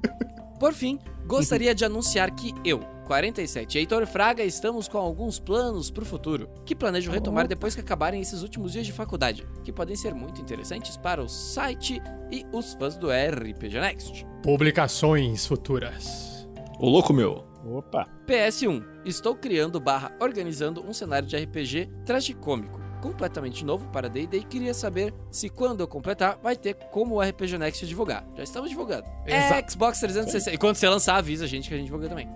Por 0.58 0.72
fim, 0.72 0.98
gostaria 1.26 1.74
de 1.74 1.84
anunciar 1.84 2.30
que 2.30 2.54
eu, 2.64 2.80
47 3.06 3.74
e 3.74 3.78
Heitor 3.80 4.06
Fraga 4.06 4.42
estamos 4.42 4.88
com 4.88 4.96
alguns 4.96 5.38
planos 5.38 5.90
pro 5.90 6.06
futuro, 6.06 6.48
que 6.64 6.74
planejo 6.74 7.10
retomar 7.10 7.46
depois 7.46 7.74
que 7.74 7.82
acabarem 7.82 8.22
esses 8.22 8.40
últimos 8.40 8.72
dias 8.72 8.86
de 8.86 8.92
faculdade, 8.94 9.46
que 9.62 9.70
podem 9.70 9.94
ser 9.94 10.14
muito 10.14 10.40
interessantes 10.40 10.96
para 10.96 11.22
o 11.22 11.28
site 11.28 12.00
e 12.32 12.46
os 12.50 12.72
fãs 12.72 12.96
do 12.96 13.08
RPG 13.10 13.78
Next. 13.78 14.26
Publicações 14.42 15.46
futuras. 15.46 16.48
Ô 16.78 16.88
louco 16.88 17.12
meu. 17.12 17.53
Opa. 17.64 18.06
PS1. 18.26 18.84
Estou 19.04 19.34
criando 19.34 19.80
barra 19.80 20.14
organizando 20.20 20.84
um 20.86 20.92
cenário 20.92 21.26
de 21.26 21.36
RPG 21.36 21.90
tragicômico, 22.04 22.80
completamente 23.04 23.66
novo 23.66 23.86
para 23.88 24.08
D&D 24.08 24.38
e 24.38 24.44
queria 24.44 24.72
saber 24.72 25.12
se 25.30 25.50
quando 25.50 25.80
eu 25.80 25.86
completar 25.86 26.38
vai 26.42 26.56
ter 26.56 26.72
como 26.90 27.16
o 27.16 27.20
RPG 27.20 27.58
Next 27.58 27.86
divulgar. 27.86 28.24
Já 28.34 28.42
estamos 28.42 28.70
divulgando. 28.70 29.04
Exato. 29.26 29.72
Xbox 29.72 30.00
360. 30.00 30.54
E 30.54 30.58
quando 30.58 30.76
você 30.76 30.88
lançar, 30.88 31.16
avisa 31.16 31.44
a 31.44 31.46
gente 31.46 31.68
que 31.68 31.74
a 31.74 31.76
gente 31.76 31.84
divulga 31.84 32.08
também. 32.08 32.26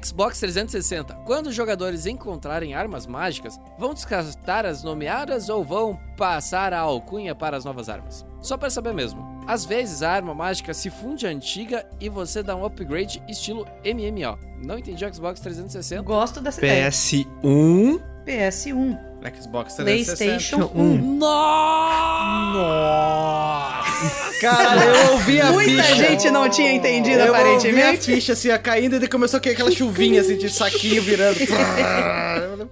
Xbox 0.00 0.38
360. 0.38 1.12
Quando 1.26 1.48
os 1.48 1.56
jogadores 1.56 2.06
encontrarem 2.06 2.72
armas 2.72 3.04
mágicas, 3.04 3.58
vão 3.76 3.92
descartar 3.92 4.64
as 4.64 4.84
nomeadas 4.84 5.48
ou 5.48 5.64
vão 5.64 5.98
passar 6.16 6.72
a 6.72 6.78
alcunha 6.78 7.34
para 7.34 7.56
as 7.56 7.64
novas 7.64 7.88
armas? 7.88 8.24
Só 8.40 8.56
para 8.56 8.70
saber 8.70 8.94
mesmo. 8.94 9.42
Às 9.44 9.64
vezes 9.64 10.04
a 10.04 10.10
arma 10.12 10.32
mágica 10.32 10.72
se 10.72 10.88
funde 10.88 11.26
à 11.26 11.30
antiga 11.30 11.84
e 11.98 12.08
você 12.08 12.44
dá 12.44 12.54
um 12.54 12.64
upgrade 12.64 13.20
estilo 13.28 13.66
MMO. 13.84 14.38
Não 14.64 14.78
entendi 14.78 15.04
o 15.04 15.12
Xbox 15.12 15.40
360. 15.40 16.02
Gosto 16.02 16.40
dessa 16.40 16.60
ideia. 16.60 16.88
PS1. 16.88 18.00
PS1. 18.24 19.09
Xbox 19.20 19.74
360. 19.74 20.16
PlayStation 20.16 20.70
1. 20.74 20.80
Um. 20.82 21.20
Cara, 24.40 24.84
eu 24.84 25.12
ouvi 25.12 25.40
a 25.40 25.50
Muita 25.52 25.82
ficha. 25.82 25.94
gente 25.96 26.30
não 26.30 26.48
tinha 26.48 26.72
entendido, 26.72 27.18
Eu 27.20 27.26
ouvi 27.26 27.36
a 27.36 27.40
aparentemente. 27.40 28.04
ficha 28.04 28.32
assim, 28.32 28.50
ó, 28.50 28.58
caindo 28.58 28.96
e 28.96 28.98
daí 28.98 29.08
começou 29.08 29.36
a 29.36 29.40
cair 29.40 29.52
aquela 29.52 29.70
chuvinha 29.70 30.22
assim 30.22 30.38
de 30.38 30.48
saquinho 30.48 31.02
virando. 31.02 31.38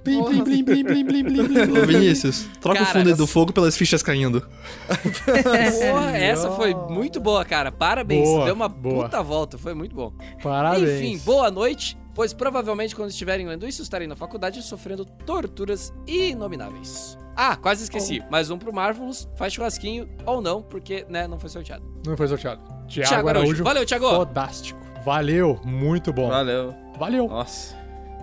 Blim, 0.05 0.23
blim, 0.43 0.43
blim, 0.43 0.85
blim, 0.85 1.05
blim, 1.05 1.05
blim, 1.05 1.45
blim, 1.45 1.87
Vinícius, 1.87 2.47
troca 2.61 2.79
Cara, 2.79 2.89
o 2.91 2.93
fundo 3.05 3.17
do 3.17 3.27
fogo 3.27 3.53
pelas 3.53 3.77
fichas 3.77 4.03
caindo. 4.03 4.41
Porra, 5.91 6.17
essa 6.17 6.51
foi 6.53 6.75
muito 6.75 7.21
boa, 7.21 7.45
cara. 7.45 7.71
Parabéns. 7.71 8.27
Boa, 8.27 8.45
Deu 8.47 8.55
uma 8.55 8.69
boa. 8.69 9.05
puta 9.05 9.23
volta. 9.23 9.59
Foi 9.59 9.75
muito 9.75 9.95
bom. 9.95 10.13
Parabéns. 10.43 10.89
Enfim, 10.89 11.19
boa 11.25 11.51
noite. 11.51 11.99
Pois 12.19 12.33
provavelmente 12.33 12.97
quando 12.97 13.11
estiverem 13.11 13.47
lendo 13.47 13.65
isso, 13.65 13.81
estarem 13.81 14.09
na 14.09 14.17
faculdade 14.17 14.61
sofrendo 14.61 15.05
torturas 15.05 15.95
inomináveis. 16.05 17.17
Ah, 17.37 17.55
quase 17.55 17.85
esqueci. 17.85 18.21
Mais 18.29 18.51
um 18.51 18.59
pro 18.59 18.73
Marvelous. 18.73 19.29
Faz 19.37 19.53
churrasquinho 19.53 20.09
ou 20.27 20.43
não, 20.43 20.61
porque, 20.61 21.07
né, 21.09 21.29
não 21.29 21.39
foi 21.39 21.49
sorteado. 21.49 21.85
Não 22.05 22.17
foi 22.17 22.27
sorteado. 22.27 22.61
Tiago, 22.89 23.09
Thiago 23.09 23.29
Araújo. 23.29 23.47
Araújo. 23.51 23.63
Valeu, 23.63 23.87
Thiago. 23.87 24.11
Fodástico. 24.11 24.81
Valeu, 25.05 25.61
muito 25.65 26.13
bom. 26.13 26.29
Valeu. 26.29 26.75
Valeu. 26.99 27.29
Nossa. 27.29 27.77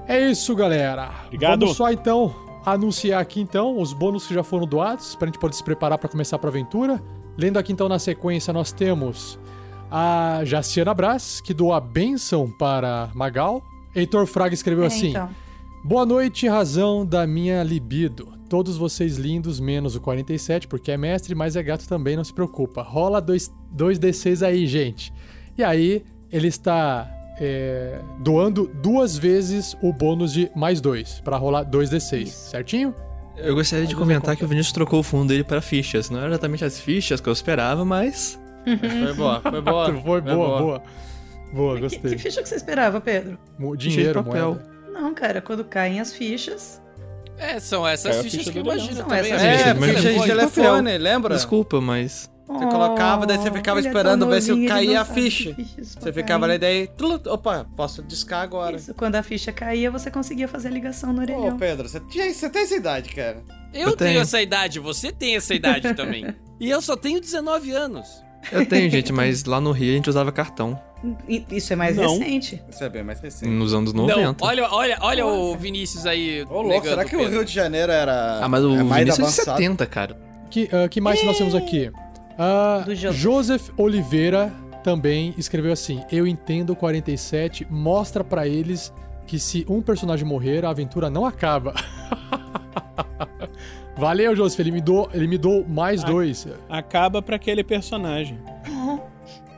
É 0.09 0.29
isso, 0.29 0.53
galera. 0.57 1.11
Obrigado. 1.27 1.61
Vamos 1.61 1.77
só 1.77 1.89
então 1.89 2.35
anunciar 2.65 3.21
aqui 3.21 3.39
então 3.39 3.79
os 3.79 3.93
bônus 3.93 4.27
que 4.27 4.33
já 4.33 4.43
foram 4.43 4.67
doados 4.67 5.15
pra 5.15 5.27
gente 5.27 5.39
poder 5.39 5.55
se 5.55 5.63
preparar 5.63 5.97
pra 5.97 6.09
começar 6.09 6.37
pra 6.37 6.49
aventura. 6.49 7.01
Lendo 7.37 7.57
aqui 7.57 7.71
então 7.71 7.87
na 7.87 7.97
sequência 7.97 8.51
nós 8.51 8.73
temos 8.73 9.39
a 9.89 10.41
Jaciana 10.43 10.93
Brás, 10.93 11.39
que 11.39 11.53
doou 11.53 11.71
a 11.71 11.79
bênção 11.79 12.51
para 12.51 13.09
Magal. 13.15 13.63
Heitor 13.95 14.25
Fraga 14.27 14.53
escreveu 14.53 14.83
É, 14.83 14.87
assim: 14.87 15.09
então. 15.09 15.29
Boa 15.83 16.05
noite, 16.05 16.47
razão 16.47 17.05
da 17.05 17.25
minha 17.27 17.61
libido. 17.63 18.33
Todos 18.49 18.77
vocês 18.77 19.17
lindos, 19.17 19.59
menos 19.59 19.95
o 19.95 20.01
47, 20.01 20.67
porque 20.67 20.91
é 20.91 20.97
mestre, 20.97 21.33
mas 21.35 21.55
é 21.55 21.63
gato 21.63 21.87
também, 21.87 22.15
não 22.15 22.23
se 22.23 22.33
preocupa. 22.33 22.81
Rola 22.81 23.21
2 23.21 23.51
2d6 23.75 24.45
aí, 24.45 24.67
gente. 24.67 25.13
E 25.57 25.63
aí, 25.63 26.03
ele 26.31 26.47
está 26.47 27.09
é, 27.39 27.99
doando 28.19 28.69
duas 28.81 29.17
vezes 29.17 29.75
o 29.81 29.91
bônus 29.93 30.33
de 30.33 30.49
mais 30.55 30.79
dois, 30.81 31.21
pra 31.23 31.37
rolar 31.37 31.65
2d6, 31.65 32.21
Isso. 32.23 32.49
certinho? 32.49 32.93
Eu 33.37 33.53
gostaria 33.55 33.85
de 33.85 33.95
comentar 33.95 34.35
que 34.35 34.45
o 34.45 34.47
Vinícius 34.47 34.73
trocou 34.73 34.99
o 34.99 35.03
fundo 35.03 35.27
dele 35.27 35.43
para 35.43 35.61
fichas. 35.61 36.09
Não 36.09 36.19
era 36.19 36.29
exatamente 36.29 36.63
as 36.63 36.79
fichas 36.79 37.19
que 37.19 37.27
eu 37.27 37.33
esperava, 37.33 37.83
mas. 37.83 38.39
Foi 38.63 39.13
boa, 39.13 39.41
foi 39.43 39.61
boa. 39.61 39.85
Foi 40.01 40.21
boa, 40.21 40.21
boa. 40.21 40.59
Boa, 40.61 40.83
Que, 41.75 41.79
gostei. 41.81 42.11
que 42.11 42.17
ficha 42.17 42.41
que 42.43 42.49
você 42.49 42.55
esperava, 42.55 42.99
Pedro? 43.01 43.37
Mo- 43.57 43.75
Dinheiro, 43.75 44.23
papel. 44.23 44.55
moeda. 44.55 44.75
Não, 44.91 45.13
cara, 45.13 45.41
quando 45.41 45.63
caem 45.65 45.99
as 45.99 46.13
fichas. 46.13 46.81
É, 47.37 47.59
são 47.59 47.85
essas 47.85 48.15
É 48.17 48.23
fichas 48.23 48.39
ficha 48.39 48.51
que 48.51 48.57
eu 48.59 48.63
imagino 48.63 48.95
São 48.95 49.07
também. 49.07 49.19
essas 49.19 49.33
as 49.33 49.41
É, 49.43 49.57
ficha 49.57 49.75
fichas 49.75 49.85
de 49.85 50.07
do 50.07 50.13
ficha 50.13 50.21
de 50.21 50.27
telefone. 50.27 50.51
telefone, 50.53 50.97
lembra? 50.97 51.35
Desculpa, 51.35 51.81
mas. 51.81 52.29
Você 52.47 52.65
colocava, 52.67 53.25
daí 53.25 53.39
você 53.39 53.51
ficava 53.51 53.79
esperando 53.79 54.27
ver 54.27 54.39
se 54.39 54.67
caía 54.67 54.93
não 54.93 55.01
a 55.01 55.05
ficha. 55.05 55.51
que 55.55 55.83
Você 55.83 56.13
ficava 56.13 56.45
ali 56.45 56.59
daí. 56.59 56.85
tlut, 56.95 57.27
Opa, 57.27 57.65
posso 57.75 58.03
discar 58.03 58.43
agora. 58.43 58.75
Isso, 58.75 58.93
quando 58.93 59.15
a 59.15 59.23
ficha 59.23 59.51
caía, 59.51 59.89
você 59.89 60.11
conseguia 60.11 60.47
fazer 60.47 60.67
a 60.67 60.71
ligação 60.71 61.11
no 61.11 61.19
Ô, 61.19 61.23
orelhão. 61.23 61.57
Pedro, 61.57 61.89
você, 61.89 61.99
você 61.99 62.47
tem 62.49 62.61
essa 62.61 62.75
idade, 62.75 63.09
cara. 63.15 63.41
Eu, 63.73 63.89
Eu 63.89 63.95
tenho 63.97 64.11
tenho. 64.11 64.21
essa 64.21 64.39
idade, 64.39 64.79
você 64.79 65.11
tem 65.11 65.35
essa 65.35 65.53
idade 65.55 65.93
também. 65.95 66.27
E 66.57 66.69
eu 66.69 66.81
só 66.81 66.95
tenho 66.95 67.19
19 67.19 67.71
anos. 67.71 68.07
Eu 68.49 68.65
tenho, 68.65 68.89
gente, 68.89 69.11
mas 69.11 69.43
lá 69.43 69.59
no 69.59 69.71
Rio 69.73 69.91
a 69.91 69.95
gente 69.97 70.09
usava 70.09 70.31
cartão. 70.31 70.79
Isso 71.27 71.73
é 71.73 71.75
mais 71.75 71.95
Não. 71.95 72.17
recente. 72.19 72.61
Isso 72.69 72.83
é 72.83 72.89
bem 72.89 73.03
mais 73.03 73.19
recente. 73.19 73.49
Nos 73.51 73.73
anos 73.73 73.93
Não, 73.93 74.07
90. 74.07 74.43
olha, 74.45 74.67
olha, 74.71 74.97
olha 75.01 75.25
o 75.25 75.55
Vinícius 75.55 76.05
aí. 76.05 76.43
Ô, 76.49 76.61
louco, 76.61 76.87
será 76.87 77.05
que 77.05 77.15
o. 77.15 77.27
Rio 77.27 77.45
de 77.45 77.51
Janeiro 77.53 77.91
era 77.91 78.39
Ah, 78.43 78.49
mas 78.49 78.63
o 78.63 78.75
é 78.75 78.83
mais 78.83 79.03
Vinícius 79.03 79.09
é 79.09 79.15
de 79.15 79.21
avançado? 79.41 79.57
70, 79.57 79.85
cara. 79.85 80.17
Que, 80.49 80.69
ah, 80.71 80.87
que 80.87 81.01
mais 81.01 81.23
nós 81.25 81.37
temos 81.37 81.55
aqui? 81.55 81.91
Do 82.85 82.95
Joseph. 83.13 83.69
Oliveira 83.77 84.51
também 84.83 85.33
escreveu 85.37 85.71
assim: 85.71 86.03
Eu 86.11 86.25
entendo 86.27 86.75
47, 86.75 87.67
mostra 87.69 88.23
pra 88.23 88.47
eles 88.47 88.93
que 89.27 89.39
se 89.39 89.65
um 89.67 89.81
personagem 89.81 90.25
morrer, 90.25 90.65
a 90.65 90.69
aventura 90.69 91.09
não 91.09 91.25
acaba. 91.25 91.73
Valeu, 93.97 94.35
Joseph. 94.35 94.59
Ele 94.59 94.71
me 94.71 94.81
deu, 94.81 95.09
ele 95.13 95.27
me 95.27 95.37
deu 95.37 95.65
mais 95.67 96.03
Ah. 96.03 96.07
dois. 96.07 96.47
Acaba 96.69 97.21
pra 97.21 97.35
aquele 97.37 97.63
personagem. 97.63 98.37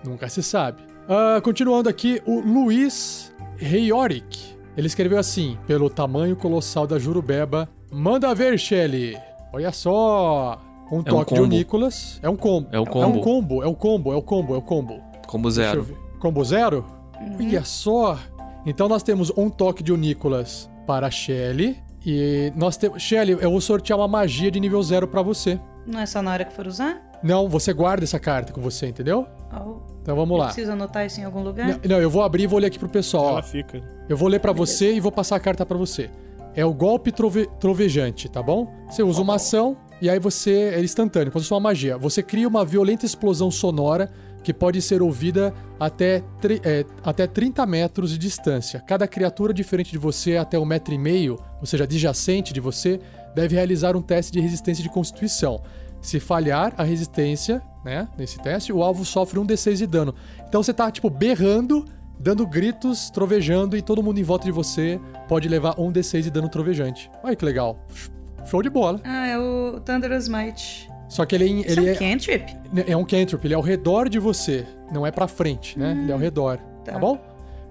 Nunca 0.03 0.29
se 0.29 0.43
sabe. 0.43 0.83
Ah, 1.07 1.39
continuando 1.41 1.87
aqui, 1.89 2.21
o 2.25 2.39
Luiz 2.39 3.33
Reioric. 3.57 4.55
Ele 4.75 4.87
escreveu 4.87 5.17
assim: 5.17 5.57
pelo 5.65 5.89
tamanho 5.89 6.35
colossal 6.35 6.85
da 6.85 6.99
Jurubeba, 6.99 7.69
manda 7.91 8.33
ver, 8.35 8.57
Shelly. 8.59 9.17
Olha 9.53 9.71
só. 9.71 10.61
Um 10.91 10.97
É 10.97 10.99
um 10.99 11.03
toque 11.03 11.33
de 11.33 11.39
combo. 11.41 11.53
Nicolas. 11.53 12.19
É 12.23 12.29
um 12.29 12.35
combo. 12.37 12.69
É 12.71 12.79
o 12.79 12.79
É 12.79 12.81
um 12.81 12.85
combo. 12.85 13.21
combo, 13.21 13.63
é 13.63 13.67
um 13.67 13.73
combo, 13.73 14.13
é 14.13 14.15
o 14.15 14.21
combo, 14.21 14.55
é 14.55 14.57
o 14.57 14.61
combo. 14.61 15.01
Combo 15.27 15.51
zero. 15.51 15.85
Combo 16.19 16.43
zero? 16.45 16.85
Olha 17.39 17.63
só. 17.65 18.17
Então 18.65 18.87
nós 18.87 19.03
temos 19.03 19.31
um 19.35 19.49
toque 19.49 19.83
de 19.83 19.95
Nicolas 19.95 20.69
para 20.85 21.07
a 21.07 21.11
Shelly. 21.11 21.77
E 22.05 22.53
nós 22.55 22.77
temos. 22.77 23.01
Shelly, 23.01 23.33
eu 23.41 23.51
vou 23.51 23.59
sortear 23.59 23.99
uma 23.99 24.07
magia 24.07 24.49
de 24.49 24.59
nível 24.59 24.81
zero 24.81 25.07
pra 25.07 25.21
você. 25.21 25.59
Não 25.85 25.99
é 25.99 26.05
só 26.05 26.21
na 26.21 26.31
hora 26.31 26.45
que 26.45 26.53
for 26.53 26.67
usar? 26.67 27.01
Não, 27.23 27.49
você 27.49 27.73
guarda 27.73 28.03
essa 28.03 28.19
carta 28.19 28.53
com 28.53 28.61
você, 28.61 28.87
entendeu? 28.87 29.25
Oh, 29.51 29.77
Então 30.01 30.15
vamos 30.15 30.31
eu 30.31 30.37
lá. 30.37 30.45
preciso 30.47 30.71
anotar 30.71 31.05
isso 31.05 31.19
em 31.19 31.23
algum 31.23 31.41
lugar? 31.41 31.67
Não, 31.67 31.79
não, 31.89 31.99
eu 32.01 32.09
vou 32.09 32.21
abrir 32.23 32.43
e 32.43 32.47
vou 32.47 32.59
ler 32.59 32.67
aqui 32.67 32.79
pro 32.79 32.89
pessoal. 32.89 33.25
ó. 33.25 33.29
Ela 33.31 33.43
fica. 33.43 33.81
Eu 34.07 34.15
vou 34.17 34.27
ler 34.29 34.39
pra 34.39 34.51
você 34.51 34.93
e 34.93 34.99
vou 34.99 35.11
passar 35.11 35.35
a 35.35 35.39
carta 35.39 35.65
pra 35.65 35.77
você. 35.77 36.09
É 36.55 36.65
o 36.65 36.73
golpe 36.73 37.11
trove- 37.11 37.47
trovejante, 37.59 38.29
tá 38.29 38.41
bom? 38.41 38.67
Você 38.89 39.03
usa 39.03 39.21
uma 39.21 39.35
ação 39.35 39.77
e 40.01 40.09
aí 40.09 40.19
você 40.19 40.71
é 40.75 40.81
instantâneo, 40.81 41.31
como 41.31 41.41
se 41.43 41.47
fosse 41.49 41.53
uma 41.53 41.59
magia. 41.69 41.97
Você 41.97 42.23
cria 42.23 42.47
uma 42.47 42.63
violenta 42.65 43.05
explosão 43.05 43.51
sonora 43.51 44.09
que 44.43 44.53
pode 44.53 44.81
ser 44.81 45.01
ouvida 45.01 45.53
até, 45.79 46.23
tri- 46.39 46.61
é, 46.63 46.85
até 47.03 47.27
30 47.27 47.65
metros 47.65 48.11
de 48.11 48.17
distância. 48.17 48.79
Cada 48.79 49.07
criatura 49.07 49.53
diferente 49.53 49.91
de 49.91 49.97
você 49.97 50.37
até 50.37 50.57
um 50.57 50.65
metro 50.65 50.93
e 50.93 50.97
meio, 50.97 51.37
ou 51.59 51.65
seja, 51.65 51.83
adjacente 51.83 52.53
de 52.53 52.59
você, 52.61 52.99
deve 53.35 53.55
realizar 53.55 53.95
um 53.95 54.01
teste 54.01 54.31
de 54.31 54.39
resistência 54.39 54.81
de 54.81 54.89
constituição. 54.89 55.61
Se 56.01 56.19
falhar 56.19 56.73
a 56.77 56.83
resistência, 56.83 57.61
né, 57.83 58.07
nesse 58.17 58.39
teste, 58.39 58.71
o 58.71 58.81
alvo 58.83 59.03
sofre 59.05 59.39
um 59.39 59.45
D6 59.45 59.75
de 59.77 59.87
dano. 59.87 60.13
Então 60.47 60.61
você 60.63 60.73
tá, 60.73 60.89
tipo, 60.91 61.09
berrando, 61.09 61.85
dando 62.19 62.45
gritos, 62.47 63.09
trovejando, 63.09 63.75
e 63.75 63.81
todo 63.81 64.01
mundo 64.03 64.19
em 64.19 64.23
volta 64.23 64.45
de 64.45 64.51
você 64.51 64.99
pode 65.27 65.47
levar 65.49 65.79
um 65.79 65.91
D6 65.91 66.21
de 66.23 66.31
dano 66.31 66.49
trovejante. 66.49 67.09
Olha 67.23 67.35
que 67.35 67.43
legal. 67.45 67.77
Show 68.45 68.61
de 68.61 68.69
bola. 68.69 69.01
Ah, 69.03 69.27
é 69.27 69.37
o 69.37 69.79
Thunderous 69.81 70.27
Might. 70.29 70.89
Só 71.09 71.25
que 71.25 71.35
ele, 71.35 71.45
é 71.45 71.47
em- 71.47 71.61
Isso 71.61 71.79
ele 71.79 71.87
é 71.87 71.91
é, 71.91 71.93
um 71.93 71.97
cantrip? 71.97 72.55
é 72.87 72.97
um 72.97 73.05
cantrip, 73.05 73.45
ele 73.45 73.53
é 73.53 73.57
ao 73.57 73.61
redor 73.63 74.09
de 74.09 74.19
você, 74.19 74.65
não 74.91 75.05
é 75.05 75.11
pra 75.11 75.27
frente, 75.27 75.77
né? 75.79 75.97
Ele 76.01 76.11
é 76.11 76.13
ao 76.13 76.19
redor, 76.19 76.57
tá, 76.83 76.93
tá. 76.93 76.99
bom? 76.99 77.17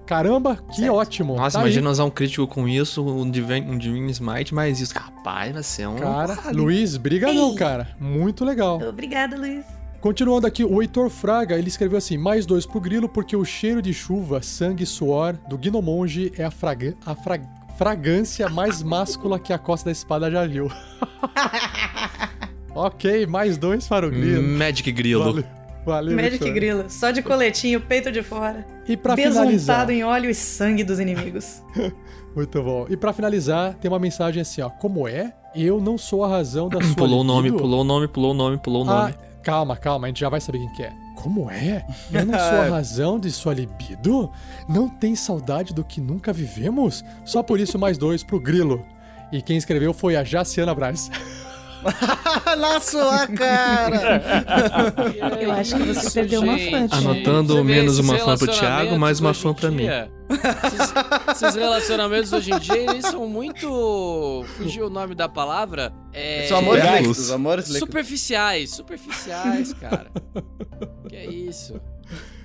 Caramba, 0.07 0.55
que 0.69 0.77
Certo. 0.77 0.93
ótimo. 0.95 1.35
Nossa, 1.35 1.59
Tá 1.59 1.59
aí. 1.59 1.65
imagina 1.69 1.89
usar 1.91 2.05
um 2.05 2.09
crítico 2.09 2.47
com 2.47 2.67
isso, 2.67 3.05
um 3.05 3.29
Divine, 3.29 3.69
um 3.69 3.77
Divine 3.77 4.09
Smite, 4.11 4.53
mas 4.55 4.79
isso, 4.79 4.93
rapaz, 4.97 5.53
vai 5.53 5.61
ser 5.63 5.87
um. 5.87 5.97
Cara, 5.97 6.37
Luiz, 6.53 6.95
briga 6.97 7.31
não, 7.33 7.53
cara. 7.55 7.89
Muito 7.99 8.43
legal. 8.45 8.81
Obrigada, 8.81 9.35
Luiz. 9.37 9.65
Continuando 9.99 10.47
aqui, 10.47 10.63
o 10.63 10.81
Heitor 10.81 11.09
Fraga, 11.09 11.57
ele 11.57 11.67
escreveu 11.67 11.97
assim: 11.97 12.17
mais 12.17 12.45
dois 12.45 12.65
pro 12.65 12.79
grilo, 12.79 13.09
porque 13.09 13.35
o 13.35 13.43
cheiro 13.43 13.81
de 13.81 13.93
chuva, 13.93 14.41
sangue 14.41 14.83
e 14.83 14.87
suor 14.87 15.35
do 15.49 15.57
Gnomonge 15.57 16.31
é 16.37 16.45
a, 16.45 16.51
fraga 16.51 16.95
a 17.05 17.13
fra- 17.13 17.41
fragrância 17.77 18.47
mais 18.47 18.81
máscula 18.81 19.37
que 19.37 19.51
a 19.51 19.57
costa 19.57 19.85
da 19.85 19.91
espada 19.91 20.31
já 20.31 20.47
viu. 20.47 20.71
ok, 22.73 23.25
mais 23.27 23.57
dois 23.57 23.87
para 23.87 24.07
o 24.07 24.09
grilo. 24.09 24.41
Magic 24.43 24.91
Grilo. 24.91 25.23
Valeu, 25.23 25.43
valeu 25.87 26.15
Magic 26.15 26.33
Heitor. 26.35 26.53
Grilo. 26.53 26.85
Só 26.89 27.11
de 27.11 27.21
coletinho, 27.21 27.81
peito 27.81 28.11
de 28.11 28.21
fora. 28.21 28.65
E 28.87 28.95
pra 28.95 29.15
finalizar, 29.15 29.89
em 29.89 30.03
óleo 30.03 30.29
e 30.29 30.35
sangue 30.35 30.83
dos 30.83 30.99
inimigos. 30.99 31.63
muito 32.35 32.61
bom. 32.61 32.85
E 32.89 32.95
pra 32.95 33.11
finalizar, 33.13 33.73
tem 33.75 33.89
uma 33.89 33.97
mensagem 33.99 34.41
assim, 34.41 34.61
ó: 34.61 34.69
como 34.69 35.07
é? 35.07 35.33
Eu 35.55 35.81
não 35.81 35.97
sou 35.97 36.23
a 36.23 36.27
razão 36.27 36.69
da 36.69 36.79
sua 36.83 36.95
Pulou 36.95 37.21
o 37.21 37.23
nome, 37.23 37.51
pulou 37.51 37.81
o 37.81 37.83
nome, 37.83 38.07
pulou 38.07 38.31
o 38.31 38.33
nome, 38.33 38.57
pulou 38.57 38.85
o 38.85 38.89
Ah, 38.89 39.01
nome. 39.03 39.15
calma, 39.41 39.75
calma, 39.75 40.05
a 40.05 40.09
gente 40.09 40.19
já 40.19 40.29
vai 40.29 40.39
saber 40.41 40.59
quem 40.59 40.69
que 40.73 40.83
é. 40.83 40.91
Como 41.15 41.49
é? 41.49 41.83
Eu 42.13 42.25
não 42.25 42.37
sou 42.37 42.59
a 42.59 42.65
razão 42.69 43.19
de 43.19 43.31
sua 43.31 43.53
libido? 43.53 44.31
Não 44.69 44.87
tem 44.87 45.15
saudade 45.15 45.73
do 45.73 45.83
que 45.83 45.99
nunca 45.99 46.31
vivemos? 46.31 47.03
Só 47.25 47.41
por 47.41 47.59
isso 47.59 47.79
mais 47.79 47.97
dois 47.97 48.23
pro 48.23 48.39
grilo. 48.39 48.85
E 49.31 49.41
quem 49.41 49.57
escreveu 49.57 49.93
foi 49.93 50.15
a 50.15 50.23
Jaciana 50.23 50.75
Braz. 50.75 51.09
Na 52.57 52.79
sua 52.79 53.27
cara! 53.27 54.21
Eu 55.41 55.51
acho 55.51 55.75
que 55.77 55.83
você 55.93 56.11
perdeu 56.11 56.41
uma 56.41 56.57
fã. 56.57 56.87
Anotando 56.91 57.53
Você 57.53 57.61
vê 57.61 57.63
menos 57.63 57.93
esses 57.99 58.09
uma 58.09 58.17
fã 58.17 58.37
pro 58.37 58.47
Thiago, 58.47 58.97
mais 58.99 59.19
uma 59.19 59.33
fã 59.33 59.53
pra 59.53 59.69
mim. 59.69 59.83
dia, 59.83 60.11
Esses, 60.29 60.93
esses 61.43 61.55
relacionamentos 61.55 62.33
hoje 62.33 62.51
em 62.51 62.59
dia, 62.59 62.77
eles 62.91 63.05
são 63.05 63.27
muito. 63.27 64.43
Fugiu 64.57 64.87
o 64.87 64.89
nome 64.89 65.15
da 65.15 65.29
palavra. 65.29 65.93
É, 66.13 66.45
São 66.47 66.57
amores 66.59 66.83
líquidos, 66.83 67.31
amores 67.31 67.65
líquidos. 67.65 67.87
Superficiais, 67.87 68.71
superficiais, 68.71 69.73
cara. 69.73 70.07
que 71.07 71.15
é 71.15 71.25
isso? 71.25 71.79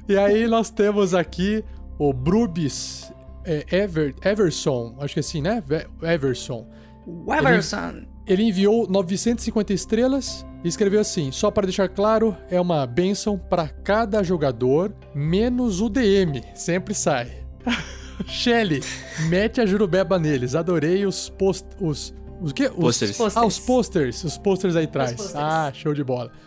E 0.08 0.16
aí 0.18 0.46
nós 0.46 0.70
temos 0.70 1.14
aqui 1.14 1.64
o 1.98 2.12
Brubis 2.12 3.12
é, 3.44 3.64
Ever, 3.70 4.14
Everson, 4.24 4.94
acho 5.00 5.14
que 5.14 5.20
é 5.20 5.22
assim, 5.22 5.40
né? 5.40 5.62
Ve- 5.66 5.86
Everson. 6.02 6.66
Weverson. 7.06 8.06
Ele 8.26 8.44
enviou 8.44 8.86
950 8.88 9.72
estrelas 9.72 10.46
e 10.64 10.68
escreveu 10.68 11.00
assim: 11.00 11.32
só 11.32 11.50
para 11.50 11.66
deixar 11.66 11.88
claro, 11.88 12.36
é 12.50 12.60
uma 12.60 12.86
benção 12.86 13.38
para 13.38 13.68
cada 13.68 14.22
jogador, 14.22 14.92
menos 15.14 15.80
o 15.80 15.88
DM. 15.88 16.42
Sempre 16.54 16.94
sai. 16.94 17.30
Shelly, 18.26 18.82
mete 19.28 19.60
a 19.60 19.66
jurubeba 19.66 20.18
neles. 20.18 20.54
Adorei 20.54 21.04
os 21.04 21.28
post. 21.28 21.66
Os. 21.80 22.14
Os 22.40 22.52
quê? 22.52 22.66
Os, 22.68 22.74
Posters. 22.98 23.36
Ah, 23.36 23.46
os 23.46 23.58
posters. 23.58 24.24
Os 24.24 24.38
posters 24.38 24.76
aí 24.76 24.84
atrás. 24.84 25.34
Ah, 25.34 25.70
show 25.74 25.94
de 25.94 26.04
bola. 26.04 26.30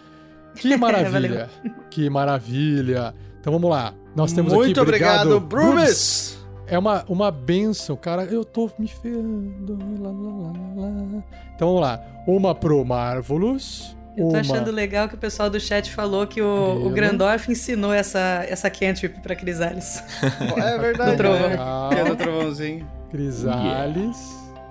Que 0.56 0.77
maravilha. 0.77 1.49
que 1.91 2.10
maravilha. 2.10 3.14
Então 3.41 3.52
vamos 3.52 3.69
lá. 3.69 3.93
Nós 4.15 4.31
temos 4.31 4.53
aqui. 4.53 4.61
Muito 4.64 4.81
obrigado, 4.81 5.38
Brumes! 5.41 6.34
É 6.67 6.77
uma, 6.77 7.03
uma 7.07 7.31
benção, 7.31 7.95
cara. 7.95 8.23
Eu 8.23 8.43
tô 8.43 8.69
me 8.77 8.87
ferrando. 8.87 9.77
Lá, 10.01 10.09
lá, 10.09 10.31
lá, 10.75 11.17
lá. 11.17 11.23
Então 11.55 11.67
vamos 11.67 11.81
lá. 11.81 12.01
Uma 12.27 12.55
pro 12.55 12.83
Marvelous. 12.83 13.95
Eu 14.17 14.23
tô 14.29 14.31
uma... 14.31 14.39
achando 14.39 14.71
legal 14.71 15.09
que 15.09 15.15
o 15.15 15.17
pessoal 15.17 15.49
do 15.49 15.59
chat 15.59 15.91
falou 15.91 16.25
que 16.25 16.41
o, 16.41 16.85
o 16.87 16.89
Grandorf 16.89 17.51
ensinou 17.51 17.93
essa, 17.93 18.45
essa 18.47 18.69
cantrip 18.69 19.19
pra 19.21 19.35
Crisales. 19.35 20.01
É 20.57 20.77
verdade. 20.77 21.11
Do 21.11 21.17
trovão. 21.17 21.49
né? 21.49 21.57
Que 21.89 21.99
é 21.99 22.03
do 22.05 22.15
trovãozinho. 22.15 22.87
Crisales. 23.11 24.17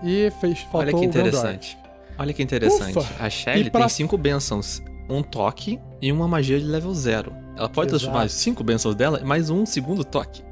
E 0.02 0.30
fez, 0.40 0.60
faltou 0.60 0.80
Olha 0.80 0.92
que 0.94 1.04
interessante. 1.04 1.78
Olha 2.18 2.32
que 2.32 2.42
interessante. 2.42 2.98
Ufa. 2.98 3.24
A 3.24 3.28
Shelly 3.30 3.70
pra- 3.70 3.80
tem 3.80 3.88
cinco 3.88 4.16
bênçãos. 4.16 4.82
Um 5.08 5.22
toque 5.22 5.80
e 6.00 6.10
uma 6.10 6.26
magia 6.26 6.58
de 6.58 6.64
level 6.64 6.94
zero. 6.94 7.32
Ela 7.56 7.68
pode 7.68 7.88
Exato. 7.88 8.00
transformar 8.00 8.22
as 8.22 8.32
cinco 8.32 8.64
bênçãos 8.64 8.94
dela 8.94 9.20
em 9.20 9.24
mais 9.24 9.50
um 9.50 9.66
segundo 9.66 10.04
toque. 10.04 10.42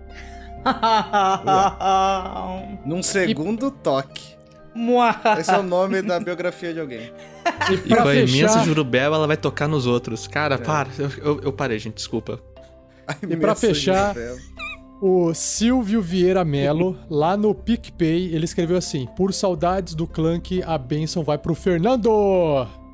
Num 2.85 3.03
segundo 3.03 3.71
toque. 3.71 4.33
Mua. 4.75 5.15
Esse 5.39 5.51
é 5.51 5.59
o 5.59 5.63
nome 5.63 6.01
da 6.01 6.19
biografia 6.19 6.73
de 6.73 6.81
alguém. 6.81 7.13
E 7.71 7.93
E 7.93 7.97
com 7.97 8.09
a 8.09 8.15
imensa 8.15 8.61
jurubeba, 8.65 9.17
ela 9.17 9.27
vai 9.27 9.37
tocar 9.37 9.69
nos 9.69 9.87
outros. 9.87 10.27
Cara, 10.27 10.55
É. 10.55 10.59
para. 10.59 10.89
Eu, 10.99 11.11
eu- 11.23 11.41
eu 11.43 11.53
parei, 11.53 11.79
gente, 11.79 11.95
desculpa. 11.97 12.41
E 13.29 13.37
pra 13.37 13.55
fechar- 13.55 14.15
o 15.01 15.35
Silvio 15.35 16.01
Vieira 16.01 16.45
Melo, 16.45 16.97
lá 17.11 17.37
no 17.37 17.55
PicPay, 17.55 18.35
ele 18.35 18.45
escreveu 18.45 18.77
assim: 18.79 19.07
Por 19.17 19.35
saudades 19.35 19.95
do 19.95 20.07
Clank, 20.07 20.63
a 20.65 20.79
benção 20.79 21.23
vai 21.23 21.37
pro 21.37 21.55
Fernando! 21.55 22.09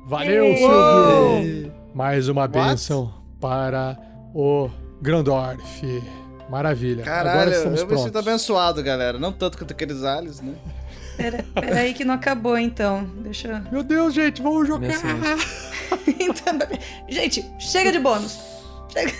Valeu, 0.07 0.45
Silvio! 0.57 1.71
Mais 1.93 2.27
uma 2.27 2.47
benção 2.47 3.13
para 3.39 3.97
o 4.33 4.69
Grandorf. 5.01 5.81
Maravilha. 6.49 7.03
Caralho, 7.03 7.29
Agora 7.41 7.51
estamos 7.55 7.79
eu 7.81 7.87
me 7.87 7.97
sinto 7.97 8.11
prontos. 8.11 8.27
abençoado, 8.27 8.83
galera. 8.83 9.17
Não 9.19 9.31
tanto 9.31 9.57
quanto 9.57 9.71
aqueles 9.71 10.03
aliens, 10.03 10.41
né? 10.41 10.55
Pera, 11.15 11.45
pera 11.53 11.79
aí 11.79 11.93
que 11.93 12.03
não 12.05 12.13
acabou, 12.15 12.57
então. 12.57 13.03
Deixa 13.17 13.47
eu... 13.49 13.71
Meu 13.71 13.83
Deus, 13.83 14.13
gente, 14.13 14.41
vamos 14.41 14.67
jogar! 14.67 14.89
Então, 16.07 16.53
Gente, 17.07 17.43
chega 17.59 17.91
de 17.91 17.99
bônus. 17.99 18.37
Chega. 18.91 19.11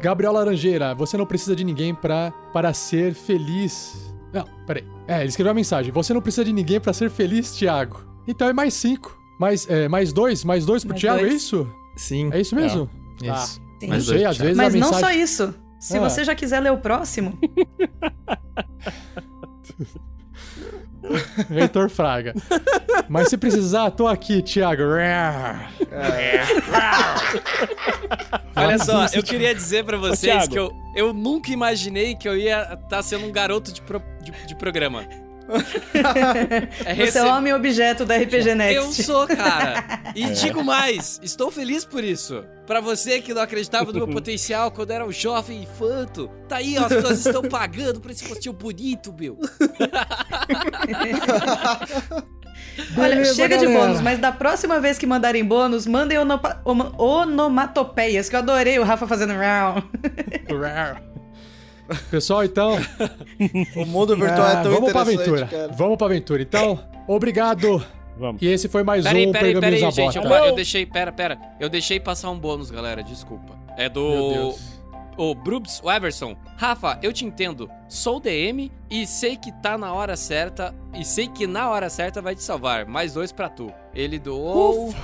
Gabriel 0.00 0.32
Laranjeira, 0.32 0.94
você 0.94 1.16
não 1.16 1.26
precisa 1.26 1.54
de 1.54 1.64
ninguém 1.64 1.94
pra, 1.94 2.32
para 2.52 2.72
ser 2.72 3.14
feliz. 3.14 4.12
Não, 4.32 4.44
peraí. 4.66 4.84
É, 5.06 5.20
ele 5.20 5.28
escreveu 5.28 5.50
uma 5.50 5.56
mensagem. 5.56 5.92
Você 5.92 6.12
não 6.14 6.20
precisa 6.20 6.44
de 6.44 6.52
ninguém 6.52 6.80
pra 6.80 6.92
ser 6.92 7.10
feliz, 7.10 7.52
Thiago. 7.52 8.04
Então 8.26 8.48
é 8.48 8.52
mais 8.52 8.74
cinco. 8.74 9.16
Mais, 9.38 9.68
é, 9.68 9.88
mais 9.88 10.12
dois? 10.12 10.44
Mais 10.44 10.64
dois 10.66 10.82
pro 10.84 10.90
Mais 10.90 11.00
Thiago, 11.00 11.18
é 11.20 11.22
dois. 11.22 11.34
isso? 11.34 11.68
Sim. 11.96 12.30
É 12.32 12.40
isso 12.40 12.54
mesmo? 12.54 12.88
Isso. 13.22 13.60
Sim. 13.80 13.86
Não 13.88 14.00
sei, 14.00 14.24
às 14.24 14.36
vezes 14.38 14.56
Mas 14.56 14.74
a 14.74 14.78
não 14.78 14.90
mensagem... 14.90 15.00
só 15.00 15.22
isso. 15.44 15.54
Se 15.78 15.96
Ah. 15.96 16.00
você 16.00 16.24
já 16.24 16.34
quiser 16.34 16.60
ler 16.60 16.72
o 16.72 16.78
próximo, 16.78 17.38
Reitor 21.48 21.88
Fraga. 21.88 22.34
Mas 23.08 23.28
se 23.28 23.36
precisar, 23.38 23.90
tô 23.92 24.06
aqui, 24.06 24.42
Thiago. 24.42 24.82
Olha 28.54 28.78
só, 28.78 29.06
eu 29.14 29.22
queria 29.22 29.54
dizer 29.54 29.84
pra 29.84 29.96
vocês 29.96 30.20
Thiago. 30.20 30.50
que 30.52 30.58
eu, 30.58 30.72
eu 30.94 31.12
nunca 31.14 31.50
imaginei 31.52 32.14
que 32.16 32.28
eu 32.28 32.36
ia 32.36 32.74
estar 32.74 33.02
sendo 33.02 33.26
um 33.26 33.32
garoto 33.32 33.72
de, 33.72 33.80
pro- 33.80 34.02
de, 34.22 34.32
de 34.46 34.54
programa. 34.56 35.06
É 36.84 36.94
você 36.94 37.02
rece- 37.04 37.18
é 37.18 37.22
o 37.24 37.28
homem 37.28 37.52
objeto 37.54 38.04
da 38.04 38.16
RPG 38.16 38.50
Eu 38.50 38.56
Next. 38.56 39.02
sou, 39.02 39.26
cara. 39.26 40.00
E 40.14 40.24
digo 40.32 40.62
mais, 40.62 41.18
estou 41.22 41.50
feliz 41.50 41.84
por 41.84 42.04
isso. 42.04 42.44
Pra 42.66 42.80
você 42.80 43.20
que 43.20 43.32
não 43.32 43.40
acreditava 43.42 43.90
no 43.92 43.98
meu 43.98 44.08
potencial 44.08 44.70
quando 44.70 44.90
era 44.90 45.04
um 45.06 45.10
jovem 45.12 45.62
infanto, 45.62 46.28
tá 46.46 46.56
aí, 46.56 46.76
ó, 46.78 46.82
as 46.82 46.88
pessoas 46.88 47.24
estão 47.26 47.42
pagando 47.42 47.98
por 48.00 48.10
esse 48.10 48.24
postinho 48.28 48.52
bonito, 48.52 49.14
meu. 49.18 49.38
Olha, 52.96 53.14
Beleza, 53.16 53.34
chega 53.34 53.56
de 53.58 53.66
galera. 53.66 53.86
bônus, 53.86 54.00
mas 54.00 54.18
da 54.18 54.30
próxima 54.32 54.80
vez 54.80 54.98
que 54.98 55.06
mandarem 55.06 55.44
bônus, 55.44 55.86
mandem 55.86 56.18
onopa- 56.18 56.60
oma- 56.64 56.92
onomatopeias, 57.00 58.28
que 58.28 58.34
eu 58.36 58.40
adorei 58.40 58.78
o 58.78 58.84
Rafa 58.84 59.06
fazendo 59.06 59.32
round. 59.38 59.84
Pessoal, 62.10 62.44
então. 62.44 62.76
O 63.76 63.86
mundo 63.86 64.16
virtual 64.16 64.46
ah, 64.46 64.50
é 64.50 64.62
tão 64.62 64.72
vamos 64.72 64.92
pra 64.92 65.02
interessante, 65.02 65.28
aventura. 65.28 65.46
cara. 65.46 65.72
Vamos 65.72 65.96
pra 65.96 66.06
aventura. 66.06 66.42
Então, 66.42 66.80
obrigado. 67.06 67.84
Vamos. 68.18 68.42
E 68.42 68.46
esse 68.46 68.68
foi 68.68 68.82
mais 68.82 69.04
Peraí, 69.04 69.26
um 69.26 69.32
peraí, 69.32 69.52
Pergaminhos 69.52 69.80
peraí, 69.80 70.06
da 70.08 70.12
gente. 70.12 70.22
Bota. 70.28 70.42
ó, 70.42 70.46
eu 70.46 70.54
deixei, 70.54 70.84
pera, 70.84 71.12
pera. 71.12 71.38
Eu 71.60 71.68
deixei 71.68 72.00
passar 72.00 72.30
um 72.30 72.38
bônus, 72.38 72.70
galera, 72.70 73.02
desculpa. 73.02 73.56
É 73.76 73.84
Meu 73.84 73.90
do... 73.90 74.32
Deus. 74.32 74.78
O 75.16 75.34
Brubs 75.34 75.82
Everson. 75.84 76.36
Rafa, 76.56 76.98
eu 77.02 77.12
te 77.12 77.24
entendo. 77.24 77.68
Sou 77.88 78.20
DM 78.20 78.70
e 78.88 79.04
sei 79.04 79.36
que 79.36 79.50
tá 79.60 79.76
na 79.76 79.92
hora 79.92 80.16
certa. 80.16 80.72
E 80.94 81.04
sei 81.04 81.26
que 81.26 81.44
na 81.44 81.68
hora 81.68 81.90
certa 81.90 82.22
vai 82.22 82.36
te 82.36 82.42
salvar. 82.42 82.86
Mais 82.86 83.14
dois 83.14 83.32
pra 83.32 83.48
tu. 83.48 83.72
Ele 83.92 84.18
doou. 84.18 84.94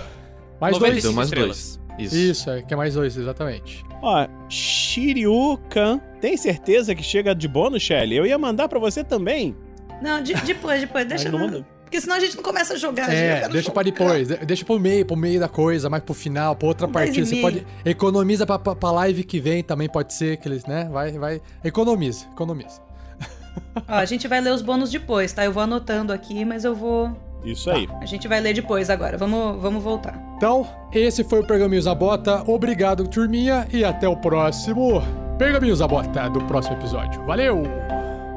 Mais 0.61 0.79
95 0.79 1.03
dois. 1.03 1.15
Mais 1.15 1.29
estrelas. 1.29 1.77
dois. 1.77 1.84
Isso. 1.99 2.17
Isso, 2.17 2.51
é, 2.51 2.63
que 2.63 2.73
é 2.75 2.77
mais 2.77 2.95
dois, 2.95 3.17
exatamente. 3.17 3.85
Ó, 4.03 4.27
Shiryu-kan, 4.49 5.99
tem 6.21 6.37
certeza 6.37 6.95
que 6.95 7.03
chega 7.03 7.35
de 7.35 7.47
bônus, 7.49 7.83
Shelly? 7.83 8.17
Eu 8.17 8.27
ia 8.27 8.39
mandar 8.39 8.69
pra 8.69 8.79
você 8.79 9.03
também. 9.05 9.55
Não, 10.03 10.23
de- 10.23 10.35
depois, 10.35 10.81
depois, 10.81 11.07
deixa 11.09 11.31
não. 11.31 11.65
Porque 11.85 12.01
senão 12.01 12.17
a 12.17 12.21
gente 12.21 12.35
não 12.37 12.43
começa 12.43 12.75
a 12.75 12.77
jogar. 12.77 13.09
É, 13.13 13.49
deixa 13.49 13.71
pra 13.71 13.85
jogar. 13.85 14.07
depois. 14.07 14.29
de- 14.29 14.37
Deixa 14.45 14.65
pro 14.65 14.81
meio, 14.81 15.07
pro 15.07 15.17
meio 15.17 15.39
da 15.39 15.49
coisa, 15.49 15.89
mais 15.89 16.03
pro 16.03 16.13
final, 16.15 16.57
pra 16.57 16.67
outra 16.69 16.87
Um 16.89 16.93
partida. 16.93 17.25
Você 17.25 17.37
pode. 17.37 17.65
Economiza 17.85 18.45
pra, 18.45 18.59
pra, 18.59 18.75
pra 18.75 18.91
live 18.91 19.23
que 19.23 19.39
vem 19.39 19.63
também, 19.63 19.89
pode 19.89 20.13
ser 20.13 20.37
que 20.39 20.49
eles, 20.49 20.65
né? 20.67 20.89
Vai, 20.91 21.13
vai. 21.13 21.41
Economiza, 21.63 22.27
economiza. 22.33 22.83
Ó, 23.89 23.95
a 23.95 24.05
gente 24.05 24.27
vai 24.27 24.41
ler 24.41 24.53
os 24.53 24.61
bônus 24.63 24.91
depois, 24.91 25.33
tá? 25.33 25.45
Eu 25.45 25.53
vou 25.53 25.63
anotando 25.63 26.13
aqui, 26.13 26.45
mas 26.45 26.65
eu 26.65 26.75
vou. 26.75 27.17
Isso 27.45 27.71
aí. 27.71 27.89
A 28.01 28.07
gente 28.07 28.27
vai 28.27 28.41
ler 28.41 28.55
depois 28.55 28.89
agora. 28.89 29.19
Vamos, 29.19 29.61
vamos 29.61 29.83
voltar. 29.83 30.19
Então, 30.37 30.67
esse 30.93 31.23
foi 31.23 31.41
o 31.41 31.47
Pergaminhos 31.47 31.85
da 31.85 31.95
Bota. 31.95 32.43
Obrigado, 32.51 33.07
turminha, 33.07 33.67
e 33.73 33.85
até 33.85 34.09
o 34.09 34.17
próximo 34.17 35.03
Pergaminhos 35.39 35.81
da 35.81 35.89
Bota 35.89 36.29
do 36.31 36.41
próximo 36.45 36.77
episódio. 36.77 37.25
Valeu! 37.25 37.63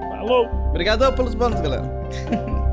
Falou! 0.09 0.47
Obrigadão 0.69 1.13
pelos 1.13 1.34
bônus, 1.34 1.61
galera. 1.61 1.84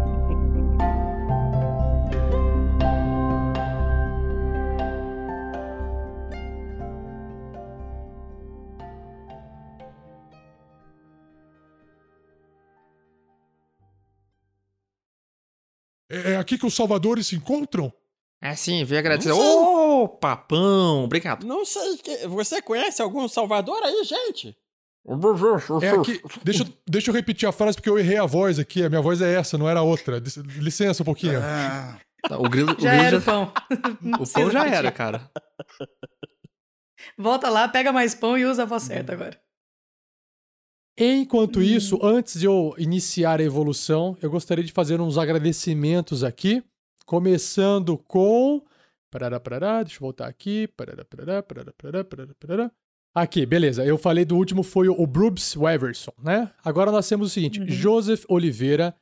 É, 16.15 16.33
é 16.33 16.37
aqui 16.37 16.57
que 16.59 16.67
os 16.67 16.75
salvadores 16.75 17.27
se 17.27 17.37
encontram? 17.37 17.93
É 18.43 18.55
sim, 18.55 18.85
veio 18.85 18.99
agradecer. 18.99 19.33
Ô, 19.33 20.07
papão, 20.09 21.05
obrigado. 21.05 21.47
Não 21.47 21.65
sei, 21.65 21.97
que- 21.97 22.27
você 22.27 22.61
conhece 22.61 23.01
algum 23.01 23.27
Salvador 23.27 23.83
aí, 23.83 24.05
gente? 24.05 24.57
É 25.83 25.91
aqui. 25.91 26.21
Deixa, 26.43 26.63
eu- 26.63 26.69
deixa 26.89 27.11
eu 27.11 27.15
repetir 27.15 27.49
a 27.49 27.53
frase 27.53 27.77
porque 27.77 27.89
eu 27.89 27.99
errei 27.99 28.17
a 28.19 28.27
voz 28.27 28.59
aqui. 28.59 28.83
A 28.83 28.89
minha 28.89 29.01
voz 29.03 29.21
é 29.23 29.35
essa, 29.35 29.57
não 29.59 29.69
era 29.69 29.83
outra. 29.83 30.19
Lic- 30.19 30.37
Licença 30.59 31.03
um 31.03 31.07
pouquinho. 31.07 31.41
Ah, 31.43 31.99
Tá, 32.27 32.39
O 32.39 32.49
grilo, 32.49 32.75
o 32.75 32.81
Já 32.81 32.89
grilo 32.91 33.05
era 33.07 33.17
o 33.19 33.21
já, 33.21 33.27
pão. 33.33 33.53
Não 34.01 34.23
o 34.23 34.27
pão 34.27 34.51
já 34.51 34.67
era, 34.67 34.91
cara. 34.91 35.31
Volta 37.19 37.51
lá, 37.51 37.69
pega 37.69 37.93
mais 37.93 38.15
pão 38.15 38.37
e 38.39 38.47
usa 38.47 38.63
a 38.63 38.67
voz 38.67 38.83
certa 38.85 39.13
agora. 39.13 39.39
Enquanto 40.97 41.61
isso, 41.61 41.99
antes 42.03 42.39
de 42.39 42.47
eu 42.47 42.73
iniciar 42.79 43.41
a 43.41 43.45
evolução, 43.45 44.17
eu 44.23 44.31
gostaria 44.31 44.63
de 44.63 44.73
fazer 44.73 45.01
uns 45.01 45.19
agradecimentos 45.19 46.23
aqui, 46.23 46.63
começando 47.05 47.99
com. 47.99 48.63
Parará, 49.11 49.41
parará, 49.41 49.83
deixa 49.83 49.97
eu 49.97 50.03
voltar 50.03 50.29
aqui. 50.29 50.69
Parará, 50.69 51.05
parará, 51.05 51.43
parará, 51.43 51.73
parará, 51.77 52.05
parará, 52.05 52.35
parará. 52.39 52.71
Aqui, 53.13 53.45
beleza. 53.45 53.85
Eu 53.85 53.99
falei 53.99 54.25
do 54.25 54.37
último 54.37 54.63
foi 54.63 54.89
o 54.89 55.07
Brubs 55.07 55.57
Weverson, 55.57 56.13
né? 56.23 56.51
Agora 56.65 56.93
nós 56.93 57.09
temos 57.09 57.29
o 57.29 57.31
seguinte: 57.31 57.61
Joseph 57.67 58.25
Oliveira, 58.29 58.95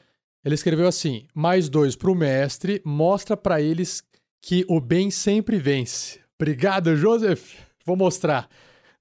ele 0.42 0.54
escreveu 0.54 0.86
assim: 0.86 1.26
mais 1.34 1.68
dois 1.68 1.94
pro 1.94 2.14
mestre, 2.14 2.80
mostra 2.84 3.36
pra 3.36 3.60
eles 3.60 4.02
que 4.40 4.64
o 4.66 4.80
bem 4.80 5.10
sempre 5.10 5.58
vence. 5.58 6.20
Obrigado, 6.40 6.96
Joseph. 6.96 7.54
Vou 7.84 7.96
mostrar. 7.96 8.48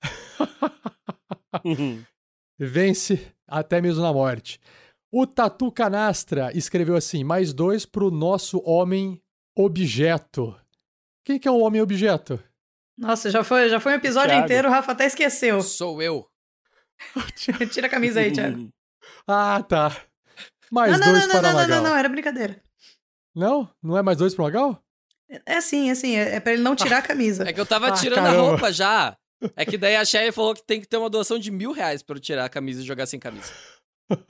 Vence 2.65 3.33
até 3.47 3.81
mesmo 3.81 4.01
na 4.03 4.13
morte. 4.13 4.59
O 5.11 5.25
Tatu 5.27 5.71
Canastra 5.71 6.51
escreveu 6.55 6.95
assim: 6.95 7.23
mais 7.23 7.53
dois 7.53 7.85
pro 7.85 8.11
nosso 8.11 8.61
homem 8.65 9.21
objeto. 9.57 10.55
Quem 11.25 11.39
que 11.39 11.47
é 11.47 11.51
o 11.51 11.59
homem 11.59 11.81
objeto? 11.81 12.41
Nossa, 12.97 13.29
já 13.31 13.43
foi, 13.43 13.67
já 13.69 13.79
foi 13.79 13.93
um 13.93 13.95
episódio 13.95 14.29
Thiago. 14.29 14.45
inteiro, 14.45 14.67
o 14.67 14.71
Rafa 14.71 14.91
até 14.91 15.05
esqueceu. 15.05 15.61
Sou 15.61 16.01
eu. 16.01 16.27
Tira 17.71 17.88
a 17.88 17.89
camisa 17.89 18.19
aí, 18.19 18.31
Thiago. 18.31 18.69
Ah, 19.27 19.61
tá. 19.63 19.95
Mais 20.71 20.91
não, 20.91 20.99
não, 20.99 21.11
dois 21.13 21.27
não, 21.27 21.33
não, 21.33 21.41
para 21.41 21.41
não, 21.41 21.51
não, 21.51 21.61
Magal. 21.61 21.83
não, 21.83 21.89
não, 21.91 21.97
era 21.97 22.09
brincadeira. 22.09 22.61
Não? 23.35 23.69
Não 23.81 23.97
é 23.97 24.01
mais 24.01 24.17
dois 24.17 24.33
pro 24.35 24.43
Magal? 24.43 24.83
É 25.45 25.55
assim, 25.57 25.89
é 25.89 25.91
assim, 25.91 26.15
é 26.15 26.35
é 26.35 26.39
pra 26.39 26.53
ele 26.53 26.61
não 26.61 26.75
tirar 26.75 26.97
a 26.99 27.01
camisa. 27.01 27.47
É 27.47 27.53
que 27.53 27.59
eu 27.59 27.65
tava 27.65 27.88
Ah, 27.89 27.91
tirando 27.93 28.17
caramba. 28.23 28.39
a 28.43 28.49
roupa 28.51 28.71
já. 28.71 29.15
É 29.55 29.65
que 29.65 29.77
daí 29.77 29.95
a 29.95 30.05
Shelly 30.05 30.31
falou 30.31 30.53
que 30.53 30.63
tem 30.63 30.80
que 30.80 30.88
ter 30.88 30.97
uma 30.97 31.09
doação 31.09 31.39
de 31.39 31.51
mil 31.51 31.72
reais 31.72 32.03
pra 32.03 32.15
eu 32.15 32.19
tirar 32.19 32.45
a 32.45 32.49
camisa 32.49 32.81
e 32.81 32.85
jogar 32.85 33.05
sem 33.05 33.19
camisa. 33.19 33.51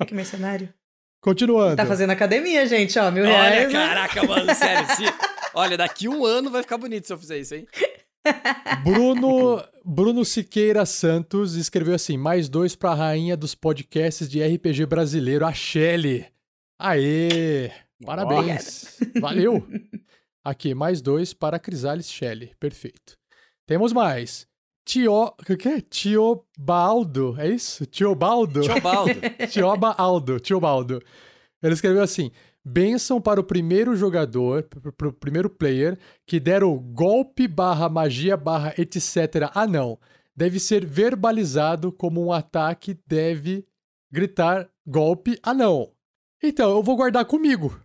Que 0.08 0.14
mercenário. 0.14 0.74
Continuando. 1.22 1.76
Tá 1.76 1.86
fazendo 1.86 2.10
academia, 2.12 2.66
gente, 2.66 2.98
ó, 2.98 3.12
mil 3.12 3.24
Olha, 3.24 3.32
reais. 3.32 3.74
né? 3.74 3.88
caraca, 3.88 4.24
mano, 4.24 4.56
sério. 4.56 4.88
Se... 4.96 5.04
Olha, 5.54 5.78
daqui 5.78 6.08
um 6.08 6.26
ano 6.26 6.50
vai 6.50 6.62
ficar 6.64 6.78
bonito 6.78 7.06
se 7.06 7.14
eu 7.14 7.18
fizer 7.18 7.38
isso, 7.38 7.56
hein? 7.56 7.68
Bruno, 8.84 9.64
Bruno 9.84 10.24
Siqueira 10.26 10.86
Santos 10.86 11.56
escreveu 11.56 11.96
assim: 11.96 12.18
mais 12.18 12.50
dois 12.50 12.76
pra 12.76 12.94
rainha 12.94 13.36
dos 13.36 13.54
podcasts 13.54 14.30
de 14.30 14.44
RPG 14.44 14.86
brasileiro, 14.86 15.46
a 15.46 15.54
Shelly. 15.54 16.26
Aê! 16.80 17.72
Parabéns! 18.04 18.98
Valeu! 19.20 19.68
Aqui, 20.44 20.74
mais 20.74 21.02
dois 21.02 21.34
para 21.34 21.58
a 21.58 21.60
Crisales 21.60 22.10
Shelley. 22.10 22.52
Perfeito. 22.60 23.16
Temos 23.68 23.94
mais. 23.94 24.48
Tio. 24.86 25.14
O 25.14 25.58
que 25.58 25.68
é? 25.68 25.82
Tiobaldo. 25.82 27.36
É 27.38 27.50
isso? 27.50 27.86
Tiobaldo? 27.86 28.62
Tiobaldo. 28.62 29.20
Tioba 29.50 29.96
Aldo. 29.98 30.40
Tiobaldo. 30.40 31.02
Ele 31.62 31.74
escreveu 31.74 32.02
assim: 32.02 32.32
Benção 32.64 33.20
para 33.20 33.40
o 33.40 33.44
primeiro 33.44 33.96
jogador, 33.96 34.64
para 34.96 35.08
o 35.08 35.14
primeiro 35.14 35.50
player, 35.50 35.98
que 36.28 36.40
der 36.40 36.64
o 36.64 36.80
golpe 36.80 37.48
barra 37.48 37.90
magia 37.90 38.38
barra 38.38 38.74
etc. 38.78 39.50
Ah, 39.54 39.66
não. 39.66 39.98
Deve 40.36 40.60
ser 40.60 40.86
verbalizado 40.86 41.92
como 41.92 42.24
um 42.24 42.32
ataque, 42.32 42.98
deve 43.06 43.66
gritar 44.12 44.70
golpe. 44.86 45.40
Ah, 45.42 45.54
não. 45.54 45.92
Então, 46.42 46.72
eu 46.72 46.84
vou 46.84 46.96
guardar 46.96 47.26
comigo. 47.26 47.80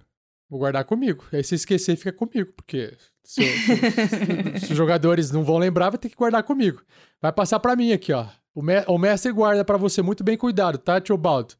Vou 0.48 0.60
guardar 0.60 0.84
comigo. 0.84 1.24
Aí 1.32 1.42
se 1.42 1.54
esquecer, 1.56 1.96
fica 1.96 2.12
comigo, 2.12 2.52
porque 2.56 2.96
se, 3.24 3.42
se- 3.42 4.58
se 4.66 4.72
os 4.72 4.76
jogadores 4.78 5.30
não 5.30 5.42
vão 5.44 5.58
lembrar, 5.58 5.90
vai 5.90 5.98
ter 5.98 6.08
que 6.08 6.14
guardar 6.16 6.42
comigo. 6.44 6.82
Vai 7.20 7.32
passar 7.32 7.58
pra 7.60 7.74
mim 7.76 7.92
aqui, 7.92 8.12
ó. 8.12 8.26
O, 8.54 8.62
me- 8.62 8.84
o 8.86 8.96
mestre 8.98 9.32
guarda 9.32 9.64
pra 9.64 9.76
você 9.76 10.00
muito 10.02 10.22
bem 10.22 10.36
cuidado, 10.36 10.78
tá, 10.78 11.00
tio 11.00 11.16
Baldo? 11.16 11.54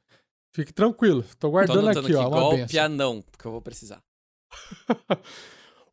Fique 0.54 0.72
tranquilo. 0.72 1.22
Tô 1.22 1.48
Tô 1.48 1.50
guardando 1.50 1.80
anotando 1.80 2.06
aqui, 2.06 2.14
ó, 2.14 2.28
uma 2.28 2.40
golpe 2.40 2.56
benção. 2.58 2.84
anão, 2.84 3.22
porque 3.30 3.46
eu 3.46 3.52
vou 3.52 3.60
precisar. 3.60 4.00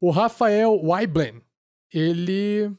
O 0.02 0.12
Rafael 0.12 0.78
Weiblen, 0.84 1.42
ele 1.94 2.70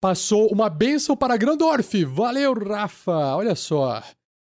passou 0.00 0.48
uma 0.52 0.68
benção 0.68 1.16
para 1.16 1.36
Grandorf. 1.36 2.04
Valeu, 2.04 2.52
Rafa. 2.54 3.36
Olha 3.36 3.54
só. 3.54 4.02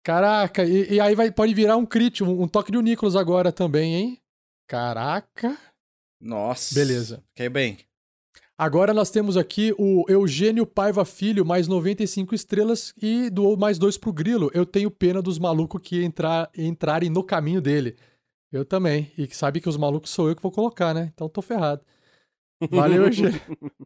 Caraca, 0.05 0.63
e, 0.63 0.93
e 0.93 0.99
aí 1.01 1.13
vai, 1.15 1.29
pode 1.31 1.53
virar 1.53 1.75
um 1.75 1.85
crit, 1.85 2.23
um, 2.23 2.43
um 2.43 2.47
toque 2.47 2.71
de 2.71 2.81
Nicolas 2.81 3.15
agora 3.17 3.51
também, 3.51 3.93
hein? 3.93 4.21
Caraca. 4.67 5.57
Nossa. 6.19 6.75
Beleza. 6.75 7.23
Fiquei 7.29 7.49
bem. 7.49 7.77
Agora 8.57 8.93
nós 8.93 9.11
temos 9.11 9.37
aqui 9.37 9.73
o 9.77 10.03
Eugênio 10.09 10.65
Paiva 10.65 11.05
Filho, 11.05 11.45
mais 11.45 11.67
95 11.67 12.33
estrelas, 12.33 12.91
e 12.99 13.29
doou 13.29 13.55
mais 13.55 13.77
dois 13.77 13.97
pro 13.97 14.11
Grilo. 14.11 14.49
Eu 14.51 14.65
tenho 14.65 14.89
pena 14.89 15.21
dos 15.21 15.37
malucos 15.37 15.79
que 15.81 16.03
entrar, 16.03 16.49
entrarem 16.57 17.09
no 17.09 17.23
caminho 17.23 17.61
dele. 17.61 17.95
Eu 18.51 18.65
também. 18.65 19.11
E 19.17 19.27
sabe 19.27 19.61
que 19.61 19.69
os 19.69 19.77
malucos 19.77 20.09
sou 20.09 20.27
eu 20.27 20.35
que 20.35 20.41
vou 20.41 20.51
colocar, 20.51 20.93
né? 20.93 21.11
Então 21.13 21.29
tô 21.29 21.41
ferrado. 21.41 21.85
Valeu, 22.71 23.05
Eugênio. 23.05 23.39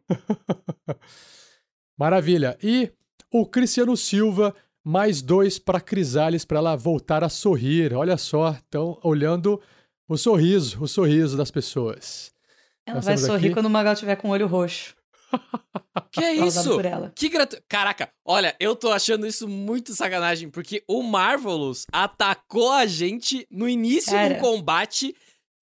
Maravilha. 1.98 2.56
E 2.62 2.90
o 3.30 3.44
Cristiano 3.44 3.94
Silva, 3.94 4.54
mais 4.82 5.20
dois 5.20 5.58
para 5.58 5.80
Crisales, 5.82 6.46
para 6.46 6.58
ela 6.58 6.76
voltar 6.76 7.22
a 7.22 7.28
sorrir. 7.28 7.92
Olha 7.92 8.16
só, 8.16 8.52
estão 8.52 8.98
olhando 9.02 9.60
o 10.08 10.16
sorriso, 10.16 10.82
o 10.82 10.88
sorriso 10.88 11.36
das 11.36 11.50
pessoas. 11.50 12.32
Ela 12.86 12.96
Nós 12.96 13.04
vai 13.04 13.16
sorrir 13.18 13.46
aqui- 13.46 13.54
quando 13.54 13.66
o 13.66 13.70
Magal 13.70 13.94
tiver 13.94 14.16
com 14.16 14.28
o 14.28 14.30
olho 14.32 14.46
roxo. 14.46 14.94
Que 16.10 16.22
é 16.24 16.34
isso? 16.34 16.70
por 16.74 16.84
ela. 16.84 17.10
Que 17.14 17.28
gratu... 17.28 17.56
Caraca, 17.68 18.10
olha, 18.24 18.54
eu 18.60 18.76
tô 18.76 18.90
achando 18.90 19.26
isso 19.26 19.48
muito 19.48 19.94
sacanagem, 19.94 20.50
porque 20.50 20.82
o 20.86 21.02
Marvelous 21.02 21.86
atacou 21.90 22.70
a 22.70 22.84
gente 22.86 23.46
no 23.50 23.66
início 23.68 24.12
Cara, 24.12 24.34
do 24.34 24.40
combate 24.40 25.14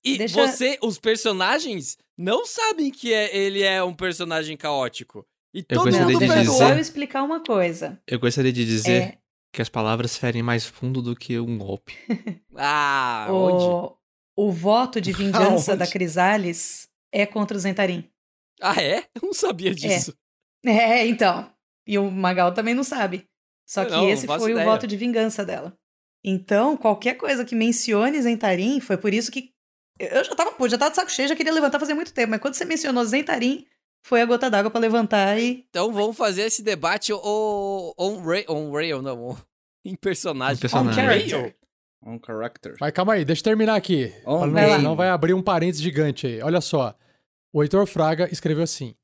e 0.05 0.19
deixa- 0.19 0.35
você, 0.47 0.77
os 0.83 0.99
personagens, 0.99 1.97
não 2.19 2.45
sabem 2.47 2.91
que 2.91 3.13
é- 3.13 3.37
ele 3.37 3.63
é 3.63 3.83
um 3.83 3.95
personagem 3.95 4.57
caótico. 4.57 5.25
E 5.55 5.63
todo 5.63 5.85
gostaria 5.85 6.07
mundo 6.07 6.19
de 6.21 6.27
só 6.47 6.53
dizer- 6.59 6.71
eu 6.73 6.79
explicar 6.81 7.23
uma 7.23 7.41
coisa. 7.41 8.01
Eu 8.07 8.19
gostaria 8.19 8.53
de 8.53 8.65
dizer 8.65 9.03
É, 9.03 9.19
que 9.53 9.63
as 9.63 9.69
palavras 9.69 10.17
ferem 10.17 10.43
mais 10.43 10.65
fundo 10.65 11.01
do 11.03 11.15
que 11.15 11.39
um 11.39 11.57
golpe. 11.59 11.95
Ah, 12.57 13.27
onde? 13.31 13.95
O, 14.47 14.51
voto 14.53 15.01
de 15.01 15.13
vingança 15.13 15.73
Aonde? 15.73 15.85
da 15.85 15.87
Crisales 15.91 16.89
é 17.13 17.25
contra 17.27 17.57
o 17.57 17.61
Zentarim. 17.61 18.09
Ah, 18.61 18.81
é? 18.81 19.05
Eu 19.15 19.23
não 19.23 19.33
sabia 19.33 19.75
disso. 19.75 20.15
É, 20.65 21.07
então. 21.07 21.51
E 21.87 21.99
o 21.99 22.11
Magal 22.11 22.53
também 22.53 22.75
não 22.75 22.85
sabe. 22.85 23.27
Só 23.67 23.85
que 23.85 23.91
Não, 23.91 24.03
não 24.03 24.09
esse 24.11 24.27
faço 24.27 24.41
foi 24.41 24.51
ideia. 24.53 24.67
o 24.67 24.71
voto 24.71 24.87
de 24.87 24.97
vingança 24.97 25.45
dela. 25.45 25.77
Então, 26.25 26.77
qualquer 26.77 27.15
coisa 27.15 27.45
que 27.45 27.55
mencione 27.55 28.21
Zentarim, 28.21 28.79
foi 28.81 28.97
por 28.99 29.15
isso 29.15 29.31
que. 29.33 29.51
Eu 29.99 30.25
já 30.25 30.35
tava, 30.35 30.53
pô, 30.53 30.69
já 30.69 30.77
tava 30.77 30.91
de 30.91 30.97
saco 30.97 31.11
cheio, 31.11 31.29
já 31.29 31.37
queria 31.37 31.53
levantar 31.53 31.79
fazia 31.79 31.95
muito 31.95 32.13
tempo, 32.13 32.31
mas 32.31 32.41
quando 32.41 32.55
você 32.55 32.65
mencionou 32.65 33.05
Zentarim, 33.05 33.67
foi 34.05 34.21
a 34.21 34.27
gota 34.27 34.51
d'água 34.51 34.71
pra 34.71 34.81
levantar 34.81 35.39
e. 35.39 35.65
Então 35.71 35.93
vamos 35.93 36.17
fazer 36.17 36.43
esse 36.43 36.63
debate 36.63 37.13
on, 37.13 37.93
on, 37.99 38.23
rail, 38.23 38.45
on 38.49 38.71
rail, 38.73 39.01
não, 39.03 39.31
on- 39.31 39.37
em 39.85 39.95
personagem. 39.95 40.57
Em 40.57 40.61
personagem. 40.61 40.91
On 41.05 41.07
character. 41.07 41.57
Um 42.05 42.19
character. 42.25 42.75
Mas 42.81 42.93
calma 42.93 43.13
aí, 43.15 43.25
deixa 43.25 43.41
eu 43.41 43.45
terminar 43.45 43.75
aqui. 43.77 44.13
On 44.27 44.51
Pra 44.51 44.79
não- 44.79 44.97
Vai 44.97 45.09
abrir 45.11 45.35
um 45.35 45.43
parênteses 45.43 45.83
gigante 45.83 46.27
aí. 46.27 46.41
Olha 46.43 46.61
só. 46.61 46.95
O 47.53 47.63
Heitor 47.63 47.87
Fraga 47.87 48.29
escreveu 48.33 48.63
assim: 48.65 48.95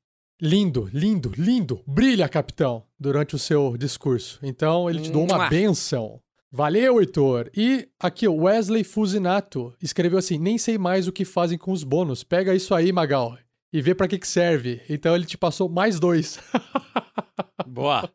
Lindo, 0.41 0.89
lindo, 0.93 1.31
lindo, 1.37 1.83
brilha, 1.85 2.27
capitão, 2.29 2.83
durante 2.99 3.35
o 3.35 3.39
seu 3.39 3.77
discurso. 3.77 4.39
Então 4.43 4.89
ele 4.89 5.01
te 5.01 5.11
deu 5.11 5.21
uma 5.23 5.47
benção. 5.49 6.21
Valeu, 6.51 6.99
Heitor. 6.99 7.49
E 7.55 7.87
aqui, 7.99 8.27
o 8.27 8.43
Wesley 8.43 8.83
Fusinato 8.83 9.75
escreveu 9.81 10.17
assim: 10.17 10.37
Nem 10.39 10.57
sei 10.57 10.77
mais 10.77 11.07
o 11.07 11.11
que 11.11 11.25
fazem 11.25 11.57
com 11.57 11.71
os 11.71 11.83
bônus. 11.83 12.23
Pega 12.23 12.55
isso 12.55 12.73
aí, 12.73 12.91
Magal, 12.91 13.37
e 13.71 13.81
vê 13.81 13.93
pra 13.93 14.07
que, 14.07 14.17
que 14.17 14.27
serve. 14.27 14.81
Então 14.89 15.13
ele 15.15 15.25
te 15.25 15.37
passou 15.37 15.69
mais 15.69 15.99
dois. 15.99 16.39
Boa. 17.67 18.09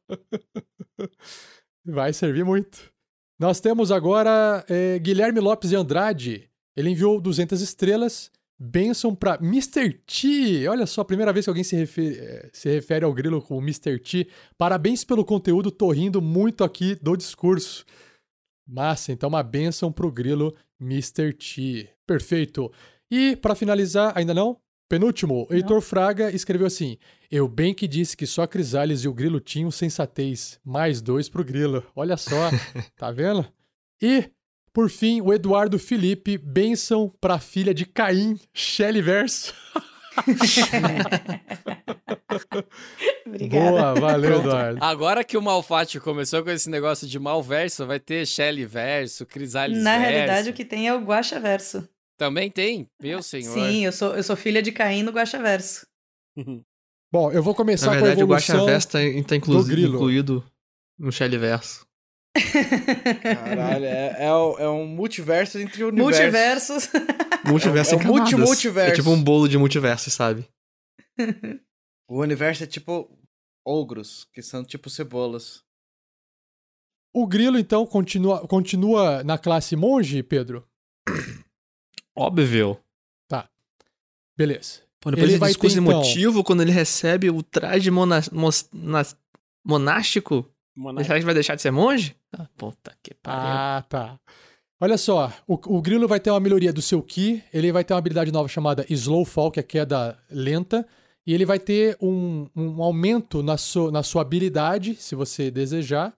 Vai 1.84 2.12
servir 2.12 2.44
muito. 2.44 2.91
Nós 3.38 3.60
temos 3.60 3.90
agora 3.90 4.64
eh, 4.68 4.98
Guilherme 4.98 5.40
Lopes 5.40 5.70
de 5.70 5.76
Andrade. 5.76 6.48
Ele 6.76 6.90
enviou 6.90 7.20
200 7.20 7.60
estrelas. 7.60 8.30
Benção 8.58 9.14
para 9.14 9.38
Mr. 9.42 9.92
T. 10.06 10.68
Olha 10.68 10.86
só, 10.86 11.00
a 11.00 11.04
primeira 11.04 11.32
vez 11.32 11.46
que 11.46 11.50
alguém 11.50 11.64
se 11.64 11.74
refere, 11.74 12.18
eh, 12.18 12.50
se 12.52 12.70
refere 12.70 13.04
ao 13.04 13.12
grilo 13.12 13.42
como 13.42 13.60
Mr. 13.60 13.98
T. 13.98 14.28
Parabéns 14.56 15.04
pelo 15.04 15.24
conteúdo, 15.24 15.70
tô 15.70 15.90
rindo 15.90 16.22
muito 16.22 16.62
aqui 16.62 16.94
do 16.94 17.16
discurso. 17.16 17.84
Massa, 18.64 19.10
então 19.10 19.28
uma 19.28 19.42
benção 19.42 19.90
pro 19.90 20.12
grilo 20.12 20.54
Mr. 20.80 21.32
T. 21.32 21.88
Perfeito. 22.06 22.70
E 23.10 23.34
para 23.36 23.56
finalizar, 23.56 24.12
ainda 24.16 24.32
não? 24.32 24.56
Penúltimo, 24.92 25.48
Heitor 25.50 25.80
Fraga 25.80 26.30
escreveu 26.30 26.66
assim: 26.66 26.98
Eu 27.30 27.48
bem 27.48 27.72
que 27.72 27.88
disse 27.88 28.14
que 28.14 28.26
só 28.26 28.46
Crisales 28.46 29.04
e 29.04 29.08
o 29.08 29.14
Grilo 29.14 29.40
tinham 29.40 29.70
sensatez. 29.70 30.60
Mais 30.62 31.00
dois 31.00 31.30
pro 31.30 31.42
Grilo. 31.42 31.82
Olha 31.96 32.18
só, 32.18 32.50
tá 32.94 33.10
vendo? 33.10 33.42
E, 34.02 34.28
por 34.70 34.90
fim, 34.90 35.22
o 35.22 35.32
Eduardo 35.32 35.78
Felipe, 35.78 36.36
benção 36.36 37.10
pra 37.22 37.38
filha 37.38 37.72
de 37.72 37.86
Caim, 37.86 38.38
Shelly 38.52 39.00
Verso. 39.00 39.54
Obrigada. 43.26 43.70
Boa, 43.70 43.94
valeu, 43.94 44.40
Eduardo. 44.40 44.84
Agora 44.84 45.24
que 45.24 45.38
o 45.38 45.42
Malfatti 45.42 45.98
começou 46.00 46.44
com 46.44 46.50
esse 46.50 46.68
negócio 46.68 47.08
de 47.08 47.18
malverso, 47.18 47.86
vai 47.86 47.98
ter 47.98 48.26
Shelly 48.26 48.66
verso, 48.66 49.24
Crisales 49.24 49.82
Na 49.82 49.96
verso. 49.96 50.10
realidade, 50.10 50.50
o 50.50 50.52
que 50.52 50.66
tem 50.66 50.86
é 50.86 50.94
o 50.94 51.00
Guaxa 51.00 51.40
Verso. 51.40 51.88
Também 52.22 52.48
tem? 52.48 52.88
Meu 53.02 53.20
senhor. 53.20 53.52
Sim, 53.52 53.84
eu 53.84 53.90
sou, 53.90 54.14
eu 54.14 54.22
sou 54.22 54.36
filha 54.36 54.62
de 54.62 54.70
Caim 54.70 55.02
no 55.02 55.10
Guaxa 55.10 55.42
Verso. 55.42 55.84
Bom, 57.12 57.32
eu 57.32 57.42
vou 57.42 57.52
começar 57.52 57.86
Na 57.86 57.92
verdade, 57.94 58.14
com 58.16 58.20
a 58.22 58.24
o 58.24 58.28
Guaxa 58.28 58.52
evolução. 58.52 58.66
Verso 58.72 58.88
tá, 58.88 58.98
tá 59.26 59.64
grilo. 59.66 59.96
incluído 59.96 60.44
no 60.96 61.10
Shelly 61.10 61.36
Verso. 61.36 61.84
Caralho, 63.22 63.84
é, 63.84 64.16
é, 64.20 64.24
é 64.26 64.68
um 64.68 64.86
multiverso 64.86 65.58
entre 65.58 65.82
universos. 65.82 66.88
Multiversos. 66.88 66.90
Multiverso 67.44 67.94
É 67.94 67.98
em 67.98 68.00
um 68.00 68.04
multi- 68.06 68.36
multiverso. 68.36 68.92
É 68.92 68.94
tipo 68.94 69.10
um 69.10 69.20
bolo 69.22 69.48
de 69.48 69.58
multiverso, 69.58 70.10
sabe? 70.10 70.48
O 72.08 72.20
universo 72.20 72.62
é 72.64 72.66
tipo 72.66 73.10
ogros, 73.66 74.26
que 74.34 74.42
são 74.42 74.62
tipo 74.62 74.88
cebolas. 74.90 75.62
O 77.14 77.26
Grilo, 77.26 77.58
então, 77.58 77.84
continua, 77.86 78.46
continua 78.46 79.24
na 79.24 79.38
classe 79.38 79.74
monge, 79.76 80.22
Pedro? 80.22 80.64
Óbvio. 82.16 82.78
Beleza. 84.36 84.80
Pô, 85.00 85.10
depois 85.10 85.28
Ele 85.30 85.38
vai 85.38 85.50
discurso 85.50 85.76
ter, 85.76 85.82
então- 85.82 85.92
emotivo, 86.00 86.42
quando 86.44 86.62
ele 86.62 86.70
recebe 86.72 87.28
o 87.30 87.42
traje 87.42 87.90
mona- 87.90 88.22
mos- 88.32 88.68
nas- 88.72 89.16
monástico, 89.64 90.48
Mona- 90.74 91.04
será 91.04 91.18
que 91.18 91.24
vai 91.24 91.34
deixar 91.34 91.54
de 91.54 91.62
ser 91.62 91.70
monge? 91.70 92.16
Ah, 92.32 92.46
puta 92.56 92.96
que 93.02 93.12
pariu. 93.14 93.40
Ah, 93.40 93.84
tá. 93.88 94.18
Olha 94.80 94.96
só, 94.96 95.32
o, 95.46 95.54
o 95.76 95.82
Grilo 95.82 96.08
vai 96.08 96.18
ter 96.18 96.30
uma 96.30 96.40
melhoria 96.40 96.72
do 96.72 96.80
seu 96.80 97.02
Ki, 97.02 97.42
ele 97.52 97.70
vai 97.70 97.84
ter 97.84 97.92
uma 97.94 97.98
habilidade 97.98 98.32
nova 98.32 98.48
chamada 98.48 98.86
Slow 98.88 99.24
Fall, 99.24 99.50
que 99.50 99.60
é 99.60 99.62
queda 99.62 100.18
lenta, 100.30 100.86
e 101.26 101.34
ele 101.34 101.44
vai 101.44 101.58
ter 101.58 101.96
um, 102.00 102.48
um 102.56 102.82
aumento 102.82 103.42
na, 103.42 103.56
sua 103.58 103.92
na 103.92 104.02
sua 104.02 104.22
habilidade, 104.22 104.94
se 104.96 105.14
você 105.14 105.50
desejar. 105.50 106.12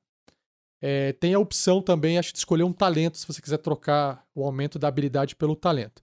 É, 0.87 1.15
tem 1.15 1.33
a 1.33 1.39
opção 1.39 1.81
também, 1.81 2.19
acho, 2.19 2.31
de 2.33 2.39
escolher 2.39 2.63
um 2.63 2.73
talento, 2.73 3.17
se 3.17 3.27
você 3.27 3.41
quiser 3.41 3.57
trocar 3.57 4.23
o 4.35 4.45
aumento 4.45 4.79
da 4.79 4.87
habilidade 4.87 5.35
pelo 5.35 5.57
talento. 5.57 6.03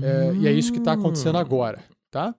É, 0.00 0.36
E 0.36 0.46
é 0.46 0.52
isso 0.52 0.72
que 0.72 0.78
está 0.78 0.92
acontecendo 0.92 1.36
Hum. 1.36 1.40
agora, 1.40 1.82
tá? 2.08 2.32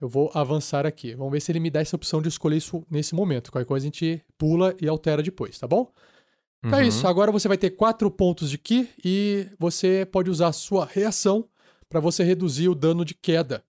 Eu 0.00 0.08
vou 0.08 0.28
avançar 0.34 0.84
aqui. 0.86 1.14
Vamos 1.14 1.32
ver 1.32 1.40
se 1.40 1.52
ele 1.52 1.60
me 1.60 1.70
dá 1.70 1.80
essa 1.80 1.94
opção 1.94 2.20
de 2.20 2.28
escolher 2.28 2.56
isso 2.56 2.84
nesse 2.90 3.14
momento. 3.14 3.52
Qualquer 3.52 3.66
coisa 3.66 3.84
a 3.84 3.88
gente 3.88 4.22
pula 4.36 4.74
e 4.80 4.88
altera 4.88 5.22
depois, 5.22 5.56
tá 5.56 5.68
bom? 5.68 5.88
Então 6.64 6.78
é 6.78 6.82
Uhum. 6.82 6.88
isso. 6.88 7.06
Agora 7.06 7.30
você 7.30 7.46
vai 7.46 7.56
ter 7.58 7.70
quatro 7.70 8.10
pontos 8.10 8.50
de 8.50 8.58
Ki 8.58 8.88
e 9.04 9.46
você 9.56 10.04
pode 10.10 10.28
usar 10.30 10.48
a 10.48 10.52
sua 10.52 10.84
reação 10.84 11.48
para 11.88 12.00
você 12.00 12.24
reduzir 12.24 12.68
o 12.68 12.74
dano 12.74 13.04
de 13.04 13.14
queda. 13.14 13.62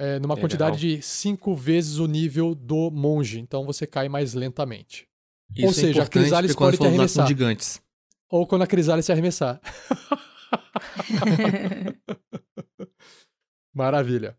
é, 0.00 0.18
numa 0.20 0.34
Legal. 0.34 0.42
quantidade 0.42 0.78
de 0.78 1.02
cinco 1.02 1.54
vezes 1.56 1.98
o 1.98 2.06
nível 2.06 2.54
do 2.54 2.88
monge. 2.90 3.40
Então 3.40 3.64
você 3.66 3.84
cai 3.86 4.08
mais 4.08 4.32
lentamente. 4.32 5.08
Isso 5.56 5.64
Ou 5.66 5.70
é 5.70 5.74
seja, 5.74 5.86
a 5.86 5.90
importante 6.04 6.10
Crisales 6.10 6.54
pode 6.54 6.76
te 6.78 6.86
arremessar. 6.86 7.26
gigantes. 7.26 7.80
Ou 8.30 8.46
quando 8.46 8.62
a 8.62 8.66
Crisálida 8.66 9.02
se 9.02 9.12
arremessar. 9.12 9.60
Maravilha. 13.74 14.36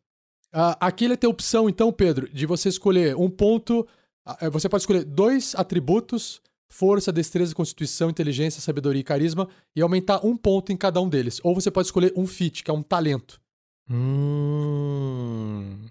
Ah, 0.52 0.78
aqui 0.88 1.06
ele 1.06 1.18
tem 1.18 1.28
a 1.28 1.32
opção, 1.32 1.70
então, 1.70 1.92
Pedro, 1.92 2.28
de 2.30 2.46
você 2.46 2.70
escolher 2.70 3.16
um 3.16 3.30
ponto. 3.30 3.88
eh, 4.42 4.50
Você 4.50 4.68
pode 4.68 4.84
escolher 4.84 5.04
dois 5.06 5.54
atributos: 5.56 6.42
força, 6.72 7.12
destreza, 7.12 7.54
constituição, 7.56 8.10
inteligência, 8.10 8.62
sabedoria 8.62 9.02
e 9.02 9.04
carisma, 9.04 9.48
e 9.76 9.82
aumentar 9.82 10.26
um 10.26 10.36
ponto 10.36 10.72
em 10.72 10.78
cada 10.78 11.00
um 11.02 11.10
deles. 11.10 11.40
Ou 11.44 11.54
você 11.56 11.70
pode 11.72 11.88
escolher 11.88 12.14
um 12.16 12.26
feat, 12.28 12.64
que 12.64 12.72
é 12.72 12.74
um 12.74 12.82
talento. 12.84 13.40
Hum. 13.90 15.86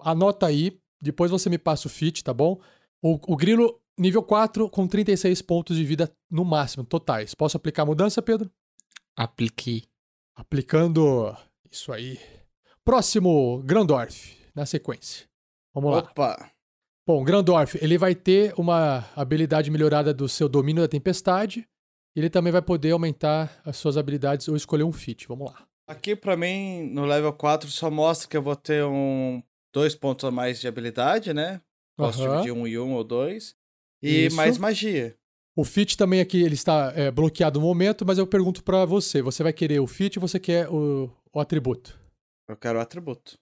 Anota 0.00 0.46
aí, 0.46 0.78
depois 1.00 1.30
você 1.30 1.48
me 1.50 1.58
passa 1.58 1.88
o 1.88 1.90
feat, 1.90 2.22
tá 2.22 2.32
bom? 2.34 2.60
O, 3.02 3.18
o 3.32 3.36
grilo, 3.36 3.80
nível 3.98 4.22
4, 4.22 4.68
com 4.70 4.86
36 4.86 5.42
pontos 5.42 5.76
de 5.76 5.84
vida 5.84 6.12
no 6.30 6.44
máximo, 6.44 6.84
totais. 6.84 7.34
Posso 7.34 7.56
aplicar 7.56 7.82
a 7.82 7.86
mudança, 7.86 8.20
Pedro? 8.22 8.50
Apliquei. 9.16 9.84
Aplicando 10.34 11.36
isso 11.70 11.92
aí. 11.92 12.18
Próximo, 12.84 13.62
Grandorf, 13.64 14.36
na 14.54 14.66
sequência. 14.66 15.26
Vamos 15.72 15.92
lá. 15.92 15.98
Opa! 15.98 16.50
Bom, 17.06 17.22
Grandorf, 17.22 17.78
ele 17.82 17.98
vai 17.98 18.14
ter 18.14 18.54
uma 18.56 19.04
habilidade 19.14 19.70
melhorada 19.70 20.12
do 20.14 20.28
seu 20.28 20.48
domínio 20.48 20.82
da 20.82 20.88
tempestade. 20.88 21.68
E 22.16 22.20
ele 22.20 22.30
também 22.30 22.52
vai 22.52 22.62
poder 22.62 22.92
aumentar 22.92 23.60
as 23.64 23.76
suas 23.76 23.96
habilidades 23.96 24.48
ou 24.48 24.56
escolher 24.56 24.84
um 24.84 24.92
feat. 24.92 25.26
Vamos 25.26 25.50
lá. 25.50 25.66
Aqui 25.86 26.16
pra 26.16 26.36
mim, 26.36 26.88
no 26.92 27.04
level 27.04 27.32
4, 27.32 27.68
só 27.70 27.90
mostra 27.90 28.28
que 28.28 28.36
eu 28.36 28.42
vou 28.42 28.56
ter 28.56 28.84
um 28.84 29.42
dois 29.72 29.94
pontos 29.94 30.24
a 30.24 30.30
mais 30.30 30.60
de 30.60 30.68
habilidade, 30.68 31.34
né? 31.34 31.60
Posso 31.96 32.22
Aham. 32.22 32.32
dividir 32.32 32.52
um 32.52 32.66
e 32.66 32.78
um 32.78 32.94
ou 32.94 33.04
dois. 33.04 33.54
E 34.06 34.26
Isso. 34.26 34.36
mais 34.36 34.58
magia. 34.58 35.14
O 35.56 35.64
fit 35.64 35.96
também 35.96 36.20
aqui, 36.20 36.42
ele 36.42 36.54
está 36.54 36.92
é, 36.96 37.10
bloqueado 37.10 37.60
no 37.60 37.66
momento, 37.66 38.04
mas 38.04 38.18
eu 38.18 38.26
pergunto 38.26 38.62
pra 38.62 38.84
você. 38.84 39.22
Você 39.22 39.42
vai 39.42 39.52
querer 39.52 39.80
o 39.80 39.86
fit 39.86 40.18
ou 40.18 40.26
você 40.26 40.38
quer 40.40 40.68
o, 40.68 41.10
o 41.32 41.40
atributo? 41.40 41.98
Eu 42.48 42.56
quero 42.56 42.78
o 42.78 42.82
atributo. 42.82 43.38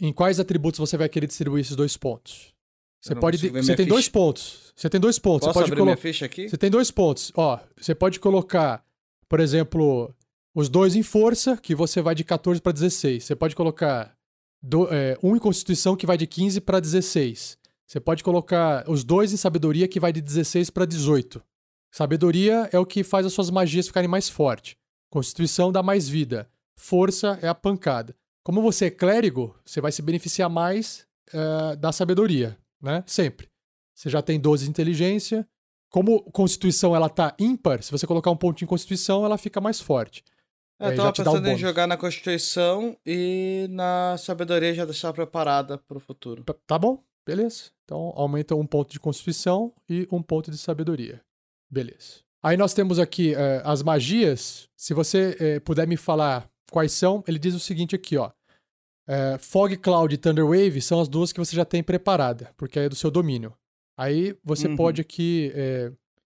Em 0.00 0.12
quais 0.12 0.38
atributos 0.38 0.78
você 0.78 0.96
vai 0.96 1.08
querer 1.08 1.26
distribuir 1.26 1.62
esses 1.62 1.74
dois 1.76 1.96
pontos? 1.96 2.54
Você 3.02 3.14
pode. 3.14 3.36
Você 3.50 3.76
tem 3.76 3.86
dois 3.86 4.04
ficha. 4.06 4.12
pontos. 4.12 4.72
Você 4.76 4.88
tem 4.88 5.00
dois 5.00 5.18
pontos. 5.18 5.46
Posso 5.46 5.52
você 5.58 5.60
pode 5.60 5.72
abrir 5.72 5.82
minha 5.84 5.96
ficha 5.96 6.24
aqui? 6.24 6.48
Você 6.48 6.56
tem 6.56 6.70
dois 6.70 6.90
pontos. 6.90 7.32
Ó, 7.36 7.58
você 7.76 7.94
pode 7.94 8.18
colocar, 8.20 8.84
por 9.28 9.40
exemplo, 9.40 10.14
os 10.54 10.68
dois 10.68 10.94
em 10.96 11.02
força, 11.02 11.56
que 11.56 11.74
você 11.74 12.00
vai 12.00 12.14
de 12.14 12.24
14 12.24 12.60
para 12.60 12.72
16. 12.72 13.24
Você 13.24 13.36
pode 13.36 13.54
colocar 13.54 14.16
do- 14.62 14.92
é, 14.92 15.16
um 15.22 15.36
em 15.36 15.38
constituição, 15.38 15.96
que 15.96 16.06
vai 16.06 16.16
de 16.16 16.26
15 16.26 16.60
para 16.60 16.80
16. 16.80 17.58
Você 17.86 18.00
pode 18.00 18.24
colocar 18.24 18.84
os 18.88 19.04
dois 19.04 19.32
em 19.32 19.36
sabedoria, 19.36 19.86
que 19.88 20.00
vai 20.00 20.12
de 20.12 20.20
16 20.20 20.70
para 20.70 20.84
18. 20.84 21.42
Sabedoria 21.90 22.68
é 22.72 22.78
o 22.78 22.84
que 22.86 23.04
faz 23.04 23.24
as 23.24 23.32
suas 23.32 23.50
magias 23.50 23.86
ficarem 23.86 24.08
mais 24.08 24.28
fortes. 24.28 24.76
Constituição 25.10 25.70
dá 25.72 25.82
mais 25.82 26.08
vida. 26.08 26.48
Força 26.76 27.38
é 27.40 27.48
a 27.48 27.54
pancada. 27.54 28.14
Como 28.44 28.60
você 28.60 28.86
é 28.86 28.90
clérigo, 28.90 29.56
você 29.64 29.80
vai 29.80 29.90
se 29.92 30.02
beneficiar 30.02 30.50
mais 30.50 31.06
eh, 31.32 31.76
da 31.76 31.92
sabedoria, 31.92 32.58
né? 32.82 33.02
Sempre. 33.06 33.48
Você 33.94 34.10
já 34.10 34.20
tem 34.20 34.38
12 34.38 34.64
de 34.64 34.70
inteligência. 34.70 35.46
Como 35.90 36.20
Constituição 36.32 36.94
ela 36.94 37.08
tá 37.08 37.34
ímpar, 37.38 37.82
se 37.82 37.90
você 37.90 38.06
colocar 38.06 38.30
um 38.30 38.36
ponto 38.36 38.62
em 38.62 38.66
Constituição, 38.66 39.24
ela 39.24 39.38
fica 39.38 39.60
mais 39.60 39.80
forte. 39.80 40.22
É, 40.78 40.88
eu 40.88 40.96
já 40.96 40.96
tava 40.96 41.12
dá 41.24 41.30
um 41.30 41.34
pensando 41.34 41.48
em 41.48 41.56
jogar 41.58 41.86
na 41.86 41.96
Constituição 41.96 42.96
e 43.06 43.66
na 43.70 44.16
Sabedoria 44.18 44.74
já 44.74 44.84
deixar 44.84 45.12
preparada 45.12 45.78
pro 45.78 45.98
futuro. 45.98 46.44
Tá- 46.44 46.54
Tá 46.66 46.78
bom? 46.78 47.02
Beleza. 47.26 47.64
Então 47.84 48.12
aumenta 48.14 48.54
um 48.54 48.66
ponto 48.66 48.90
de 48.92 49.00
Constituição 49.00 49.72
e 49.88 50.06
um 50.12 50.22
ponto 50.22 50.50
de 50.50 50.56
Sabedoria. 50.58 51.20
Beleza. 51.70 52.20
Aí 52.42 52.56
nós 52.56 52.72
temos 52.72 52.98
aqui 52.98 53.34
eh, 53.34 53.60
as 53.64 53.82
magias. 53.82 54.68
Se 54.76 54.94
você 54.94 55.36
eh, 55.40 55.60
puder 55.60 55.86
me 55.88 55.96
falar 55.96 56.48
quais 56.70 56.92
são, 56.92 57.24
ele 57.26 57.38
diz 57.38 57.54
o 57.54 57.60
seguinte 57.60 57.96
aqui, 57.96 58.16
ó. 58.16 58.30
Eh, 59.08 59.38
Fog 59.38 59.76
Cloud 59.78 60.14
e 60.14 60.18
Thunder 60.18 60.44
Wave 60.46 60.80
são 60.80 61.00
as 61.00 61.08
duas 61.08 61.32
que 61.32 61.38
você 61.40 61.56
já 61.56 61.64
tem 61.64 61.82
preparada, 61.82 62.52
porque 62.56 62.78
é 62.78 62.88
do 62.88 62.94
seu 62.94 63.10
domínio. 63.10 63.52
Aí 63.98 64.36
você 64.44 64.68
Uhum. 64.68 64.76
pode 64.76 65.00
aqui 65.00 65.52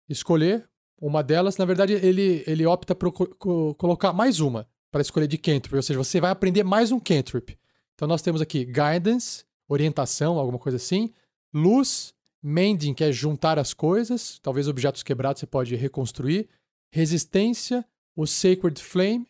escolher 0.08 0.68
uma 1.00 1.22
delas. 1.22 1.56
Na 1.56 1.64
verdade, 1.64 1.92
ele, 1.94 2.42
ele 2.46 2.66
opta 2.66 2.94
por 2.94 3.12
co- 3.12 3.74
colocar 3.76 4.12
mais 4.12 4.40
uma 4.40 4.66
para 4.90 5.00
escolher 5.02 5.26
de 5.28 5.38
cantrip, 5.38 5.74
ou 5.76 5.82
seja, 5.82 5.98
você 5.98 6.20
vai 6.20 6.30
aprender 6.30 6.64
mais 6.64 6.90
um 6.90 6.98
cantrip. 6.98 7.56
Então 7.94 8.08
nós 8.08 8.22
temos 8.22 8.40
aqui 8.42 8.64
Guidance, 8.64 9.44
orientação, 9.70 10.38
alguma 10.38 10.58
coisa 10.58 10.76
assim. 10.76 11.12
Luz, 11.54 12.12
Mending, 12.42 12.92
que 12.94 13.04
é 13.04 13.12
juntar 13.12 13.58
as 13.58 13.72
coisas, 13.72 14.38
talvez 14.42 14.66
objetos 14.68 15.02
quebrados 15.02 15.40
você 15.40 15.46
pode 15.46 15.74
reconstruir. 15.76 16.48
Resistência, 16.92 17.84
o 18.16 18.26
Sacred 18.26 18.82
Flame, 18.82 19.26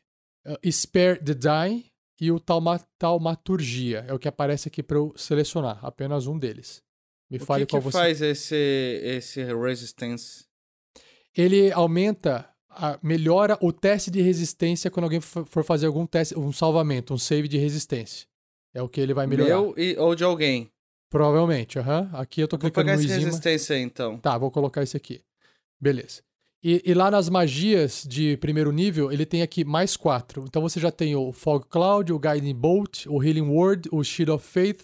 uh, 0.47 0.73
Spare 0.73 1.23
the 1.23 1.35
Dying 1.35 1.85
e 2.21 2.33
o 2.33 2.41
Tauma- 2.41 2.81
Taumaturgia. 2.99 4.05
É 4.09 4.13
o 4.15 4.19
que 4.19 4.29
aparece 4.29 4.69
aqui 4.69 4.83
para 4.83 4.97
eu 4.97 5.13
selecionar, 5.17 5.79
apenas 5.85 6.27
um 6.27 6.39
deles. 6.39 6.83
Me 7.31 7.37
O 7.39 7.45
fale 7.45 7.65
que, 7.67 7.71
qual 7.71 7.83
que 7.83 7.87
você 7.87 7.99
faz 7.99 8.21
esse, 8.23 8.55
esse 9.05 9.45
Resistance? 9.55 10.45
ele 11.37 11.71
aumenta, 11.73 12.49
a- 12.69 12.99
melhora 13.03 13.57
o 13.61 13.73
teste 13.73 14.11
de 14.11 14.21
resistência 14.21 14.91
quando 14.91 15.05
alguém 15.05 15.21
for 15.21 15.63
fazer 15.65 15.87
algum 15.87 16.07
teste, 16.07 16.37
um 16.39 16.53
salvamento, 16.53 17.15
um 17.15 17.19
save 17.19 17.47
de 17.49 17.57
resistência. 17.59 18.27
É 18.75 18.83
o 18.83 18.89
que 18.89 19.01
ele 19.01 19.15
vai 19.15 19.27
melhorar. 19.27 19.49
Meu 19.49 19.75
e, 19.77 19.97
ou 19.99 20.15
de 20.15 20.25
alguém? 20.25 20.71
Provavelmente, 21.11 21.79
aham. 21.79 22.09
Aqui 22.13 22.41
eu 22.41 22.49
tô 22.49 22.57
Vou 22.57 22.63
clicando 22.63 22.87
pegar 22.87 22.97
no 22.97 23.03
esse 23.03 23.11
Izima. 23.13 23.27
Resistência 23.27 23.75
aí, 23.77 23.83
então. 23.83 24.19
Tá, 24.19 24.39
vou 24.39 24.51
colocar 24.51 24.83
esse 24.83 24.97
aqui. 24.97 25.21
Beleza. 25.81 26.23
E, 26.63 26.83
e 26.85 26.95
lá 26.95 27.11
nas 27.11 27.29
magias 27.29 28.05
de 28.07 28.37
primeiro 28.37 28.71
nível, 28.71 29.11
ele 29.11 29.25
tem 29.27 29.43
aqui 29.43 29.65
mais 29.65 29.97
quatro. 29.97 30.45
Então 30.47 30.63
você 30.63 30.79
já 30.79 30.91
tem 30.93 31.17
o 31.17 31.33
Fog 31.33 31.65
Cloud, 31.69 32.13
o 32.13 32.19
Guiding 32.19 32.55
Bolt, 32.55 33.07
o 33.07 33.23
Healing 33.23 33.49
Word, 33.49 33.89
o 33.91 34.05
Shield 34.05 34.31
of 34.31 34.47
Faith, 34.47 34.83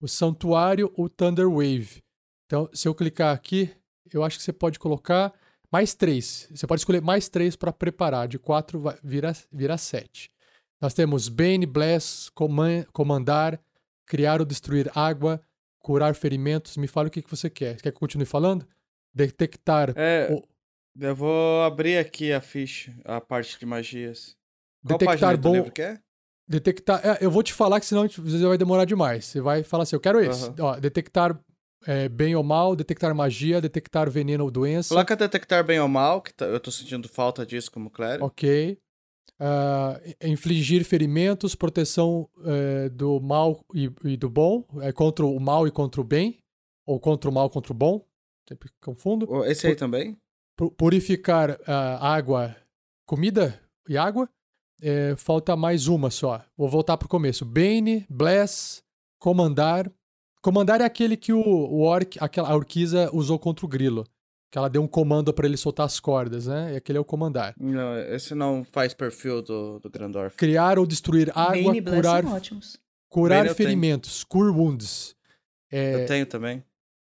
o 0.00 0.08
Santuário, 0.08 0.90
o 0.96 1.08
Thunder 1.08 1.48
Wave. 1.48 2.02
Então, 2.46 2.68
se 2.72 2.88
eu 2.88 2.94
clicar 2.94 3.34
aqui, 3.34 3.70
eu 4.12 4.24
acho 4.24 4.38
que 4.38 4.42
você 4.42 4.52
pode 4.52 4.78
colocar 4.78 5.32
mais 5.70 5.94
três. 5.94 6.48
Você 6.52 6.66
pode 6.66 6.80
escolher 6.80 7.02
mais 7.02 7.28
três 7.28 7.54
para 7.54 7.72
preparar. 7.72 8.26
De 8.26 8.38
quatro 8.38 8.80
vai- 8.80 8.98
vira, 9.04 9.32
vira 9.52 9.76
sete. 9.78 10.30
Nós 10.80 10.94
temos 10.94 11.28
Bane, 11.28 11.66
Bless, 11.66 12.30
coman- 12.34 12.84
Comandar, 12.92 13.60
Criar 14.06 14.40
ou 14.40 14.46
Destruir 14.46 14.90
Água, 14.94 15.40
Curar 15.78 16.14
Ferimentos. 16.14 16.76
Me 16.76 16.86
fala 16.86 17.08
o 17.08 17.10
que, 17.10 17.22
que 17.22 17.30
você 17.30 17.50
quer. 17.50 17.76
Quer 17.76 17.90
que 17.90 17.96
eu 17.96 18.00
continue 18.00 18.26
falando? 18.26 18.66
Detectar. 19.14 19.92
É, 19.96 20.28
o- 20.32 20.42
eu 20.98 21.14
vou 21.14 21.62
abrir 21.62 21.98
aqui 21.98 22.32
a 22.32 22.40
ficha, 22.40 22.94
a 23.04 23.20
parte 23.20 23.58
de 23.58 23.66
magias. 23.66 24.36
Qual 24.84 24.98
detectar 24.98 25.36
bom. 25.36 25.52
livro 25.54 25.72
que 25.72 25.82
é? 25.82 25.98
Detectar. 26.48 27.00
é, 27.06 27.18
eu 27.24 27.30
vou 27.30 27.42
te 27.42 27.52
falar 27.52 27.78
que 27.78 27.86
senão 27.86 28.02
vezes 28.08 28.40
vai 28.40 28.58
demorar 28.58 28.84
demais. 28.84 29.26
Você 29.26 29.40
vai 29.40 29.62
falar 29.62 29.82
assim: 29.84 29.94
eu 29.96 30.00
quero 30.00 30.20
esse. 30.20 30.50
Ó, 30.58 30.76
detectar 30.80 31.38
é, 31.86 32.08
bem 32.08 32.34
ou 32.34 32.42
mal, 32.42 32.74
detectar 32.74 33.14
magia, 33.14 33.60
detectar 33.60 34.10
veneno 34.10 34.44
ou 34.44 34.50
doença. 34.50 34.88
Coloca 34.88 35.14
detectar 35.14 35.62
bem 35.64 35.78
ou 35.78 35.86
mal, 35.88 36.20
que 36.20 36.32
tá- 36.34 36.46
eu 36.46 36.58
tô 36.58 36.70
sentindo 36.70 37.08
falta 37.08 37.44
disso 37.46 37.70
como 37.70 37.88
clérigo. 37.90 38.24
Ok. 38.26 38.78
Ah, 39.42 39.98
infligir 40.22 40.84
ferimentos, 40.84 41.54
proteção 41.54 42.28
é, 42.44 42.90
do 42.90 43.18
mal 43.20 43.64
e, 43.74 43.90
e 44.04 44.16
do 44.16 44.28
bom, 44.28 44.64
é, 44.82 44.92
contra 44.92 45.24
o 45.24 45.40
mal 45.40 45.66
e 45.66 45.70
contra 45.70 45.98
o 46.00 46.04
bem, 46.04 46.38
ou 46.86 47.00
contra 47.00 47.30
o 47.30 47.32
mal 47.32 47.48
contra 47.48 47.72
o 47.72 47.74
bom, 47.74 48.04
sempre 48.46 48.68
confundo. 48.82 49.42
Esse 49.46 49.66
aí 49.68 49.72
Pu- 49.72 49.78
também? 49.78 50.16
pu- 50.58 50.70
Purificar 50.72 51.58
ah, 51.66 52.14
água, 52.14 52.54
comida 53.06 53.58
e 53.88 53.96
água. 53.96 54.28
É, 54.82 55.14
falta 55.16 55.56
mais 55.56 55.88
uma 55.88 56.10
só. 56.10 56.42
Vou 56.56 56.68
voltar 56.68 56.96
pro 56.98 57.08
começo. 57.08 57.44
Bane, 57.44 58.06
Bless, 58.10 58.82
Comandar. 59.18 59.90
Comandar 60.42 60.80
é 60.80 60.84
aquele 60.84 61.16
que 61.18 61.32
o, 61.32 61.40
o 61.42 61.80
orc, 61.82 62.16
aquela, 62.18 62.50
a 62.50 62.54
orquiza 62.56 63.10
usou 63.14 63.38
contra 63.38 63.64
o 63.64 63.68
grilo. 63.68 64.06
Que 64.50 64.58
ela 64.58 64.68
deu 64.68 64.82
um 64.82 64.86
comando 64.88 65.32
pra 65.32 65.46
ele 65.46 65.56
soltar 65.56 65.86
as 65.86 66.00
cordas, 66.00 66.46
né? 66.48 66.72
E 66.72 66.76
aquele 66.76 66.98
é 66.98 67.00
o 67.00 67.04
comandar. 67.04 67.54
Não, 67.58 67.96
esse 68.00 68.34
não 68.34 68.64
faz 68.64 68.92
perfil 68.92 69.40
do, 69.42 69.78
do 69.78 69.88
Grandorf. 69.88 70.36
Criar 70.36 70.78
ou 70.78 70.86
destruir 70.86 71.30
água, 71.36 71.62
Bane 71.72 71.80
curar, 71.82 72.24
curar 73.08 73.44
Bane 73.44 73.54
ferimentos, 73.54 74.24
cure 74.24 74.50
wounds. 74.50 75.14
É, 75.70 76.02
Eu 76.02 76.06
tenho 76.06 76.26
também. 76.26 76.64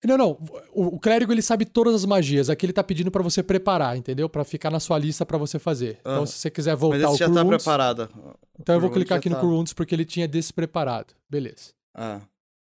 Não, 0.06 0.18
não. 0.18 0.32
O, 0.74 0.96
o 0.96 1.00
clérigo 1.00 1.32
ele 1.32 1.42
sabe 1.42 1.66
todas 1.66 1.94
as 1.94 2.06
magias. 2.06 2.50
Aqui 2.50 2.66
ele 2.66 2.72
tá 2.74 2.84
pedindo 2.84 3.10
pra 3.12 3.22
você 3.24 3.42
preparar, 3.44 3.98
entendeu? 3.98 4.30
Pra 4.30 4.44
ficar 4.46 4.70
na 4.70 4.80
sua 4.80 4.98
lista 4.98 5.26
pra 5.26 5.38
você 5.38 5.60
fazer. 5.60 5.98
Então, 6.02 6.24
Ah. 6.24 6.26
se 6.26 6.34
você 6.40 6.50
quiser 6.50 6.72
Mas 6.72 6.80
voltar 6.80 6.98
esse 6.98 7.06
ao 7.06 7.16
já 7.18 7.26
Cure 7.26 7.36
tá 7.38 7.44
Wounds, 7.44 7.64
preparado. 7.64 8.10
então 8.60 8.76
eu 8.76 8.82
vou 8.82 8.90
clicar 8.90 9.18
aqui 9.18 9.30
no 9.30 9.36
tá. 9.36 9.42
Cure 9.42 9.54
Wounds 9.54 9.74
porque 9.74 9.94
ele 9.96 10.06
tinha 10.06 10.28
despreparado. 10.28 11.14
Beleza. 11.30 11.74
Ah, 11.96 12.20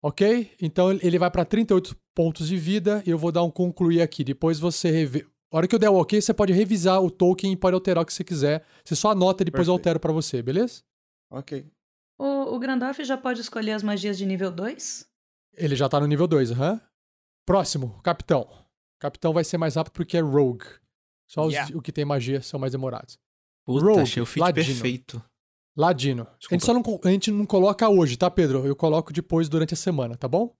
Ok? 0.02 0.52
Então 0.60 0.92
ele 0.92 1.18
vai 1.18 1.30
pra 1.30 1.44
38 1.44 1.96
pontos 2.16 2.48
de 2.48 2.56
vida 2.56 3.02
e 3.06 3.10
eu 3.10 3.18
vou 3.18 3.30
dar 3.30 3.42
um 3.44 3.50
concluir 3.50 4.00
aqui. 4.00 4.24
Depois 4.24 4.58
você 4.58 4.90
reve... 4.90 5.26
A 5.52 5.58
hora 5.58 5.68
que 5.68 5.74
eu 5.74 5.78
der 5.78 5.90
o 5.90 5.94
ok, 6.00 6.20
você 6.20 6.32
pode 6.34 6.52
revisar 6.52 7.00
o 7.00 7.10
token 7.10 7.52
e 7.52 7.56
pode 7.56 7.74
alterar 7.74 8.02
o 8.02 8.06
que 8.06 8.12
você 8.12 8.24
quiser. 8.24 8.64
Você 8.84 8.96
só 8.96 9.10
anota 9.10 9.42
e 9.42 9.44
depois 9.44 9.68
eu 9.68 9.74
Perfeito. 9.74 9.88
altero 9.88 10.00
pra 10.00 10.12
você, 10.12 10.42
beleza? 10.42 10.82
ok. 11.30 11.64
O, 12.18 12.54
o 12.54 12.58
Grandorf 12.58 13.04
já 13.04 13.16
pode 13.18 13.42
escolher 13.42 13.72
as 13.72 13.82
magias 13.82 14.16
de 14.16 14.24
nível 14.24 14.50
2? 14.50 15.06
Ele 15.54 15.76
já 15.76 15.86
tá 15.88 16.00
no 16.00 16.06
nível 16.06 16.26
2, 16.26 16.50
aham. 16.52 16.80
Próximo, 17.44 18.00
capitão. 18.02 18.48
Capitão 18.98 19.32
vai 19.34 19.44
ser 19.44 19.58
mais 19.58 19.74
rápido 19.76 19.92
porque 19.92 20.16
é 20.16 20.20
rogue. 20.20 20.64
Só 21.28 21.44
os, 21.46 21.52
Yeah. 21.52 21.76
o 21.76 21.82
que 21.82 21.92
tem 21.92 22.04
magia 22.06 22.40
são 22.40 22.58
mais 22.58 22.72
demorados. 22.72 23.18
Puta, 23.66 23.84
Rogue, 23.84 24.00
achei 24.00 24.22
o 24.22 24.26
fit 24.26 24.40
ladino. 24.40 24.66
perfeito. 24.66 25.22
Ladino. 25.76 26.22
A 26.50 26.54
gente 26.54 26.64
só 26.64 26.72
não, 26.72 26.82
a 27.04 27.10
gente 27.10 27.30
não 27.30 27.44
coloca 27.44 27.88
hoje, 27.88 28.16
tá, 28.16 28.30
Pedro? 28.30 28.64
Eu 28.66 28.74
coloco 28.74 29.12
depois 29.12 29.48
durante 29.48 29.74
a 29.74 29.76
semana, 29.76 30.16
tá 30.16 30.26
bom? 30.26 30.54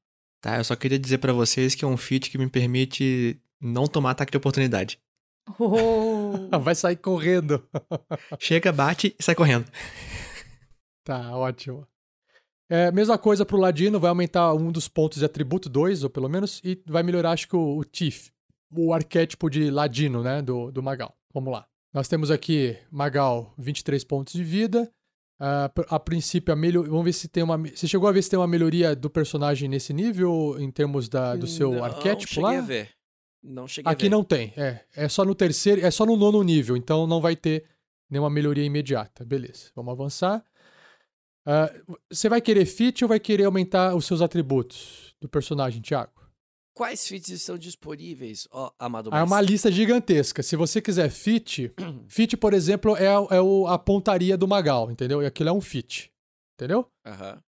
Tá, 0.46 0.58
eu 0.58 0.62
só 0.62 0.76
queria 0.76 0.96
dizer 0.96 1.18
pra 1.18 1.32
vocês 1.32 1.74
que 1.74 1.84
é 1.84 1.88
um 1.88 1.96
fit 1.96 2.30
que 2.30 2.38
me 2.38 2.48
permite 2.48 3.36
não 3.60 3.88
tomar 3.88 4.12
ataque 4.12 4.30
de 4.30 4.38
oportunidade. 4.38 4.96
Oh. 5.58 6.32
Vai 6.62 6.72
sair 6.76 6.94
correndo. 6.94 7.66
Chega, 8.38 8.70
bate 8.70 9.16
e 9.18 9.24
sai 9.24 9.34
correndo. 9.34 9.66
Tá, 11.02 11.36
ótimo. 11.36 11.84
É, 12.70 12.92
mesma 12.92 13.18
coisa 13.18 13.44
pro 13.44 13.56
Ladino, 13.56 13.98
vai 13.98 14.08
aumentar 14.08 14.54
um 14.54 14.70
dos 14.70 14.86
pontos 14.86 15.18
de 15.18 15.24
atributo, 15.24 15.68
dois, 15.68 16.04
ou 16.04 16.10
pelo 16.10 16.28
menos, 16.28 16.60
e 16.62 16.80
vai 16.86 17.02
melhorar, 17.02 17.32
acho 17.32 17.48
que 17.48 17.56
o, 17.56 17.78
o 17.78 17.84
Tiff, 17.84 18.30
o 18.72 18.92
arquétipo 18.92 19.50
de 19.50 19.68
Ladino, 19.68 20.22
né, 20.22 20.42
do, 20.42 20.70
do 20.70 20.80
Magal. 20.80 21.16
Vamos 21.34 21.52
lá. 21.52 21.66
Nós 21.92 22.06
temos 22.06 22.30
aqui 22.30 22.76
Magal, 22.88 23.52
23 23.58 24.04
pontos 24.04 24.32
de 24.32 24.44
vida. 24.44 24.88
Pr- 25.74 25.84
a 25.88 26.00
princípio, 26.00 26.52
a 26.52 26.56
melhor... 26.56 26.88
vamos 26.88 27.04
ver 27.04 27.12
se 27.12 27.28
tem 27.28 27.42
uma. 27.42 27.58
Você 27.58 27.86
chegou 27.86 28.08
a 28.08 28.12
ver 28.12 28.22
se 28.22 28.30
tem 28.30 28.38
uma 28.38 28.46
melhoria 28.46 28.96
do 28.96 29.10
personagem 29.10 29.68
nesse 29.68 29.92
nível, 29.92 30.56
em 30.58 30.70
termos 30.70 31.08
da, 31.08 31.36
do 31.36 31.46
seu 31.46 31.72
não, 31.72 31.84
arquétipo 31.84 32.32
cheguei 32.32 32.50
lá? 32.50 32.58
a 32.58 32.62
ver. 32.62 32.90
Não 33.42 33.68
cheguei 33.68 33.90
a 33.90 33.92
Aqui 33.92 34.08
não 34.08 34.24
tem, 34.24 34.52
é. 34.56 34.80
É 34.96 35.08
só 35.08 35.24
no 35.24 35.34
terceiro, 35.34 35.84
é 35.84 35.90
só 35.90 36.04
no 36.06 36.16
nono 36.16 36.42
nível, 36.42 36.76
então 36.76 37.06
não 37.06 37.20
vai 37.20 37.36
ter 37.36 37.64
nenhuma 38.10 38.30
melhoria 38.30 38.64
imediata. 38.64 39.24
Beleza, 39.24 39.70
vamos 39.74 39.92
avançar. 39.92 40.42
Ah, 41.44 41.72
você 42.10 42.28
vai 42.28 42.40
querer 42.40 42.66
feat 42.66 43.04
ou 43.04 43.08
vai 43.08 43.20
querer 43.20 43.44
aumentar 43.44 43.94
os 43.94 44.04
seus 44.04 44.20
atributos 44.20 45.14
do 45.20 45.28
personagem, 45.28 45.80
Thiago? 45.80 46.12
Quais 46.76 47.08
feats 47.08 47.30
estão 47.30 47.56
disponíveis, 47.56 48.46
ó, 48.50 48.70
Amado 48.78 49.08
Ah, 49.10 49.20
é 49.20 49.22
uma 49.22 49.36
Mestre? 49.36 49.52
lista 49.52 49.72
gigantesca. 49.72 50.42
Se 50.42 50.56
você 50.56 50.82
quiser 50.82 51.08
fit, 51.08 51.72
fit, 52.06 52.36
por 52.36 52.52
exemplo, 52.52 52.94
é, 52.96 53.08
a- 53.08 53.26
é 53.36 53.40
o- 53.40 53.66
a 53.66 53.78
pontaria 53.78 54.36
do 54.36 54.46
Magal, 54.46 54.90
entendeu? 54.90 55.22
E 55.22 55.26
aquilo 55.26 55.48
é 55.48 55.52
um 55.52 55.60
fit. 55.62 56.12
Entendeu? 56.54 56.86
Aham. 57.06 57.40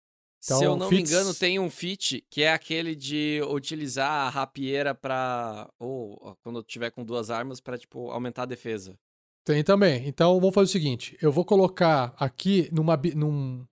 Então, 0.43 0.59
Se 0.59 0.63
eu 0.63 0.77
não 0.77 0.87
feats- 0.87 1.11
me 1.11 1.17
engano, 1.17 1.33
tem 1.33 1.59
um 1.59 1.69
feat 1.69 2.23
que 2.29 2.41
é 2.43 2.53
aquele 2.53 2.95
de 2.95 3.41
utilizar 3.49 4.09
a 4.09 4.29
rapieira 4.29 4.95
pra. 4.95 5.69
Ou 5.77 6.37
quando 6.41 6.59
eu 6.59 6.63
tiver 6.63 6.89
com 6.91 7.03
duas 7.03 7.29
armas, 7.29 7.59
pra, 7.59 7.77
tipo, 7.77 8.09
aumentar 8.11 8.43
a 8.43 8.45
defesa. 8.45 8.97
Tem 9.43 9.61
também. 9.63 10.07
Então 10.07 10.39
vamos 10.39 10.55
fazer 10.55 10.69
o 10.69 10.71
seguinte: 10.71 11.17
eu 11.21 11.33
vou 11.33 11.43
colocar 11.43 12.13
aqui 12.17 12.69
numa. 12.71 12.95
Num, 13.13 13.65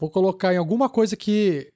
vou 0.00 0.08
colocar 0.10 0.54
em 0.54 0.56
alguma 0.58 0.88
coisa 0.88 1.16
que. 1.16 1.70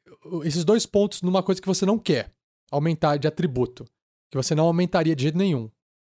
Esses 0.45 0.65
dois 0.65 0.87
pontos 0.87 1.21
numa 1.21 1.43
coisa 1.43 1.61
que 1.61 1.69
você 1.69 1.85
não 1.85 1.99
quer 1.99 2.33
aumentar 2.71 3.17
de 3.17 3.27
atributo. 3.29 3.85
Que 4.31 4.37
você 4.37 4.55
não 4.55 4.65
aumentaria 4.65 5.15
de 5.15 5.23
jeito 5.23 5.39
nenhum. 5.39 5.71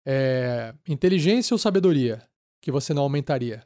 É, 0.07 0.75
inteligência 0.89 1.55
ou 1.55 1.59
sabedoria? 1.59 2.23
Que 2.61 2.71
você 2.73 2.93
não 2.93 3.03
aumentaria. 3.03 3.65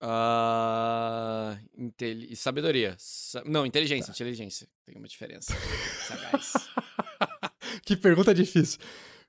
Ah. 0.00 1.58
inteli- 1.76 2.34
Sabedoria. 2.36 2.94
Sa- 2.98 3.42
Não, 3.44 3.66
inteligência, 3.66 4.10
inteligência. 4.10 4.68
Tem 4.86 4.96
uma 4.96 5.08
diferença. 5.08 5.52
Sagaz. 6.06 6.52
Que 7.84 7.96
pergunta 7.96 8.34
difícil. 8.34 8.78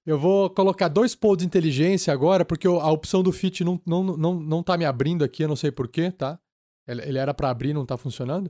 Eu 0.06 0.18
vou 0.18 0.50
colocar 0.50 0.88
dois 0.88 1.14
pontos 1.14 1.40
de 1.40 1.46
inteligência 1.46 2.12
agora, 2.14 2.46
porque 2.46 2.68
a 2.68 2.90
opção 2.92 3.22
do 3.22 3.32
fit 3.34 3.64
não, 3.64 3.82
não, 3.86 4.04
não, 4.04 4.40
não 4.40 4.64
tá 4.64 4.78
me 4.78 4.86
abrindo 4.86 5.24
aqui, 5.24 5.44
eu 5.44 5.48
não 5.48 5.56
sei 5.58 5.72
porquê, 5.72 6.10
tá? 6.12 6.40
Ele, 6.88 7.18
era 7.18 7.34
pra 7.34 7.50
abrir, 7.50 7.74
não 7.74 7.86
tá 7.86 7.98
funcionando. 7.98 8.50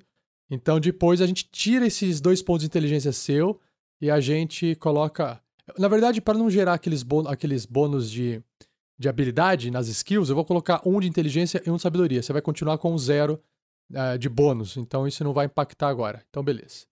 Então 0.50 0.80
depois 0.80 1.22
a 1.22 1.28
gente 1.28 1.50
tira 1.52 1.88
esses 1.88 2.22
dois 2.22 2.42
pontos 2.42 2.62
de 2.62 2.68
inteligência 2.68 3.12
seu 3.12 3.60
e 4.02 4.10
a 4.10 4.20
gente 4.20 4.76
coloca. 4.76 5.42
Na 5.78 5.88
verdade, 5.88 6.22
para 6.22 6.38
não 6.38 6.50
gerar 6.50 6.74
aqueles, 6.74 7.04
bônus, 7.04 7.32
aqueles 7.32 7.66
bônus 7.66 8.10
de, 8.10 8.42
de 8.98 9.08
habilidade 9.08 9.70
nas 9.70 9.88
skills, 9.88 10.30
eu 10.30 10.36
vou 10.36 10.46
colocar 10.46 10.82
um 10.86 11.00
de 11.00 11.08
inteligência 11.08 11.62
e 11.66 11.70
um 11.70 11.76
de 11.76 11.82
sabedoria. 11.82 12.24
Você 12.24 12.34
vai 12.34 12.42
continuar 12.42 12.78
com 12.78 12.94
um 12.94 12.98
zero 12.98 13.42
ah, 13.94 14.18
de 14.18 14.30
bônus, 14.30 14.78
então 14.78 15.08
isso 15.08 15.24
não 15.24 15.34
vai 15.34 15.46
impactar 15.46 15.90
agora. 15.90 16.24
Então, 16.30 16.44
beleza. 16.44 16.86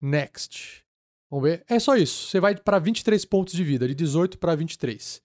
Next. 0.00 0.84
Vamos 1.30 1.48
ver. 1.48 1.64
É 1.68 1.78
só 1.78 1.96
isso. 1.96 2.28
Você 2.28 2.40
vai 2.40 2.56
para 2.56 2.78
23 2.78 3.24
pontos 3.24 3.54
de 3.54 3.62
vida, 3.62 3.86
de 3.86 3.94
18 3.94 4.38
para 4.38 4.54
23. 4.54 5.22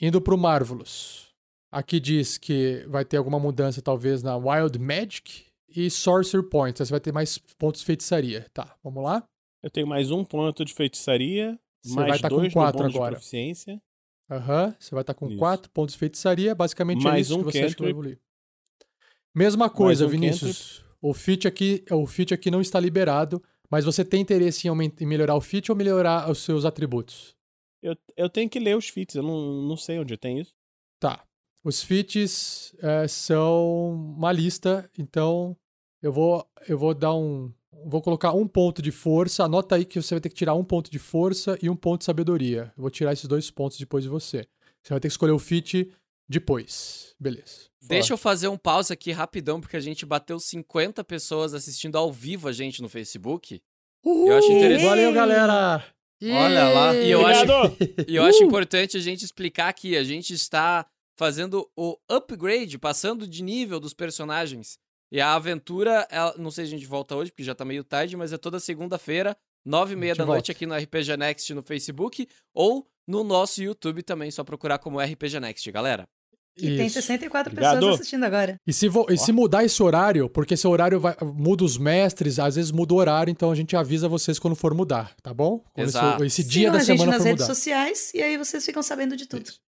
Indo 0.00 0.20
pro 0.20 0.38
Marvelous. 0.38 1.32
Aqui 1.72 1.98
diz 1.98 2.38
que 2.38 2.86
vai 2.88 3.04
ter 3.04 3.16
alguma 3.16 3.38
mudança, 3.38 3.82
talvez, 3.82 4.22
na 4.22 4.36
Wild 4.36 4.78
Magic 4.78 5.44
e 5.68 5.90
Sorcerer 5.90 6.48
Points. 6.48 6.80
Aí 6.80 6.86
Você 6.86 6.90
vai 6.92 7.00
ter 7.00 7.12
mais 7.12 7.36
pontos 7.36 7.80
de 7.80 7.86
feitiçaria. 7.86 8.46
Tá, 8.54 8.76
vamos 8.82 9.02
lá? 9.02 9.24
Eu 9.64 9.70
tenho 9.70 9.86
mais 9.86 10.10
um 10.10 10.22
ponto 10.22 10.62
de 10.62 10.74
feitiçaria, 10.74 11.58
Você 11.82 11.94
mais 11.94 12.08
vai 12.10 12.18
tá 12.18 12.28
com 12.28 12.36
dois 12.36 12.52
quatro 12.52 12.84
no 12.84 12.92
bônus 12.92 12.94
agora. 12.94 13.80
Aham. 14.30 14.76
Você 14.78 14.94
vai 14.94 15.00
estar 15.00 15.14
com 15.14 15.26
Isso. 15.26 15.38
4 15.38 15.70
pontos 15.70 15.94
de 15.94 15.98
feitiçaria. 15.98 16.54
Basicamente 16.54 17.00
é 17.00 17.10
Mais 17.10 17.28
isso 17.28 17.38
um 17.38 17.42
que 17.42 17.50
você 17.50 17.62
acha 17.62 17.74
que 17.74 17.80
vai 17.80 17.92
cantrip. 17.92 18.12
evoluir. 18.12 18.20
Mesma 19.34 19.70
coisa, 19.70 20.04
um 20.04 20.08
Vinícius. 20.10 20.84
O 21.00 21.14
feat 21.14 21.48
aqui, 21.48 21.82
o 21.90 22.06
feat 22.06 22.34
aqui 22.34 22.50
não 22.50 22.60
está 22.60 22.78
liberado, 22.78 23.42
mas 23.70 23.86
você 23.86 24.04
tem 24.04 24.20
interesse 24.20 24.68
em, 24.68 24.72
em 25.00 25.06
melhorar 25.06 25.34
o 25.34 25.40
feat 25.40 25.72
ou 25.72 25.76
melhorar 25.76 26.30
os 26.30 26.40
seus 26.40 26.66
atributos? 26.66 27.34
Eu, 27.82 27.96
eu 28.18 28.28
tenho 28.28 28.50
que 28.50 28.58
ler 28.58 28.76
os 28.76 28.90
feats, 28.90 29.14
eu 29.14 29.22
não, 29.22 29.62
não 29.62 29.78
sei 29.78 29.98
onde 29.98 30.14
tem 30.18 30.40
isso. 30.40 30.52
Tá. 31.00 31.24
Os 31.64 31.82
feats 31.82 32.76
é, 32.82 33.08
são 33.08 33.94
uma 34.14 34.30
lista, 34.30 34.90
então 34.98 35.56
eu 36.02 36.12
vou 36.12 36.46
eu 36.68 36.78
vou 36.78 36.92
dar 36.92 37.14
um 37.14 37.50
vou 37.84 38.00
colocar 38.02 38.32
um 38.32 38.46
ponto 38.46 38.80
de 38.80 38.90
força. 38.90 39.44
Anota 39.44 39.76
aí 39.76 39.84
que 39.84 40.00
você 40.00 40.14
vai 40.14 40.20
ter 40.20 40.28
que 40.28 40.34
tirar 40.34 40.54
um 40.54 40.64
ponto 40.64 40.90
de 40.90 40.98
força 40.98 41.58
e 41.62 41.68
um 41.68 41.76
ponto 41.76 42.00
de 42.00 42.04
sabedoria. 42.04 42.72
Eu 42.76 42.82
vou 42.82 42.90
tirar 42.90 43.12
esses 43.12 43.26
dois 43.26 43.50
pontos 43.50 43.78
depois 43.78 44.04
de 44.04 44.10
você. 44.10 44.46
Você 44.82 44.90
vai 44.92 45.00
ter 45.00 45.08
que 45.08 45.12
escolher 45.12 45.32
o 45.32 45.38
feat 45.38 45.90
depois. 46.28 47.14
Beleza. 47.18 47.68
Deixa 47.82 48.12
eu 48.12 48.18
fazer 48.18 48.48
um 48.48 48.56
pause 48.56 48.92
aqui 48.92 49.12
rapidão, 49.12 49.60
porque 49.60 49.76
a 49.76 49.80
gente 49.80 50.06
bateu 50.06 50.38
50 50.40 51.04
pessoas 51.04 51.54
assistindo 51.54 51.96
ao 51.96 52.12
vivo 52.12 52.48
a 52.48 52.52
gente 52.52 52.80
no 52.80 52.88
Facebook. 52.88 53.60
Eu 54.04 54.36
acho 54.36 54.50
interessante. 54.50 54.88
Valeu, 54.88 55.12
galera! 55.12 55.84
Olha 56.22 56.68
lá. 56.68 56.94
E 56.94 57.10
eu, 57.10 57.26
acho, 57.26 57.42
Obrigado! 57.42 57.76
e 58.08 58.16
eu 58.16 58.24
acho 58.24 58.42
importante 58.42 58.96
a 58.96 59.00
gente 59.00 59.24
explicar 59.24 59.68
aqui. 59.68 59.96
A 59.96 60.04
gente 60.04 60.32
está 60.32 60.86
fazendo 61.16 61.70
o 61.76 61.96
upgrade, 62.08 62.78
passando 62.78 63.26
de 63.26 63.42
nível 63.42 63.78
dos 63.78 63.94
personagens. 63.94 64.78
E 65.14 65.20
a 65.20 65.34
aventura, 65.34 66.06
ela- 66.10 66.34
não 66.36 66.50
sei 66.50 66.64
se 66.66 66.74
a 66.74 66.76
gente 66.76 66.86
volta 66.88 67.14
hoje, 67.14 67.30
porque 67.30 67.44
já 67.44 67.54
tá 67.54 67.64
meio 67.64 67.84
tarde, 67.84 68.16
mas 68.16 68.32
é 68.32 68.36
toda 68.36 68.58
segunda-feira, 68.58 69.36
nove 69.64 69.92
e 69.92 69.96
meia 69.96 70.12
gente 70.12 70.18
da 70.18 70.26
noite 70.26 70.48
volta. 70.48 70.52
aqui 70.52 70.66
no 70.66 70.74
RPG 70.74 71.16
Next 71.16 71.54
no 71.54 71.62
Facebook 71.62 72.26
ou 72.52 72.84
no 73.06 73.22
nosso 73.22 73.62
YouTube 73.62 74.02
também, 74.02 74.30
só 74.32 74.42
procurar 74.42 74.78
como 74.78 74.98
RPG 75.00 75.38
Next, 75.38 75.70
galera. 75.70 76.08
E 76.56 76.76
tem 76.76 76.86
Isso. 76.86 76.94
64 76.94 77.52
Obrigado. 77.52 77.74
pessoas 77.76 77.94
assistindo 77.96 78.24
agora. 78.24 78.56
E 78.66 78.72
se, 78.72 78.88
vo- 78.88 79.06
e 79.10 79.16
se 79.18 79.32
mudar 79.32 79.64
esse 79.64 79.82
horário, 79.82 80.28
porque 80.28 80.54
esse 80.54 80.66
horário 80.66 80.98
vai- 81.00 81.16
muda 81.22 81.64
os 81.64 81.76
mestres, 81.78 82.38
às 82.38 82.54
vezes 82.56 82.70
muda 82.70 82.94
o 82.94 82.96
horário, 82.96 83.30
então 83.30 83.50
a 83.50 83.54
gente 83.56 83.76
avisa 83.76 84.08
vocês 84.08 84.38
quando 84.38 84.54
for 84.56 84.72
mudar, 84.74 85.14
tá 85.22 85.32
bom? 85.34 85.58
Quando 85.74 85.88
esse- 85.88 85.96
Exato. 85.98 86.24
esse, 86.24 86.42
dia 86.44 86.50
Sigam 86.68 86.72
da 86.72 86.78
a 86.78 86.82
gente 86.84 86.96
semana 86.98 87.12
nas 87.12 87.22
for 87.22 87.28
redes 87.28 87.42
mudar. 87.44 87.54
sociais 87.54 88.12
e 88.14 88.22
aí 88.22 88.36
vocês 88.38 88.64
ficam 88.64 88.82
sabendo 88.82 89.16
de 89.16 89.26
tudo. 89.26 89.46
Isso. 89.46 89.60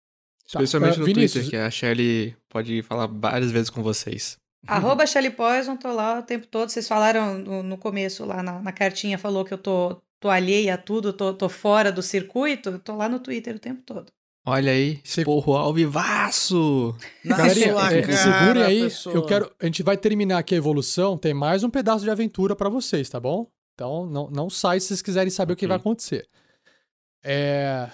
Especialmente 0.48 0.96
Ah, 0.96 1.00
no 1.00 1.06
Vinícius, 1.06 1.46
Twitter, 1.46 1.50
que 1.50 1.56
a 1.68 1.72
Shelly 1.72 2.36
pode 2.50 2.82
falar 2.84 3.08
várias 3.08 3.52
vezes 3.52 3.70
com 3.72 3.82
vocês. 3.82 4.38
Arroba 4.68 5.06
Shelly 5.06 5.30
Poison, 5.30 5.76
tô 5.76 5.92
lá 5.92 6.20
o 6.20 6.24
tempo 6.24 6.48
todo. 6.48 6.70
Vocês 6.70 6.88
falaram 6.88 7.38
no, 7.38 7.64
no 7.64 7.78
começo, 7.78 8.26
lá 8.26 8.42
na, 8.42 8.62
na 8.62 8.72
cartinha, 8.72 9.18
falou 9.18 9.46
que 9.46 9.54
eu 9.54 9.58
tô, 9.58 10.02
tô 10.20 10.30
alheia 10.30 10.74
a 10.74 10.78
tudo, 10.78 11.14
tô, 11.14 11.34
tô 11.34 11.50
fora 11.50 11.92
do 11.92 12.02
circuito. 12.02 12.80
Tô 12.80 12.96
lá 12.96 13.08
no 13.08 13.20
Twitter 13.20 13.56
o 13.56 13.60
tempo 13.60 13.82
todo. 13.84 14.12
Olha 14.48 14.72
aí, 14.72 15.02
esporro 15.04 15.56
ao 15.56 15.74
vivaço! 15.74 16.96
Galerinha, 17.26 17.74
é, 17.92 18.12
segurem 18.12 18.64
aí. 18.64 18.84
pessoa. 18.84 19.16
Eu 19.16 19.26
quero. 19.26 19.52
A 19.60 19.66
gente 19.66 19.82
vai 19.82 19.98
terminar 19.98 20.38
aqui 20.38 20.54
a 20.54 20.58
evolução. 20.58 21.18
Tem 21.18 21.34
mais 21.34 21.64
um 21.64 21.70
pedaço 21.70 22.04
de 22.04 22.12
aventura 22.12 22.56
pra 22.56 22.70
vocês, 22.70 23.10
tá 23.10 23.20
bom? 23.20 23.48
Então 23.74 24.06
não, 24.06 24.30
não 24.30 24.50
sai 24.50 24.80
se 24.80 24.88
vocês 24.88 25.02
quiserem 25.02 25.32
saber 25.32 25.54
o 25.54 25.56
que 25.56 25.66
vai 25.66 25.78
acontecer. 25.78 26.28
É. 27.24 27.90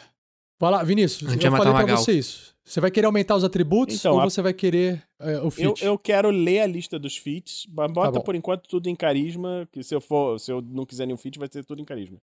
Vai 0.62 0.72
lá, 0.72 0.84
Vinícius. 0.84 1.28
A 1.30 1.34
gente 1.34 1.46
eu 1.46 1.52
falei 1.52 1.74
pra 1.74 1.98
você 1.98 2.12
isso. 2.14 2.56
Você 2.64 2.80
vai 2.80 2.92
querer 2.92 3.08
aumentar 3.08 3.36
os 3.36 3.44
atributos 3.44 3.96
Então, 3.98 4.14
ou 4.14 4.22
a- 4.22 4.24
você 4.30 4.42
vai 4.44 4.54
querer 4.54 5.04
é, 5.20 5.40
o 5.40 5.46
Eu, 5.46 5.52
feat? 5.52 5.84
eu 5.84 5.98
quero 5.98 6.30
ler 6.30 6.60
a 6.60 6.68
lista 6.68 7.00
dos 7.00 7.18
feats, 7.18 7.66
mas 7.68 7.92
bota 7.92 8.20
bom. 8.20 8.22
por 8.22 8.36
enquanto 8.36 8.68
tudo 8.70 8.88
em 8.88 8.96
carisma, 8.96 9.68
que 9.72 9.82
se 9.84 9.94
eu 9.96 10.00
for, 10.00 10.40
se 10.40 10.52
eu 10.52 10.62
não 10.62 10.86
quiser 10.86 11.08
nenhum 11.08 11.18
feat, 11.18 11.40
vai 11.40 11.50
ser 11.52 11.66
tudo 11.66 11.82
em 11.82 11.86
carisma. 11.86 12.18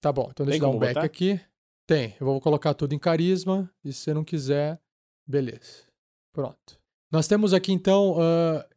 Tá 0.00 0.10
bom, 0.10 0.26
então 0.30 0.46
deixa 0.46 0.58
Tem 0.58 0.58
eu 0.58 0.60
dar 0.62 0.68
um 0.68 0.72
como 0.72 0.80
back 0.80 0.94
botar? 0.94 1.04
aqui. 1.06 1.38
Tem. 1.86 2.16
Eu 2.18 2.26
vou 2.26 2.40
colocar 2.40 2.72
tudo 2.74 2.94
em 2.94 2.98
carisma. 2.98 3.70
E 3.84 3.92
se 3.92 4.00
você 4.00 4.14
não 4.14 4.24
quiser, 4.24 4.80
beleza. 5.28 5.84
Pronto. 6.32 6.80
Nós 7.12 7.28
temos 7.28 7.52
aqui 7.52 7.72
então. 7.72 8.16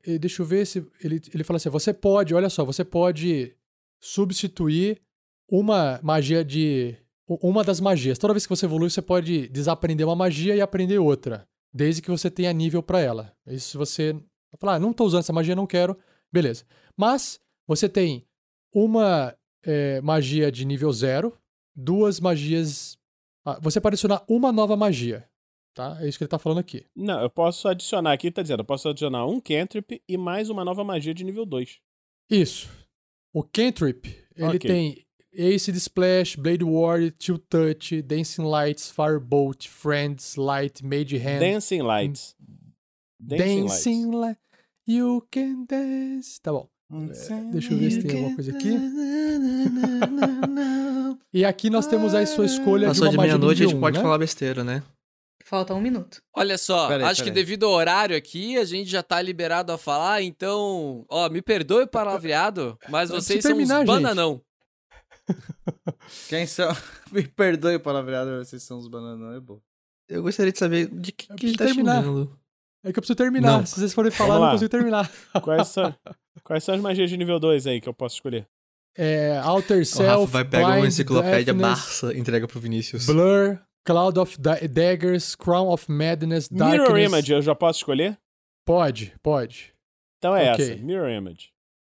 e 0.06 0.20
deixa 0.20 0.42
eu 0.42 0.46
ver 0.46 0.68
se. 0.68 0.86
Ele, 1.02 1.22
ele 1.34 1.44
fala 1.46 1.56
assim: 1.56 1.70
você 1.70 1.94
pode, 1.94 2.36
olha 2.36 2.50
só, 2.50 2.66
você 2.66 2.84
pode 2.84 3.56
substituir 4.04 5.02
uma 5.50 6.00
magia 6.04 6.44
de. 6.44 6.96
Uma 7.28 7.64
das 7.64 7.80
magias. 7.80 8.18
Toda 8.20 8.34
vez 8.34 8.46
que 8.46 8.50
você 8.56 8.66
evolui, 8.66 8.90
você 8.90 9.02
pode 9.02 9.48
desaprender 9.50 10.06
uma 10.06 10.16
magia 10.16 10.56
e 10.56 10.62
aprender 10.62 11.00
outra. 11.00 11.48
Desde 11.74 12.02
que 12.02 12.10
você 12.12 12.30
tenha 12.30 12.54
nível 12.54 12.84
pra 12.84 13.00
ela. 13.00 13.34
Isso 13.48 13.72
se 13.72 13.78
você 13.78 14.16
falar, 14.60 14.76
ah, 14.76 14.80
não 14.80 14.94
tô 14.94 15.04
usando 15.06 15.20
essa 15.22 15.34
magia, 15.34 15.56
não 15.56 15.68
quero. 15.68 15.98
Beleza. 16.32 16.66
Mas 16.96 17.40
você 17.68 17.90
tem 17.90 18.26
uma 18.74 19.36
eh, 19.66 20.00
magia 20.02 20.52
de 20.52 20.66
nível 20.66 20.92
zero, 20.94 21.36
duas 21.76 22.20
magias. 22.20 22.98
Ah, 23.44 23.60
você 23.60 23.82
pode 23.82 23.96
adicionar 23.96 24.24
uma 24.28 24.52
nova 24.52 24.78
magia. 24.78 25.28
Tá? 25.74 25.98
É 26.00 26.08
isso 26.08 26.18
que 26.18 26.24
ele 26.24 26.30
tá 26.30 26.40
falando 26.40 26.60
aqui. 26.60 26.86
Não, 26.96 27.22
eu 27.22 27.30
posso 27.30 27.68
adicionar 27.68 28.14
aqui, 28.14 28.32
tá 28.32 28.42
dizendo, 28.42 28.62
eu 28.62 28.66
posso 28.66 28.88
adicionar 28.88 29.26
um 29.26 29.42
cantrip 29.42 30.02
e 30.08 30.16
mais 30.18 30.50
uma 30.50 30.64
nova 30.64 30.86
magia 30.86 31.14
de 31.14 31.24
nível 31.26 31.46
2. 31.46 31.80
Isso. 32.30 32.70
O 33.34 33.44
Cantrip, 33.44 34.06
ele 34.36 34.48
Ok. 34.48 34.60
tem 34.60 35.05
Acid 35.38 35.76
Splash, 35.78 36.36
Blade 36.36 36.64
Ward, 36.64 37.14
Chill 37.20 37.40
Touch, 37.50 38.02
Dancing 38.02 38.44
Lights, 38.44 38.92
Firebolt, 38.92 39.68
Friends, 39.68 40.38
Light, 40.38 40.84
Mage 40.84 41.18
Hand. 41.18 41.40
Dancing 41.40 41.82
Lights. 41.82 42.36
Dancing, 43.20 43.64
Lights. 43.64 43.84
Dancing 43.84 44.12
Light. 44.12 44.38
You 44.88 45.28
can 45.32 45.66
dance. 45.68 46.40
Tá 46.42 46.52
bom. 46.52 46.70
É, 46.92 47.52
deixa 47.52 47.74
eu 47.74 47.80
ver 47.80 47.92
se 47.92 48.04
tem 48.04 48.18
alguma 48.18 48.36
coisa 48.36 48.52
aqui. 48.52 48.70
E 51.34 51.44
aqui 51.44 51.70
nós 51.70 51.86
temos 51.86 52.16
aí 52.16 52.26
sua 52.26 52.46
escolha 52.46 52.88
Passou 52.88 53.08
de 53.08 53.12
de 53.12 53.18
uma 53.18 53.24
magia 53.24 53.38
meia-noite, 53.38 53.64
a 53.64 53.66
gente 53.66 53.76
um, 53.76 53.80
pode 53.82 53.98
né? 53.98 54.04
falar 54.04 54.18
besteira, 54.18 54.64
né? 54.64 54.82
Falta 55.44 55.74
um 55.74 55.82
minuto. 55.82 56.20
Olha 56.34 56.58
só, 56.58 56.88
Peraí, 56.88 57.06
acho 57.06 57.26
que 57.26 57.30
devido 57.30 57.66
ao 57.66 57.74
horário 57.74 58.16
aqui, 58.16 58.58
a 58.58 58.64
gente 58.64 58.90
já 58.90 59.04
tá 59.04 59.22
liberado 59.22 59.74
a 59.74 59.78
falar, 59.78 60.22
então, 60.22 61.06
ó, 61.10 61.28
me 61.30 61.42
perdoe 61.42 61.84
o 61.84 61.88
palavreado, 61.88 62.78
mas 62.88 63.10
vocês 63.10 63.42
precisa 63.42 63.50
são 63.50 63.52
uns 63.52 63.68
terminar, 63.68 63.80
gente. 63.80 63.88
bananão. 63.88 64.42
Quem 66.30 66.46
são? 66.46 66.70
Me 67.12 67.28
perdoe 67.28 67.76
o 67.76 67.80
palavreado, 67.80 68.38
vocês 68.44 68.62
são 68.64 68.78
os 68.78 68.88
bananão, 68.88 69.34
é 69.34 69.40
bom. 69.40 69.60
Eu 70.08 70.22
gostaria 70.24 70.52
de 70.52 70.60
saber 70.60 70.88
de 70.88 71.12
que, 71.12 71.28
que 71.28 71.34
preciso 71.34 71.58
tá 71.58 71.66
terminar. 71.66 72.04
xingando. 72.04 72.40
É 72.84 72.92
que 72.94 73.00
eu 73.00 73.02
preciso 73.02 73.16
terminar. 73.18 73.58
Não. 73.60 73.66
Se 73.66 73.80
vocês 73.80 73.94
forem 73.94 74.12
falar, 74.12 74.36
eu 74.36 74.42
não 74.42 74.52
consigo 74.52 74.70
terminar. 74.70 75.12
Quais 75.42 75.68
são, 75.70 75.96
Quais 76.44 76.64
são 76.64 76.76
as 76.76 76.82
magias 76.82 77.10
de 77.10 77.18
nível 77.18 77.40
2 77.40 77.66
aí 77.68 77.82
que 77.82 77.90
eu 77.90 77.94
posso 77.94 78.16
escolher? 78.16 78.48
É, 78.98 79.42
Outer 79.44 79.78
O 79.78 79.80
Rafa 79.80 79.86
Self, 79.86 80.32
vai 80.32 80.46
pegar 80.46 80.68
uma 80.78 80.88
enciclopédia 80.88 81.54
Barça 81.54 82.14
e 82.14 82.20
entrega 82.20 82.48
pro 82.48 82.60
Vinícius. 82.60 83.08
Blur, 83.08 83.60
Cloud 83.86 84.20
of 84.20 84.40
Da- 84.40 84.60
Daggers, 84.60 85.36
Crown 85.36 85.68
of 85.70 85.92
Madness, 85.92 86.48
Darkness. 86.48 86.82
Mirror 86.88 86.98
Image, 87.00 87.32
eu 87.34 87.42
já 87.42 87.54
posso 87.56 87.80
escolher? 87.80 88.18
Pode, 88.66 89.14
pode. 89.22 89.74
Então 90.20 90.36
é 90.36 90.54
Ok. 90.54 90.74
essa, 90.74 90.82
Mirror 90.84 91.10
Image. 91.10 91.50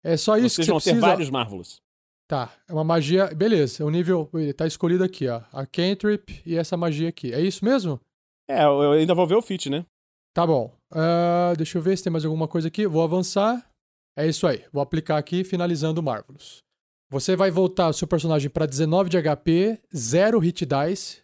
É 0.03 0.17
só 0.17 0.35
isso 0.37 0.55
Vocês 0.55 0.65
que 0.65 0.71
vão 0.71 0.79
você 0.79 0.89
ter 0.89 0.95
precisa. 0.95 1.07
vários 1.07 1.29
Marvelous. 1.29 1.81
Tá, 2.29 2.53
é 2.67 2.73
uma 2.73 2.83
magia. 2.83 3.25
Beleza, 3.33 3.83
o 3.83 3.89
nível. 3.89 4.29
Ele 4.35 4.53
tá 4.53 4.67
escolhido 4.67 5.03
aqui, 5.03 5.27
ó. 5.27 5.41
A 5.51 5.65
Cantrip 5.65 6.43
e 6.45 6.55
essa 6.55 6.77
magia 6.77 7.09
aqui. 7.09 7.33
É 7.33 7.41
isso 7.41 7.65
mesmo? 7.65 7.99
É, 8.47 8.65
eu 8.65 8.91
ainda 8.91 9.15
vou 9.15 9.25
ver 9.25 9.33
o 9.33 9.41
fit, 9.41 9.67
né? 9.67 9.83
Tá 10.31 10.45
bom. 10.45 10.71
Ah, 10.91 11.53
deixa 11.57 11.79
eu 11.79 11.81
ver 11.81 11.97
se 11.97 12.03
tem 12.03 12.11
mais 12.13 12.23
alguma 12.23 12.47
coisa 12.47 12.67
aqui. 12.67 12.85
Vou 12.85 13.01
avançar. 13.01 13.67
É 14.15 14.27
isso 14.27 14.45
aí. 14.45 14.63
Vou 14.71 14.79
aplicar 14.79 15.17
aqui, 15.17 15.43
finalizando 15.43 16.01
o 16.01 16.03
Marvelous. 16.03 16.59
Você 17.09 17.35
vai 17.35 17.49
voltar 17.49 17.89
o 17.89 17.93
seu 17.93 18.07
personagem 18.07 18.47
para 18.47 18.67
19 18.67 19.09
de 19.09 19.17
HP, 19.19 19.79
0 19.95 20.37
hit 20.37 20.67
dice, 20.67 21.23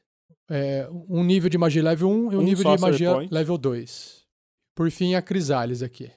é, 0.50 0.90
um 1.08 1.24
nível 1.24 1.52
de 1.52 1.58
magia 1.60 1.84
level 1.84 2.10
1 2.10 2.12
e 2.34 2.36
um, 2.36 2.40
Um 2.40 2.42
nível 2.42 2.76
de 2.76 2.82
magia 2.82 3.14
point. 3.14 3.32
level 3.32 3.60
2. 3.60 4.26
Por 4.74 4.90
fim, 4.90 5.14
a 5.14 5.22
Crisales 5.22 5.84
aqui. 5.84 6.12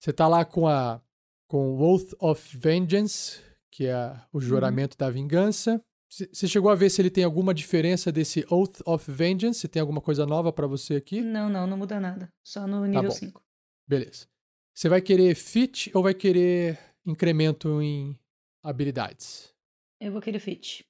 Você 0.00 0.12
tá 0.12 0.28
lá 0.28 0.44
com 0.44 0.68
a 0.68 1.00
com 1.48 1.80
Oath 1.80 2.14
of 2.20 2.56
Vengeance, 2.56 3.40
que 3.70 3.86
é 3.86 4.20
o 4.32 4.40
juramento 4.40 4.96
da 4.96 5.10
vingança. 5.10 5.82
Você 6.10 6.48
chegou 6.48 6.70
a 6.70 6.74
ver 6.74 6.88
se 6.88 7.02
ele 7.02 7.10
tem 7.10 7.22
alguma 7.22 7.52
diferença 7.52 8.10
desse 8.10 8.46
Oath 8.50 8.80
of 8.86 9.10
Vengeance? 9.10 9.60
Se 9.60 9.68
tem 9.68 9.80
alguma 9.80 10.00
coisa 10.00 10.24
nova 10.24 10.50
para 10.52 10.66
você 10.66 10.96
aqui? 10.96 11.20
Não, 11.20 11.50
não, 11.50 11.66
não 11.66 11.76
muda 11.76 12.00
nada. 12.00 12.32
Só 12.42 12.66
no 12.66 12.86
nível 12.86 13.02
bom. 13.02 13.10
5. 13.10 13.42
Beleza. 13.86 14.26
Você 14.74 14.88
vai 14.88 15.02
querer 15.02 15.34
fit 15.34 15.90
ou 15.94 16.02
vai 16.02 16.14
querer 16.14 16.78
incremento 17.04 17.82
em 17.82 18.18
habilidades? 18.62 19.52
Eu 20.00 20.12
vou 20.12 20.20
querer 20.20 20.38
fit. 20.38 20.86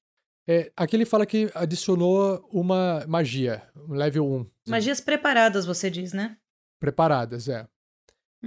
É, 0.47 0.73
aqui 0.77 0.97
ele 0.97 1.05
fala 1.05 1.27
que 1.27 1.51
adicionou 1.55 2.49
uma 2.53 3.05
magia, 3.07 3.69
um 3.77 3.95
level 3.95 4.25
1. 4.25 4.47
Magias 4.69 5.01
preparadas, 5.01 5.67
você 5.67 5.91
diz, 5.91 6.13
né? 6.13 6.39
Preparadas, 6.81 7.49
é. 7.49 7.69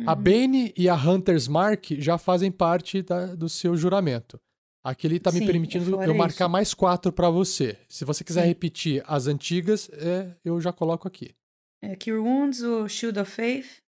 A 0.06 0.14
Uhum. 0.16 0.22
Bane 0.24 0.74
e 0.78 0.88
a 0.88 0.96
Hunter's 0.96 1.48
Mark 1.48 1.86
já 1.98 2.18
fazem 2.18 2.52
parte 2.52 3.02
da- 3.02 3.36
do 3.36 3.50
seu 3.50 3.76
juramento. 3.76 4.40
Aqui 4.84 5.06
ele 5.06 5.20
tá 5.20 5.32
me 5.32 5.40
Sim, 5.40 5.46
permitindo 5.46 5.92
fora 5.92 6.08
eu 6.10 6.16
marcar 6.16 6.46
isso. 6.46 6.50
mais 6.52 6.74
quatro 6.74 7.12
para 7.12 7.30
você. 7.30 7.78
Se 7.90 8.04
você 8.06 8.24
quiser 8.24 8.42
Sim. 8.44 8.48
repetir 8.48 9.04
as 9.06 9.28
antigas, 9.28 9.90
é, 9.94 10.36
eu 10.44 10.60
já 10.62 10.72
coloco 10.74 11.08
aqui. 11.08 11.36
É, 11.84 11.96
Cure 11.96 12.18
Wounds, 12.18 12.62
o 12.62 12.88
Shield 12.88 13.20
of 13.20 13.30
Faith, 13.30 13.82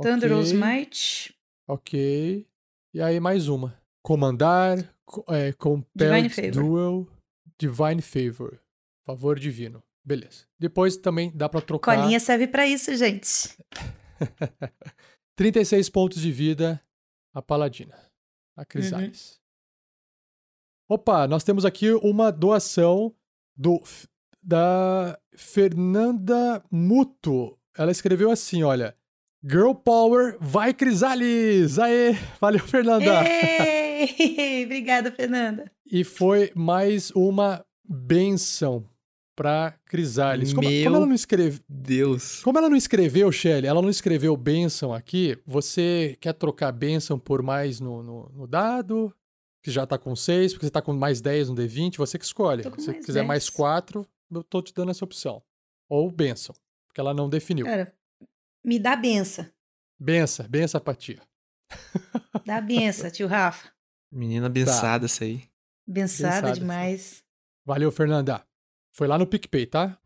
Thunderous 0.00 0.52
Ok. 0.52 0.60
Might, 0.60 1.34
Ok. 1.68 2.46
E 2.94 3.00
aí 3.00 3.18
mais 3.18 3.48
uma. 3.48 3.76
Comandar, 4.04 4.94
co- 5.04 5.24
é, 5.28 5.52
Compelled 5.54 6.28
Divine 6.28 6.28
Favor. 6.52 6.52
Duel, 6.52 7.08
Divine 7.58 8.02
Favor. 8.02 8.60
Favor 9.04 9.38
divino. 9.38 9.82
Beleza. 10.04 10.44
Depois 10.58 10.96
também 10.96 11.32
dá 11.34 11.48
pra 11.48 11.60
trocar. 11.60 11.96
Colinha 11.98 12.20
serve 12.20 12.46
pra 12.46 12.66
isso, 12.68 12.94
gente. 12.94 13.56
36 15.36 15.90
pontos 15.90 16.20
de 16.20 16.32
vida 16.32 16.82
a 17.32 17.42
Paladina. 17.42 17.94
A 18.56 18.64
Crisales. 18.64 19.38
Opa, 20.88 21.28
nós 21.28 21.44
temos 21.44 21.66
aqui 21.66 21.92
uma 21.92 22.32
doação 22.32 23.14
do 23.54 23.82
da 24.42 25.18
Fernanda 25.36 26.64
Muto. 26.70 27.58
Ela 27.76 27.90
escreveu 27.90 28.30
assim, 28.30 28.62
olha. 28.62 28.96
Girl 29.44 29.74
Power, 29.74 30.38
vai 30.40 30.72
Crisales! 30.72 31.78
Aê! 31.78 32.14
Valeu, 32.40 32.66
Fernanda! 32.66 33.22
Ei! 33.28 34.64
Obrigada, 34.64 35.12
Fernanda. 35.12 35.70
E 35.84 36.02
foi 36.02 36.50
mais 36.54 37.10
uma 37.10 37.64
benção 37.84 38.88
pra 39.36 39.78
Crisales. 39.84 40.54
Como, 40.54 40.68
Meu 40.68 40.84
como 40.84 40.96
ela 40.96 41.06
não 41.06 41.14
escreve... 41.14 41.60
Deus. 41.68 42.42
Como 42.42 42.58
ela 42.58 42.70
não 42.70 42.76
escreveu, 42.76 43.30
Shelly, 43.30 43.66
ela 43.66 43.82
não 43.82 43.90
escreveu 43.90 44.34
benção 44.36 44.94
aqui, 44.94 45.38
você 45.46 46.16
quer 46.20 46.32
trocar 46.32 46.72
benção 46.72 47.18
por 47.18 47.42
mais 47.42 47.78
no, 47.78 48.02
no, 48.02 48.28
no 48.30 48.46
dado, 48.46 49.14
que 49.62 49.70
já 49.70 49.86
tá 49.86 49.98
com 49.98 50.16
6, 50.16 50.54
porque 50.54 50.66
você 50.66 50.70
tá 50.70 50.80
com 50.80 50.94
mais 50.94 51.20
10 51.20 51.50
no 51.50 51.54
D20, 51.54 51.98
você 51.98 52.18
que 52.18 52.24
escolhe. 52.24 52.62
Se 52.62 52.70
você 52.70 52.92
mais 52.92 53.06
quiser 53.06 53.20
10. 53.20 53.26
mais 53.26 53.50
4, 53.50 54.06
eu 54.32 54.42
tô 54.42 54.62
te 54.62 54.72
dando 54.72 54.90
essa 54.90 55.04
opção. 55.04 55.42
Ou 55.88 56.10
benção, 56.10 56.54
porque 56.88 57.00
ela 57.00 57.12
não 57.12 57.28
definiu. 57.28 57.66
Cara, 57.66 57.94
me 58.64 58.78
dá 58.78 58.96
benção. 58.96 59.46
Benção, 59.98 60.48
benção 60.48 60.80
pra 60.80 60.94
tia. 60.94 61.20
Dá 62.44 62.60
benção, 62.60 63.10
tio 63.10 63.26
Rafa. 63.26 63.70
Menina 64.10 64.46
abençada 64.46 65.06
essa 65.06 65.24
aí. 65.24 65.44
Bençada 65.86 66.48
Bençada, 66.48 66.52
demais. 66.52 67.24
Valeu, 67.64 67.90
Fernanda. 67.90 68.44
Foi 68.96 69.06
lá 69.06 69.18
no 69.18 69.26
PicPay, 69.26 69.66
tá? 69.66 69.98